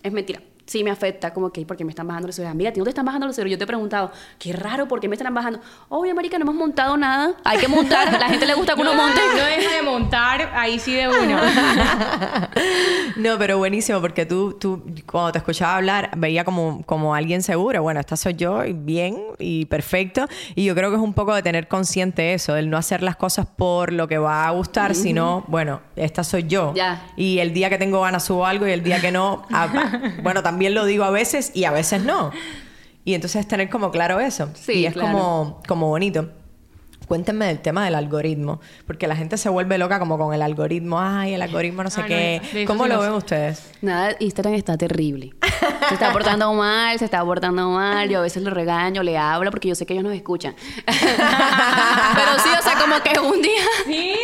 es 0.04 0.12
mentira 0.12 0.41
sí 0.71 0.84
me 0.84 0.91
afecta, 0.91 1.34
como 1.34 1.51
que, 1.51 1.65
porque 1.65 1.84
me 1.84 1.91
están 1.91 2.07
bajando 2.07 2.27
los 2.27 2.36
seguidores? 2.36 2.55
Mira, 2.55 2.69
¿a 2.69 2.73
ti 2.73 2.79
no 2.79 2.86
te 2.86 2.91
están 2.91 3.05
bajando 3.05 3.27
los 3.27 3.36
seguidores? 3.36 3.51
Yo 3.51 3.57
te 3.57 3.65
he 3.65 3.67
preguntado, 3.67 4.12
qué 4.39 4.53
raro, 4.53 4.88
¿por 4.88 4.99
qué 4.99 5.10
me 5.10 5.15
están 5.15 5.34
bajando? 5.34 5.60
Oye, 5.89 6.13
marica, 6.13 6.38
no 6.39 6.43
hemos 6.43 6.55
montado 6.55 6.95
nada. 6.95 7.34
Hay 7.43 7.57
que 7.57 7.67
montar. 7.67 8.07
A 8.07 8.19
la 8.19 8.29
gente 8.29 8.45
le 8.45 8.53
gusta 8.53 8.75
que 8.75 8.81
uno 8.81 8.93
monte. 8.93 9.19
No 9.36 9.43
deja 9.43 9.75
de 9.75 9.81
montar, 9.81 10.51
ahí 10.55 10.79
sí 10.79 10.93
de 10.93 11.10
uno. 11.10 11.38
no, 13.17 13.38
pero 13.38 13.57
buenísimo, 13.57 13.99
porque 13.99 14.25
tú, 14.25 14.53
tú, 14.53 14.84
cuando 15.05 15.34
te 15.34 15.39
escuchaba 15.39 15.75
hablar, 15.75 16.12
veía 16.15 16.45
como, 16.45 16.84
como 16.86 17.13
alguien 17.13 17.43
seguro. 17.43 17.81
Bueno, 17.84 17.99
esta 17.99 18.15
soy 18.15 18.36
yo, 18.36 18.62
bien 18.73 19.17
y 19.39 19.65
perfecto. 19.65 20.27
Y 20.55 20.63
yo 20.63 20.73
creo 20.73 20.89
que 20.89 20.95
es 20.95 21.01
un 21.01 21.13
poco 21.13 21.36
de 21.36 21.43
tener 21.43 21.67
consciente 21.67 22.34
eso, 22.34 22.55
el 22.55 22.69
no 22.69 22.77
hacer 22.77 23.03
las 23.03 23.17
cosas 23.17 23.45
por 23.45 23.91
lo 23.91 24.07
que 24.07 24.17
va 24.17 24.47
a 24.47 24.51
gustar, 24.51 24.95
sino, 24.95 25.43
bueno, 25.47 25.81
esta 25.97 26.23
soy 26.23 26.43
yo. 26.47 26.73
Ya. 26.75 27.12
Y 27.17 27.39
el 27.39 27.53
día 27.53 27.69
que 27.69 27.77
tengo 27.77 28.01
ganas 28.01 28.23
subo 28.23 28.45
algo 28.45 28.67
y 28.67 28.71
el 28.71 28.84
día 28.84 29.01
que 29.01 29.12
no, 29.12 29.43
ah, 29.51 29.67
bueno, 30.23 30.41
también 30.41 30.61
también 30.62 30.76
lo 30.76 30.86
digo 30.86 31.06
a 31.06 31.10
veces 31.10 31.50
y 31.56 31.63
a 31.63 31.71
veces 31.71 32.04
no. 32.04 32.32
Y 33.04 33.15
entonces 33.15 33.47
tener 33.47 33.67
como 33.71 33.89
claro 33.89 34.19
eso. 34.19 34.52
Sí, 34.54 34.74
y 34.74 34.86
es 34.86 34.93
como, 34.93 35.60
como 35.67 35.88
bonito. 35.88 36.30
Cuéntenme 37.12 37.45
del 37.45 37.60
tema 37.60 37.84
del 37.84 37.95
algoritmo, 37.95 38.62
porque 38.88 39.06
la 39.06 39.17
gente 39.17 39.38
se 39.38 39.50
vuelve 39.50 39.78
loca 39.78 40.00
como 40.00 40.17
con 40.17 40.34
el 40.34 40.41
algoritmo, 40.41 40.97
ay, 40.97 41.34
el 41.34 41.41
algoritmo 41.41 41.84
no 41.84 41.89
sé 41.89 42.06
qué. 42.06 42.63
¿Cómo 42.65 42.88
lo 42.88 43.02
ven 43.02 43.12
ustedes? 43.12 43.69
Nada, 43.82 44.15
Instagram 44.17 44.54
está 44.54 44.78
terrible. 44.78 45.34
Se 45.89 45.95
está 45.95 46.13
portando 46.13 46.54
mal, 46.54 46.97
se 46.97 47.04
está 47.04 47.21
portando 47.26 47.69
mal, 47.71 48.08
yo 48.08 48.19
a 48.19 48.21
veces 48.21 48.41
lo 48.43 48.50
regaño, 48.52 49.04
le 49.04 49.17
hablo, 49.17 49.52
porque 49.52 49.67
yo 49.67 49.76
sé 49.76 49.86
que 49.86 49.91
ellos 49.91 50.06
nos 50.06 50.13
escuchan. 50.13 50.56
Pero 50.86 50.95
sí, 52.41 52.50
o 52.58 52.63
sea, 52.63 52.80
como 52.80 53.02
que 53.04 53.19
un 53.19 53.41
día... 53.41 53.62
Sí. 53.86 54.15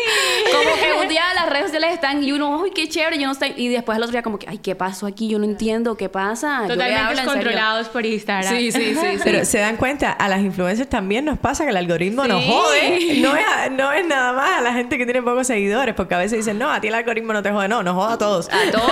Como 0.53 0.75
que 0.79 1.03
un 1.03 1.09
día 1.09 1.23
las 1.35 1.49
redes 1.49 1.65
sociales 1.65 1.93
están 1.93 2.23
y 2.23 2.31
uno, 2.31 2.63
ay, 2.63 2.71
qué 2.73 2.87
chévere, 2.87 3.19
yo 3.19 3.25
no 3.25 3.33
estoy... 3.33 3.53
Y 3.57 3.67
después 3.67 3.97
el 3.97 4.03
otro 4.03 4.13
día 4.13 4.23
como 4.23 4.39
que, 4.39 4.47
ay, 4.47 4.59
¿qué 4.59 4.75
pasó 4.75 5.07
aquí? 5.07 5.27
Yo 5.27 5.39
no 5.39 5.43
entiendo, 5.45 5.97
¿qué 5.97 6.07
pasa? 6.07 6.63
Totalmente 6.69 7.25
controlados 7.25 7.89
por 7.89 8.05
Instagram. 8.05 8.57
Sí, 8.57 8.71
sí, 8.71 8.95
sí, 8.95 9.19
Pero 9.25 9.43
se 9.43 9.57
dan 9.57 9.75
cuenta, 9.75 10.13
a 10.13 10.29
las 10.29 10.39
influencers 10.39 10.89
también 10.89 11.25
nos 11.25 11.37
pasa 11.37 11.65
que 11.65 11.71
el 11.71 11.77
algoritmo 11.77 12.25
nos 12.25 12.45
jode 12.45 12.76
no 13.21 13.35
es, 13.35 13.71
no 13.71 13.91
es 13.91 14.05
nada 14.07 14.33
más 14.33 14.59
a 14.59 14.61
la 14.61 14.73
gente 14.73 14.97
que 14.97 15.05
tiene 15.05 15.21
pocos 15.21 15.47
seguidores, 15.47 15.95
porque 15.95 16.15
a 16.15 16.17
veces 16.17 16.39
dicen, 16.39 16.57
no, 16.57 16.71
a 16.71 16.79
ti 16.81 16.87
el 16.87 16.95
algoritmo 16.95 17.33
no 17.33 17.41
te 17.43 17.51
jode, 17.51 17.67
no, 17.67 17.83
nos 17.83 17.95
joda 17.95 18.13
a 18.13 18.17
todos. 18.17 18.49
A 18.49 18.71
todos, 18.71 18.91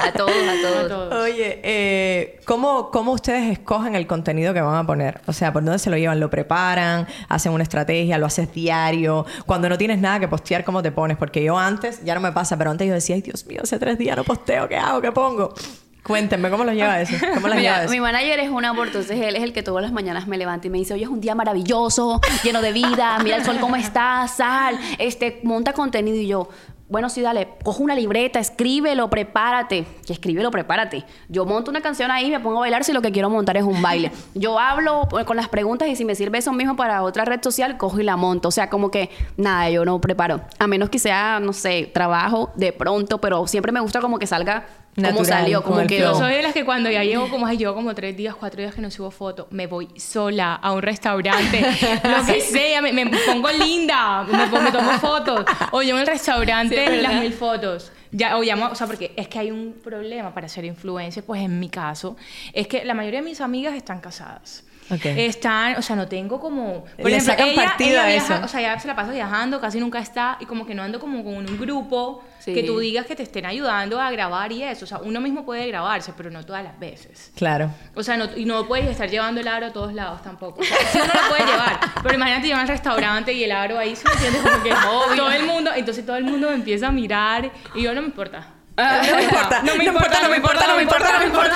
a 0.00 0.12
todos, 0.12 0.32
a 0.84 0.88
todos. 0.88 1.14
Oye, 1.22 1.60
Eh, 1.62 2.40
¿cómo, 2.44 2.90
¿Cómo 2.90 3.12
ustedes 3.12 3.50
escogen 3.50 3.94
el 3.94 4.06
contenido 4.06 4.52
que 4.54 4.60
van 4.60 4.74
a 4.76 4.86
poner? 4.86 5.20
O 5.26 5.32
sea, 5.32 5.52
¿por 5.52 5.64
dónde 5.64 5.78
se 5.78 5.90
lo 5.90 5.96
llevan? 5.96 6.20
¿Lo 6.20 6.30
preparan? 6.30 7.06
¿Hacen 7.28 7.52
una 7.52 7.62
estrategia? 7.62 8.18
¿Lo 8.18 8.26
haces 8.26 8.52
diario? 8.52 9.24
Cuando 9.46 9.68
no 9.68 9.78
tienes 9.78 9.98
nada 9.98 10.20
que 10.20 10.28
postear, 10.28 10.64
¿cómo 10.64 10.82
te 10.82 10.92
pones? 10.92 11.16
Porque 11.16 11.42
yo 11.42 11.58
antes, 11.58 12.04
ya 12.04 12.14
no 12.14 12.20
me 12.20 12.32
pasa, 12.32 12.56
pero 12.56 12.70
antes 12.70 12.86
yo 12.88 12.94
decía, 12.94 13.16
ay 13.16 13.22
Dios 13.22 13.46
mío, 13.46 13.60
hace 13.62 13.78
tres 13.78 13.98
días 13.98 14.16
no 14.16 14.24
posteo, 14.24 14.68
¿qué 14.68 14.76
hago? 14.76 15.00
¿Qué 15.00 15.12
pongo? 15.12 15.54
Cuéntenme, 16.02 16.50
¿cómo 16.50 16.64
lo 16.64 16.72
lleva 16.72 17.00
eso? 17.00 17.14
¿Cómo 17.34 17.48
lo 17.48 17.54
lleva 17.54 17.84
eso? 17.84 17.90
mi 17.92 18.00
manager 18.00 18.40
es 18.40 18.50
un 18.50 18.64
amor, 18.64 18.88
entonces 18.88 19.20
él 19.20 19.36
es 19.36 19.42
el 19.42 19.52
que 19.52 19.62
todas 19.62 19.82
las 19.82 19.92
mañanas 19.92 20.26
me 20.26 20.36
levanta 20.36 20.66
y 20.66 20.70
me 20.70 20.78
dice, 20.78 20.94
oye, 20.94 21.04
es 21.04 21.08
un 21.08 21.20
día 21.20 21.34
maravilloso, 21.34 22.20
lleno 22.42 22.60
de 22.60 22.72
vida, 22.72 23.18
mira 23.22 23.36
el 23.36 23.44
sol 23.44 23.58
cómo 23.60 23.76
está, 23.76 24.26
sal, 24.26 24.78
este, 24.98 25.40
monta 25.44 25.72
contenido 25.72 26.16
y 26.16 26.26
yo, 26.26 26.48
bueno, 26.92 27.08
sí, 27.08 27.22
dale, 27.22 27.48
coge 27.64 27.82
una 27.82 27.94
libreta, 27.94 28.38
escríbelo, 28.38 29.08
prepárate, 29.08 29.86
que 30.06 30.12
escríbelo, 30.12 30.50
prepárate. 30.50 31.06
Yo 31.30 31.46
monto 31.46 31.70
una 31.70 31.80
canción 31.80 32.10
ahí, 32.10 32.30
me 32.30 32.38
pongo 32.38 32.58
a 32.58 32.60
bailar 32.60 32.84
si 32.84 32.92
lo 32.92 33.00
que 33.00 33.10
quiero 33.10 33.30
montar 33.30 33.56
es 33.56 33.62
un 33.62 33.80
baile. 33.80 34.12
Yo 34.34 34.58
hablo 34.58 35.06
pues, 35.08 35.24
con 35.24 35.38
las 35.38 35.48
preguntas 35.48 35.88
y 35.88 35.96
si 35.96 36.04
me 36.04 36.14
sirve 36.14 36.36
eso 36.36 36.52
mismo 36.52 36.76
para 36.76 37.02
otra 37.02 37.24
red 37.24 37.40
social, 37.42 37.78
cojo 37.78 37.98
y 37.98 38.02
la 38.02 38.18
monto. 38.18 38.48
O 38.48 38.50
sea, 38.50 38.68
como 38.68 38.90
que 38.90 39.08
nada, 39.38 39.70
yo 39.70 39.86
no 39.86 40.02
preparo. 40.02 40.42
A 40.58 40.66
menos 40.66 40.90
que 40.90 40.98
sea, 40.98 41.40
no 41.40 41.54
sé, 41.54 41.90
trabajo 41.94 42.52
de 42.56 42.74
pronto, 42.74 43.22
pero 43.22 43.46
siempre 43.46 43.72
me 43.72 43.80
gusta 43.80 44.02
como 44.02 44.18
que 44.18 44.26
salga 44.26 44.66
Natural, 44.96 45.24
salió, 45.26 45.62
con 45.62 45.70
como 45.70 45.80
el 45.80 45.86
quedó. 45.86 46.12
Yo 46.12 46.18
soy 46.18 46.34
de 46.34 46.42
las 46.42 46.52
que 46.52 46.66
cuando 46.66 46.90
ya 46.90 47.02
llevo 47.02 47.28
como, 47.30 47.46
ay, 47.46 47.56
llevo 47.56 47.74
como 47.74 47.94
tres 47.94 48.14
días, 48.14 48.34
cuatro 48.34 48.60
días 48.60 48.74
que 48.74 48.82
no 48.82 48.90
subo 48.90 49.10
foto, 49.10 49.48
me 49.50 49.66
voy 49.66 49.88
sola 49.96 50.54
a 50.54 50.72
un 50.72 50.82
restaurante, 50.82 51.60
lo 52.04 52.26
que 52.26 52.40
sea, 52.40 52.82
me, 52.82 52.92
me 52.92 53.06
pongo 53.06 53.50
linda, 53.50 54.24
me, 54.24 54.46
me 54.46 54.70
tomo 54.70 54.90
fotos, 54.98 55.46
o 55.70 55.82
yo 55.82 55.94
en 55.94 56.02
el 56.02 56.06
restaurante 56.06 56.86
Sí, 56.86 57.00
las 57.00 57.14
mil 57.14 57.32
fotos. 57.32 57.90
Ya, 58.10 58.36
o 58.36 58.42
llamo, 58.42 58.68
o 58.70 58.74
sea, 58.74 58.86
porque 58.86 59.14
es 59.16 59.28
que 59.28 59.38
hay 59.38 59.50
un 59.50 59.72
problema 59.82 60.34
para 60.34 60.46
ser 60.46 60.66
influencer, 60.66 61.24
pues 61.24 61.40
en 61.40 61.58
mi 61.58 61.70
caso, 61.70 62.16
es 62.52 62.66
que 62.66 62.84
la 62.84 62.92
mayoría 62.92 63.20
de 63.20 63.24
mis 63.24 63.40
amigas 63.40 63.74
están 63.74 64.00
casadas. 64.00 64.64
Ok. 64.92 65.04
Están, 65.06 65.76
o 65.76 65.82
sea, 65.82 65.96
no 65.96 66.06
tengo 66.06 66.38
como... 66.38 66.84
Por 66.84 67.10
Le 67.10 67.16
ejemplo, 67.16 67.32
sacan 67.32 67.48
ella, 67.48 67.64
partido 67.64 67.90
ella 67.92 68.04
a 68.04 68.12
eso. 68.12 68.40
o 68.44 68.48
sea, 68.48 68.60
ya 68.60 68.78
se 68.78 68.86
la 68.86 68.94
pasa 68.94 69.10
viajando, 69.12 69.60
casi 69.60 69.80
nunca 69.80 69.98
está, 69.98 70.36
y 70.40 70.44
como 70.46 70.66
que 70.66 70.74
no 70.74 70.82
ando 70.82 71.00
como 71.00 71.24
con 71.24 71.34
un 71.34 71.58
grupo 71.58 72.22
Sí. 72.42 72.54
que 72.54 72.64
tú 72.64 72.80
digas 72.80 73.06
que 73.06 73.14
te 73.14 73.22
estén 73.22 73.46
ayudando 73.46 74.00
a 74.00 74.10
grabar 74.10 74.50
y 74.50 74.64
eso. 74.64 74.84
O 74.84 74.88
sea, 74.88 74.98
uno 74.98 75.20
mismo 75.20 75.44
puede 75.44 75.64
grabarse, 75.68 76.12
pero 76.16 76.28
no 76.28 76.44
todas 76.44 76.64
las 76.64 76.76
veces. 76.78 77.30
Claro. 77.36 77.70
O 77.94 78.02
sea, 78.02 78.16
no, 78.16 78.28
y 78.36 78.44
no 78.44 78.66
puedes 78.66 78.88
estar 78.90 79.08
llevando 79.08 79.40
el 79.40 79.46
aro 79.46 79.66
a 79.66 79.72
todos 79.72 79.94
lados 79.94 80.22
tampoco. 80.22 80.60
O 80.60 80.64
sea, 80.64 80.76
uno 81.04 81.12
lo 81.14 81.28
puede 81.28 81.46
llevar, 81.46 81.78
pero 82.02 82.14
imagínate 82.16 82.48
llevar 82.48 82.62
al 82.62 82.68
restaurante 82.68 83.32
y 83.32 83.44
el 83.44 83.52
aro 83.52 83.78
ahí, 83.78 83.94
¿sí 83.94 84.02
me 84.06 84.12
entiendes? 84.14 84.42
Como 84.42 84.62
que 84.64 84.70
todo 85.16 85.30
el 85.30 85.44
mundo, 85.44 85.70
entonces 85.76 86.04
todo 86.04 86.16
el 86.16 86.24
mundo 86.24 86.48
me 86.48 86.54
empieza 86.56 86.88
a 86.88 86.90
mirar 86.90 87.48
y 87.76 87.82
yo 87.82 87.94
no 87.94 88.00
me 88.02 88.08
importa. 88.08 88.44
Ah, 88.76 89.02
no 89.08 89.16
me 89.16 89.22
importa, 89.24 89.62
no 89.62 89.76
me 89.76 89.84
importa, 89.84 90.20
no 90.22 90.28
me 90.30 90.36
importa, 90.36 90.66
no 90.66 90.76
me 90.76 90.82
importa, 90.82 91.12
no 91.12 91.18
me 91.20 91.26
importa. 91.26 91.54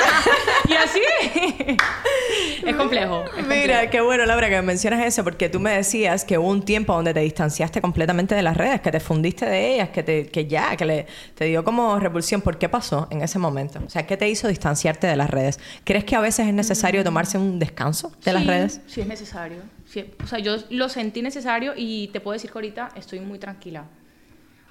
Y 0.69 0.73
así 0.75 1.01
es 2.67 2.77
complejo. 2.77 3.25
es 3.25 3.31
complejo. 3.31 3.49
Mira, 3.49 3.91
qué 3.91 4.01
bueno, 4.01 4.27
Laura, 4.27 4.49
que 4.49 4.61
mencionas 4.63 5.05
eso, 5.05 5.25
porque 5.25 5.49
tú 5.49 5.61
me 5.61 5.73
decías 5.73 6.25
que 6.25 6.39
hubo 6.39 6.49
un 6.49 6.63
tiempo 6.63 6.95
donde 6.95 7.15
te 7.15 7.21
distanciaste 7.21 7.81
completamente 7.81 8.35
de 8.35 8.43
las 8.43 8.57
redes, 8.57 8.81
que 8.81 8.91
te 8.91 9.01
fundiste 9.01 9.47
de 9.47 9.75
ellas, 9.75 9.91
que, 9.91 10.03
te, 10.03 10.27
que 10.27 10.47
ya, 10.47 10.77
que 10.77 10.85
le, 10.85 11.07
te 11.35 11.47
dio 11.47 11.65
como 11.65 11.99
repulsión. 11.99 12.41
¿Por 12.41 12.59
qué 12.59 12.69
pasó 12.69 13.09
en 13.11 13.23
ese 13.23 13.39
momento? 13.39 13.81
O 13.85 13.91
sea, 13.91 14.07
¿qué 14.07 14.17
te 14.17 14.29
hizo 14.29 14.49
distanciarte 14.49 15.07
de 15.07 15.17
las 15.17 15.31
redes? 15.31 15.59
¿Crees 15.85 16.05
que 16.05 16.17
a 16.17 16.21
veces 16.21 16.47
es 16.47 16.55
necesario 16.55 17.03
tomarse 17.05 17.39
un 17.39 17.59
descanso 17.59 18.13
de 18.25 18.33
las 18.33 18.47
redes? 18.47 18.81
Sí, 18.87 19.01
es 19.01 19.07
necesario. 19.07 19.59
Sí, 19.87 20.05
o 20.23 20.27
sea, 20.27 20.39
yo 20.39 20.57
lo 20.71 20.89
sentí 20.89 21.23
necesario 21.23 21.73
y 21.77 22.09
te 22.09 22.21
puedo 22.21 22.33
decir 22.33 22.51
que 22.51 22.59
ahorita 22.59 22.91
estoy 22.97 23.21
muy 23.21 23.39
tranquila. 23.39 23.85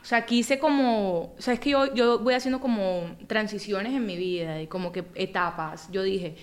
O 0.05 0.07
sea, 0.07 0.23
quise 0.23 0.59
como, 0.59 1.33
o 1.35 1.35
sea, 1.39 1.55
es 1.55 1.59
que 1.59 1.71
yo, 1.71 1.91
yo 1.95 2.19
voy 2.19 2.35
haciendo 2.35 2.59
como 2.59 3.15
transiciones 3.25 3.91
en 3.91 4.05
mi 4.05 4.15
vida 4.15 4.61
y 4.61 4.67
como 4.67 4.91
que 4.91 5.03
etapas. 5.15 5.89
Yo 5.91 6.03
dije, 6.03 6.35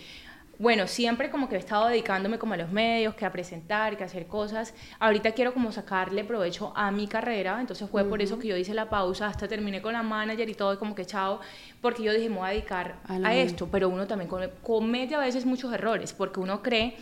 bueno, 0.62 0.87
siempre 0.87 1.29
como 1.29 1.48
que 1.48 1.57
he 1.57 1.59
estado 1.59 1.88
dedicándome 1.88 2.38
como 2.38 2.55
a 2.55 2.57
los 2.57 2.70
medios, 2.70 3.16
que 3.16 3.25
a 3.27 3.33
presentar, 3.33 3.96
que 3.96 4.05
a 4.05 4.07
hacer 4.07 4.29
cosas. 4.29 4.75
Ahorita 5.01 5.33
quiero 5.33 5.53
como 5.53 5.72
sacarle 5.72 6.22
provecho 6.22 6.72
a 6.77 6.92
mi 6.92 7.09
carrera, 7.09 7.59
entonces 7.61 7.90
fue 7.90 8.05
por 8.05 8.22
eso 8.22 8.38
que 8.38 8.46
yo 8.46 8.57
hice 8.57 8.72
la 8.72 8.88
pausa, 8.88 9.27
hasta 9.27 9.48
terminé 9.48 9.83
con 9.83 9.92
la 9.92 10.05
manager 10.05 10.48
y 10.48 10.55
todo, 10.55 10.72
y 10.72 10.77
como 10.77 10.94
que 10.94 11.05
chao, 11.05 11.40
porque 11.81 12.05
yo 12.05 12.12
dije, 12.12 12.29
me 12.29 12.37
voy 12.37 12.46
a 12.46 12.51
dedicar 12.53 12.94
A 13.27 13.35
esto, 13.35 13.68
pero 13.72 13.88
uno 13.88 14.07
también 14.07 14.29
come- 14.31 14.51
comete 14.62 15.16
a 15.16 15.18
veces 15.18 15.44
muchos 15.46 15.72
errores, 15.75 16.12
porque 16.12 16.38
uno 16.38 16.62
cree, 16.62 16.94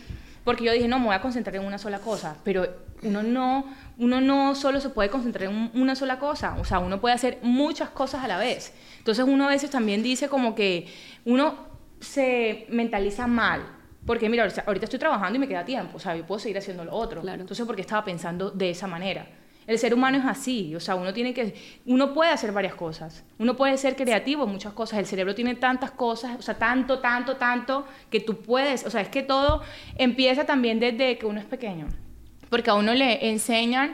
porque 0.43 0.63
yo 0.63 0.71
dije, 0.71 0.87
no, 0.87 0.97
me 0.97 1.05
voy 1.05 1.15
a 1.15 1.21
concentrar 1.21 1.55
en 1.57 1.63
una 1.63 1.77
sola 1.77 1.99
cosa, 1.99 2.37
pero 2.43 2.67
uno 3.03 3.21
no, 3.21 3.65
uno 3.99 4.21
no 4.21 4.55
solo 4.55 4.79
se 4.81 4.89
puede 4.89 5.09
concentrar 5.11 5.51
en 5.51 5.55
un- 5.55 5.71
una 5.75 5.93
sola 5.95 6.17
cosa, 6.17 6.55
o 6.59 6.65
sea, 6.65 6.79
uno 6.79 6.99
puede 6.99 7.13
hacer 7.13 7.37
muchas 7.43 7.89
cosas 7.91 8.23
a 8.23 8.27
la 8.27 8.39
vez. 8.39 8.73
Entonces 8.97 9.23
uno 9.27 9.45
a 9.45 9.49
veces 9.49 9.69
también 9.69 10.01
dice 10.01 10.29
como 10.29 10.55
que 10.55 10.87
uno 11.25 11.69
se 12.01 12.65
mentaliza 12.69 13.27
mal. 13.27 13.61
Porque 14.05 14.27
mira, 14.29 14.43
ahorita- 14.43 14.85
estoy 14.85 14.99
trabajando 14.99 15.37
y 15.37 15.39
me 15.39 15.47
queda 15.47 15.63
tiempo, 15.63 15.97
o 15.97 15.99
sea, 15.99 16.15
yo 16.15 16.25
puedo 16.25 16.39
seguir 16.39 16.57
haciendo 16.57 16.83
lo 16.83 16.93
otro. 16.93 17.21
Claro. 17.21 17.41
Entonces, 17.41 17.65
porque 17.65 17.81
estaba 17.81 18.03
pensando 18.03 18.49
de 18.51 18.71
esa 18.71 18.87
manera. 18.87 19.27
El 19.67 19.77
ser 19.77 19.93
humano 19.93 20.17
es 20.17 20.25
así, 20.25 20.75
o 20.75 20.79
sea, 20.79 20.95
uno 20.95 21.13
tiene 21.13 21.35
que, 21.35 21.53
uno 21.85 22.15
puede 22.15 22.31
hacer 22.31 22.51
varias 22.51 22.73
cosas, 22.73 23.23
uno 23.37 23.55
puede 23.55 23.77
ser 23.77 23.95
creativo 23.95 24.45
en 24.45 24.49
muchas 24.49 24.73
cosas, 24.73 24.97
el 24.97 25.05
cerebro 25.05 25.35
tiene 25.35 25.53
tantas 25.53 25.91
cosas, 25.91 26.35
o 26.39 26.41
sea, 26.41 26.57
tanto, 26.57 26.97
tanto, 26.97 27.37
tanto, 27.37 27.85
que 28.09 28.19
tú 28.19 28.41
puedes, 28.41 28.83
o 28.87 28.89
sea, 28.89 29.01
es 29.01 29.09
que 29.09 29.21
todo 29.21 29.61
empieza 29.97 30.45
también 30.45 30.79
desde 30.79 31.19
que 31.19 31.27
uno 31.27 31.39
es 31.39 31.45
pequeño, 31.45 31.85
porque 32.49 32.71
a 32.71 32.73
uno 32.73 32.95
le 32.95 33.29
enseñan, 33.29 33.93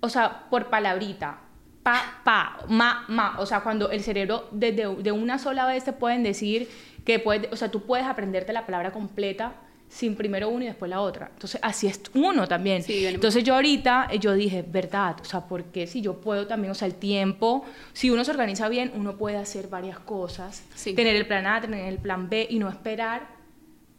o 0.00 0.08
sea, 0.08 0.46
por 0.48 0.70
palabrita, 0.70 1.40
pa, 1.82 2.22
pa, 2.24 2.64
ma, 2.68 3.04
ma, 3.08 3.36
o 3.38 3.44
sea, 3.44 3.60
cuando 3.60 3.90
el 3.90 4.02
cerebro 4.02 4.48
desde 4.52 4.88
de 4.96 5.12
una 5.12 5.38
sola 5.38 5.66
vez 5.66 5.84
te 5.84 5.92
pueden 5.92 6.22
decir 6.22 6.66
que 7.04 7.18
puedes, 7.18 7.52
o 7.52 7.56
sea, 7.56 7.70
tú 7.70 7.82
puedes 7.82 8.06
aprenderte 8.06 8.52
la 8.52 8.64
palabra 8.66 8.92
completa 8.92 9.52
sin 9.88 10.16
primero 10.16 10.48
uno 10.48 10.64
y 10.64 10.66
después 10.66 10.88
la 10.90 11.00
otra. 11.00 11.28
Entonces, 11.32 11.60
así 11.62 11.86
es 11.86 12.00
uno 12.14 12.48
también. 12.48 12.82
Sí. 12.82 13.06
Entonces, 13.06 13.44
yo 13.44 13.54
ahorita, 13.54 14.08
eh, 14.10 14.18
yo 14.18 14.32
dije, 14.32 14.64
verdad, 14.66 15.16
o 15.20 15.24
sea, 15.24 15.42
porque 15.46 15.86
si 15.86 16.00
yo 16.00 16.20
puedo 16.20 16.46
también, 16.46 16.72
o 16.72 16.74
sea, 16.74 16.86
el 16.88 16.94
tiempo, 16.94 17.64
si 17.92 18.10
uno 18.10 18.24
se 18.24 18.30
organiza 18.32 18.68
bien, 18.68 18.90
uno 18.96 19.16
puede 19.16 19.36
hacer 19.36 19.68
varias 19.68 19.98
cosas, 20.00 20.64
Sí. 20.74 20.94
tener 20.94 21.14
el 21.14 21.26
plan 21.26 21.46
A, 21.46 21.60
tener 21.60 21.86
el 21.86 21.98
plan 21.98 22.28
B 22.28 22.46
y 22.50 22.58
no 22.58 22.68
esperar, 22.68 23.28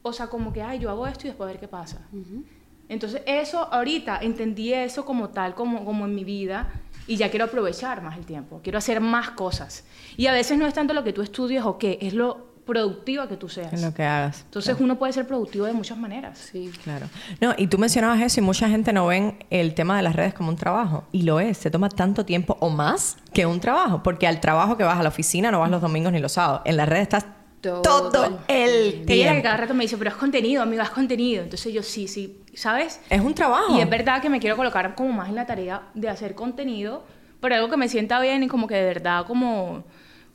o 0.02 0.12
sea, 0.12 0.28
como 0.28 0.52
que, 0.52 0.62
ay, 0.62 0.80
yo 0.80 0.90
hago 0.90 1.08
esto 1.08 1.28
y 1.28 1.30
después 1.30 1.48
a 1.48 1.52
ver 1.52 1.60
qué 1.62 1.68
pasa. 1.68 2.06
Entonces, 2.90 3.22
eso 3.26 3.72
ahorita 3.74 4.20
entendí 4.22 4.74
eso 4.74 5.06
como 5.06 5.30
tal, 5.30 5.56
como, 5.56 5.86
como 5.86 6.06
en 6.06 6.14
mi 6.14 6.24
vida, 6.24 6.72
y 7.08 7.16
ya 7.16 7.30
quiero 7.30 7.46
aprovechar 7.46 8.02
más 8.02 8.18
el 8.18 8.26
tiempo, 8.26 8.60
quiero 8.64 8.78
hacer 8.80 9.00
más 9.00 9.30
cosas. 9.32 9.86
Y 10.18 10.28
a 10.28 10.34
veces 10.34 10.58
no 10.58 10.68
es 10.68 10.74
tanto 10.74 10.94
lo 10.94 11.04
que 11.04 11.14
tú 11.14 11.22
estudies 11.22 11.64
o 11.64 11.78
qué, 11.78 11.98
es 12.02 12.14
lo 12.14 12.55
productiva 12.66 13.28
que 13.28 13.38
tú 13.38 13.48
seas. 13.48 13.72
En 13.74 13.82
lo 13.82 13.94
que 13.94 14.04
hagas. 14.04 14.42
Entonces, 14.46 14.76
uno 14.80 14.98
puede 14.98 15.14
ser 15.14 15.28
productivo 15.28 15.66
de 15.66 15.74
muchas 15.74 15.98
maneras. 15.98 16.40
Sí. 16.52 16.72
Claro. 16.84 17.08
No, 17.40 17.54
y 17.58 17.68
tú 17.68 17.78
mencionabas 17.78 18.22
eso 18.22 18.40
y 18.40 18.44
mucha 18.44 18.68
gente 18.68 18.92
no 18.92 19.08
ven 19.08 19.38
el 19.50 19.74
tema 19.76 19.98
de 19.98 20.04
las 20.04 20.16
redes 20.16 20.34
como 20.34 20.50
un 20.50 20.56
trabajo. 20.56 21.06
Y 21.12 21.22
lo 21.24 21.40
es. 21.40 21.58
Se 21.58 21.70
toma 21.70 21.90
tanto 21.90 22.26
tiempo 22.26 22.58
o 22.60 22.70
más 22.70 23.18
que 23.34 23.46
un 23.46 23.60
trabajo. 23.60 24.02
Porque 24.04 24.28
al 24.28 24.40
trabajo 24.42 24.78
que 24.78 24.84
vas 24.84 25.00
a 25.00 25.04
la 25.04 25.10
oficina 25.10 25.52
no 25.52 25.60
vas 25.60 25.70
los 25.70 25.82
domingos 25.82 26.12
ni 26.12 26.20
los 26.20 26.34
sábados. 26.34 26.62
En 26.66 26.78
las 26.78 26.90
redes 26.90 27.04
estás 27.04 27.26
Todo 27.62 27.82
todo, 27.82 28.40
el 28.48 28.70
Ella 28.70 29.00
que 29.00 29.06
tiempo. 29.06 29.44
cada 29.44 29.58
rato 29.58 29.74
me 29.74 29.84
dice, 29.84 29.98
pero 29.98 30.10
es 30.12 30.16
contenido, 30.16 30.62
amiga, 30.62 30.84
es 30.84 30.90
contenido. 30.92 31.44
Entonces 31.44 31.74
yo 31.74 31.82
sí, 31.84 32.08
sí, 32.08 32.42
¿sabes? 32.54 33.00
Es 33.10 33.22
un 33.22 33.34
trabajo. 33.34 33.76
Y 33.76 33.82
es 33.82 33.90
verdad 33.90 34.22
que 34.22 34.30
me 34.30 34.40
quiero 34.40 34.56
colocar 34.56 34.94
como 34.96 35.12
más 35.12 35.30
en 35.30 35.36
la 35.36 35.46
tarea 35.46 35.84
de 35.94 36.08
hacer 36.10 36.36
contenido, 36.36 37.04
pero 37.42 37.56
algo 37.56 37.70
que 37.70 37.78
me 37.78 37.90
sienta 37.90 38.20
bien 38.20 38.44
y 38.44 38.48
como 38.48 38.68
que 38.68 38.76
de 38.76 38.86
verdad 38.86 39.26
como... 39.26 39.84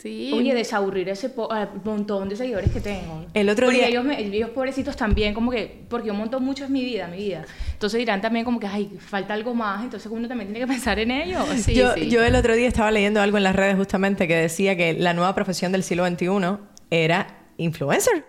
Sí. 0.03 0.31
Oye, 0.35 0.55
desaburrir 0.55 1.09
ese 1.11 1.29
po- 1.29 1.53
al 1.53 1.69
montón 1.85 2.29
de 2.29 2.37
seguidores 2.37 2.71
que 2.71 2.81
tengo. 2.81 3.27
El 3.35 3.49
otro 3.51 3.67
Porque 3.67 3.79
día- 3.81 3.89
ellos, 3.89 4.05
me- 4.05 4.19
ellos 4.21 4.51
pobrecitos 4.51 4.97
también, 4.97 5.35
como 5.35 5.51
que, 5.51 5.85
porque 5.89 6.09
yo 6.09 6.15
monto 6.15 6.41
mucho 6.41 6.65
es 6.65 6.71
mi 6.71 6.83
vida, 6.85 7.07
mi 7.07 7.19
vida. 7.19 7.45
Entonces 7.73 7.99
dirán 7.99 8.21
también 8.21 8.45
como 8.45 8.59
que, 8.59 8.67
ay, 8.67 8.97
falta 8.99 9.35
algo 9.35 9.55
más, 9.55 9.83
entonces 9.85 10.11
uno 10.11 10.27
también 10.27 10.51
tiene 10.53 10.61
que 10.67 10.73
pensar 10.73 10.99
en 10.99 11.11
ellos. 11.11 11.45
Sí, 11.59 11.75
yo, 11.75 11.93
sí. 11.95 12.09
yo 12.09 12.25
el 12.25 12.35
otro 12.35 12.55
día 12.55 12.67
estaba 12.69 12.91
leyendo 12.91 13.21
algo 13.21 13.37
en 13.37 13.43
las 13.45 13.55
redes 13.55 13.77
justamente 13.77 14.27
que 14.27 14.37
decía 14.37 14.77
que 14.77 14.95
la 14.95 15.13
nueva 15.13 15.35
profesión 15.35 15.71
del 15.73 15.83
siglo 15.83 16.07
XXI 16.07 16.57
era 16.91 17.27
influencer. 17.59 18.25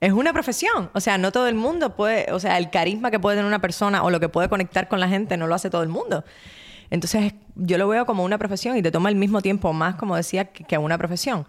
Es 0.00 0.12
una 0.12 0.32
profesión. 0.32 0.90
O 0.94 1.00
sea, 1.00 1.18
no 1.18 1.32
todo 1.32 1.48
el 1.48 1.54
mundo 1.56 1.96
puede, 1.96 2.30
o 2.32 2.38
sea, 2.38 2.58
el 2.58 2.70
carisma 2.70 3.10
que 3.10 3.18
puede 3.18 3.36
tener 3.36 3.48
una 3.48 3.60
persona 3.60 4.04
o 4.04 4.10
lo 4.10 4.20
que 4.20 4.28
puede 4.28 4.48
conectar 4.48 4.88
con 4.88 5.00
la 5.00 5.08
gente 5.08 5.36
no 5.36 5.46
lo 5.46 5.54
hace 5.54 5.70
todo 5.70 5.82
el 5.82 5.88
mundo. 5.88 6.22
Entonces, 6.90 7.34
yo 7.54 7.78
lo 7.78 7.88
veo 7.88 8.06
como 8.06 8.24
una 8.24 8.38
profesión 8.38 8.76
y 8.76 8.82
te 8.82 8.90
toma 8.90 9.08
el 9.08 9.16
mismo 9.16 9.40
tiempo 9.42 9.72
más, 9.72 9.96
como 9.96 10.16
decía, 10.16 10.46
que, 10.46 10.78
una 10.78 10.98
profesión. 10.98 11.46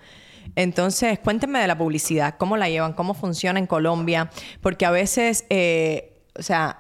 Entonces, 0.55 1.19
cuéntenme 1.19 1.59
de 1.59 1.67
la 1.67 1.77
publicidad, 1.77 2.35
cómo 2.37 2.57
la 2.57 2.69
llevan, 2.69 2.93
cómo 2.93 3.13
funciona 3.13 3.59
en 3.59 3.67
Colombia, 3.67 4.29
porque 4.61 4.85
a 4.85 4.91
veces, 4.91 5.45
eh, 5.49 6.23
o 6.39 6.41
sea, 6.41 6.77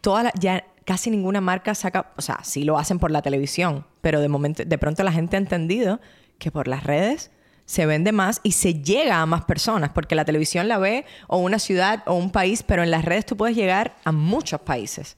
toda 0.00 0.24
la- 0.24 0.32
ya 0.38 0.64
casi 0.84 1.10
ninguna 1.10 1.40
marca 1.40 1.74
saca, 1.74 2.12
o 2.16 2.22
sea, 2.22 2.38
sí 2.42 2.64
lo 2.64 2.78
hacen 2.78 2.98
por 2.98 3.10
la 3.10 3.20
televisión, 3.22 3.84
pero 4.00 4.20
de 4.20 4.28
momento, 4.28 4.64
de 4.64 4.78
pronto 4.78 5.02
la 5.02 5.12
gente 5.12 5.36
ha 5.36 5.40
entendido 5.40 6.00
que 6.38 6.50
por 6.50 6.68
las 6.68 6.84
redes 6.84 7.30
se 7.64 7.84
vende 7.84 8.12
más 8.12 8.40
y 8.44 8.52
se 8.52 8.74
llega 8.74 9.20
a 9.20 9.26
más 9.26 9.44
personas, 9.44 9.90
porque 9.90 10.14
la 10.14 10.24
televisión 10.24 10.68
la 10.68 10.78
ve 10.78 11.04
o 11.26 11.38
una 11.38 11.58
ciudad 11.58 12.04
o 12.06 12.14
un 12.14 12.30
país, 12.30 12.62
pero 12.62 12.84
en 12.84 12.92
las 12.92 13.04
redes 13.04 13.26
tú 13.26 13.36
puedes 13.36 13.56
llegar 13.56 13.96
a 14.04 14.12
muchos 14.12 14.60
países. 14.60 15.16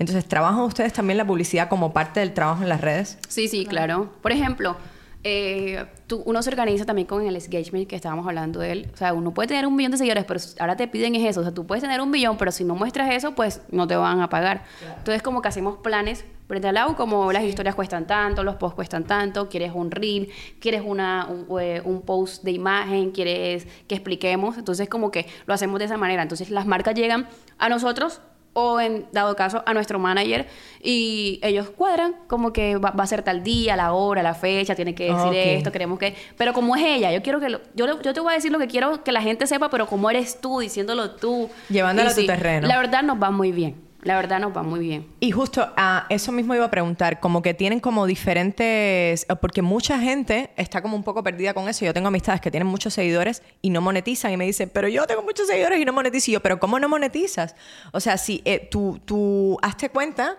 Entonces, 0.00 0.24
¿trabajan 0.26 0.60
ustedes 0.62 0.92
también 0.94 1.18
la 1.18 1.26
publicidad 1.26 1.68
como 1.68 1.92
parte 1.92 2.18
del 2.20 2.32
trabajo 2.32 2.62
en 2.62 2.68
las 2.70 2.80
redes? 2.80 3.18
Sí, 3.28 3.46
sí, 3.48 3.66
claro. 3.66 4.10
Por 4.22 4.32
ejemplo, 4.32 4.74
eh, 5.22 5.84
tú- 6.06 6.22
uno 6.24 6.42
se 6.42 6.48
organiza 6.48 6.86
también 6.86 7.06
con 7.06 7.20
el 7.26 7.36
engagement 7.36 7.86
que 7.86 7.96
estábamos 7.96 8.26
hablando 8.26 8.60
de 8.60 8.72
él. 8.72 8.90
O 8.94 8.96
sea, 8.96 9.12
uno 9.12 9.34
puede 9.34 9.48
tener 9.48 9.66
un 9.66 9.76
millón 9.76 9.92
de 9.92 9.98
seguidores, 9.98 10.24
pero 10.24 10.40
ahora 10.58 10.74
te 10.76 10.88
piden 10.88 11.14
es 11.16 11.24
eso. 11.28 11.40
O 11.40 11.42
sea, 11.42 11.52
tú 11.52 11.66
puedes 11.66 11.82
tener 11.82 12.00
un 12.00 12.10
millón, 12.10 12.38
pero 12.38 12.50
si 12.50 12.64
no 12.64 12.74
muestras 12.74 13.12
eso, 13.12 13.34
pues 13.34 13.60
no 13.70 13.86
te 13.86 13.94
van 13.94 14.22
a 14.22 14.30
pagar. 14.30 14.64
Entonces, 14.96 15.22
como 15.22 15.42
que 15.42 15.48
hacemos 15.48 15.76
planes 15.78 16.24
frente 16.48 16.66
al 16.68 16.74
lado, 16.76 16.96
como 16.96 17.30
las 17.30 17.44
historias 17.44 17.74
cuestan 17.74 18.06
tanto, 18.06 18.42
los 18.42 18.56
posts 18.56 18.74
cuestan 18.76 19.04
tanto, 19.04 19.50
quieres 19.50 19.72
un 19.74 19.90
reel, 19.90 20.30
quieres 20.60 20.82
una, 20.84 21.26
un, 21.28 21.60
eh, 21.60 21.82
un 21.84 22.00
post 22.00 22.42
de 22.42 22.52
imagen, 22.52 23.10
quieres 23.10 23.66
que 23.86 23.94
expliquemos. 23.96 24.56
Entonces, 24.56 24.88
como 24.88 25.10
que 25.10 25.26
lo 25.44 25.52
hacemos 25.52 25.78
de 25.78 25.84
esa 25.84 25.98
manera. 25.98 26.22
Entonces, 26.22 26.48
las 26.48 26.64
marcas 26.64 26.94
llegan 26.94 27.28
a 27.58 27.68
nosotros 27.68 28.22
o 28.52 28.80
en 28.80 29.06
dado 29.12 29.36
caso 29.36 29.62
a 29.64 29.72
nuestro 29.74 29.98
manager 29.98 30.46
y 30.82 31.38
ellos 31.42 31.70
cuadran 31.70 32.16
como 32.26 32.52
que 32.52 32.76
va, 32.76 32.90
va 32.90 33.04
a 33.04 33.06
ser 33.06 33.22
tal 33.22 33.42
día, 33.44 33.76
la 33.76 33.92
hora, 33.92 34.22
la 34.22 34.34
fecha, 34.34 34.74
tiene 34.74 34.94
que 34.94 35.04
decir 35.04 35.32
esto, 35.56 35.70
queremos 35.72 35.98
que... 35.98 36.16
Pero 36.36 36.52
como 36.52 36.74
es 36.74 36.82
ella, 36.84 37.12
yo 37.12 37.22
quiero 37.22 37.38
que... 37.40 37.48
lo- 37.48 37.60
yo, 37.74 38.00
yo 38.02 38.12
te 38.12 38.20
voy 38.20 38.32
a 38.32 38.34
decir 38.36 38.50
lo 38.50 38.58
que 38.58 38.66
quiero 38.66 39.04
que 39.04 39.12
la 39.12 39.22
gente 39.22 39.46
sepa, 39.46 39.70
pero 39.70 39.86
como 39.86 40.10
eres 40.10 40.40
tú, 40.40 40.58
diciéndolo 40.60 41.12
tú. 41.12 41.48
Llevándolo 41.68 42.10
a 42.10 42.14
tu 42.14 42.26
terreno. 42.26 42.66
La 42.66 42.78
verdad 42.78 43.02
nos 43.04 43.22
va 43.22 43.30
muy 43.30 43.52
bien. 43.52 43.76
La 44.02 44.16
verdad 44.16 44.40
nos 44.40 44.56
va 44.56 44.62
muy 44.62 44.80
bien. 44.80 45.06
Y 45.20 45.30
justo 45.30 45.72
a 45.76 46.06
eso 46.08 46.32
mismo 46.32 46.54
iba 46.54 46.64
a 46.64 46.70
preguntar, 46.70 47.20
como 47.20 47.42
que 47.42 47.52
tienen 47.52 47.80
como 47.80 48.06
diferentes, 48.06 49.26
porque 49.40 49.60
mucha 49.60 49.98
gente 49.98 50.50
está 50.56 50.80
como 50.80 50.96
un 50.96 51.02
poco 51.02 51.22
perdida 51.22 51.52
con 51.52 51.68
eso. 51.68 51.84
Yo 51.84 51.92
tengo 51.92 52.08
amistades 52.08 52.40
que 52.40 52.50
tienen 52.50 52.66
muchos 52.66 52.94
seguidores 52.94 53.42
y 53.60 53.68
no 53.68 53.82
monetizan 53.82 54.32
y 54.32 54.36
me 54.38 54.46
dicen, 54.46 54.70
pero 54.72 54.88
yo 54.88 55.06
tengo 55.06 55.22
muchos 55.22 55.46
seguidores 55.48 55.78
y 55.78 55.84
no 55.84 55.92
monetizo. 55.92 56.30
Y 56.30 56.34
yo, 56.34 56.40
pero 56.40 56.58
¿cómo 56.58 56.78
no 56.78 56.88
monetizas? 56.88 57.54
O 57.92 58.00
sea, 58.00 58.16
si 58.16 58.40
eh, 58.46 58.68
tú, 58.70 59.00
tú 59.04 59.58
hazte 59.60 59.90
cuenta 59.90 60.38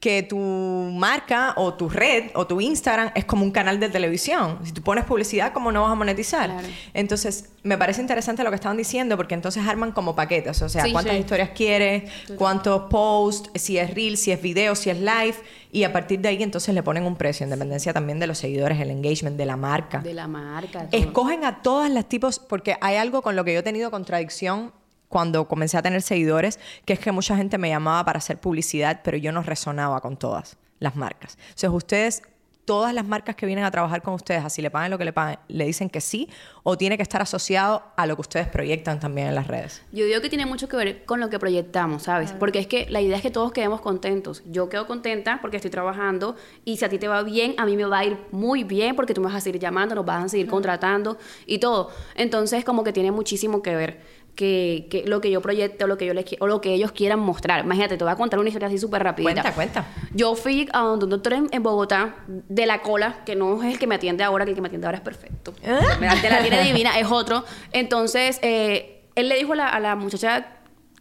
que 0.00 0.22
tu 0.22 0.38
marca 0.38 1.52
o 1.58 1.74
tu 1.74 1.90
red 1.90 2.30
o 2.34 2.46
tu 2.46 2.58
Instagram 2.62 3.10
es 3.14 3.26
como 3.26 3.44
un 3.44 3.50
canal 3.50 3.78
de 3.78 3.90
televisión. 3.90 4.58
Si 4.64 4.72
tú 4.72 4.80
pones 4.82 5.04
publicidad, 5.04 5.52
¿cómo 5.52 5.70
no 5.72 5.82
vas 5.82 5.92
a 5.92 5.94
monetizar? 5.94 6.48
Claro. 6.50 6.66
Entonces, 6.94 7.50
me 7.64 7.76
parece 7.76 8.00
interesante 8.00 8.42
lo 8.42 8.48
que 8.48 8.54
estaban 8.54 8.78
diciendo 8.78 9.18
porque 9.18 9.34
entonces 9.34 9.62
arman 9.68 9.92
como 9.92 10.16
paquetes. 10.16 10.62
O 10.62 10.70
sea, 10.70 10.84
Sí, 10.84 10.92
cuántas 10.92 11.12
sí. 11.14 11.20
historias 11.20 11.50
quieres, 11.50 12.10
cuántos 12.36 12.84
posts, 12.90 13.50
si 13.56 13.76
es 13.76 13.92
reel, 13.94 14.16
si 14.16 14.32
es 14.32 14.40
video, 14.40 14.74
si 14.74 14.88
es 14.88 14.98
live. 14.98 15.34
Y 15.70 15.84
a 15.84 15.92
partir 15.92 16.18
de 16.20 16.30
ahí 16.30 16.42
entonces 16.42 16.74
le 16.74 16.82
ponen 16.82 17.04
un 17.04 17.16
precio, 17.16 17.44
en 17.44 17.50
dependencia 17.50 17.92
también 17.92 18.18
de 18.18 18.26
los 18.26 18.38
seguidores, 18.38 18.80
el 18.80 18.90
engagement, 18.90 19.36
de 19.36 19.44
la 19.44 19.58
marca. 19.58 19.98
De 19.98 20.14
la 20.14 20.26
marca. 20.26 20.88
todo. 20.88 20.98
Escogen 20.98 21.44
a 21.44 21.60
todas 21.60 21.90
las 21.90 22.08
tipos, 22.08 22.38
porque 22.38 22.76
hay 22.80 22.96
algo 22.96 23.20
con 23.20 23.36
lo 23.36 23.44
que 23.44 23.52
yo 23.52 23.60
he 23.60 23.62
tenido 23.62 23.90
contradicción 23.90 24.72
cuando 25.10 25.48
comencé 25.48 25.76
a 25.76 25.82
tener 25.82 26.00
seguidores, 26.02 26.60
que 26.86 26.94
es 26.94 27.00
que 27.00 27.12
mucha 27.12 27.36
gente 27.36 27.58
me 27.58 27.68
llamaba 27.68 28.04
para 28.04 28.18
hacer 28.18 28.38
publicidad, 28.38 29.00
pero 29.02 29.18
yo 29.18 29.32
no 29.32 29.42
resonaba 29.42 30.00
con 30.00 30.16
todas 30.16 30.56
las 30.78 30.94
marcas. 30.94 31.36
Entonces, 31.48 31.70
ustedes, 31.70 32.22
todas 32.64 32.94
las 32.94 33.04
marcas 33.04 33.34
que 33.34 33.44
vienen 33.44 33.64
a 33.64 33.72
trabajar 33.72 34.02
con 34.02 34.14
ustedes, 34.14 34.44
así 34.44 34.62
le 34.62 34.70
pagan 34.70 34.92
lo 34.92 34.98
que 34.98 35.04
le 35.04 35.12
pagan, 35.12 35.40
le 35.48 35.66
dicen 35.66 35.90
que 35.90 36.00
sí, 36.00 36.28
o 36.62 36.78
tiene 36.78 36.96
que 36.96 37.02
estar 37.02 37.20
asociado 37.20 37.82
a 37.96 38.06
lo 38.06 38.14
que 38.14 38.20
ustedes 38.20 38.46
proyectan 38.46 39.00
también 39.00 39.26
en 39.26 39.34
las 39.34 39.48
redes. 39.48 39.82
Yo 39.90 40.04
digo 40.04 40.20
que 40.20 40.28
tiene 40.28 40.46
mucho 40.46 40.68
que 40.68 40.76
ver 40.76 41.04
con 41.04 41.18
lo 41.18 41.28
que 41.28 41.40
proyectamos, 41.40 42.04
¿sabes? 42.04 42.30
Porque 42.30 42.60
es 42.60 42.68
que 42.68 42.86
la 42.88 43.00
idea 43.00 43.16
es 43.16 43.22
que 43.22 43.32
todos 43.32 43.50
quedemos 43.50 43.80
contentos. 43.80 44.44
Yo 44.46 44.68
quedo 44.68 44.86
contenta 44.86 45.40
porque 45.40 45.56
estoy 45.56 45.72
trabajando 45.72 46.36
y 46.64 46.76
si 46.76 46.84
a 46.84 46.88
ti 46.88 46.98
te 46.98 47.08
va 47.08 47.24
bien, 47.24 47.56
a 47.58 47.66
mí 47.66 47.76
me 47.76 47.84
va 47.84 47.98
a 47.98 48.04
ir 48.04 48.16
muy 48.30 48.62
bien 48.62 48.94
porque 48.94 49.12
tú 49.12 49.20
me 49.20 49.26
vas 49.26 49.36
a 49.36 49.40
seguir 49.40 49.60
llamando, 49.60 49.96
nos 49.96 50.06
vas 50.06 50.24
a 50.24 50.28
seguir 50.28 50.46
contratando 50.46 51.18
y 51.46 51.58
todo. 51.58 51.90
Entonces, 52.14 52.64
como 52.64 52.84
que 52.84 52.92
tiene 52.92 53.10
muchísimo 53.10 53.62
que 53.62 53.74
ver. 53.74 54.19
Que, 54.40 54.86
que 54.90 55.04
lo 55.06 55.20
que 55.20 55.30
yo 55.30 55.42
proyecte 55.42 55.84
o 55.84 55.86
lo 55.86 55.98
que 55.98 56.06
yo 56.06 56.14
les 56.14 56.24
o 56.38 56.46
lo 56.46 56.62
que 56.62 56.72
ellos 56.72 56.92
quieran 56.92 57.20
mostrar. 57.20 57.62
Imagínate, 57.62 57.98
te 57.98 58.04
voy 58.04 58.12
a 58.14 58.16
contar 58.16 58.40
una 58.40 58.48
historia 58.48 58.68
así 58.68 58.78
súper 58.78 59.02
rapidita. 59.02 59.42
Cuenta, 59.52 59.82
cuenta. 59.82 59.86
Yo 60.14 60.34
fui 60.34 60.66
a 60.72 60.78
donde 60.80 61.04
un 61.04 61.10
doctor 61.10 61.34
en, 61.34 61.48
en 61.52 61.62
Bogotá 61.62 62.14
de 62.26 62.64
la 62.64 62.80
cola, 62.80 63.16
que 63.26 63.36
no 63.36 63.62
es 63.62 63.74
el 63.74 63.78
que 63.78 63.86
me 63.86 63.96
atiende 63.96 64.24
ahora, 64.24 64.46
que 64.46 64.52
el 64.52 64.54
que 64.54 64.62
me 64.62 64.68
atiende 64.68 64.86
ahora 64.86 64.96
es 64.96 65.04
perfecto. 65.04 65.52
¿Ah? 65.62 65.80
Me 66.00 66.06
la, 66.06 66.18
te 66.18 66.30
la 66.30 66.40
tiene 66.40 66.62
divina, 66.62 66.98
es 66.98 67.06
otro. 67.10 67.44
Entonces, 67.72 68.38
eh, 68.40 69.02
él 69.14 69.28
le 69.28 69.36
dijo 69.36 69.52
a 69.52 69.56
la, 69.56 69.68
a 69.68 69.78
la 69.78 69.94
muchacha 69.94 70.46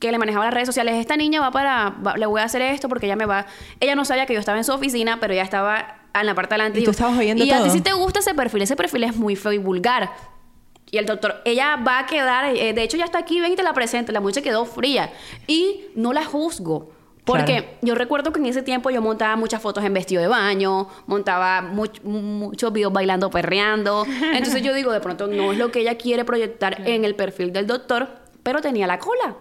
que 0.02 0.12
le 0.12 0.18
manejaba 0.18 0.44
las 0.44 0.54
redes 0.54 0.68
sociales, 0.68 0.96
esta 0.96 1.16
niña 1.16 1.40
va 1.40 1.52
para, 1.52 1.92
va- 2.06 2.18
le 2.18 2.26
voy 2.26 2.42
a 2.42 2.44
hacer 2.44 2.62
esto 2.62 2.90
porque 2.90 3.06
ella 3.06 3.16
me 3.16 3.26
va... 3.26 3.46
Ella 3.80 3.96
no 3.96 4.04
sabía 4.04 4.26
que 4.26 4.34
yo 4.34 4.40
estaba 4.42 4.58
en 4.58 4.66
su 4.66 4.74
oficina, 4.74 5.18
pero 5.22 5.32
ella 5.34 5.44
estaba 5.44 6.00
en 6.14 6.26
la 6.26 6.36
parte 6.36 6.56
de 6.56 6.62
adelante. 6.62 6.80
¿Y 6.80 6.84
tú 6.84 6.92
dijo, 6.92 7.04
estabas 7.04 7.18
oyendo 7.18 7.44
Y 7.46 7.52
a 7.52 7.58
ti 7.58 7.64
todo? 7.64 7.72
si 7.72 7.80
te 7.82 7.94
gusta 7.94 8.20
ese 8.20 8.34
perfil, 8.34 8.62
ese 8.64 8.76
perfil 8.76 9.06
es 9.06 9.16
muy 9.16 9.38
feo 9.38 9.54
y 9.54 9.58
vulgar. 9.60 10.10
Y 10.92 10.98
el 10.98 11.06
doctor, 11.06 11.42
ella 11.46 11.76
va 11.78 12.00
a 12.00 12.06
quedar, 12.06 12.56
eh, 12.56 12.74
de 12.74 12.84
hecho 12.84 12.98
ya 12.98 13.06
está 13.06 13.20
aquí, 13.20 13.40
ven 13.40 13.54
y 13.54 13.56
te 13.56 13.64
la 13.64 13.74
presento. 13.74 14.12
La 14.12 14.22
muchacha 14.22 14.42
quedó 14.42 14.66
fría. 14.66 15.12
Y 15.48 15.86
no 15.96 16.14
la 16.14 16.26
juzgo. 16.26 16.92
Porque 17.26 17.58
Claro. 17.62 17.68
yo 17.84 17.94
recuerdo 17.94 18.34
que 18.34 18.40
en 18.40 18.48
ese 18.48 18.64
tiempo 18.64 18.90
yo 18.90 19.04
montaba 19.04 19.36
muchas 19.36 19.62
fotos 19.62 19.84
en 19.84 19.94
vestido 19.94 20.20
de 20.20 20.28
baño, 20.28 20.88
montaba 21.06 21.62
much- 21.62 22.02
muchos 22.02 22.74
videos 22.74 22.92
bailando, 22.92 23.30
perreando. 23.30 24.04
Entonces 24.34 24.64
yo 24.64 24.74
digo, 24.74 24.92
de 24.92 25.00
pronto 25.00 25.28
no 25.28 25.52
es 25.52 25.60
lo 25.60 25.72
que 25.72 25.82
ella 25.82 25.96
quiere 25.96 26.26
proyectar 26.26 26.82
en 26.88 27.06
el 27.06 27.14
perfil 27.16 27.54
del 27.54 27.68
doctor, 27.68 28.08
pero 28.42 28.62
tenía 28.62 28.88
la 28.88 28.98
cola. 28.98 29.36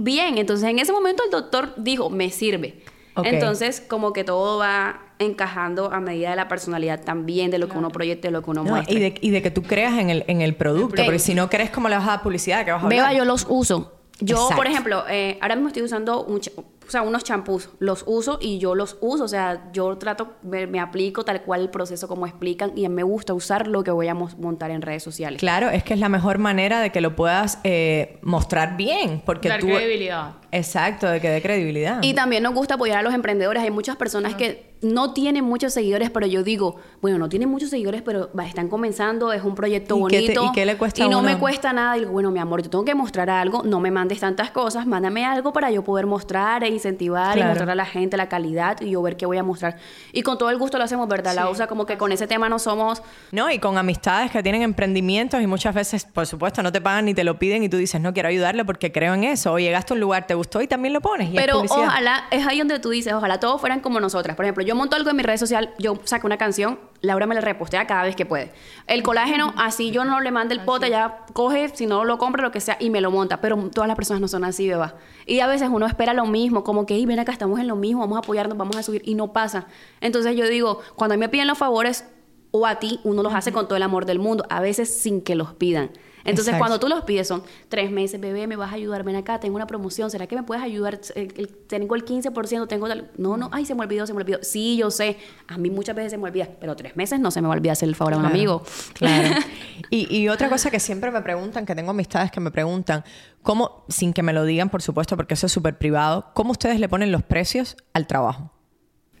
Bien, 0.00 0.38
entonces 0.38 0.68
en 0.68 0.78
ese 0.78 0.90
momento 0.90 1.22
el 1.22 1.30
doctor 1.30 1.74
dijo, 1.76 2.08
me 2.10 2.30
sirve. 2.30 2.82
Entonces 3.22 3.80
como 3.80 4.12
que 4.14 4.24
todo 4.24 4.58
va 4.58 5.11
encajando 5.22 5.92
a 5.92 6.00
medida 6.00 6.30
de 6.30 6.36
la 6.36 6.48
personalidad 6.48 7.00
también, 7.02 7.50
de 7.50 7.58
lo 7.58 7.68
que 7.68 7.78
uno 7.78 7.90
proyecte, 7.90 8.28
de 8.28 8.32
lo 8.32 8.42
que 8.42 8.50
uno 8.50 8.64
No, 8.64 8.70
muestre. 8.72 8.94
y, 8.94 9.00
de, 9.00 9.14
y 9.20 9.30
de 9.30 9.42
que 9.42 9.50
tú 9.50 9.62
creas 9.62 9.98
en 9.98 10.10
el, 10.10 10.24
en 10.28 10.40
el 10.40 10.54
producto, 10.54 11.02
porque 11.04 11.18
si 11.18 11.34
no 11.34 11.48
crees 11.48 11.70
cómo 11.70 11.88
le 11.88 11.96
vas 11.96 12.04
a 12.04 12.10
dar 12.10 12.22
publicidad, 12.22 12.64
¿qué 12.64 12.72
vas 12.72 12.82
a 12.82 12.84
hablar? 12.86 12.98
Beba, 13.08 13.12
yo 13.14 13.24
los 13.24 13.46
uso. 13.48 13.92
Yo, 14.20 14.36
Exacto. 14.36 14.56
por 14.56 14.66
ejemplo, 14.66 15.04
eh, 15.08 15.38
ahora 15.40 15.56
mismo 15.56 15.68
estoy 15.68 15.82
usando 15.82 16.22
un 16.24 16.40
o 16.86 16.90
sea, 16.90 17.02
unos 17.02 17.24
champús. 17.24 17.70
Los 17.78 18.04
uso 18.06 18.38
y 18.40 18.58
yo 18.58 18.74
los 18.74 18.98
uso. 19.00 19.24
O 19.24 19.28
sea, 19.28 19.70
yo 19.72 19.96
trato, 19.98 20.34
me, 20.42 20.66
me 20.66 20.80
aplico 20.80 21.24
tal 21.24 21.42
cual 21.42 21.62
el 21.62 21.70
proceso 21.70 22.08
como 22.08 22.26
explican 22.26 22.72
y 22.76 22.88
me 22.88 23.02
gusta 23.02 23.34
usar 23.34 23.66
lo 23.66 23.82
que 23.84 23.90
voy 23.90 24.08
a 24.08 24.14
montar 24.14 24.70
en 24.70 24.82
redes 24.82 25.02
sociales. 25.02 25.38
Claro, 25.40 25.70
es 25.70 25.84
que 25.84 25.94
es 25.94 26.00
la 26.00 26.08
mejor 26.08 26.38
manera 26.38 26.80
de 26.80 26.90
que 26.90 27.00
lo 27.00 27.16
puedas 27.16 27.58
eh, 27.64 28.18
mostrar 28.22 28.76
bien, 28.76 29.22
porque 29.24 29.48
Dar 29.48 29.60
tú... 29.60 29.66
credibilidad. 29.68 30.34
Exacto, 30.50 31.08
de 31.08 31.20
que 31.20 31.30
dé 31.30 31.40
credibilidad. 31.40 31.98
Y 32.02 32.14
también 32.14 32.42
nos 32.42 32.52
gusta 32.54 32.74
apoyar 32.74 32.98
a 32.98 33.02
los 33.02 33.14
emprendedores. 33.14 33.62
Hay 33.62 33.70
muchas 33.70 33.96
personas 33.96 34.34
que 34.34 34.71
no 34.82 35.12
tienen 35.12 35.44
muchos 35.44 35.72
seguidores, 35.72 36.10
pero 36.10 36.26
yo 36.26 36.42
digo, 36.42 36.76
bueno, 37.00 37.16
no 37.18 37.28
tienen 37.28 37.48
muchos 37.48 37.70
seguidores, 37.70 38.02
pero 38.02 38.30
están 38.44 38.68
comenzando, 38.68 39.32
es 39.32 39.42
un 39.44 39.54
proyecto 39.54 39.96
¿Y 39.96 40.10
qué 40.10 40.16
te- 40.20 40.22
bonito. 40.34 40.44
y 40.46 40.52
qué 40.52 40.66
le 40.66 40.76
cuesta 40.76 41.04
Y 41.04 41.08
no 41.08 41.20
uno? 41.20 41.28
me 41.28 41.38
cuesta 41.38 41.72
nada. 41.72 41.96
Y 41.96 42.00
digo, 42.00 42.12
bueno, 42.12 42.30
mi 42.30 42.40
amor, 42.40 42.62
yo 42.62 42.68
tengo 42.70 42.84
que 42.84 42.94
mostrar 42.94 43.30
algo, 43.30 43.62
no 43.62 43.80
me 43.80 43.90
mandes 43.90 44.20
tantas 44.20 44.50
cosas, 44.50 44.86
mándame 44.86 45.24
algo 45.24 45.52
para 45.52 45.70
yo 45.70 45.84
poder 45.84 46.06
mostrar 46.06 46.64
e 46.64 46.68
incentivar 46.68 47.38
y 47.38 47.42
mostrar 47.44 47.70
a 47.70 47.74
la 47.74 47.86
gente 47.86 48.16
la 48.16 48.28
calidad 48.28 48.80
y 48.80 48.90
yo 48.90 49.02
ver 49.02 49.16
qué 49.16 49.24
voy 49.26 49.38
a 49.38 49.42
mostrar. 49.44 49.76
Y 50.12 50.22
con 50.22 50.36
todo 50.36 50.50
el 50.50 50.58
gusto 50.58 50.78
lo 50.78 50.84
hacemos, 50.84 51.06
¿verdad? 51.08 51.34
La 51.34 51.48
usa 51.48 51.66
como 51.68 51.86
que 51.86 51.96
con 51.96 52.10
ese 52.12 52.26
tema 52.26 52.48
no 52.48 52.58
somos 52.58 53.02
No, 53.30 53.50
y 53.50 53.58
con 53.60 53.78
amistades 53.78 54.30
que 54.32 54.42
tienen 54.42 54.62
emprendimientos 54.62 55.40
y 55.40 55.46
muchas 55.46 55.74
veces, 55.74 56.04
por 56.06 56.26
supuesto, 56.26 56.62
no 56.62 56.72
te 56.72 56.80
pagan 56.80 57.04
ni 57.04 57.14
te 57.14 57.22
lo 57.24 57.38
piden 57.38 57.62
y 57.62 57.68
tú 57.68 57.76
dices, 57.76 58.00
no 58.00 58.12
quiero 58.12 58.28
ayudarle 58.28 58.64
porque 58.64 58.90
creo 58.90 59.14
en 59.14 59.24
eso. 59.24 59.52
O 59.52 59.58
llegaste 59.58 59.92
a 59.92 59.94
un 59.94 60.00
lugar, 60.00 60.26
te 60.26 60.34
gustó 60.34 60.60
y 60.60 60.66
también 60.66 60.92
lo 60.92 61.00
pones. 61.00 61.30
y 61.32 61.36
Pero 61.36 61.60
ojalá, 61.60 62.24
es 62.32 62.44
ahí 62.46 62.58
donde 62.58 62.80
tú 62.80 62.90
dices, 62.90 63.12
ojalá 63.12 63.38
todos 63.38 63.60
fueran 63.60 63.78
como 63.80 64.00
nosotras. 64.00 64.34
Por 64.36 64.44
ejemplo, 64.44 64.64
yo 64.64 64.71
monto 64.74 64.96
algo 64.96 65.10
en 65.10 65.16
mi 65.16 65.22
red 65.22 65.36
social, 65.36 65.74
yo 65.78 65.98
saco 66.04 66.26
una 66.26 66.36
canción, 66.36 66.78
Laura 67.00 67.26
me 67.26 67.34
la 67.34 67.40
repostea 67.40 67.86
cada 67.86 68.04
vez 68.04 68.16
que 68.16 68.26
puede. 68.26 68.52
El 68.86 69.02
colágeno, 69.02 69.52
así 69.56 69.90
yo 69.90 70.04
no 70.04 70.20
le 70.20 70.30
mando 70.30 70.54
el 70.54 70.60
pote, 70.60 70.88
ya 70.90 71.24
coge, 71.32 71.68
si 71.70 71.86
no 71.86 72.04
lo 72.04 72.18
compra, 72.18 72.42
lo 72.42 72.52
que 72.52 72.60
sea, 72.60 72.76
y 72.78 72.90
me 72.90 73.00
lo 73.00 73.10
monta. 73.10 73.40
Pero 73.40 73.56
todas 73.70 73.88
las 73.88 73.96
personas 73.96 74.20
no 74.20 74.28
son 74.28 74.44
así, 74.44 74.68
beba. 74.68 74.94
Y 75.26 75.40
a 75.40 75.46
veces 75.46 75.68
uno 75.72 75.86
espera 75.86 76.14
lo 76.14 76.26
mismo, 76.26 76.64
como 76.64 76.86
que, 76.86 76.94
"Ey, 76.94 77.06
ven 77.06 77.18
acá, 77.18 77.32
estamos 77.32 77.58
en 77.60 77.68
lo 77.68 77.76
mismo, 77.76 78.00
vamos 78.00 78.16
a 78.16 78.20
apoyarnos, 78.20 78.56
vamos 78.56 78.76
a 78.76 78.82
subir, 78.82 79.02
y 79.04 79.14
no 79.14 79.32
pasa. 79.32 79.66
Entonces 80.00 80.36
yo 80.36 80.46
digo, 80.48 80.80
cuando 80.94 81.14
a 81.14 81.16
mí 81.16 81.20
me 81.20 81.28
piden 81.28 81.48
los 81.48 81.58
favores, 81.58 82.04
o 82.52 82.66
a 82.66 82.78
ti, 82.78 83.00
uno 83.02 83.22
los 83.22 83.34
hace 83.34 83.50
con 83.50 83.66
todo 83.66 83.76
el 83.76 83.82
amor 83.82 84.04
del 84.06 84.18
mundo, 84.18 84.44
a 84.50 84.60
veces 84.60 84.94
sin 84.94 85.22
que 85.22 85.34
los 85.34 85.54
pidan. 85.54 85.90
Entonces, 86.24 86.48
Exacto. 86.48 86.58
cuando 86.58 86.80
tú 86.80 86.88
los 86.88 87.04
pides 87.04 87.28
son 87.28 87.42
tres 87.68 87.90
meses, 87.90 88.20
bebé, 88.20 88.46
me 88.46 88.56
vas 88.56 88.72
a 88.72 88.74
ayudar, 88.74 89.02
ven 89.02 89.16
acá, 89.16 89.40
tengo 89.40 89.56
una 89.56 89.66
promoción, 89.66 90.10
¿será 90.10 90.26
que 90.26 90.36
me 90.36 90.42
puedes 90.42 90.62
ayudar? 90.62 91.00
Tengo 91.66 91.94
el 91.94 92.04
15%, 92.04 92.68
tengo 92.68 92.88
tal... 92.88 93.10
No, 93.16 93.36
no, 93.36 93.48
ay, 93.52 93.64
se 93.64 93.74
me 93.74 93.82
olvidó, 93.82 94.06
se 94.06 94.12
me 94.14 94.20
olvidó. 94.20 94.38
Sí, 94.42 94.76
yo 94.76 94.90
sé, 94.90 95.16
a 95.48 95.58
mí 95.58 95.70
muchas 95.70 95.96
veces 95.96 96.12
se 96.12 96.18
me 96.18 96.24
olvida, 96.24 96.48
pero 96.60 96.76
tres 96.76 96.96
meses 96.96 97.20
no 97.20 97.30
se 97.30 97.40
me 97.40 97.48
va 97.48 97.54
a 97.54 97.56
olvidar 97.56 97.72
hacer 97.72 97.88
el 97.88 97.94
favor 97.94 98.14
a 98.14 98.16
un 98.16 98.22
Claro, 98.22 98.34
amigo. 98.34 98.62
Claro. 98.94 99.36
Y, 99.90 100.16
y 100.16 100.28
otra 100.28 100.48
cosa 100.48 100.70
que 100.70 100.80
siempre 100.80 101.10
me 101.10 101.20
preguntan, 101.20 101.66
que 101.66 101.74
tengo 101.74 101.90
amistades 101.90 102.30
que 102.30 102.40
me 102.40 102.50
preguntan, 102.50 103.04
¿cómo, 103.42 103.84
sin 103.88 104.12
que 104.12 104.22
me 104.22 104.32
lo 104.32 104.44
digan, 104.44 104.70
por 104.70 104.80
supuesto, 104.80 105.16
porque 105.16 105.34
eso 105.34 105.46
es 105.46 105.52
súper 105.52 105.76
privado, 105.76 106.30
¿cómo 106.34 106.52
ustedes 106.52 106.80
le 106.80 106.88
ponen 106.88 107.12
los 107.12 107.22
precios 107.22 107.76
al 107.92 108.06
trabajo? 108.06 108.50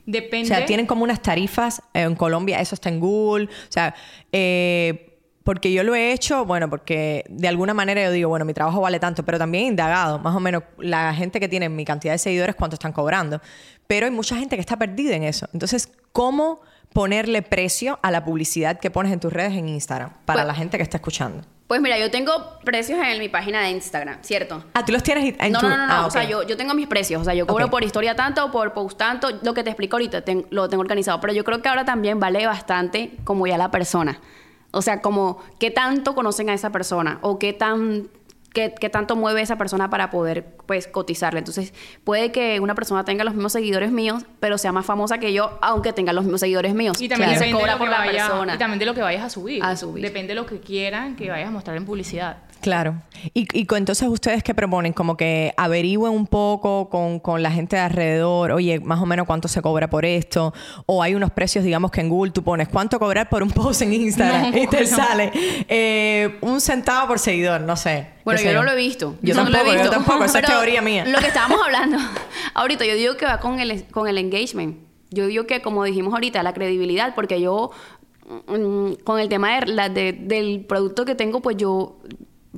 Depende. 0.06 0.44
O 0.44 0.54
sea, 0.56 0.64
tienen 0.66 0.86
como 0.86 1.04
unas 1.04 1.20
tarifas 1.22 1.82
en 1.94 2.14
Colombia, 2.16 2.60
eso 2.60 2.74
está 2.74 2.88
en 2.88 3.00
Google. 3.00 3.44
O 3.46 3.72
sea, 3.72 3.94
eh, 4.32 5.11
porque 5.44 5.72
yo 5.72 5.82
lo 5.84 5.94
he 5.94 6.12
hecho, 6.12 6.44
bueno, 6.44 6.70
porque 6.70 7.24
de 7.28 7.48
alguna 7.48 7.74
manera 7.74 8.02
yo 8.02 8.10
digo, 8.12 8.28
bueno, 8.28 8.44
mi 8.44 8.54
trabajo 8.54 8.80
vale 8.80 8.98
tanto, 9.00 9.24
pero 9.24 9.38
también 9.38 9.64
he 9.64 9.66
indagado, 9.68 10.18
más 10.18 10.34
o 10.36 10.40
menos, 10.40 10.62
la 10.78 11.12
gente 11.14 11.40
que 11.40 11.48
tiene 11.48 11.68
mi 11.68 11.84
cantidad 11.84 12.12
de 12.14 12.18
seguidores, 12.18 12.54
cuánto 12.54 12.74
están 12.74 12.92
cobrando. 12.92 13.40
Pero 13.86 14.06
hay 14.06 14.12
mucha 14.12 14.36
gente 14.36 14.56
que 14.56 14.60
está 14.60 14.76
perdida 14.76 15.16
en 15.16 15.24
eso. 15.24 15.48
Entonces, 15.52 15.88
¿cómo 16.12 16.60
ponerle 16.92 17.42
precio 17.42 17.98
a 18.02 18.10
la 18.10 18.24
publicidad 18.24 18.78
que 18.78 18.90
pones 18.90 19.12
en 19.12 19.20
tus 19.20 19.32
redes 19.32 19.52
en 19.54 19.68
Instagram 19.68 20.10
para 20.24 20.40
Pues- 20.42 20.46
la 20.48 20.54
gente 20.54 20.76
que 20.76 20.82
está 20.82 20.98
escuchando? 20.98 21.42
Pues 21.66 21.80
mira, 21.80 21.98
yo 21.98 22.10
tengo 22.10 22.58
precios 22.64 22.98
en 23.02 23.18
mi 23.18 23.30
página 23.30 23.62
de 23.62 23.70
Instagram, 23.70 24.18
¿cierto? 24.20 24.62
Ah, 24.74 24.84
tú 24.84 24.92
los 24.92 25.02
tienes 25.02 25.34
en 25.38 25.52
no, 25.52 25.58
tu... 25.60 25.68
no, 25.70 25.76
no, 25.78 25.86
no, 25.86 25.92
Ah, 25.92 26.06
o 26.06 26.10
sea, 26.10 26.22
yo, 26.24 26.42
yo 26.42 26.54
tengo 26.58 26.74
mis 26.74 26.86
precios, 26.86 27.22
o 27.22 27.24
sea, 27.24 27.32
yo 27.32 27.46
cobro 27.46 27.70
por 27.70 27.82
historia 27.82 28.14
tanto, 28.14 28.52
por 28.52 28.74
post 28.74 28.98
tanto, 28.98 29.30
lo 29.42 29.54
que 29.54 29.64
te 29.64 29.70
explico 29.70 29.96
ahorita 29.96 30.20
ten- 30.22 30.46
lo 30.50 30.68
tengo 30.68 30.82
organizado, 30.82 31.18
pero 31.22 31.32
yo 31.32 31.44
creo 31.44 31.62
que 31.62 31.70
ahora 31.70 31.86
también 31.86 32.20
vale 32.20 32.46
bastante 32.46 33.12
como 33.24 33.46
ya 33.46 33.56
la 33.56 33.70
persona. 33.70 34.20
O 34.72 34.82
sea, 34.82 35.00
como 35.00 35.38
qué 35.60 35.70
tanto 35.70 36.14
conocen 36.14 36.50
a 36.50 36.54
esa 36.54 36.70
persona 36.72 37.18
o 37.22 37.38
qué 37.38 37.52
tan 37.52 38.08
qué, 38.54 38.74
qué 38.78 38.90
tanto 38.90 39.16
mueve 39.16 39.40
esa 39.40 39.56
persona 39.56 39.88
para 39.88 40.10
poder 40.10 40.44
pues 40.66 40.86
cotizarle. 40.86 41.38
Entonces, 41.38 41.72
puede 42.04 42.32
que 42.32 42.60
una 42.60 42.74
persona 42.74 43.02
tenga 43.02 43.24
los 43.24 43.32
mismos 43.32 43.52
seguidores 43.52 43.90
míos, 43.92 44.24
pero 44.40 44.58
sea 44.58 44.72
más 44.72 44.84
famosa 44.84 45.16
que 45.18 45.32
yo, 45.32 45.58
aunque 45.62 45.94
tenga 45.94 46.12
los 46.12 46.24
mismos 46.24 46.40
seguidores 46.40 46.74
míos. 46.74 47.00
Y 47.00 47.08
también 47.08 47.38
de 47.38 47.50
cobra 47.50 47.72
lo 47.72 47.78
por 47.78 47.86
que 47.88 47.92
la 47.92 47.98
vaya- 48.00 48.12
persona. 48.26 48.54
Y 48.54 48.58
también 48.58 48.78
de 48.78 48.84
lo 48.86 48.94
que 48.94 49.00
vayas 49.00 49.24
a 49.24 49.30
subir. 49.30 49.62
A 49.64 49.74
subir. 49.74 50.04
Depende 50.04 50.34
de 50.34 50.40
lo 50.40 50.44
que 50.46 50.60
quieran 50.60 51.16
que 51.16 51.30
vayas 51.30 51.48
a 51.48 51.50
mostrar 51.50 51.76
en 51.78 51.86
publicidad. 51.86 52.38
Claro. 52.62 52.94
Y, 53.34 53.46
y 53.58 53.66
entonces 53.76 54.08
ustedes 54.08 54.42
qué 54.42 54.54
proponen, 54.54 54.92
como 54.92 55.16
que 55.16 55.52
averigüen 55.56 56.12
un 56.12 56.26
poco 56.26 56.88
con, 56.88 57.18
con 57.20 57.42
la 57.42 57.50
gente 57.50 57.76
de 57.76 57.82
alrededor, 57.82 58.52
oye, 58.52 58.80
más 58.80 59.00
o 59.00 59.06
menos 59.06 59.26
cuánto 59.26 59.48
se 59.48 59.60
cobra 59.60 59.90
por 59.90 60.04
esto, 60.04 60.54
o 60.86 61.02
hay 61.02 61.14
unos 61.14 61.30
precios, 61.32 61.64
digamos 61.64 61.90
que 61.90 62.00
en 62.00 62.08
Google 62.08 62.30
tú 62.32 62.42
pones 62.42 62.68
cuánto 62.68 62.98
cobrar 62.98 63.28
por 63.28 63.42
un 63.42 63.50
post 63.50 63.82
en 63.82 63.92
Instagram 63.92 64.52
No, 64.52 64.56
y 64.62 64.66
te 64.68 64.80
no. 64.82 64.86
sale 64.86 65.32
eh, 65.68 66.38
un 66.40 66.60
centavo 66.60 67.08
por 67.08 67.18
seguidor, 67.18 67.60
no 67.60 67.76
sé. 67.76 68.06
Bueno, 68.24 68.40
yo 68.40 68.52
no 68.54 68.62
lo 68.62 68.70
he 68.72 68.76
visto. 68.76 69.16
Yo 69.22 69.34
no 69.34 69.42
lo 69.42 69.48
he 69.48 69.52
tampoco, 69.52 69.72
yo 69.74 69.80
visto. 69.82 69.90
tampoco, 69.90 70.24
esa 70.24 70.38
es 70.38 70.46
teoría 70.46 70.80
mía. 70.80 71.04
Lo 71.04 71.18
que 71.18 71.26
estábamos 71.26 71.58
hablando 71.64 71.98
ahorita, 72.54 72.84
yo 72.86 72.94
digo 72.94 73.16
que 73.16 73.24
va 73.26 73.40
con 73.40 73.58
el, 73.60 73.84
con 73.88 74.06
el 74.08 74.18
engagement. 74.18 74.76
Yo 75.10 75.26
digo 75.26 75.46
que, 75.46 75.60
como 75.60 75.84
dijimos 75.84 76.14
ahorita, 76.14 76.42
la 76.42 76.54
credibilidad, 76.54 77.14
porque 77.14 77.40
yo, 77.40 77.70
mm, 78.48 78.92
con 79.04 79.18
el 79.20 79.28
tema 79.28 79.60
de 79.60 79.66
la- 79.66 79.88
de- 79.88 80.12
del 80.12 80.64
producto 80.64 81.04
que 81.04 81.14
tengo, 81.14 81.40
pues 81.40 81.56
yo 81.56 81.98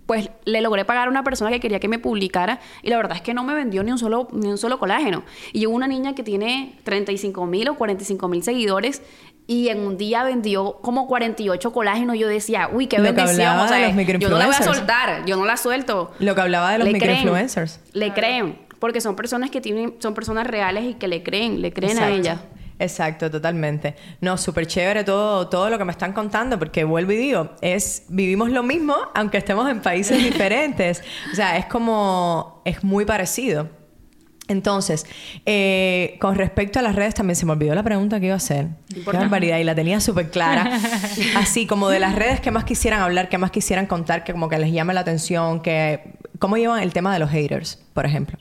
pues 0.07 0.31
le 0.45 0.61
logré 0.61 0.85
pagar 0.85 1.09
a 1.09 1.11
una 1.11 1.25
persona 1.25 1.51
que 1.51 1.61
quería 1.61 1.81
que 1.81 1.89
me 1.89 1.99
publicara 1.99 2.61
y 2.83 2.91
la 2.91 2.97
verdad 2.97 3.17
es 3.17 3.23
que 3.23 3.35
no 3.35 3.45
me 3.45 3.55
vendió 3.55 3.83
ni 3.83 3.91
un 3.91 3.99
solo, 3.99 4.29
ni 4.33 4.49
un 4.49 4.59
solo 4.59 4.79
colágeno. 4.79 5.25
Y 5.53 5.67
una 5.67 5.87
niña 5.87 6.15
que 6.15 6.23
tiene 6.23 6.79
35 6.85 7.47
mil 7.47 7.69
o 7.69 7.77
45 7.77 8.29
mil 8.29 8.43
seguidores 8.43 9.03
y 9.47 9.69
en 9.69 9.81
un 9.81 9.97
día 9.97 10.23
vendió 10.25 10.79
como 10.83 11.07
48 11.07 11.73
colágenos. 11.73 12.19
Yo 12.19 12.29
decía, 12.29 12.69
uy, 12.73 12.87
qué 12.87 13.01
bendición. 13.01 13.31
hablaba 13.31 13.65
O 13.65 13.69
sea, 13.69 13.79
de 13.79 14.05
los 14.05 14.21
yo 14.21 14.29
no 14.29 14.39
la 14.39 14.47
voy 14.47 14.55
a 14.55 14.63
soltar, 14.63 15.25
yo 15.27 15.37
no 15.37 15.45
la 15.45 15.57
suelto. 15.57 16.13
Lo 16.19 16.35
que 16.35 16.41
hablaba 16.41 16.73
de 16.73 16.79
los 16.79 16.89
Le 16.89 16.99
creen, 16.99 17.19
microinfluencers. 17.19 17.81
Le 17.93 18.13
creen, 18.13 18.59
porque 18.79 19.01
son 19.01 19.17
personas 19.17 19.51
que 19.51 19.61
tienen, 19.61 19.95
son 19.99 20.15
personas 20.15 20.47
reales 20.47 20.85
y 20.85 20.95
que 20.95 21.09
le 21.09 21.23
creen, 21.23 21.63
le 21.63 21.73
creen 21.73 21.99
a 21.99 22.11
ella. 22.11 22.41
Exacto, 22.79 23.31
totalmente. 23.31 23.95
No, 24.21 24.37
súper 24.37 24.67
chévere 24.67 25.05
todo, 25.05 25.49
todo 25.49 25.71
lo 25.71 25.79
que 25.79 25.85
me 25.85 25.93
están 25.93 26.13
contando, 26.13 26.59
porque 26.59 26.85
vuelvo 26.85 27.13
y 27.13 27.17
digo, 27.17 27.51
es, 27.61 28.05
vivimos 28.09 28.51
lo 28.51 28.63
mismo, 28.63 28.97
aunque 29.15 29.39
estemos 29.39 29.69
en 29.71 29.81
países 29.81 30.19
diferentes. 30.23 31.03
O 31.33 31.37
sea, 31.37 31.57
es 31.57 31.67
como, 31.67 32.63
es 32.65 32.83
muy 32.83 33.05
parecido. 33.05 33.69
Entonces, 34.47 35.07
eh, 35.47 36.19
con 36.21 36.35
respecto 36.35 36.79
a 36.79 36.83
las 36.83 36.95
redes, 36.95 37.15
también 37.15 37.37
se 37.37 37.47
me 37.47 37.53
olvidó 37.53 37.75
la 37.75 37.83
pregunta 37.83 38.21
que 38.21 38.27
iba 38.27 38.35
a 38.35 38.37
hacer. 38.37 38.69
Qué 38.93 39.01
barbaridad, 39.01 39.59
y 39.59 39.65
la 39.65 39.75
tenía 39.75 40.01
súper 40.01 40.31
clara. 40.31 40.79
Así 41.37 41.67
como 41.67 41.89
de 41.89 41.99
las 41.99 42.15
redes 42.15 42.41
que 42.41 42.51
más 42.51 42.65
quisieran 42.65 43.01
hablar, 43.01 43.31
que 43.31 43.39
más 43.39 43.51
quisieran 43.51 43.87
contar, 43.87 44.23
que 44.23 44.33
como 44.33 44.49
que 44.49 44.59
les 44.59 44.73
llame 44.73 44.93
la 44.93 45.01
atención, 45.01 45.61
que... 45.61 46.13
¿Cómo 46.39 46.59
llevan 46.59 46.83
el 46.83 46.93
tema 46.93 47.13
de 47.13 47.21
los 47.21 47.31
haters, 47.31 47.83
por 47.95 48.05
ejemplo? 48.05 48.37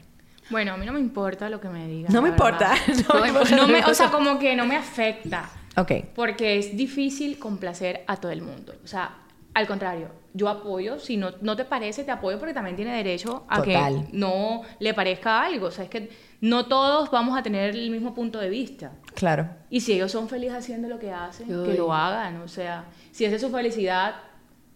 Bueno, 0.54 0.74
a 0.74 0.78
mí 0.78 0.86
no 0.86 0.93
me 0.93 0.99
importa 0.99 1.49
lo 1.49 1.60
que 1.60 1.68
me 1.68 1.88
digan. 1.88 2.14
No 2.14 2.22
me 2.22 2.30
importa. 2.30 2.76
No 3.14 3.26
importa. 3.26 3.56
No 3.56 3.68
me- 3.68 3.84
o 3.86 3.93
sea, 3.93 4.10
como 4.12 4.38
que 4.39 4.56
no 4.56 4.66
me 4.66 4.76
afecta. 4.78 5.49
Ok. 5.76 5.91
Porque 6.16 6.60
es 6.60 6.78
difícil 6.78 7.39
complacer 7.39 8.04
a 8.08 8.18
todo 8.18 8.32
el 8.32 8.41
mundo. 8.43 8.74
O 8.84 8.88
sea, 8.88 9.16
al 9.56 9.66
contrario, 9.68 10.10
yo 10.36 10.47
apoyo, 10.49 10.99
si 10.99 11.18
no, 11.18 11.32
no 11.41 11.56
te 11.56 11.66
parece, 11.66 12.04
te 12.04 12.12
apoyo 12.12 12.38
porque 12.38 12.54
también 12.54 12.76
tiene 12.76 12.95
derecho 12.95 13.45
a 13.49 13.58
Total. 13.64 14.06
que 14.12 14.16
no 14.18 14.62
le 14.80 14.93
parezca 14.93 15.41
algo. 15.43 15.68
O 15.68 15.72
sea, 15.72 15.86
es 15.86 15.89
que 15.89 16.12
no 16.41 16.68
todos 16.68 17.10
vamos 17.10 17.36
a 17.38 17.41
tener 17.41 17.72
el 17.76 17.89
mismo 17.89 18.14
punto 18.14 18.38
de 18.39 18.49
vista. 18.49 18.91
Claro. 19.16 19.49
Y 19.72 19.82
si 19.82 19.93
ellos 19.93 20.12
son 20.12 20.30
felices 20.30 20.56
haciendo 20.58 20.88
lo 20.88 20.99
que 20.99 21.12
hacen, 21.12 21.51
Uy. 21.54 21.68
que 21.70 21.74
lo 21.76 21.91
hagan. 21.93 22.41
O 22.43 22.47
sea, 22.47 22.86
si 23.12 23.26
esa 23.26 23.36
es 23.38 23.41
su 23.41 23.49
felicidad. 23.49 24.14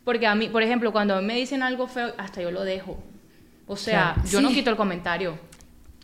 Porque 0.04 0.26
a 0.26 0.34
mí, 0.34 0.50
por 0.50 0.64
ejemplo, 0.64 0.92
cuando 0.92 1.14
a 1.16 1.22
mí 1.22 1.28
me 1.28 1.36
dicen 1.36 1.62
algo 1.62 1.86
feo, 1.88 2.14
hasta 2.18 2.42
yo 2.42 2.50
lo 2.50 2.64
dejo. 2.64 2.98
O 3.68 3.76
sea, 3.76 4.14
Claro. 4.16 4.30
yo 4.30 4.42
no 4.42 4.50
quito 4.50 4.70
el 4.70 4.78
comentario. 4.78 5.38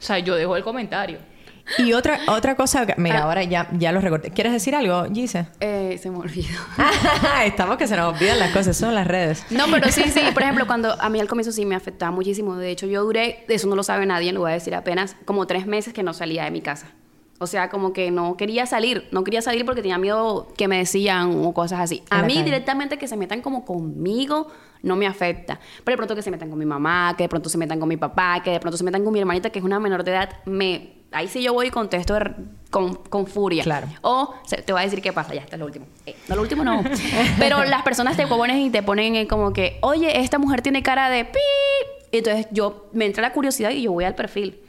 O 0.04 0.06
sea, 0.06 0.20
yo 0.20 0.36
dejo 0.36 0.58
el 0.58 0.64
comentario. 0.66 1.18
Y 1.78 1.94
otra, 1.94 2.20
otra 2.28 2.56
cosa, 2.56 2.86
mira, 2.98 3.20
Ah. 3.20 3.24
ahora 3.24 3.42
ya, 3.46 3.70
ya 3.72 3.94
lo 3.94 4.02
recorté. 4.02 4.32
¿Quieres 4.32 4.52
decir 4.52 4.76
algo, 4.76 5.06
Gise? 5.14 5.48
Eh, 5.62 5.98
se 6.04 6.12
me 6.12 6.18
olvidó. 6.18 6.60
Estamos 7.46 7.78
que 7.78 7.88
se 7.88 7.96
nos 7.96 8.14
olvidan 8.14 8.38
las 8.38 8.52
cosas, 8.52 8.76
son 8.76 8.94
las 8.94 9.08
redes. 9.08 9.46
No, 9.50 9.64
pero 9.72 9.90
sí, 9.90 10.04
sí. 10.10 10.20
Por 10.34 10.44
ejemplo, 10.44 10.68
cuando 10.68 11.02
a 11.02 11.08
mí 11.10 11.22
al 11.22 11.30
comienzo 11.30 11.54
sí 11.54 11.66
me 11.66 11.76
afectaba 11.76 12.12
muchísimo. 12.12 12.58
De 12.58 12.70
hecho, 12.70 12.86
yo 12.86 13.04
duré, 13.06 13.46
eso 13.48 13.68
no 13.68 13.78
lo 13.78 13.84
sabe 13.84 14.06
nadie, 14.06 14.34
lo 14.34 14.42
voy 14.42 14.52
a 14.52 14.56
decir 14.56 14.76
apenas, 14.76 15.16
como 15.24 15.48
tres 15.48 15.66
meses 15.66 15.94
que 15.94 16.04
no 16.04 16.14
salía 16.14 16.44
de 16.44 16.52
mi 16.52 16.60
casa. 16.62 16.88
O 17.44 17.48
sea, 17.48 17.70
como 17.70 17.94
que 17.94 18.10
no 18.12 18.36
quería 18.38 18.66
salir. 18.66 19.08
No 19.12 19.24
quería 19.24 19.42
salir 19.42 19.66
porque 19.66 19.82
tenía 19.82 19.98
miedo 19.98 20.48
que 20.58 20.68
me 20.68 20.78
decían 20.78 21.46
o 21.46 21.54
cosas 21.54 21.80
así. 21.82 22.04
En 22.12 22.18
A 22.20 22.24
mí 22.24 22.34
calle. 22.36 22.46
directamente 22.46 22.98
que 22.98 23.08
se 23.08 23.16
metan 23.18 23.42
como 23.42 23.66
conmigo 23.66 24.48
no 24.82 24.96
me 24.98 25.08
afecta. 25.08 25.60
Pero 25.84 25.94
de 25.94 25.98
pronto 25.98 26.16
que 26.16 26.22
se 26.22 26.32
metan 26.32 26.50
con 26.50 26.60
mi 26.60 26.66
mamá, 26.66 27.14
que 27.18 27.24
de 27.24 27.30
pronto 27.30 27.48
se 27.50 27.58
metan 27.58 27.80
con 27.80 27.88
mi 27.88 27.96
papá, 27.98 28.42
que 28.44 28.52
de 28.52 28.60
pronto 28.60 28.78
se 28.78 28.84
metan 28.84 29.04
con 29.04 29.14
mi 29.14 29.20
hermanita, 29.20 29.50
que 29.50 29.60
es 29.60 29.66
una 29.66 29.80
menor 29.80 30.04
de 30.04 30.12
edad, 30.12 30.30
me... 30.46 31.02
Ahí 31.16 31.28
sí 31.28 31.44
yo 31.44 31.54
voy 31.54 31.68
y 31.68 31.70
contesto 31.70 32.16
de- 32.16 32.32
con, 32.72 32.96
con 32.96 33.28
furia. 33.28 33.64
Claro. 33.64 33.88
O 34.02 34.34
se- 34.46 34.64
te 34.64 34.74
voy 34.74 34.82
a 34.82 34.86
decir 34.86 35.00
qué 35.02 35.14
pasa, 35.14 35.34
ya, 35.36 35.42
está 35.42 35.58
lo 35.58 35.66
último. 35.68 35.86
Eh, 36.08 36.16
no, 36.28 36.36
lo 36.36 36.42
último 36.42 36.64
no. 36.64 36.84
Pero 37.40 37.64
las 37.66 37.84
personas 37.84 38.18
te 38.18 38.26
ponen 38.26 38.58
y 38.58 38.70
te 38.72 38.82
ponen 38.82 39.16
eh, 39.16 39.28
como 39.28 39.54
que, 39.54 39.78
oye, 39.84 40.20
esta 40.22 40.40
mujer 40.40 40.62
tiene 40.64 40.82
cara 40.82 41.10
de 41.12 41.24
pi. 41.26 41.40
Entonces 42.12 42.48
yo 42.52 42.88
me 42.94 43.06
entra 43.06 43.22
la 43.22 43.32
curiosidad 43.32 43.70
y 43.70 43.84
yo 43.84 43.92
voy 43.92 44.06
al 44.06 44.16
perfil. 44.16 44.60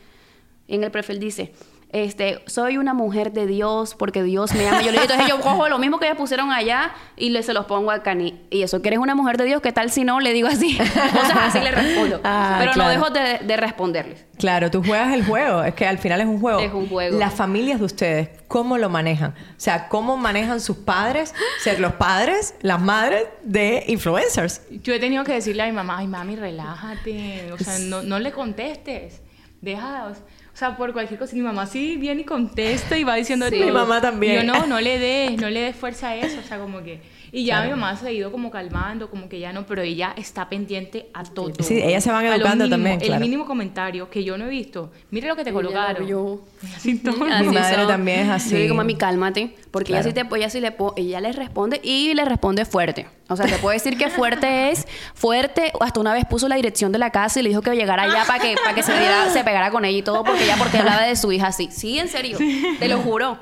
Y 0.68 0.74
en 0.76 0.84
el 0.84 0.90
perfil 0.90 1.18
dice, 1.18 1.52
este, 1.94 2.42
soy 2.46 2.76
una 2.76 2.92
mujer 2.92 3.32
de 3.32 3.46
Dios 3.46 3.94
porque 3.94 4.24
Dios 4.24 4.52
me 4.52 4.66
ama. 4.66 4.82
Yo 4.82 4.86
le 4.90 4.98
digo, 5.00 5.02
entonces 5.02 5.28
yo 5.28 5.40
cojo 5.40 5.68
lo 5.68 5.78
mismo 5.78 6.00
que 6.00 6.06
ellos 6.06 6.18
pusieron 6.18 6.50
allá 6.50 6.92
y 7.16 7.30
le, 7.30 7.40
se 7.44 7.54
los 7.54 7.66
pongo 7.66 7.92
a 7.92 8.02
Cani. 8.02 8.40
Y 8.50 8.62
eso, 8.62 8.82
que 8.82 8.88
eres 8.88 8.98
una 8.98 9.14
mujer 9.14 9.36
de 9.36 9.44
Dios, 9.44 9.62
¿qué 9.62 9.70
tal 9.70 9.92
si 9.92 10.02
no? 10.02 10.18
Le 10.18 10.32
digo 10.32 10.48
así. 10.48 10.76
Cosas 10.78 11.36
así 11.36 11.60
le 11.60 11.70
respondo. 11.70 12.20
Ah, 12.24 12.56
Pero 12.58 12.72
claro. 12.72 12.88
no 12.88 12.94
dejo 12.94 13.10
de, 13.10 13.46
de 13.46 13.56
responderles. 13.56 14.26
Claro, 14.38 14.72
tú 14.72 14.82
juegas 14.82 15.14
el 15.14 15.24
juego, 15.24 15.62
es 15.62 15.74
que 15.74 15.86
al 15.86 15.98
final 15.98 16.20
es 16.20 16.26
un 16.26 16.40
juego. 16.40 16.58
Es 16.58 16.72
un 16.72 16.88
juego. 16.88 17.16
Las 17.16 17.32
familias 17.32 17.78
de 17.78 17.84
ustedes, 17.84 18.28
¿cómo 18.48 18.76
lo 18.76 18.90
manejan? 18.90 19.30
O 19.30 19.60
sea, 19.60 19.88
¿cómo 19.88 20.16
manejan 20.16 20.60
sus 20.60 20.78
padres, 20.78 21.32
ser 21.62 21.78
los 21.78 21.92
padres, 21.92 22.56
las 22.60 22.80
madres 22.80 23.28
de 23.44 23.84
influencers? 23.86 24.62
Yo 24.82 24.94
he 24.94 24.98
tenido 24.98 25.22
que 25.22 25.34
decirle 25.34 25.62
a 25.62 25.66
mi 25.66 25.72
mamá, 25.72 25.98
ay 25.98 26.08
mami, 26.08 26.34
relájate, 26.34 27.52
o 27.52 27.58
sea, 27.58 27.78
no, 27.78 28.02
no 28.02 28.18
le 28.18 28.32
contestes, 28.32 29.22
deja, 29.60 30.12
o 30.54 30.56
sea, 30.56 30.76
por 30.76 30.92
cualquier 30.92 31.18
cosa, 31.18 31.34
mi 31.34 31.42
mamá 31.42 31.66
sí 31.66 31.96
viene 31.96 32.20
y 32.20 32.24
contesta 32.24 32.96
y 32.96 33.02
va 33.02 33.16
diciendo 33.16 33.46
Sí. 33.48 33.56
todo. 33.56 33.66
Mi 33.66 33.72
mamá 33.72 34.00
también. 34.00 34.46
Yo 34.46 34.52
no, 34.52 34.66
no 34.66 34.80
le 34.80 34.98
des, 35.00 35.40
no 35.40 35.50
le 35.50 35.60
des 35.60 35.74
fuerza 35.76 36.10
a 36.10 36.16
eso, 36.16 36.38
o 36.38 36.42
sea, 36.46 36.58
como 36.58 36.80
que, 36.82 37.00
y 37.32 37.44
ya 37.44 37.56
Claro. 37.56 37.74
mi 37.74 37.80
mamá 37.80 37.96
se 37.96 38.06
ha 38.06 38.12
ido 38.12 38.30
como 38.30 38.52
calmando, 38.52 39.10
como 39.10 39.28
que 39.28 39.40
ya 39.40 39.52
no, 39.52 39.66
pero 39.66 39.82
ella 39.82 40.14
está 40.16 40.48
pendiente 40.48 41.08
a 41.12 41.24
todo. 41.24 41.52
Sí, 41.58 41.80
ellas 41.82 42.04
se 42.04 42.12
van 42.12 42.24
educando 42.24 42.64
mínimo, 42.66 42.70
también, 42.70 42.98
claro. 43.00 43.14
El 43.14 43.20
mínimo 43.20 43.46
comentario 43.46 44.08
que 44.08 44.22
yo 44.22 44.38
no 44.38 44.46
he 44.46 44.48
visto, 44.48 44.92
mire 45.10 45.26
lo 45.26 45.34
que 45.34 45.42
te 45.42 45.52
colocaron. 45.52 46.06
vio. 46.06 46.42
Así 46.76 46.98
todo. 46.98 47.24
Así 47.24 47.48
Mi 47.48 47.52
madre 47.54 47.74
son. 47.76 47.88
también 47.88 48.20
es 48.20 48.28
así. 48.30 48.50
Yo 48.54 48.58
digo, 48.60 48.74
mami, 48.76 48.94
cálmate. 48.94 49.54
Porque 49.72 49.88
Claro. 49.88 50.08
ella 50.08 50.14
sí 50.22 50.28
te 50.28 50.36
ella 50.36 50.50
sí 50.50 50.60
le 50.60 50.70
po- 50.70 50.94
ella 50.96 51.20
le 51.20 51.32
responde 51.32 51.80
y 51.82 52.14
le 52.14 52.24
responde 52.24 52.64
fuerte. 52.64 53.06
O 53.28 53.36
sea, 53.36 53.46
te 53.46 53.56
puedo 53.56 53.72
decir 53.72 53.96
que 53.96 54.10
fuerte 54.10 54.70
es 54.70 54.86
fuerte. 55.14 55.72
Hasta 55.80 55.98
una 56.00 56.12
vez 56.12 56.24
puso 56.26 56.46
la 56.46 56.56
dirección 56.56 56.92
de 56.92 56.98
la 56.98 57.10
casa 57.10 57.40
y 57.40 57.42
le 57.42 57.48
dijo 57.48 57.62
que 57.62 57.74
llegara 57.74 58.02
allá 58.02 58.24
para 58.26 58.38
que, 58.42 58.54
para 58.62 58.74
que 58.74 58.82
se, 58.82 58.92
diera- 58.92 59.30
se 59.30 59.42
pegara 59.42 59.70
con 59.70 59.84
ella 59.84 59.98
y 59.98 60.02
todo, 60.02 60.24
porque 60.24 60.44
ella 60.44 60.56
porque 60.58 60.78
hablaba 60.78 61.02
de 61.04 61.16
su 61.16 61.32
hija 61.32 61.46
así. 61.46 61.68
Sí, 61.72 61.98
en 61.98 62.08
serio. 62.08 62.36
Te 62.78 62.86
lo 62.88 62.98
juro. 63.00 63.38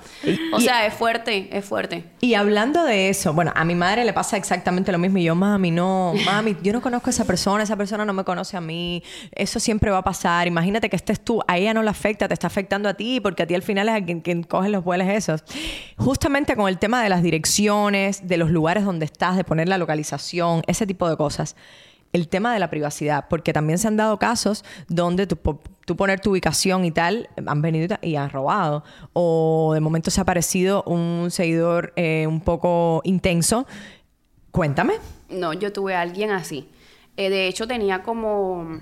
O 0.53 0.59
y- 0.61 0.62
sea, 0.62 0.87
es 0.87 0.95
fuerte, 0.95 1.49
es 1.57 1.64
fuerte. 1.64 2.05
Y 2.20 2.35
hablando 2.35 2.85
de 2.85 3.09
eso, 3.09 3.33
bueno, 3.33 3.53
a 3.57 3.64
mi 3.64 3.74
madre 3.74 4.05
le 4.05 4.12
pasa 4.12 4.37
exactamente 4.37 4.93
lo 4.93 4.99
mismo. 4.99 5.18
Y 5.18 5.24
yo, 5.24 5.35
mami, 5.35 5.70
no, 5.72 6.14
mami, 6.24 6.57
yo 6.62 6.72
no 6.72 6.80
conozco 6.80 7.09
a 7.09 7.11
esa 7.11 7.24
persona, 7.24 7.64
esa 7.64 7.76
persona 7.76 8.05
no 8.05 8.12
me 8.12 8.22
conoce 8.22 8.57
a 8.57 8.61
mí. 8.61 9.03
Eso 9.33 9.59
siempre 9.59 9.91
va 9.91 9.99
a 9.99 10.03
pasar. 10.05 10.47
Imagínate 10.47 10.89
que 10.89 10.97
estés 10.97 11.18
tú, 11.20 11.41
a 11.49 11.59
ella 11.59 11.74
no 11.74 11.83
le 11.83 11.91
afecta, 11.91 12.28
te 12.28 12.35
está 12.35 12.47
afectando 12.47 12.89
a 12.89 12.95
ti, 12.95 13.18
porque 13.20 13.43
a 13.43 13.47
ti 13.49 13.55
al 13.57 13.62
final 13.62 13.89
es 13.89 13.97
a 13.97 14.05
quien, 14.05 14.20
quien 14.20 14.45
coge 14.45 14.68
los 14.68 14.85
vuelos 14.85 15.09
esos. 15.09 15.43
Justamente 15.97 16.55
con 16.57 16.68
el 16.68 16.78
tema 16.78 17.03
de 17.03 17.09
las 17.09 17.22
direcciones, 17.22 18.28
de 18.28 18.37
los 18.37 18.51
lugares 18.51 18.85
donde 18.85 19.05
estás, 19.05 19.37
de 19.37 19.45
poner 19.45 19.68
la 19.73 19.79
localización, 19.79 20.62
ese 20.66 20.87
tipo 20.87 21.09
de 21.09 21.16
cosas. 21.16 21.57
El 22.12 22.29
tema 22.29 22.53
de 22.53 22.61
la 22.61 22.68
privacidad, 22.68 23.27
porque 23.29 23.55
también 23.55 23.79
se 23.79 23.89
han 23.89 23.97
dado 23.97 24.18
casos 24.18 24.64
donde 24.89 25.27
tú, 25.27 25.39
tú 25.87 25.97
poner 25.97 26.20
tu 26.20 26.33
ubicación 26.33 26.85
y 26.85 26.91
tal, 26.91 27.31
han 27.47 27.62
venido 27.62 27.97
y 28.03 28.16
han 28.16 28.29
robado. 28.29 28.85
O 29.14 29.73
de 29.73 29.81
momento 29.81 30.11
se 30.11 30.20
ha 30.20 30.23
aparecido 30.23 30.83
un 30.85 31.31
seguidor 31.31 31.95
eh, 31.97 32.27
un 32.27 32.41
poco 32.43 33.01
intenso. 33.05 33.66
Cuéntame. 34.51 34.95
No, 35.31 35.55
yo 35.55 35.73
tuve 35.73 35.95
a 35.95 36.03
alguien 36.03 36.31
así. 36.31 36.68
Eh, 37.16 37.31
de 37.31 37.49
hecho, 37.49 37.66
tenía 37.66 38.03
como... 38.03 38.79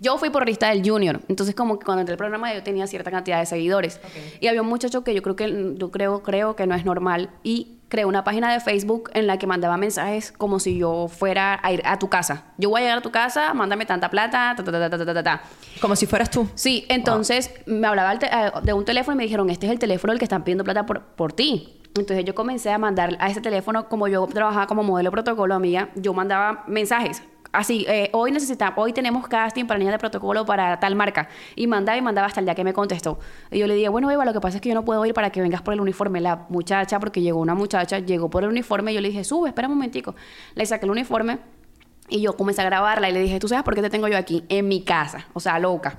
Yo 0.00 0.16
fui 0.16 0.30
por 0.30 0.46
lista 0.46 0.68
del 0.68 0.88
junior, 0.88 1.20
entonces 1.28 1.56
como 1.56 1.80
que 1.80 1.84
cuando 1.84 2.02
entré 2.02 2.12
al 2.12 2.18
programa 2.18 2.54
yo 2.54 2.62
tenía 2.62 2.86
cierta 2.86 3.10
cantidad 3.10 3.40
de 3.40 3.46
seguidores. 3.46 4.00
Y 4.40 4.46
había 4.46 4.62
un 4.62 4.68
muchacho 4.68 5.02
que 5.02 5.12
yo 5.12 5.22
creo 5.22 5.34
que 5.34 5.74
yo 5.76 5.90
creo, 5.90 6.22
creo 6.22 6.54
que 6.54 6.68
no 6.68 6.76
es 6.76 6.84
normal 6.84 7.30
y 7.42 7.77
creé 7.88 8.04
una 8.04 8.24
página 8.24 8.52
de 8.52 8.60
Facebook 8.60 9.10
en 9.14 9.26
la 9.26 9.38
que 9.38 9.46
mandaba 9.46 9.76
mensajes 9.76 10.32
como 10.32 10.60
si 10.60 10.78
yo 10.78 11.08
fuera 11.08 11.58
a 11.62 11.72
ir 11.72 11.82
a 11.84 11.98
tu 11.98 12.08
casa. 12.08 12.44
Yo 12.58 12.70
voy 12.70 12.80
a 12.80 12.84
llegar 12.84 12.98
a 12.98 13.02
tu 13.02 13.10
casa, 13.10 13.54
mándame 13.54 13.86
tanta 13.86 14.10
plata, 14.10 14.54
ta, 14.56 14.64
ta, 14.64 14.72
ta, 14.72 14.90
ta, 14.90 15.04
ta, 15.04 15.14
ta, 15.14 15.22
ta. 15.22 15.42
Como 15.80 15.96
si 15.96 16.06
fueras 16.06 16.30
tú. 16.30 16.48
Sí, 16.54 16.84
entonces 16.88 17.50
me 17.66 17.86
hablaba 17.86 18.14
eh, 18.14 18.52
de 18.62 18.72
un 18.72 18.84
teléfono 18.84 19.14
y 19.14 19.18
me 19.18 19.24
dijeron, 19.24 19.50
este 19.50 19.66
es 19.66 19.72
el 19.72 19.78
teléfono 19.78 20.12
del 20.12 20.18
que 20.18 20.24
están 20.24 20.44
pidiendo 20.44 20.64
plata 20.64 20.86
por, 20.86 21.02
por 21.02 21.32
ti. 21.32 21.74
Entonces 21.96 22.24
yo 22.24 22.34
comencé 22.34 22.70
a 22.70 22.78
mandar 22.78 23.16
a 23.20 23.28
ese 23.28 23.40
teléfono, 23.40 23.88
como 23.88 24.08
yo 24.08 24.26
trabajaba 24.26 24.66
como 24.66 24.82
modelo 24.82 25.10
protocolo, 25.10 25.54
amiga, 25.54 25.88
yo 25.96 26.12
mandaba 26.14 26.64
mensajes. 26.66 27.22
Así, 27.50 27.86
eh, 27.88 28.10
hoy 28.12 28.30
necesitamos, 28.30 28.78
hoy 28.78 28.92
tenemos 28.92 29.26
casting 29.26 29.64
para 29.66 29.78
niñas 29.78 29.92
de 29.92 29.98
protocolo 29.98 30.44
para 30.44 30.78
tal 30.80 30.94
marca. 30.94 31.28
Y 31.56 31.66
mandaba 31.66 31.96
y 31.96 32.02
mandaba 32.02 32.26
hasta 32.26 32.40
el 32.40 32.46
día 32.46 32.54
que 32.54 32.62
me 32.64 32.74
contestó. 32.74 33.18
Y 33.50 33.58
yo 33.58 33.66
le 33.66 33.74
dije, 33.74 33.88
bueno, 33.88 34.10
Eva, 34.10 34.24
lo 34.24 34.32
que 34.34 34.40
pasa 34.40 34.56
es 34.56 34.60
que 34.60 34.68
yo 34.68 34.74
no 34.74 34.84
puedo 34.84 35.04
ir 35.06 35.14
para 35.14 35.30
que 35.30 35.40
vengas 35.40 35.62
por 35.62 35.72
el 35.72 35.80
uniforme. 35.80 36.20
La 36.20 36.44
muchacha, 36.50 37.00
porque 37.00 37.22
llegó 37.22 37.40
una 37.40 37.54
muchacha, 37.54 38.00
llegó 38.00 38.28
por 38.28 38.42
el 38.42 38.50
uniforme. 38.50 38.92
Y 38.92 38.96
yo 38.96 39.00
le 39.00 39.08
dije, 39.08 39.24
sube, 39.24 39.48
espera 39.48 39.66
un 39.68 39.74
momentico. 39.74 40.14
Le 40.54 40.66
saqué 40.66 40.84
el 40.84 40.90
uniforme 40.90 41.38
y 42.10 42.20
yo 42.20 42.36
comencé 42.36 42.60
a 42.62 42.64
grabarla 42.64 43.08
y 43.08 43.12
le 43.12 43.20
dije, 43.20 43.38
¿tú 43.38 43.48
sabes 43.48 43.64
por 43.64 43.74
qué 43.74 43.82
te 43.82 43.90
tengo 43.90 44.08
yo 44.08 44.18
aquí? 44.18 44.44
En 44.48 44.68
mi 44.68 44.82
casa. 44.82 45.26
O 45.32 45.40
sea, 45.40 45.58
loca. 45.58 45.96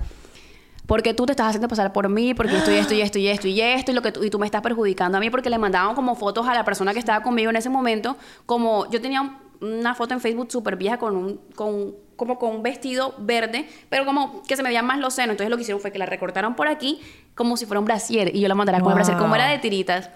Porque 0.86 1.14
tú 1.14 1.26
te 1.28 1.34
estás 1.34 1.47
haciendo 1.47 1.68
pasar 1.68 1.93
por 1.93 2.10
mí, 2.10 2.34
porque 2.34 2.58
esto 2.58 2.72
y 2.72 2.76
esto 2.78 2.93
y 2.95 3.02
esto 3.02 3.20
y 3.20 3.28
esto 3.28 3.47
y 3.47 3.62
esto, 3.62 3.91
y, 3.91 3.93
lo 3.93 4.02
que 4.02 4.12
tú, 4.12 4.24
y 4.24 4.32
tú 4.32 4.39
me 4.39 4.47
estás 4.47 4.64
perjudicando 4.64 5.20
a 5.20 5.22
mí, 5.22 5.30
porque 5.30 5.52
le 5.52 5.60
mandaban 5.60 5.93
como 5.93 6.16
fotos 6.16 6.47
a 6.47 6.54
la 6.56 6.66
persona 6.66 6.93
que 6.93 7.00
estaba 7.00 7.22
conmigo 7.24 7.52
en 7.52 7.58
ese 7.58 7.70
momento, 7.70 8.18
como 8.47 8.89
yo 8.89 9.00
tenía 9.00 9.22
un- 9.22 9.49
una 9.62 9.95
foto 9.95 10.14
en 10.14 10.22
Facebook 10.22 10.51
súper 10.51 10.76
vieja 10.76 10.97
con 10.97 11.16
un, 11.16 11.38
con, 11.55 11.95
como 12.16 12.39
con 12.39 12.55
un 12.55 12.64
vestido 12.64 13.16
verde, 13.18 13.68
pero 13.89 14.05
como 14.05 14.43
que 14.43 14.55
se 14.55 14.64
me 14.64 14.70
veían 14.70 14.86
más 14.86 14.99
los 14.99 15.14
senos, 15.14 15.32
entonces 15.32 15.49
lo 15.49 15.57
que 15.57 15.64
hicieron 15.64 15.82
fue 15.82 15.91
que 15.91 15.99
la 15.99 16.05
recortaron 16.05 16.55
por 16.55 16.68
aquí 16.68 17.01
como 17.36 17.57
si 17.57 17.66
fuera 17.66 17.80
un 17.80 17.86
brasier, 17.86 18.36
y 18.36 18.41
yo 18.41 18.47
la 18.47 18.55
mandara 18.55 18.82
con 18.82 18.91
el 18.91 18.95
brasier, 18.95 19.18
como 19.18 19.36
era 19.36 19.47
de 19.47 19.60
tiritas. 19.60 20.10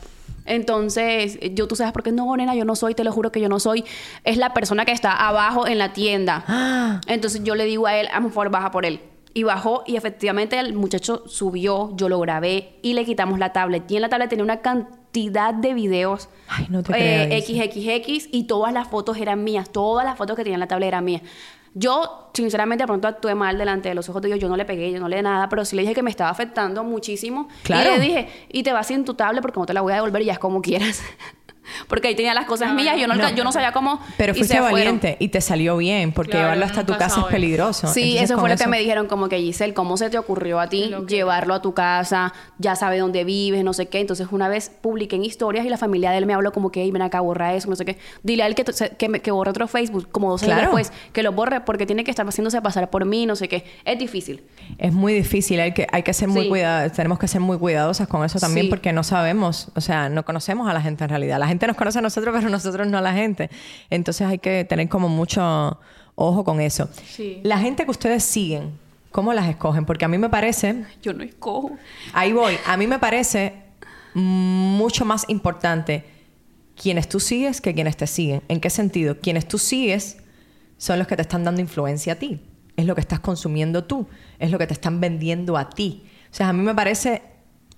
Entonces, 0.45 1.39
yo, 1.53 1.69
tú 1.69 1.77
sabes 1.77 1.93
por 1.93 2.03
qué 2.03 2.11
no, 2.11 2.35
nena, 2.35 2.53
yo 2.53 2.65
no 2.65 2.75
soy, 2.75 2.95
te 2.95 3.05
lo 3.05 3.13
juro 3.13 3.31
que 3.31 3.39
yo 3.39 3.47
no 3.47 3.61
soy. 3.61 3.85
Es 4.25 4.35
la 4.35 4.53
persona 4.53 4.83
que 4.83 4.91
está 4.91 5.27
abajo 5.27 5.65
en 5.65 5.77
la 5.77 5.93
tienda. 5.93 6.99
Entonces 7.07 7.43
yo 7.45 7.55
le 7.55 7.63
digo 7.63 7.87
a 7.87 7.95
él, 7.95 8.09
a 8.13 8.19
por 8.19 8.49
baja 8.49 8.71
por 8.71 8.85
él. 8.85 8.99
Y 9.33 9.43
bajó 9.43 9.83
y 9.87 9.95
efectivamente 9.95 10.59
el 10.59 10.73
muchacho 10.73 11.23
subió, 11.27 11.95
yo 11.95 12.09
lo 12.09 12.19
grabé 12.19 12.77
y 12.81 12.93
le 12.93 13.05
quitamos 13.05 13.39
la 13.39 13.53
tablet. 13.53 13.89
Y 13.89 13.95
en 13.95 14.01
la 14.01 14.09
tablet 14.09 14.29
tenía 14.29 14.43
una 14.43 14.59
cantidad 14.61 15.02
de 15.13 15.73
videos 15.73 16.29
Ay, 16.47 16.67
no 16.69 16.83
te 16.83 16.93
eh. 16.95 17.41
XXX 17.41 18.29
y 18.31 18.45
todas 18.45 18.73
las 18.73 18.87
fotos 18.87 19.17
eran 19.17 19.43
mías. 19.43 19.69
Todas 19.71 20.05
las 20.05 20.17
fotos 20.17 20.35
que 20.35 20.43
tenía 20.43 20.55
en 20.55 20.59
la 20.59 20.67
tablet 20.67 20.87
eran 20.87 21.05
mías. 21.05 21.21
Yo, 21.75 22.29
sinceramente, 22.33 22.83
de 22.83 22.87
pronto 22.87 23.07
actué 23.07 23.33
mal 23.33 23.57
delante 23.57 23.89
de 23.89 23.95
los 23.95 24.07
ojos 24.09 24.21
de 24.21 24.27
Dios. 24.27 24.39
Yo 24.39 24.47
no 24.47 24.57
le 24.57 24.65
pegué, 24.65 24.91
yo 24.91 24.99
no 24.99 25.07
le 25.07 25.17
di 25.17 25.21
nada, 25.23 25.49
pero 25.49 25.65
sí 25.65 25.75
le 25.75 25.81
dije 25.81 25.95
que 25.95 26.03
me 26.03 26.11
estaba 26.11 26.29
afectando 26.29 26.83
muchísimo. 26.83 27.47
Claro. 27.63 27.89
Y 27.89 27.97
le 27.97 27.99
dije, 27.99 28.29
y 28.49 28.63
te 28.63 28.73
vas 28.73 28.87
sin 28.87 29.05
tu 29.05 29.15
tablet 29.15 29.41
porque 29.41 29.59
no 29.59 29.65
te 29.65 29.73
la 29.73 29.81
voy 29.81 29.93
a 29.93 29.95
devolver 29.95 30.21
y 30.21 30.25
ya 30.25 30.33
es 30.33 30.39
como 30.39 30.61
quieras. 30.61 31.01
Porque 31.87 32.09
ahí 32.09 32.15
tenía 32.15 32.33
las 32.33 32.45
cosas 32.45 32.73
mías. 32.73 32.95
Yo 32.99 33.07
no, 33.07 33.15
No. 33.15 33.29
yo 33.31 33.43
no 33.43 33.51
sabía 33.51 33.71
cómo. 33.71 33.99
Pero 34.17 34.33
y 34.33 34.35
fuiste 34.37 34.57
fueron. 34.57 34.71
valiente 34.73 35.17
y 35.19 35.29
te 35.29 35.41
salió 35.41 35.77
bien, 35.77 36.11
porque 36.11 36.31
Claro, 36.31 36.45
llevarlo 36.45 36.65
hasta 36.65 36.85
tu 36.85 36.97
casa 36.97 37.21
es 37.21 37.25
peligroso. 37.27 37.87
Sí, 37.87 38.01
Entonces, 38.17 38.23
eso 38.31 38.39
fue 38.39 38.49
lo 38.49 38.57
que 38.57 38.67
me 38.67 38.79
dijeron, 38.79 39.07
como 39.07 39.29
que 39.29 39.37
Giselle, 39.39 39.73
¿cómo 39.73 39.97
se 39.97 40.09
te 40.09 40.17
ocurrió 40.17 40.59
a 40.59 40.67
ti 40.69 40.91
que- 41.07 41.15
llevarlo 41.15 41.53
a 41.53 41.61
tu 41.61 41.73
casa? 41.73 42.33
Ya 42.59 42.75
sabe 42.75 42.99
dónde 42.99 43.23
vives, 43.23 43.63
no 43.63 43.73
sé 43.73 43.87
qué. 43.87 43.99
Entonces, 43.99 44.27
una 44.31 44.47
vez 44.49 44.69
publiqué 44.69 45.15
en 45.15 45.23
historias 45.23 45.65
y 45.65 45.69
la 45.69 45.77
familia 45.77 46.11
de 46.11 46.17
él 46.17 46.25
me 46.25 46.33
habló 46.33 46.51
como 46.51 46.71
que, 46.71 46.81
"Ey, 46.81 46.91
ven 46.91 47.01
acá, 47.01 47.21
borra 47.21 47.53
eso, 47.53 47.69
no 47.69 47.75
sé 47.75 47.85
qué. 47.85 47.97
Dile 48.23 48.43
a 48.43 48.47
él 48.47 48.55
que, 48.55 48.63
que, 48.97 49.09
me- 49.09 49.19
que 49.21 49.31
borre 49.31 49.49
otro 49.51 49.67
Facebook, 49.67 50.09
como 50.11 50.29
dos 50.29 50.43
años 50.43 50.55
Claro. 50.55 50.75
después, 50.75 50.91
que 51.13 51.23
lo 51.23 51.31
borre 51.31 51.61
porque 51.61 51.85
tiene 51.85 52.03
que 52.03 52.11
estar 52.11 52.25
haciéndose 52.25 52.61
pasar 52.61 52.89
por 52.89 53.05
mí, 53.05 53.25
no 53.25 53.35
sé 53.35 53.47
qué. 53.47 53.65
Es 53.85 53.97
difícil. 53.99 54.43
Es 54.77 54.93
muy 54.93 55.13
difícil, 55.13 55.59
hay 55.59 55.73
que, 55.73 55.87
hay 55.91 56.03
que 56.03 56.13
ser 56.13 56.27
muy 56.27 56.43
Sí. 56.43 56.49
cuidados, 56.49 56.91
tenemos 56.93 57.19
que 57.19 57.27
ser 57.27 57.41
muy 57.41 57.57
cuidadosas 57.57 58.07
con 58.07 58.23
eso 58.25 58.39
también 58.39 58.65
Sí. 58.65 58.69
porque 58.69 58.93
no 58.93 59.03
sabemos, 59.03 59.69
o 59.75 59.81
sea, 59.81 60.09
no 60.09 60.23
conocemos 60.25 60.69
a 60.69 60.73
la 60.73 60.81
gente 60.81 61.03
en 61.03 61.09
realidad. 61.09 61.39
La 61.39 61.47
gente 61.53 61.67
nos 61.67 61.77
conoce 61.77 61.99
a 61.99 62.01
nosotros, 62.01 62.33
pero 62.37 62.49
nosotros 62.49 62.87
no 62.87 62.97
a 62.97 63.01
la 63.01 63.13
gente. 63.13 63.49
Entonces 63.89 64.27
hay 64.27 64.39
que 64.39 64.65
tener 64.65 64.89
como 64.89 65.09
mucho 65.09 65.79
ojo 66.15 66.43
con 66.43 66.59
eso. 66.61 66.89
Sí. 67.05 67.39
La 67.43 67.57
gente 67.57 67.85
que 67.85 67.91
ustedes 67.91 68.23
siguen, 68.23 68.71
¿cómo 69.11 69.33
las 69.33 69.47
escogen? 69.47 69.85
Porque 69.85 70.05
a 70.05 70.07
mí 70.07 70.17
me 70.17 70.29
parece, 70.29 70.85
Yo 71.01 71.13
no 71.13 71.23
escojo. 71.23 71.71
ahí 72.13 72.33
voy, 72.33 72.55
a 72.65 72.77
mí 72.77 72.87
me 72.87 72.99
parece 72.99 73.53
mucho 74.13 75.05
más 75.05 75.25
importante 75.27 76.05
quienes 76.75 77.07
tú 77.07 77.19
sigues 77.19 77.61
que 77.61 77.73
quienes 77.73 77.97
te 77.97 78.07
siguen. 78.07 78.41
¿En 78.47 78.59
qué 78.59 78.69
sentido? 78.69 79.19
Quienes 79.19 79.47
tú 79.47 79.57
sigues 79.57 80.17
son 80.77 80.99
los 80.99 81.07
que 81.07 81.15
te 81.15 81.21
están 81.21 81.43
dando 81.43 81.61
influencia 81.61 82.13
a 82.13 82.15
ti. 82.17 82.41
Es 82.75 82.85
lo 82.85 82.95
que 82.95 83.01
estás 83.01 83.19
consumiendo 83.19 83.83
tú. 83.83 84.07
Es 84.39 84.51
lo 84.51 84.57
que 84.57 84.67
te 84.67 84.73
están 84.73 84.99
vendiendo 84.99 85.57
a 85.57 85.69
ti. 85.69 86.03
O 86.31 86.35
sea, 86.35 86.49
a 86.49 86.53
mí 86.53 86.63
me 86.63 86.73
parece 86.73 87.21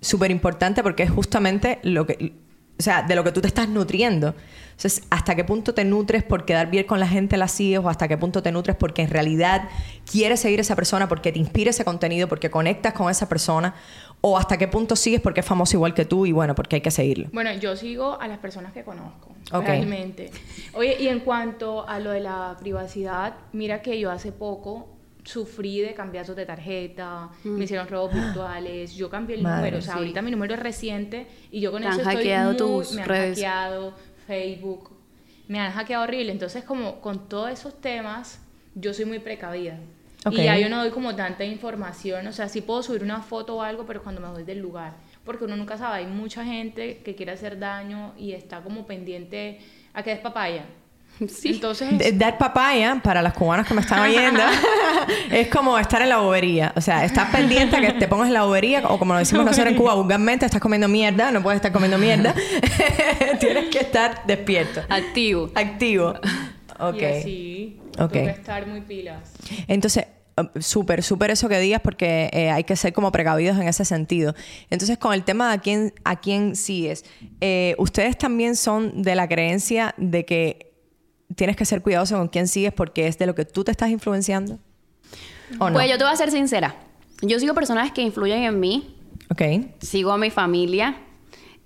súper 0.00 0.30
importante 0.30 0.82
porque 0.82 1.02
es 1.02 1.10
justamente 1.10 1.78
lo 1.82 2.06
que... 2.06 2.32
O 2.78 2.82
sea, 2.82 3.02
de 3.02 3.14
lo 3.14 3.24
que 3.24 3.32
tú 3.32 3.40
te 3.40 3.48
estás 3.48 3.68
nutriendo. 3.68 4.34
Entonces, 4.72 5.02
¿hasta 5.08 5.34
qué 5.34 5.44
punto 5.44 5.72
te 5.72 5.84
nutres 5.86 6.22
por 6.22 6.44
quedar 6.44 6.70
bien 6.70 6.84
con 6.86 7.00
la 7.00 7.08
gente, 7.08 7.38
la 7.38 7.48
sigues? 7.48 7.78
¿O 7.78 7.88
hasta 7.88 8.08
qué 8.08 8.18
punto 8.18 8.42
te 8.42 8.52
nutres 8.52 8.76
porque 8.76 9.00
en 9.00 9.08
realidad 9.08 9.70
quieres 10.10 10.40
seguir 10.40 10.58
a 10.58 10.62
esa 10.62 10.76
persona, 10.76 11.08
porque 11.08 11.32
te 11.32 11.38
inspira 11.38 11.70
ese 11.70 11.84
contenido, 11.86 12.28
porque 12.28 12.50
conectas 12.50 12.92
con 12.92 13.10
esa 13.10 13.26
persona? 13.26 13.74
¿O 14.20 14.36
hasta 14.36 14.58
qué 14.58 14.68
punto 14.68 14.94
sigues 14.94 15.22
porque 15.22 15.40
es 15.40 15.46
famoso 15.46 15.76
igual 15.76 15.94
que 15.94 16.04
tú 16.04 16.26
y 16.26 16.32
bueno, 16.32 16.54
porque 16.54 16.76
hay 16.76 16.82
que 16.82 16.90
seguirlo? 16.90 17.28
Bueno, 17.32 17.52
yo 17.54 17.74
sigo 17.76 18.20
a 18.20 18.28
las 18.28 18.38
personas 18.38 18.74
que 18.74 18.82
conozco, 18.84 19.30
Ok. 19.52 19.64
realmente. 19.64 20.30
Oye, 20.74 20.96
y 21.00 21.08
en 21.08 21.20
cuanto 21.20 21.88
a 21.88 21.98
lo 21.98 22.10
de 22.10 22.20
la 22.20 22.56
privacidad, 22.60 23.36
mira 23.52 23.80
que 23.80 23.98
yo 23.98 24.10
hace 24.10 24.32
poco 24.32 24.88
sufrí 25.26 25.80
de 25.80 25.92
cambiazos 25.92 26.34
de 26.36 26.46
tarjeta, 26.46 27.28
me 27.44 27.64
hicieron 27.64 27.86
robos 27.88 28.14
virtuales, 28.14 28.94
yo 28.94 29.10
cambié 29.10 29.36
el 29.36 29.42
Madre, 29.42 29.56
número, 29.58 29.78
o 29.78 29.80
sea, 29.82 29.92
sí. 29.94 29.98
ahorita 29.98 30.22
mi 30.22 30.30
número 30.30 30.54
es 30.54 30.60
reciente 30.60 31.26
y 31.50 31.60
yo 31.60 31.72
con 31.72 31.82
Te 31.82 31.88
eso 31.88 31.94
han 31.96 32.00
estoy 32.00 32.14
hackeado 32.16 32.48
muy- 32.50 32.56
tus 32.58 32.92
me 32.92 33.02
han 33.02 33.08
redes. 33.08 33.38
hackeado 33.38 33.94
Facebook, 34.26 34.90
me 35.48 35.60
han 35.60 35.72
hackeado 35.72 36.04
horrible, 36.04 36.32
entonces 36.32 36.64
como 36.64 37.00
con 37.00 37.28
todos 37.28 37.50
esos 37.50 37.80
temas 37.80 38.40
yo 38.74 38.94
soy 38.94 39.04
muy 39.04 39.18
precavida. 39.18 39.78
Y 40.30 40.36
ya 40.42 40.58
yo 40.58 40.68
no 40.68 40.78
doy 40.80 40.90
como 40.90 41.14
tanta 41.14 41.44
información, 41.44 42.26
o 42.26 42.32
sea, 42.32 42.48
sí 42.48 42.60
puedo 42.60 42.82
subir 42.82 43.02
una 43.04 43.20
foto 43.22 43.56
o 43.56 43.62
algo, 43.62 43.86
pero 43.86 44.02
cuando 44.02 44.20
me 44.20 44.28
voy 44.28 44.42
del 44.42 44.58
lugar, 44.58 44.94
porque 45.24 45.44
uno 45.44 45.56
nunca 45.56 45.76
sabe, 45.78 45.98
hay 45.98 46.06
mucha 46.06 46.44
gente 46.44 46.98
que 47.04 47.14
quiere 47.14 47.30
hacer 47.32 47.58
daño 47.60 48.12
y 48.18 48.32
está 48.32 48.60
como 48.60 48.86
pendiente 48.88 49.60
a 49.94 50.02
que 50.02 50.10
des 50.10 50.18
papaya. 50.18 50.64
Sí. 51.28 51.48
Entonces, 51.54 51.96
D- 51.98 52.12
Dar 52.12 52.36
papaya, 52.36 53.00
para 53.02 53.22
las 53.22 53.32
cubanas 53.32 53.66
que 53.66 53.72
me 53.74 53.80
están 53.80 54.00
oyendo, 54.00 54.40
es 55.30 55.48
como 55.48 55.78
estar 55.78 56.02
en 56.02 56.10
la 56.10 56.18
bobería. 56.18 56.72
O 56.76 56.80
sea, 56.80 57.04
estás 57.04 57.30
pendiente 57.30 57.76
a 57.76 57.80
que 57.80 57.92
te 57.92 58.06
pongas 58.08 58.28
en 58.28 58.34
la 58.34 58.42
bobería, 58.44 58.82
o 58.88 58.98
como 58.98 59.14
lo 59.14 59.18
decimos 59.20 59.44
nosotros 59.46 59.72
en 59.72 59.78
Cuba, 59.78 59.94
vulgarmente, 59.94 60.44
estás 60.44 60.60
comiendo 60.60 60.88
mierda, 60.88 61.30
no 61.30 61.42
puedes 61.42 61.56
estar 61.56 61.72
comiendo 61.72 61.96
mierda. 61.98 62.34
Tienes 63.40 63.66
que 63.70 63.78
estar 63.78 64.26
despierto, 64.26 64.82
Activo. 64.88 65.50
activo. 65.54 66.14
Ok. 66.78 66.96
y 67.00 67.04
así, 67.06 67.80
Ok. 67.98 68.12
tengo 68.12 68.26
que 68.26 68.30
estar 68.32 68.66
muy 68.66 68.82
pilas. 68.82 69.32
Entonces, 69.68 70.04
eh, 70.36 70.60
súper, 70.60 71.02
súper 71.02 71.30
eso 71.30 71.48
que 71.48 71.58
digas 71.58 71.80
porque 71.82 72.28
eh, 72.32 72.50
hay 72.50 72.64
que 72.64 72.76
ser 72.76 72.92
como 72.92 73.10
precavidos 73.10 73.56
en 73.58 73.66
ese 73.68 73.86
sentido. 73.86 74.34
Entonces, 74.68 74.98
con 74.98 75.14
el 75.14 75.24
tema 75.24 75.48
de 75.48 75.54
a 75.54 75.58
quién, 75.58 75.94
a 76.04 76.16
quién 76.20 76.54
sigues, 76.56 77.06
eh, 77.40 77.74
¿ustedes 77.78 78.18
también 78.18 78.56
son 78.56 79.02
de 79.02 79.14
la 79.14 79.26
creencia 79.28 79.94
de 79.96 80.26
que 80.26 80.75
tienes 81.36 81.54
que 81.56 81.64
ser 81.64 81.82
cuidadoso 81.82 82.16
con 82.16 82.28
quién 82.28 82.48
sigues 82.48 82.72
porque 82.72 83.06
es 83.06 83.18
de 83.18 83.26
lo 83.26 83.34
que 83.34 83.44
tú 83.44 83.62
te 83.62 83.70
estás 83.70 83.90
influenciando? 83.90 84.58
¿O 85.60 85.68
no? 85.70 85.74
Pues 85.74 85.88
yo 85.88 85.96
te 85.96 86.04
voy 86.04 86.12
a 86.12 86.16
ser 86.16 86.30
sincera. 86.32 86.74
Yo 87.22 87.38
sigo 87.38 87.54
personas 87.54 87.92
que 87.92 88.02
influyen 88.02 88.42
en 88.42 88.58
mí, 88.60 88.96
Ok. 89.30 89.42
sigo 89.80 90.12
a 90.12 90.18
mi 90.18 90.30
familia. 90.30 90.96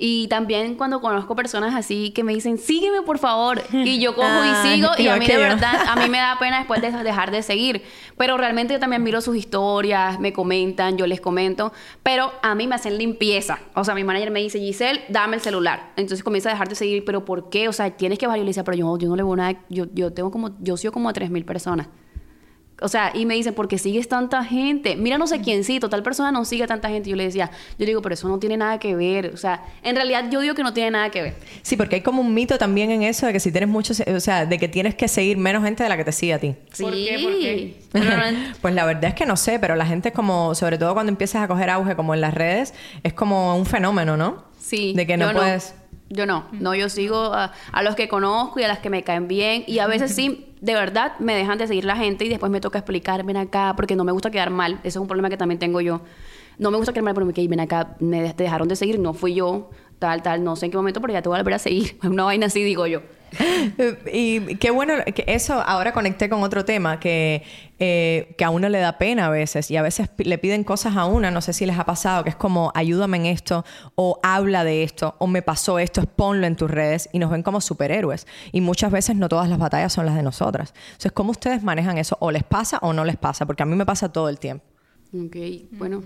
Y 0.03 0.29
también 0.29 0.77
cuando 0.77 1.03
conozco 1.03 1.37
personas 1.37 1.75
así 1.75 2.11
que 2.13 2.25
me 2.25 2.33
dicen, 2.33 2.57
sígueme 2.57 3.03
por 3.03 3.19
favor. 3.19 3.63
Y 3.71 4.01
yo 4.01 4.15
cojo 4.15 4.27
Ah, 4.31 4.65
y 4.65 4.69
sigo. 4.75 4.89
Y 4.97 5.09
a 5.09 5.17
mí 5.17 5.27
de 5.27 5.37
verdad, 5.37 5.75
a 5.87 5.95
mí 5.97 6.09
me 6.09 6.17
da 6.17 6.39
pena 6.41 6.57
después 6.57 6.81
de 6.81 6.91
dejar 6.91 7.31
de 7.31 7.43
seguir. 7.43 7.83
Pero 8.17 8.39
realmente 8.39 8.73
yo 8.73 8.81
también 8.81 9.03
miro 9.03 9.21
sus 9.21 9.37
historias, 9.37 10.19
me 10.19 10.33
comentan, 10.33 10.97
yo 10.97 11.07
les 11.07 11.21
comento. 11.21 11.75
Pero 12.03 12.33
a 12.41 12.55
mí 12.55 12.67
me 12.67 12.77
hacen 12.77 12.97
limpieza. 12.97 13.59
O 13.75 13.85
sea, 13.85 13.95
mi 13.95 14.03
manager 14.03 14.31
me 14.31 14.41
dice, 14.41 14.59
Giselle, 14.59 15.03
dame 15.11 15.37
el 15.37 15.43
celular. 15.43 15.93
Entonces 15.97 16.25
comienza 16.25 16.49
a 16.49 16.53
dejar 16.53 16.71
de 16.71 16.77
seguir. 16.77 17.05
¿Pero 17.05 17.27
por 17.27 17.51
qué? 17.51 17.69
O 17.69 17.73
sea, 17.75 17.91
tienes 17.91 18.19
que 18.19 18.27
variar. 18.27 18.41
Y 18.41 18.47
le 18.47 18.51
dice, 18.51 18.65
pero 18.65 18.79
yo, 18.79 18.97
yo 18.97 19.09
no 19.11 19.17
le 19.17 19.23
veo 19.23 19.37
nada. 19.37 19.61
Yo, 19.69 19.85
yo 19.93 20.15
tengo 20.15 20.31
como, 20.31 20.59
yo 20.61 20.79
sigo 20.79 20.95
como 20.95 21.11
a 21.11 21.13
3.000 21.13 21.45
personas. 21.45 21.89
O 22.83 22.89
sea, 22.89 23.13
y 23.15 23.27
me 23.27 23.35
dicen, 23.35 23.55
¿por 23.55 23.69
qué 23.69 23.79
sigues 23.79 24.09
tanta 24.09 24.45
gente? 24.45 24.97
Mira, 24.97 25.19
no 25.19 25.27
sé 25.27 25.41
quién 25.41 25.65
sí, 25.65 25.79
tal 25.81 26.03
persona 26.03 26.33
no 26.33 26.45
sigue 26.45 26.67
tanta 26.67 26.89
gente. 26.89 27.11
Yo 27.11 27.17
le 27.17 27.25
decía, 27.25 27.51
yo 27.79 27.87
digo, 27.87 28.03
pero 28.03 28.15
eso 28.15 28.29
no 28.29 28.39
tiene 28.39 28.57
nada 28.57 28.79
que 28.79 28.95
ver. 28.95 29.31
O 29.35 29.37
sea, 29.37 29.63
en 29.83 29.97
realidad 29.97 30.27
yo 30.31 30.41
digo 30.41 30.55
que 30.55 30.63
no 30.63 30.73
tiene 30.73 30.91
nada 30.93 31.11
que 31.11 31.23
ver. 31.23 31.35
Sí, 31.63 31.77
porque 31.77 31.97
hay 31.97 32.03
como 32.03 32.21
un 32.23 32.33
mito 32.35 32.59
también 32.59 32.91
en 32.91 33.03
eso 33.03 33.27
de 33.27 33.33
que 33.33 33.41
si 33.41 33.51
tienes 33.53 33.69
muchos, 33.69 34.01
o 34.01 34.21
sea, 34.21 34.47
de 34.47 34.59
que 34.59 34.69
tienes 34.69 34.95
que 34.95 35.09
seguir 35.09 35.37
menos 35.37 35.63
gente 35.65 35.83
de 35.83 35.89
la 35.89 35.97
que 35.97 36.05
te 36.05 36.13
sigue 36.13 36.35
a 36.35 36.39
ti. 36.39 36.55
¿Por 36.81 36.93
qué? 36.93 37.19
¿Por 37.23 37.33
qué? 37.39 37.75
No- 37.93 38.55
Pues 38.61 38.75
la 38.75 38.85
verdad 38.85 39.05
es 39.07 39.15
que 39.15 39.27
no 39.27 39.37
sé, 39.37 39.59
pero 39.59 39.75
la 39.77 39.85
gente 39.87 40.11
es 40.11 40.15
como, 40.15 40.55
sobre 40.55 40.79
todo 40.79 40.95
cuando 40.95 41.11
empiezas 41.11 41.43
a 41.43 41.49
coger 41.49 41.71
auge 41.71 41.97
como 41.97 42.15
en 42.15 42.21
las 42.21 42.35
redes, 42.35 42.73
es 43.03 43.13
como 43.13 43.57
un 43.57 43.67
fenómeno, 43.67 44.17
¿no? 44.17 44.45
Sí. 44.61 44.93
De 44.95 45.07
que 45.07 45.17
no 45.17 45.33
yo 45.33 45.39
puedes... 45.39 45.75
Yo 46.11 46.27
no. 46.27 46.45
No, 46.53 46.75
yo 46.75 46.89
sigo 46.89 47.33
a, 47.33 47.53
a 47.71 47.83
los 47.83 47.95
que 47.95 48.09
conozco 48.09 48.59
y 48.59 48.65
a 48.65 48.69
las 48.69 48.81
que 48.81 48.91
me 48.91 49.05
caen 49.05 49.29
bien. 49.29 49.63
Y 49.67 49.79
a 49.79 49.87
veces 49.87 50.13
sí, 50.13 50.53
de 50.61 50.75
verdad, 50.75 51.13
me 51.21 51.35
dejan 51.37 51.57
de 51.57 51.69
seguir 51.69 51.85
la 51.85 51.97
gente 51.97 52.25
y 52.25 52.29
después 52.29 52.51
me 52.51 52.61
toca 52.61 52.79
explicar, 52.79 53.25
ven 53.25 53.37
acá, 53.37 53.75
porque 53.77 53.95
no 53.95 54.03
me 54.05 54.11
gusta 54.13 54.31
quedar 54.31 54.51
mal. 54.51 54.75
Eso 54.83 54.99
es 54.99 55.03
un 55.03 55.07
problema 55.07 55.31
que 55.31 55.37
también 55.37 55.61
tengo 55.61 55.81
yo. 55.81 56.01
No 56.59 56.71
me 56.71 56.77
gusta 56.79 56.93
quedar 56.93 57.05
mal, 57.05 57.15
pero 57.15 57.27
me 57.27 57.33
que 57.33 57.47
ven 57.47 57.61
acá, 57.61 57.97
me 58.01 58.35
te 58.35 58.43
dejaron 58.43 58.67
de 58.69 58.77
seguir, 58.77 58.99
no 58.99 59.15
fui 59.15 59.35
yo. 59.35 59.71
tal, 60.01 60.23
tal, 60.23 60.43
no 60.43 60.57
sé 60.57 60.67
en 60.67 60.73
qué 60.73 60.77
momento, 60.77 61.01
pero 61.01 61.13
ya 61.13 61.23
te 61.23 61.29
voy 61.29 61.37
a 61.37 61.43
volver 61.43 61.55
a 61.55 61.59
seguir. 61.59 61.97
Una 62.05 62.25
vaina 62.25 62.47
así, 62.47 62.63
digo 62.65 62.87
yo. 62.87 63.03
y 64.13 64.57
qué 64.57 64.71
bueno 64.71 64.95
que 65.15 65.25
eso 65.27 65.63
ahora 65.65 65.93
conecté 65.93 66.29
con 66.29 66.43
otro 66.43 66.65
tema 66.65 66.99
que, 67.01 67.43
eh, 67.79 68.35
que 68.37 68.45
a 68.45 68.51
uno 68.51 68.69
le 68.69 68.79
da 68.79 68.99
pena 68.99 69.27
a 69.27 69.31
veces 69.31 69.71
y 69.71 69.77
a 69.77 69.83
veces 69.83 70.11
le 70.19 70.39
piden 70.39 70.65
cosas 70.65 70.97
a 70.97 71.07
una, 71.07 71.31
no 71.31 71.41
sé 71.41 71.53
si 71.53 71.67
les 71.67 71.79
ha 71.79 71.85
pasado, 71.85 72.25
que 72.25 72.31
es 72.31 72.37
como 72.37 72.73
ayúdame 72.75 73.19
en 73.19 73.27
esto 73.27 73.65
o 73.95 74.19
habla 74.23 74.65
de 74.65 74.83
esto 74.83 75.15
o 75.19 75.27
me 75.27 75.43
pasó 75.43 75.79
esto, 75.79 76.03
ponlo 76.05 76.47
en 76.47 76.57
tus 76.57 76.71
redes 76.71 77.09
y 77.13 77.19
nos 77.19 77.31
ven 77.31 77.43
como 77.43 77.61
superhéroes 77.61 78.27
y 78.53 78.61
muchas 78.61 78.91
veces 78.91 79.17
no 79.17 79.29
todas 79.29 79.49
las 79.49 79.59
batallas 79.59 79.93
son 79.93 80.07
las 80.07 80.17
de 80.17 80.23
nosotras. 80.23 80.75
Entonces, 80.87 81.13
¿cómo 81.13 81.31
ustedes 81.31 81.63
manejan 81.63 81.99
eso? 81.99 82.17
¿O 82.21 82.31
les 82.31 82.45
pasa 82.45 82.79
o 82.83 82.93
no 82.93 83.05
les 83.05 83.17
pasa? 83.17 83.47
Porque 83.47 83.63
a 83.63 83.67
mí 83.67 83.77
me 83.77 83.87
pasa 83.87 84.13
todo 84.13 84.29
el 84.29 84.39
tiempo. 84.39 84.65
Ok, 85.15 85.37
bueno. 85.73 86.03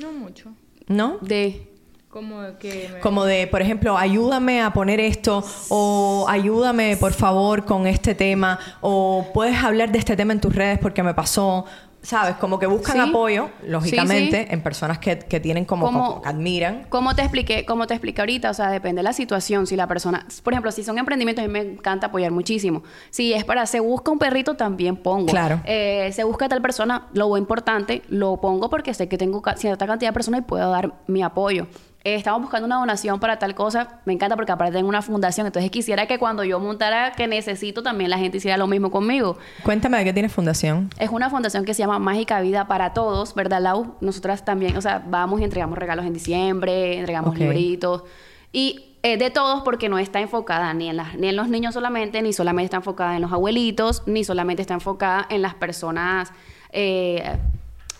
No 0.00 0.12
mucho. 0.12 0.52
¿No? 0.86 1.18
De 1.20 1.77
Como 2.10 2.40
que 2.58 2.88
me- 2.94 3.00
Como 3.00 3.24
de, 3.26 3.46
por 3.48 3.60
ejemplo, 3.60 3.98
ayúdame 3.98 4.62
a 4.62 4.72
poner 4.72 4.98
esto 4.98 5.44
o 5.68 6.24
ayúdame, 6.28 6.96
por 6.96 7.12
favor, 7.12 7.66
con 7.66 7.86
este 7.86 8.14
tema 8.14 8.58
o 8.80 9.26
puedes 9.34 9.62
hablar 9.62 9.92
de 9.92 9.98
este 9.98 10.16
tema 10.16 10.32
en 10.32 10.40
tus 10.40 10.54
redes 10.54 10.78
porque 10.78 11.02
me 11.02 11.12
pasó. 11.14 11.64
¿Sabes? 12.00 12.36
Como 12.36 12.60
que 12.60 12.66
buscan 12.66 12.94
Sí. 12.94 13.10
apoyo, 13.10 13.50
lógicamente, 13.66 14.42
Sí, 14.42 14.46
sí. 14.46 14.54
en 14.54 14.62
personas 14.62 14.98
que, 15.00 15.18
que 15.18 15.40
tienen 15.40 15.64
como, 15.64 15.86
Como- 15.86 16.04
como 16.06 16.22
que 16.22 16.28
admiran. 16.28 16.86
Como 16.88 17.14
te 17.16 17.22
expliqué, 17.22 17.66
como 17.66 17.88
te 17.88 17.94
expliqué 17.94 18.22
ahorita, 18.22 18.50
o 18.50 18.54
sea, 18.54 18.70
depende 18.70 19.00
de 19.00 19.02
la 19.02 19.12
situación. 19.12 19.66
Si 19.66 19.74
la 19.74 19.88
persona, 19.88 20.24
por 20.44 20.52
ejemplo, 20.52 20.70
si 20.70 20.84
son 20.84 20.96
emprendimientos, 20.96 21.44
a 21.44 21.48
mí 21.48 21.52
me 21.52 21.60
encanta 21.72 22.06
apoyar 22.06 22.30
muchísimo. 22.30 22.84
Si 23.10 23.34
es 23.34 23.42
para 23.44 23.66
se 23.66 23.80
busca 23.80 24.12
un 24.12 24.20
perrito, 24.20 24.54
también 24.54 24.96
pongo. 24.96 25.26
Claro. 25.26 25.60
Eh, 25.64 26.10
se 26.14 26.22
busca 26.22 26.48
tal 26.48 26.62
persona, 26.62 27.08
lo 27.14 27.36
importante, 27.36 28.02
lo 28.08 28.36
pongo 28.40 28.70
porque 28.70 28.94
sé 28.94 29.08
que 29.08 29.18
tengo 29.18 29.42
cierta 29.56 29.84
cantidad 29.88 30.10
de 30.10 30.14
personas 30.14 30.40
y 30.42 30.44
puedo 30.44 30.70
dar 30.70 30.92
mi 31.08 31.22
apoyo. 31.24 31.66
Eh, 32.04 32.14
estamos 32.14 32.40
buscando 32.42 32.66
una 32.66 32.76
donación 32.76 33.18
para 33.18 33.38
tal 33.40 33.56
cosa, 33.56 34.00
me 34.04 34.12
encanta 34.12 34.36
porque 34.36 34.52
aparte 34.52 34.72
tengo 34.72 34.88
una 34.88 35.02
fundación, 35.02 35.46
entonces 35.46 35.68
quisiera 35.70 36.06
que 36.06 36.18
cuando 36.18 36.44
yo 36.44 36.60
montara 36.60 37.12
que 37.12 37.26
necesito, 37.26 37.82
también 37.82 38.08
la 38.08 38.18
gente 38.18 38.38
hiciera 38.38 38.56
lo 38.56 38.68
mismo 38.68 38.90
conmigo. 38.90 39.36
Cuéntame 39.64 39.98
de 39.98 40.04
qué 40.04 40.12
tienes 40.12 40.32
fundación. 40.32 40.90
Es 40.98 41.10
una 41.10 41.28
fundación 41.28 41.64
que 41.64 41.74
se 41.74 41.80
llama 41.80 41.98
Mágica 41.98 42.40
Vida 42.40 42.68
para 42.68 42.92
Todos, 42.92 43.34
¿verdad, 43.34 43.60
Lau? 43.60 43.96
Nosotras 44.00 44.44
también, 44.44 44.76
o 44.76 44.80
sea, 44.80 45.02
vamos 45.04 45.40
y 45.40 45.44
entregamos 45.44 45.76
regalos 45.76 46.06
en 46.06 46.14
diciembre, 46.14 46.98
entregamos 46.98 47.36
libritos. 47.36 48.04
Y 48.52 48.88
eh, 49.02 49.16
de 49.16 49.30
todos 49.30 49.62
porque 49.62 49.88
no 49.88 49.98
está 49.98 50.20
enfocada 50.20 50.72
ni 50.74 50.88
en, 50.88 50.96
las, 50.96 51.16
ni 51.16 51.28
en 51.28 51.36
los 51.36 51.48
niños 51.48 51.74
solamente, 51.74 52.22
ni 52.22 52.32
solamente 52.32 52.66
está 52.66 52.78
enfocada 52.78 53.16
en 53.16 53.22
los 53.22 53.32
abuelitos, 53.32 54.02
ni 54.06 54.24
solamente 54.24 54.62
está 54.62 54.74
enfocada 54.74 55.26
en 55.30 55.42
las 55.42 55.54
personas 55.54 56.32
eh, 56.70 57.36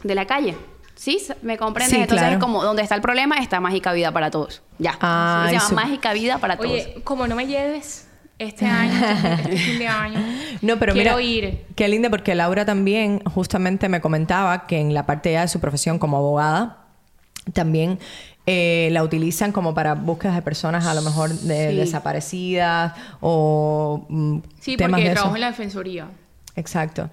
de 0.02 0.14
la 0.14 0.26
calle. 0.26 0.56
¿Sí? 0.98 1.18
¿Me 1.42 1.56
comprendes? 1.56 1.94
Sí, 1.94 2.02
Entonces, 2.02 2.26
claro. 2.26 2.40
como 2.40 2.62
donde 2.64 2.82
está 2.82 2.96
el 2.96 3.00
problema, 3.00 3.36
está 3.36 3.60
Mágica 3.60 3.92
Vida 3.92 4.10
para 4.10 4.32
Todos. 4.32 4.62
Ya. 4.78 4.96
Ay, 5.00 5.54
se 5.54 5.60
llama 5.60 5.82
Mágica 5.84 6.12
Vida 6.12 6.38
para 6.38 6.56
Todos. 6.56 6.72
Oye, 6.72 7.00
como 7.04 7.28
no 7.28 7.36
me 7.36 7.46
lleves 7.46 8.08
este 8.40 8.66
año, 8.66 8.92
este, 8.92 9.42
este 9.42 9.56
fin 9.58 9.78
de 9.78 9.86
año, 9.86 10.18
No, 10.62 10.76
pero 10.80 10.94
quiero 10.94 11.16
mira, 11.18 11.22
ir. 11.48 11.66
qué 11.76 11.86
lindo 11.88 12.10
porque 12.10 12.34
Laura 12.34 12.64
también 12.64 13.20
justamente 13.24 13.88
me 13.88 14.00
comentaba 14.00 14.66
que 14.66 14.80
en 14.80 14.92
la 14.92 15.06
parte 15.06 15.30
ya 15.32 15.42
de 15.42 15.48
su 15.48 15.60
profesión 15.60 15.98
como 16.00 16.16
abogada 16.16 16.78
también 17.52 17.98
eh, 18.46 18.88
la 18.92 19.02
utilizan 19.04 19.52
como 19.52 19.74
para 19.74 19.94
búsquedas 19.94 20.34
de 20.34 20.42
personas 20.42 20.84
a 20.86 20.94
lo 20.94 21.02
mejor 21.02 21.30
de- 21.30 21.70
Sí. 21.70 21.76
desaparecidas 21.76 22.92
o 23.20 24.04
mm, 24.08 24.38
Sí, 24.60 24.76
temas 24.76 24.98
porque 24.98 25.08
de 25.10 25.14
trabajo 25.14 25.28
eso. 25.30 25.36
en 25.36 25.40
la 25.42 25.46
defensoría. 25.50 26.06
Exacto. 26.56 27.08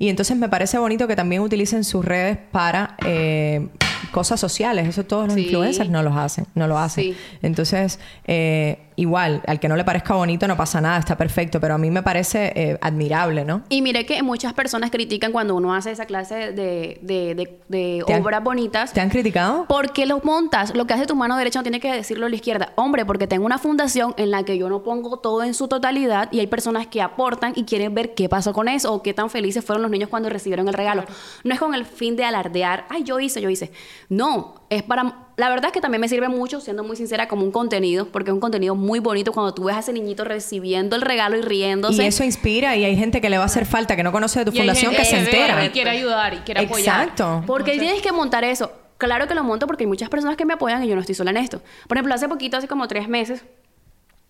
Y 0.00 0.08
entonces 0.08 0.34
me 0.38 0.48
parece 0.48 0.78
bonito 0.78 1.06
que 1.06 1.14
también 1.14 1.42
utilicen 1.42 1.84
sus 1.84 2.02
redes 2.02 2.38
para 2.50 2.96
eh, 3.06 3.68
cosas 4.12 4.40
sociales. 4.40 4.88
Eso 4.88 5.04
todos 5.04 5.26
los 5.26 5.34
Sí. 5.34 5.42
influencers 5.42 5.90
no 5.90 6.02
los 6.02 6.16
hacen, 6.16 6.46
no 6.54 6.66
lo 6.66 6.78
hacen. 6.78 7.04
Sí. 7.04 7.16
Entonces, 7.42 8.00
eh, 8.26 8.78
igual, 9.00 9.42
al 9.46 9.58
que 9.60 9.68
no 9.68 9.76
le 9.76 9.84
parezca 9.84 10.14
bonito 10.14 10.46
no 10.46 10.56
pasa 10.56 10.80
nada, 10.80 10.98
está 10.98 11.16
perfecto, 11.16 11.58
pero 11.60 11.74
a 11.74 11.78
mí 11.78 11.90
me 11.90 12.02
parece 12.02 12.52
eh, 12.54 12.78
admirable, 12.80 13.44
¿no? 13.44 13.62
Y 13.68 13.82
mire 13.82 14.04
que 14.06 14.22
muchas 14.22 14.52
personas 14.52 14.90
critican 14.90 15.32
cuando 15.32 15.54
uno 15.56 15.74
hace 15.74 15.90
esa 15.90 16.06
clase 16.06 16.52
de, 16.52 16.98
de, 17.02 17.34
de- 17.34 17.58
de 17.68 18.02
¿Te 18.06 18.14
han- 18.14 18.22
obras 18.22 18.42
bonitas. 18.44 18.92
¿Te 18.92 19.00
han 19.00 19.08
criticado? 19.10 19.64
¿Por 19.66 19.92
qué 19.92 20.06
lo 20.06 20.20
montas? 20.22 20.74
Lo 20.74 20.86
que 20.86 20.94
hace 20.94 21.06
tu 21.06 21.16
mano 21.16 21.36
derecha 21.36 21.58
no 21.58 21.62
tiene 21.62 21.80
que 21.80 21.92
decirlo 21.92 22.28
la 22.28 22.34
izquierda. 22.34 22.72
Hombre, 22.76 23.04
porque 23.06 23.26
tengo 23.26 23.46
una 23.46 23.58
fundación 23.58 24.14
en 24.16 24.30
la 24.30 24.44
que 24.44 24.58
yo 24.58 24.68
no 24.68 24.82
pongo 24.82 25.18
todo 25.18 25.42
en 25.42 25.54
su 25.54 25.66
totalidad 25.68 26.28
y 26.32 26.40
hay 26.40 26.46
personas 26.46 26.86
que 26.86 27.00
aportan 27.02 27.52
y 27.56 27.64
quieren 27.64 27.94
ver 27.94 28.14
qué 28.14 28.28
pasó 28.28 28.52
con 28.52 28.68
eso 28.68 28.92
o 28.92 29.02
qué 29.02 29.14
tan 29.14 29.30
felices 29.30 29.64
fueron 29.64 29.82
los 29.82 29.90
niños 29.90 30.08
cuando 30.10 30.28
recibieron 30.28 30.68
el 30.68 30.74
regalo. 30.74 31.04
No 31.44 31.54
es 31.54 31.60
con 31.60 31.74
el 31.74 31.84
fin 31.86 32.16
de 32.16 32.24
alardear, 32.24 32.86
ay, 32.90 33.02
yo 33.04 33.18
hice, 33.20 33.40
yo 33.40 33.48
hice. 33.50 33.72
No, 34.08 34.59
es 34.70 34.82
para... 34.84 35.26
La 35.36 35.48
verdad 35.48 35.66
es 35.66 35.72
que 35.72 35.80
también 35.80 36.00
me 36.00 36.08
sirve 36.08 36.28
mucho, 36.28 36.60
siendo 36.60 36.84
muy 36.84 36.96
sincera, 36.96 37.26
como 37.26 37.44
un 37.44 37.50
contenido, 37.50 38.06
porque 38.06 38.30
es 38.30 38.34
un 38.34 38.40
contenido 38.40 38.74
muy 38.74 39.00
bonito 39.00 39.32
cuando 39.32 39.52
tú 39.52 39.64
ves 39.64 39.76
a 39.76 39.80
ese 39.80 39.92
niñito 39.92 40.22
recibiendo 40.22 40.96
el 40.96 41.02
regalo 41.02 41.36
y 41.36 41.42
riéndose. 41.42 42.02
Y 42.04 42.06
eso 42.06 42.24
inspira 42.24 42.76
y 42.76 42.84
hay 42.84 42.96
gente 42.96 43.20
que 43.20 43.28
le 43.28 43.36
va 43.36 43.42
a 43.42 43.46
hacer 43.46 43.66
falta, 43.66 43.96
que 43.96 44.02
no 44.02 44.12
conoce 44.12 44.38
de 44.38 44.44
tu 44.44 44.52
Y 44.52 44.58
fundación, 44.58 44.94
que 44.94 45.04
se 45.04 45.18
entera. 45.18 45.64
Y 45.64 45.70
quiere 45.70 45.90
ayudar 45.90 46.34
y 46.34 46.38
quiere 46.38 46.60
apoyar. 46.60 47.02
Exacto. 47.08 47.42
Porque 47.46 47.72
Entonces- 47.72 47.88
tienes 47.94 48.02
que 48.02 48.12
montar 48.12 48.44
eso. 48.44 48.70
Claro 48.96 49.26
que 49.26 49.34
lo 49.34 49.42
monto 49.42 49.66
porque 49.66 49.84
hay 49.84 49.88
muchas 49.88 50.10
personas 50.10 50.36
que 50.36 50.44
me 50.44 50.52
apoyan 50.52 50.84
y 50.84 50.88
yo 50.88 50.94
no 50.94 51.00
estoy 51.00 51.14
sola 51.14 51.30
en 51.30 51.38
esto. 51.38 51.62
Por 51.88 51.96
ejemplo, 51.96 52.14
hace 52.14 52.28
poquito, 52.28 52.58
hace 52.58 52.68
como 52.68 52.86
tres 52.86 53.08
meses, 53.08 53.42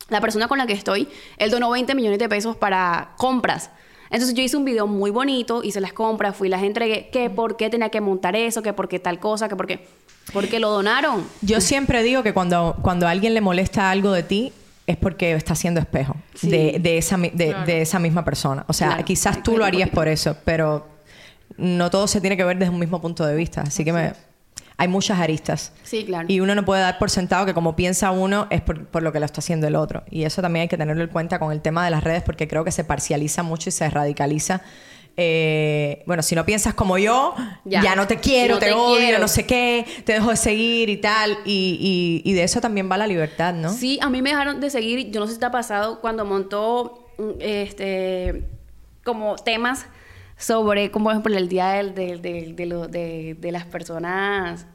la 0.08 0.20
persona 0.20 0.48
con 0.48 0.58
la 0.58 0.66
que 0.66 0.72
estoy, 0.74 1.08
él 1.38 1.50
donó 1.50 1.70
20 1.70 1.94
millones 1.94 2.18
de 2.20 2.28
pesos 2.28 2.56
para 2.56 3.14
compras. 3.16 3.70
Entonces 4.10 4.34
yo 4.34 4.42
hice 4.42 4.56
un 4.56 4.64
video 4.64 4.86
muy 4.88 5.10
bonito, 5.10 5.62
hice 5.62 5.80
las 5.80 5.92
compras, 5.92 6.36
fui 6.36 6.48
las 6.48 6.62
entregué, 6.62 7.10
que 7.10 7.30
por 7.30 7.56
qué 7.56 7.70
tenía 7.70 7.90
que 7.90 8.00
montar 8.00 8.34
eso, 8.34 8.60
que 8.62 8.72
por 8.72 8.88
qué 8.88 8.98
tal 8.98 9.20
cosa, 9.20 9.48
que 9.48 9.54
por 9.56 9.66
qué... 9.66 9.86
Porque 10.32 10.60
lo 10.60 10.70
donaron. 10.70 11.26
Yo 11.42 11.60
siempre 11.60 12.02
digo 12.02 12.22
que 12.22 12.32
cuando, 12.32 12.76
cuando 12.82 13.06
a 13.06 13.10
alguien 13.10 13.34
le 13.34 13.40
molesta 13.40 13.90
algo 13.90 14.12
de 14.12 14.22
ti, 14.22 14.52
es 14.86 14.96
porque 14.96 15.32
está 15.32 15.52
haciendo 15.52 15.80
espejo 15.80 16.16
Sí. 16.34 16.48
de, 16.50 16.78
de 16.80 16.98
esa, 16.98 17.16
de, 17.16 17.30
Claro. 17.30 17.66
de 17.66 17.82
esa 17.82 17.98
misma 17.98 18.24
persona. 18.24 18.64
O 18.68 18.72
sea, 18.72 18.88
Claro. 18.88 19.04
quizás 19.04 19.42
tú 19.42 19.56
lo 19.58 19.64
harías 19.64 19.88
por 19.90 20.08
eso, 20.08 20.36
pero 20.44 20.86
no 21.56 21.90
todo 21.90 22.06
se 22.06 22.20
tiene 22.20 22.36
que 22.36 22.44
ver 22.44 22.58
desde 22.58 22.72
un 22.72 22.78
mismo 22.78 23.00
punto 23.00 23.24
de 23.26 23.34
vista. 23.34 23.62
Así 23.62 23.84
que 23.84 23.92
me, 23.92 24.12
hay 24.76 24.88
muchas 24.88 25.18
aristas. 25.18 25.72
Sí, 25.82 26.04
claro. 26.04 26.26
Y 26.28 26.40
uno 26.40 26.54
no 26.54 26.64
puede 26.64 26.80
dar 26.82 26.98
por 26.98 27.10
sentado 27.10 27.44
que 27.46 27.54
como 27.54 27.76
piensa 27.76 28.10
uno 28.12 28.46
es 28.50 28.60
por, 28.62 28.86
por 28.86 29.02
lo 29.02 29.12
que 29.12 29.20
lo 29.20 29.26
está 29.26 29.40
haciendo 29.40 29.66
el 29.66 29.76
otro. 29.76 30.02
Y 30.10 30.24
eso 30.24 30.42
también 30.42 30.62
hay 30.62 30.68
que 30.68 30.78
tenerlo 30.78 31.02
en 31.04 31.10
cuenta 31.10 31.38
con 31.38 31.52
el 31.52 31.60
tema 31.60 31.84
de 31.84 31.90
las 31.90 32.02
redes 32.04 32.22
porque 32.22 32.48
creo 32.48 32.64
que 32.64 32.72
se 32.72 32.82
parcializa 32.84 33.42
mucho 33.42 33.68
y 33.68 33.72
se 33.72 33.88
radicaliza. 33.90 34.62
Eh, 35.16 36.02
bueno, 36.06 36.22
si 36.22 36.34
no 36.34 36.46
piensas 36.46 36.74
como 36.74 36.96
yo, 36.98 37.34
ya, 37.64 37.82
Ya. 37.82 37.94
no 37.96 38.06
te 38.06 38.16
quiero, 38.18 38.54
No 38.54 38.60
te, 38.60 38.66
te 38.66 38.72
odio, 38.72 38.96
quiero. 38.98 39.18
no 39.18 39.28
sé 39.28 39.44
qué, 39.46 39.84
te 40.04 40.14
dejo 40.14 40.30
de 40.30 40.36
seguir 40.36 40.88
y 40.88 40.96
tal. 40.96 41.36
Y, 41.44 42.22
y- 42.24 42.30
y 42.30 42.32
de 42.34 42.42
eso 42.44 42.60
también 42.60 42.90
va 42.90 42.96
la 42.96 43.06
libertad, 43.06 43.52
¿no? 43.54 43.70
Sí, 43.72 43.98
a 44.02 44.08
mí 44.08 44.22
me 44.22 44.30
dejaron 44.30 44.60
de 44.60 44.70
seguir, 44.70 45.10
yo 45.10 45.20
no 45.20 45.26
sé 45.26 45.34
si 45.34 45.40
te 45.40 45.46
ha 45.46 45.50
pasado, 45.50 46.00
cuando 46.00 46.24
montó 46.24 47.06
mm, 47.18 47.30
este 47.40 48.44
como 49.04 49.36
temas 49.36 49.86
sobre, 50.38 50.90
como 50.90 51.04
por 51.06 51.12
ejemplo 51.12 51.36
el 51.36 51.48
día 51.48 51.68
del- 51.70 51.94
del- 51.94 52.22
del- 52.22 52.56
de, 52.56 52.66
lo- 52.66 52.88
de- 52.88 53.36
de 53.38 53.52
las 53.52 53.64
personas 53.66 54.66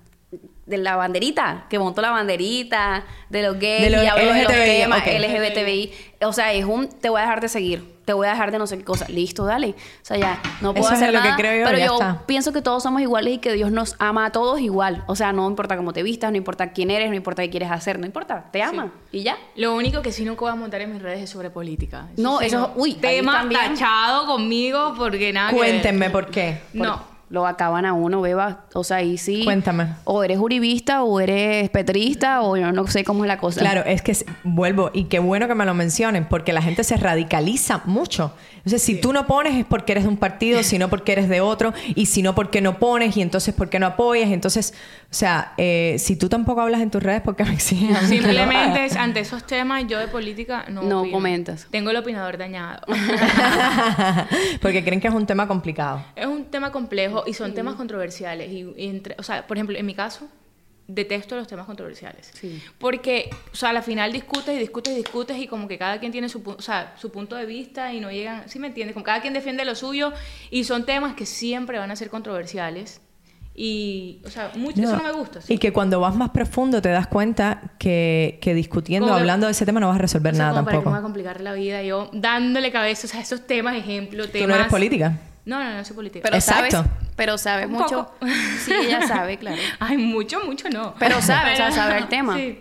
de 0.65 0.77
la 0.79 0.95
banderita, 0.95 1.65
que 1.69 1.77
montó 1.77 2.01
la 2.01 2.09
banderita, 2.11 3.03
de 3.29 3.43
los 3.43 3.59
gays, 3.59 3.83
De 3.83 3.89
lo 3.91 4.03
y 4.03 4.07
habló 4.07 4.33
de 4.33 4.43
los 4.43 4.51
temas 4.51 5.01
ok. 5.01 5.07
LGBTBI. 5.19 5.93
O 6.23 6.33
sea, 6.33 6.53
es 6.53 6.65
un, 6.65 6.87
te 6.89 7.09
voy 7.09 7.19
a 7.19 7.23
dejar 7.23 7.39
de 7.39 7.49
seguir, 7.49 7.93
te 8.03 8.13
voy 8.13 8.25
a 8.25 8.31
dejar 8.31 8.51
de 8.51 8.57
no 8.57 8.65
sé 8.65 8.77
qué 8.79 8.83
cosa. 8.83 9.05
Listo, 9.09 9.45
dale. 9.45 9.69
O 9.69 9.75
sea, 10.01 10.17
ya, 10.17 10.39
no 10.61 10.73
puedo 10.73 10.85
Eso 10.87 10.95
es 10.95 11.01
hacer 11.01 11.13
lo 11.13 11.21
que 11.21 11.25
nada, 11.27 11.37
creo 11.37 11.59
yo, 11.59 11.65
pero 11.65 11.77
ya 11.77 11.85
yo 11.85 11.93
está. 11.93 12.23
pienso 12.25 12.51
que 12.51 12.63
todos 12.63 12.81
somos 12.81 13.01
iguales 13.03 13.35
y 13.35 13.37
que 13.37 13.53
Dios 13.53 13.71
nos 13.71 13.95
ama 13.99 14.25
a 14.25 14.31
todos 14.31 14.59
igual. 14.59 15.03
O 15.05 15.15
sea, 15.15 15.33
no 15.33 15.47
importa 15.47 15.77
cómo 15.77 15.93
te 15.93 16.01
vistas, 16.01 16.31
no 16.31 16.37
importa 16.37 16.71
quién 16.73 16.89
eres, 16.89 17.09
no 17.09 17.15
importa 17.15 17.43
qué 17.43 17.51
quieres 17.51 17.69
hacer, 17.69 17.99
no 17.99 18.07
importa, 18.07 18.45
te 18.51 18.63
ama 18.63 18.91
y 19.11 19.21
ya. 19.21 19.37
Lo 19.55 19.75
único 19.75 20.01
que 20.01 20.11
sí 20.11 20.25
nunca 20.25 20.41
voy 20.41 20.51
a 20.51 20.55
montar 20.55 20.81
en 20.81 20.93
mis 20.93 21.01
redes 21.01 21.21
es 21.21 21.29
sobre 21.29 21.51
política. 21.51 22.07
No, 22.17 22.39
sí 22.39 22.45
eso- 22.47 22.71
uy, 22.75 22.91
ahí 23.03 23.17
tema 23.19 23.47
tachado 23.51 24.25
conmigo 24.25 24.95
porque 24.97 25.31
nada 25.31 25.51
que 25.51 25.59
ver. 25.59 25.69
Cuéntenme 25.69 26.09
por 26.09 26.31
qué. 26.31 26.59
No. 26.73 27.14
Lo 27.29 27.47
acaban 27.47 27.85
a 27.85 27.93
uno, 27.93 28.21
beba. 28.21 28.65
O 28.73 28.83
sea, 28.83 28.97
ahí 28.97 29.17
sí. 29.17 29.43
Cuéntame. 29.43 29.87
O 30.03 30.23
eres 30.23 30.37
uribista, 30.37 31.03
o 31.03 31.19
eres 31.19 31.69
petrista, 31.69 32.41
o 32.43 32.55
yo 32.55 32.71
no 32.71 32.85
sé 32.87 33.03
cómo 33.03 33.23
es 33.23 33.27
la 33.27 33.37
cosa. 33.37 33.61
Claro, 33.61 33.83
es 33.85 34.01
que 34.01 34.15
vuelvo, 34.43 34.91
y 34.93 35.05
qué 35.05 35.19
bueno 35.19 35.47
que 35.47 35.55
me 35.55 35.65
lo 35.65 35.73
mencionen, 35.73 36.25
porque 36.29 36.53
la 36.53 36.61
gente 36.61 36.83
se 36.83 36.97
radicaliza 36.97 37.81
mucho. 37.85 38.33
Entonces, 38.57 38.81
si 38.81 38.99
tú 38.99 39.13
no 39.13 39.27
pones 39.27 39.55
es 39.55 39.65
porque 39.65 39.91
eres 39.91 40.03
de 40.03 40.09
un 40.09 40.17
partido, 40.17 40.61
si 40.63 40.77
no 40.77 40.89
porque 40.89 41.13
eres 41.13 41.29
de 41.29 41.41
otro, 41.41 41.73
y 41.95 42.05
si 42.05 42.21
no 42.21 42.35
porque 42.35 42.61
no 42.61 42.79
pones, 42.79 43.17
y 43.17 43.21
entonces 43.21 43.53
porque 43.55 43.79
no 43.79 43.87
apoyas. 43.87 44.31
Entonces, 44.31 44.73
o 45.09 45.13
sea, 45.17 45.53
eh, 45.57 45.95
si 45.99 46.15
tú 46.17 46.27
tampoco 46.29 46.61
hablas 46.61 46.81
en 46.81 46.91
tus 46.91 47.01
redes, 47.01 47.21
¿por 47.21 47.35
qué 47.35 47.43
me 47.45 47.51
lo 47.53 47.59
Simplemente 47.59 48.85
es- 48.85 48.95
ante 48.97 49.21
esos 49.21 49.45
temas 49.47 49.85
yo 49.87 49.97
de 49.99 50.07
política 50.07 50.65
no 50.69 50.81
No 50.83 51.01
opino. 51.01 51.15
comentas. 51.17 51.67
Tengo 51.71 51.89
el 51.91 51.97
opinador 51.97 52.37
dañado. 52.37 52.81
porque 54.61 54.83
creen 54.83 54.99
que 54.99 55.07
es 55.07 55.13
un 55.13 55.25
tema 55.25 55.47
complicado. 55.47 56.03
es 56.15 56.25
un 56.25 56.45
tema 56.45 56.71
complejo 56.71 57.23
y 57.25 57.33
son 57.33 57.53
temas 57.53 57.75
controversiales. 57.75 58.51
Y, 58.51 58.65
y 58.77 58.87
entre, 58.89 59.15
o 59.17 59.23
sea, 59.23 59.45
por 59.47 59.57
ejemplo, 59.57 59.77
en 59.77 59.85
mi 59.85 59.93
caso, 59.93 60.27
detesto 60.87 61.35
los 61.35 61.47
temas 61.47 61.65
controversiales. 61.65 62.31
Sí. 62.33 62.61
Porque, 62.77 63.29
o 63.51 63.55
sea, 63.55 63.69
a 63.69 63.73
la 63.73 63.81
final 63.81 64.11
discutes 64.11 64.55
y 64.55 64.59
discutes 64.59 64.93
y 64.93 64.97
discutes 64.97 65.37
y 65.37 65.47
como 65.47 65.67
que 65.67 65.77
cada 65.77 65.99
quien 65.99 66.11
tiene 66.11 66.29
su, 66.29 66.43
pu- 66.43 66.55
o 66.57 66.61
sea, 66.61 66.93
su 66.97 67.11
punto 67.11 67.35
de 67.35 67.45
vista 67.45 67.91
y 67.93 67.99
no 67.99 68.11
llegan, 68.11 68.47
¿sí 68.49 68.59
me 68.59 68.67
entiendes? 68.67 68.93
Como 68.93 69.03
cada 69.03 69.21
quien 69.21 69.33
defiende 69.33 69.65
lo 69.65 69.75
suyo 69.75 70.13
y 70.51 70.63
son 70.65 70.85
temas 70.85 71.15
que 71.15 71.25
siempre 71.25 71.79
van 71.79 71.89
a 71.91 71.95
ser 71.95 72.09
controversiales 72.09 73.01
Y, 73.57 74.21
o 74.25 74.29
sea, 74.29 74.51
mucho, 74.55 74.81
eso 74.81 74.97
no 74.97 75.03
me 75.03 75.11
gusta. 75.13 75.39
sí. 75.41 75.53
Y 75.53 75.57
que 75.59 75.71
cuando 75.71 76.01
vas 76.01 76.13
más 76.15 76.31
profundo 76.31 76.81
te 76.81 76.89
das 76.89 77.07
cuenta 77.07 77.61
que, 77.79 78.37
que 78.41 78.53
discutiendo, 78.53 79.07
Como 79.07 79.15
que- 79.17 79.21
hablando 79.21 79.45
de 79.47 79.53
ese 79.53 79.65
tema 79.65 79.79
no 79.79 79.87
vas 79.87 79.95
a 79.95 79.99
resolver 80.01 80.33
O 80.33 80.35
sea, 80.35 80.45
nada 80.47 80.55
como 80.57 80.65
para 80.65 80.73
que 80.73 80.77
me 80.79 80.83
tampoco. 80.83 80.93
va 80.93 80.99
a 80.99 81.01
complicar 81.03 81.41
la 81.41 81.53
vida, 81.53 81.81
yo 81.83 82.09
dándole 82.11 82.71
cabeza, 82.71 83.07
o 83.07 83.09
sea, 83.09 83.21
esos 83.21 83.47
temas, 83.47 83.75
ejemplo, 83.77 84.27
temas... 84.27 84.41
Tú 84.41 84.47
no 84.49 84.55
eres 84.55 84.67
política. 84.67 85.17
No, 85.45 85.63
no, 85.63 85.73
no 85.73 85.85
soy 85.85 85.95
política. 85.95 86.23
Pero 86.23 86.35
Exacto. 86.35 86.77
sabes, 86.77 86.91
pero 87.15 87.37
sabes 87.37 87.67
Un 87.67 87.73
mucho. 87.73 88.07
poco. 88.07 88.15
Sí, 88.65 88.73
ella 88.73 89.07
sabe, 89.07 89.37
claro. 89.37 89.61
Ay, 89.79 89.97
mucho, 89.97 90.43
mucho 90.43 90.69
no. 90.69 90.93
Pero 90.99 91.21
sabe, 91.21 91.53
o 91.53 91.55
sea, 91.55 91.71
sabe 91.71 91.99
el 91.99 92.07
tema. 92.09 92.35
Sí. 92.35 92.59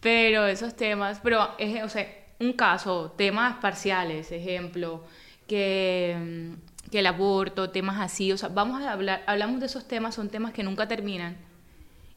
Pero 0.00 0.46
esos 0.46 0.76
temas, 0.76 1.18
pero, 1.22 1.48
es, 1.58 1.82
o 1.82 1.88
sea, 1.88 2.06
un 2.38 2.52
caso, 2.52 3.12
temas 3.18 3.56
parciales, 3.56 4.30
ejemplo, 4.30 5.02
que, 5.48 6.16
mm, 6.16 6.67
que 6.90 7.00
el 7.00 7.06
aborto, 7.06 7.70
temas 7.70 8.00
así, 8.00 8.32
o 8.32 8.38
sea, 8.38 8.48
vamos 8.48 8.82
a 8.82 8.92
hablar, 8.92 9.22
hablamos 9.26 9.60
de 9.60 9.66
esos 9.66 9.86
temas, 9.86 10.14
son 10.14 10.28
temas 10.28 10.52
que 10.52 10.62
nunca 10.62 10.88
terminan. 10.88 11.36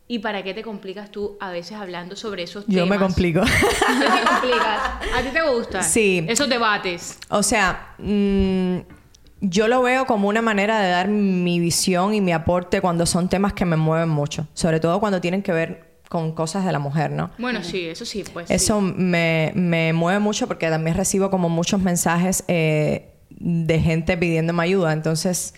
¿Y 0.08 0.20
para 0.20 0.44
qué 0.44 0.54
te 0.54 0.62
complicas 0.62 1.10
tú 1.10 1.38
a 1.40 1.52
veces 1.52 1.78
hablando 1.78 2.18
sobre 2.18 2.44
esos 2.44 2.66
temas? 2.66 2.80
Yo 2.80 2.86
me 2.86 2.98
complico. 2.98 3.42
¿Qué 3.46 3.48
te 3.48 4.30
complicas? 4.30 4.80
¿A 5.16 5.22
ti 5.22 5.30
te 5.32 5.42
gusta? 5.42 5.82
Sí. 5.82 6.26
Esos 6.28 6.50
debates. 6.50 7.18
O 7.30 7.42
sea, 7.42 7.96
mm, 7.98 8.80
yo 9.40 9.70
lo 9.70 9.82
veo 9.82 10.06
como 10.06 10.28
una 10.28 10.42
manera 10.42 10.82
de 10.82 10.90
dar 10.90 11.08
mi 11.08 11.62
visión 11.62 12.14
y 12.14 12.20
mi 12.20 12.34
aporte 12.34 12.82
cuando 12.82 13.06
son 13.06 13.30
temas 13.30 13.54
que 13.54 13.64
me 13.64 13.78
mueven 13.78 14.10
mucho. 14.10 14.48
Sobre 14.54 14.82
todo 14.82 15.00
cuando 15.00 15.22
tienen 15.22 15.44
que 15.44 15.54
ver 15.54 15.92
con 16.10 16.34
cosas 16.34 16.66
de 16.66 16.74
la 16.74 16.80
mujer, 16.80 17.12
¿no? 17.12 17.32
Bueno, 17.38 17.64
sí, 17.64 17.88
eso 17.88 18.04
sí, 18.04 18.26
pues. 18.34 18.50
sí. 18.50 18.54
Eso 18.54 18.82
me, 18.82 19.54
me 19.56 19.94
mueve 19.94 20.20
mucho 20.20 20.46
porque 20.46 20.70
también 20.70 20.98
recibo 20.98 21.32
como 21.32 21.48
muchos 21.48 21.80
mensajes 21.80 22.44
eh, 22.50 23.11
de 23.44 23.80
gente 23.80 24.18
pidiéndome 24.18 24.64
ayuda. 24.64 24.94
Entonces, 24.94 25.54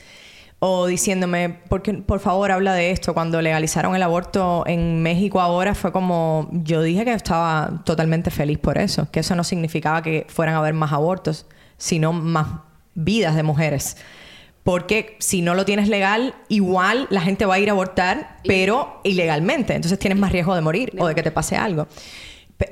o 0.59 0.86
diciéndome, 0.88 1.49
por, 1.49 1.81
qué- 1.81 1.93
por 1.93 2.19
favor, 2.19 2.51
habla 2.51 2.73
de 2.73 2.91
esto. 2.91 3.13
Cuando 3.13 3.41
legalizaron 3.41 3.95
el 3.95 4.03
aborto 4.03 4.63
en 4.65 5.01
México 5.03 5.41
ahora 5.41 5.75
fue 5.75 5.91
como, 5.91 6.49
yo 6.51 6.81
dije 6.81 7.03
que 7.05 7.13
estaba 7.13 7.81
totalmente 7.86 8.31
feliz 8.31 8.57
por 8.59 8.77
eso, 8.77 9.09
que 9.11 9.19
eso 9.19 9.36
no 9.36 9.43
significaba 9.43 10.01
que 10.01 10.25
fueran 10.29 10.55
a 10.55 10.59
haber 10.59 10.73
más 10.73 10.93
abortos, 10.93 11.45
sino 11.77 12.13
más 12.13 12.47
vidas 12.95 13.36
de 13.36 13.43
mujeres. 13.43 13.97
Porque 14.63 15.17
si 15.19 15.41
no 15.41 15.55
lo 15.55 15.65
tienes 15.65 15.89
legal, 15.89 16.36
igual 16.47 17.07
la 17.09 17.19
gente 17.19 17.45
va 17.45 17.55
a 17.55 17.59
ir 17.59 17.67
a 17.67 17.73
abortar, 17.73 18.38
pero 18.47 19.01
ilegalmente. 19.03 19.75
Entonces 19.75 19.99
tienes 19.99 20.17
más 20.17 20.31
riesgo 20.31 20.55
de 20.55 20.61
morir 20.61 20.93
o 20.97 21.07
de 21.07 21.15
que 21.15 21.23
te 21.23 21.31
pase 21.31 21.57
algo. 21.57 21.88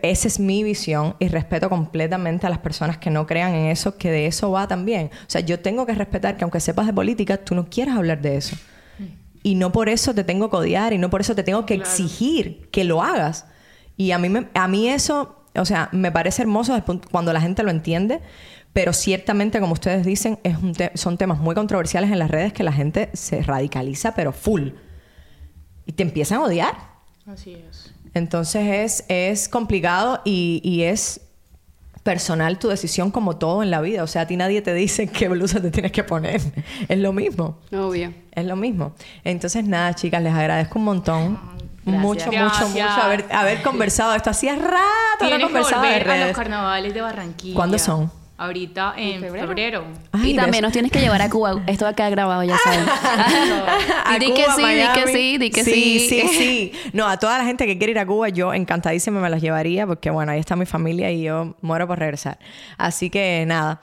Esa 0.04 0.28
es 0.30 0.40
mi 0.40 0.64
visión 0.64 1.16
y 1.20 1.28
respeto 1.28 1.70
completamente 1.70 2.48
a 2.48 2.50
las 2.50 2.60
personas 2.60 2.98
que 2.98 3.10
no 3.10 3.26
crean 3.28 3.54
en 3.54 3.66
eso, 3.68 3.98
que 3.98 4.10
de 4.10 4.26
eso 4.28 4.50
va 4.52 4.68
también. 4.68 5.08
O 5.14 5.30
sea, 5.30 5.42
yo 5.42 5.60
tengo 5.60 5.86
que 5.86 5.94
respetar 5.94 6.38
que 6.38 6.44
aunque 6.44 6.60
sepas 6.60 6.86
de 6.88 6.94
política, 6.94 7.38
tú 7.38 7.56
no 7.56 7.68
quieras 7.70 7.98
hablar 7.98 8.22
de 8.22 8.38
eso. 8.38 8.56
Y 9.44 9.56
no 9.56 9.72
por 9.72 9.90
eso 9.90 10.14
te 10.14 10.24
tengo 10.24 10.50
que 10.50 10.56
odiar 10.56 10.94
y 10.94 10.98
no 10.98 11.10
por 11.10 11.20
eso 11.22 11.36
te 11.36 11.44
tengo 11.44 11.66
que 11.66 11.74
exigir 11.82 12.70
que 12.72 12.84
lo 12.84 13.02
hagas. 13.02 13.46
Y 13.98 14.12
a 14.12 14.18
mí, 14.20 14.30
me- 14.30 14.48
a 14.54 14.68
mí 14.68 14.88
eso, 14.88 15.44
o 15.56 15.66
sea, 15.66 15.90
me 15.92 16.12
parece 16.12 16.44
hermoso 16.44 16.82
cuando 17.12 17.34
la 17.34 17.42
gente 17.42 17.64
lo 17.64 17.72
entiende, 17.72 18.22
pero 18.74 18.94
ciertamente, 18.94 19.60
como 19.60 19.74
ustedes 19.74 20.06
dicen, 20.06 20.40
es 20.44 20.58
un 20.58 20.74
te- 20.74 20.92
son 20.96 21.18
temas 21.18 21.40
muy 21.40 21.56
controversiales 21.56 22.12
en 22.12 22.20
las 22.20 22.32
redes 22.32 22.54
que 22.54 22.64
la 22.64 22.72
gente 22.72 23.10
se 23.14 23.42
radicaliza, 23.42 24.14
pero 24.16 24.32
full. 24.32 24.70
Y 25.86 25.92
te 25.94 26.04
empiezan 26.04 26.38
a 26.40 26.44
odiar. 26.46 26.76
Así 27.26 27.54
es. 27.70 27.91
Entonces 28.14 28.68
es, 28.68 29.06
es 29.08 29.50
complicado 29.50 30.22
y, 30.26 30.62
y 30.64 30.84
es 30.84 31.22
personal 32.04 32.58
tu 32.58 32.68
decisión 32.68 33.12
como 33.12 33.38
todo 33.38 33.64
en 33.64 33.72
la 33.72 33.80
vida. 33.82 34.04
O 34.04 34.08
sea, 34.08 34.24
a 34.24 34.28
ti 34.28 34.36
nadie 34.38 34.62
te 34.62 34.74
dice 34.74 35.08
qué 35.08 35.30
blusa 35.30 35.62
te 35.62 35.72
tienes 35.72 35.92
que 35.92 36.04
poner. 36.04 36.42
Es 36.88 36.98
lo 36.98 37.14
mismo. 37.14 37.60
Obvio. 37.72 38.14
Es 38.32 38.46
lo 38.46 38.56
mismo. 38.56 38.94
Entonces, 39.24 39.66
nada, 39.66 39.94
chicas, 39.94 40.22
les 40.22 40.34
agradezco 40.34 40.80
un 40.80 40.86
montón. 40.86 41.40
Gracias. 41.84 42.02
Mucho, 42.04 42.26
mucho, 42.26 42.32
Gracias. 42.32 42.70
mucho 42.70 43.02
haber, 43.02 43.26
haber 43.32 43.62
conversado 43.64 44.14
esto. 44.14 44.30
Hacía 44.30 44.56
rato 44.56 45.38
no 45.38 45.42
conversaba 45.42 45.82
de 45.84 45.94
volver 45.98 46.10
a 46.10 46.16
los 46.16 46.24
redes. 46.24 46.36
carnavales 46.36 46.94
de 46.94 47.02
Barranquilla. 47.02 47.56
¿Cuándo 47.56 47.80
son? 47.80 48.12
Ahorita 48.42 48.96
en 48.98 49.22
febrero. 49.22 49.84
Ay, 50.12 50.32
y 50.32 50.36
también 50.36 50.64
nos 50.64 50.74
tienes 50.74 50.92
que 50.92 51.00
llevar 51.00 51.22
a 51.22 51.30
Cuba. 51.30 51.62
Esto 51.68 51.86
va 51.86 51.92
a 51.92 51.94
quedar 51.94 52.10
grabado, 52.10 52.44
ya 52.44 52.58
saben. 52.58 52.80
A 54.06 54.18
di 54.18 54.34
que 54.34 54.46
sí, 54.56 54.64
di 54.66 54.88
que 54.96 55.08
sí, 55.08 55.38
di 55.38 55.50
que 55.52 55.64
sí. 55.64 56.00
sí. 56.00 56.10
Sí, 56.10 56.28
sí. 56.40 56.72
No, 56.92 57.08
a 57.08 57.18
toda 57.18 57.38
la 57.38 57.46
gente 57.46 57.68
que 57.68 57.78
quiere 57.78 57.92
ir 57.92 58.00
a 58.00 58.06
Cuba, 58.08 58.30
yo 58.30 58.52
encantadísima 58.52 59.22
me 59.22 59.30
las 59.30 59.44
llevaría 59.44 59.86
porque, 59.86 60.10
bueno, 60.10 60.32
ahí 60.32 60.40
está 60.40 60.56
mi 60.56 60.66
familia 60.66 61.12
y 61.12 61.22
yo 61.22 61.54
muero 61.62 61.86
por 61.88 62.00
regresar. 62.00 62.40
Así 62.80 63.12
que 63.12 63.46
nada. 63.46 63.80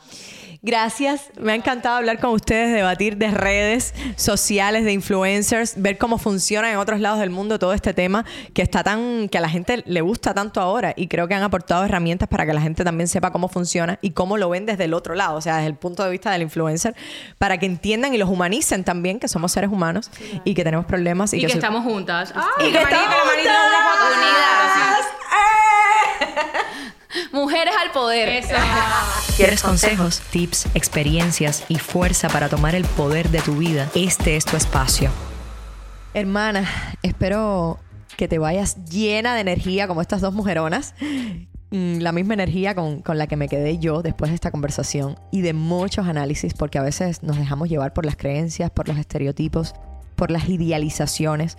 Gracias, 0.60 1.30
me 1.38 1.52
ha 1.52 1.54
encantado 1.54 1.96
hablar 1.96 2.18
con 2.18 2.30
ustedes, 2.30 2.74
debatir 2.74 3.16
de 3.16 3.30
redes 3.30 3.94
sociales, 4.16 4.84
de 4.84 4.92
influencers, 4.92 5.80
ver 5.80 5.98
cómo 5.98 6.18
funciona 6.18 6.68
en 6.72 6.78
otros 6.78 6.98
lados 6.98 7.20
del 7.20 7.30
mundo 7.30 7.60
todo 7.60 7.72
este 7.72 7.94
tema 7.94 8.24
que 8.54 8.62
está 8.62 8.82
tan, 8.82 9.28
que 9.28 9.38
a 9.38 9.40
la 9.40 9.48
gente 9.48 9.84
le 9.86 10.00
gusta 10.00 10.34
tanto 10.34 10.60
ahora 10.60 10.94
y 10.96 11.06
creo 11.06 11.28
que 11.28 11.34
han 11.34 11.44
aportado 11.44 11.84
herramientas 11.84 12.28
para 12.28 12.44
que 12.44 12.52
la 12.52 12.60
gente 12.60 12.82
también 12.82 13.06
sepa 13.06 13.30
cómo 13.30 13.48
funciona 13.48 14.00
y 14.02 14.10
cómo 14.10 14.36
lo 14.36 14.48
ven 14.48 14.66
desde 14.66 14.84
el 14.84 14.94
otro 14.94 15.14
lado, 15.14 15.36
o 15.36 15.40
sea, 15.40 15.56
desde 15.58 15.68
el 15.68 15.76
punto 15.76 16.02
de 16.02 16.10
vista 16.10 16.32
del 16.32 16.42
influencer, 16.42 16.96
para 17.38 17.58
que 17.58 17.66
entiendan 17.66 18.12
y 18.12 18.18
los 18.18 18.28
humanicen 18.28 18.82
también, 18.82 19.20
que 19.20 19.28
somos 19.28 19.52
seres 19.52 19.70
humanos 19.70 20.10
y 20.44 20.54
que 20.54 20.64
tenemos 20.64 20.86
problemas 20.86 21.32
y, 21.34 21.36
Y, 21.36 21.46
que, 21.46 21.52
estamos 21.52 21.84
juntas. 21.84 22.34
y 22.58 22.72
que 22.72 22.78
estamos. 22.78 23.14
Mujeres 27.32 27.74
al 27.80 27.92
poder. 27.92 28.28
Eso. 28.28 28.54
¿Quieres 29.36 29.62
consejos, 29.62 30.20
tips, 30.30 30.66
experiencias 30.74 31.64
y 31.68 31.76
fuerza 31.76 32.28
para 32.28 32.48
tomar 32.48 32.74
el 32.74 32.84
poder 32.84 33.30
de 33.30 33.40
tu 33.40 33.56
vida? 33.56 33.90
Este 33.94 34.36
es 34.36 34.44
tu 34.44 34.56
espacio. 34.56 35.10
Hermana, 36.14 36.68
espero 37.02 37.78
que 38.16 38.28
te 38.28 38.38
vayas 38.38 38.84
llena 38.86 39.34
de 39.34 39.40
energía 39.40 39.86
como 39.86 40.00
estas 40.00 40.20
dos 40.20 40.34
mujeronas. 40.34 40.94
La 41.70 42.12
misma 42.12 42.32
energía 42.32 42.74
con, 42.74 43.02
con 43.02 43.18
la 43.18 43.26
que 43.26 43.36
me 43.36 43.46
quedé 43.46 43.78
yo 43.78 44.00
después 44.02 44.30
de 44.30 44.34
esta 44.34 44.50
conversación 44.50 45.18
y 45.30 45.42
de 45.42 45.52
muchos 45.52 46.06
análisis, 46.06 46.54
porque 46.54 46.78
a 46.78 46.82
veces 46.82 47.22
nos 47.22 47.36
dejamos 47.36 47.68
llevar 47.68 47.92
por 47.92 48.06
las 48.06 48.16
creencias, 48.16 48.70
por 48.70 48.88
los 48.88 48.96
estereotipos, 48.96 49.74
por 50.16 50.30
las 50.30 50.48
idealizaciones 50.48 51.58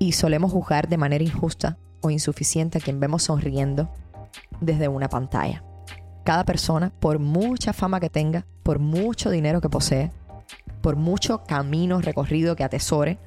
y 0.00 0.12
solemos 0.12 0.52
juzgar 0.52 0.88
de 0.88 0.98
manera 0.98 1.22
injusta 1.22 1.78
o 2.00 2.10
insuficiente 2.10 2.78
a 2.78 2.80
quien 2.80 2.98
vemos 2.98 3.22
sonriendo 3.22 3.88
desde 4.60 4.88
una 4.88 5.08
pantalla. 5.08 5.62
Cada 6.24 6.44
persona, 6.44 6.92
por 6.98 7.18
mucha 7.18 7.72
fama 7.72 8.00
que 8.00 8.10
tenga, 8.10 8.46
por 8.62 8.78
mucho 8.78 9.30
dinero 9.30 9.60
que 9.60 9.68
posee, 9.68 10.10
por 10.80 10.96
mucho 10.96 11.44
camino 11.44 12.00
recorrido 12.00 12.56
que 12.56 12.64
atesore, 12.64 13.18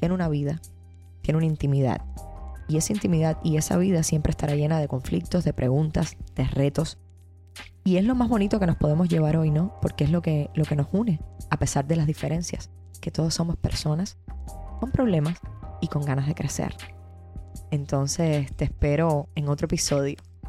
tiene 0.00 0.14
una 0.14 0.28
vida, 0.28 0.60
tiene 1.22 1.38
una 1.38 1.46
intimidad. 1.46 2.02
Y 2.68 2.78
esa 2.78 2.92
intimidad 2.92 3.38
y 3.44 3.56
esa 3.56 3.76
vida 3.76 4.02
siempre 4.02 4.30
estará 4.30 4.54
llena 4.54 4.80
de 4.80 4.88
conflictos, 4.88 5.44
de 5.44 5.52
preguntas, 5.52 6.16
de 6.34 6.44
retos. 6.44 6.98
Y 7.84 7.98
es 7.98 8.04
lo 8.04 8.14
más 8.14 8.28
bonito 8.28 8.58
que 8.58 8.66
nos 8.66 8.76
podemos 8.76 9.08
llevar 9.08 9.36
hoy, 9.36 9.50
¿no? 9.50 9.78
Porque 9.80 10.04
es 10.04 10.10
lo 10.10 10.20
que, 10.22 10.50
lo 10.54 10.64
que 10.64 10.76
nos 10.76 10.88
une, 10.92 11.20
a 11.50 11.58
pesar 11.58 11.86
de 11.86 11.96
las 11.96 12.06
diferencias, 12.06 12.70
que 13.00 13.10
todos 13.10 13.34
somos 13.34 13.56
personas 13.56 14.18
con 14.80 14.90
problemas 14.90 15.38
y 15.80 15.88
con 15.88 16.04
ganas 16.04 16.26
de 16.26 16.34
crecer. 16.34 16.74
Entonces 17.70 18.54
te 18.56 18.64
espero 18.64 19.28
en 19.34 19.48
otro 19.48 19.66
episodio. 19.66 20.16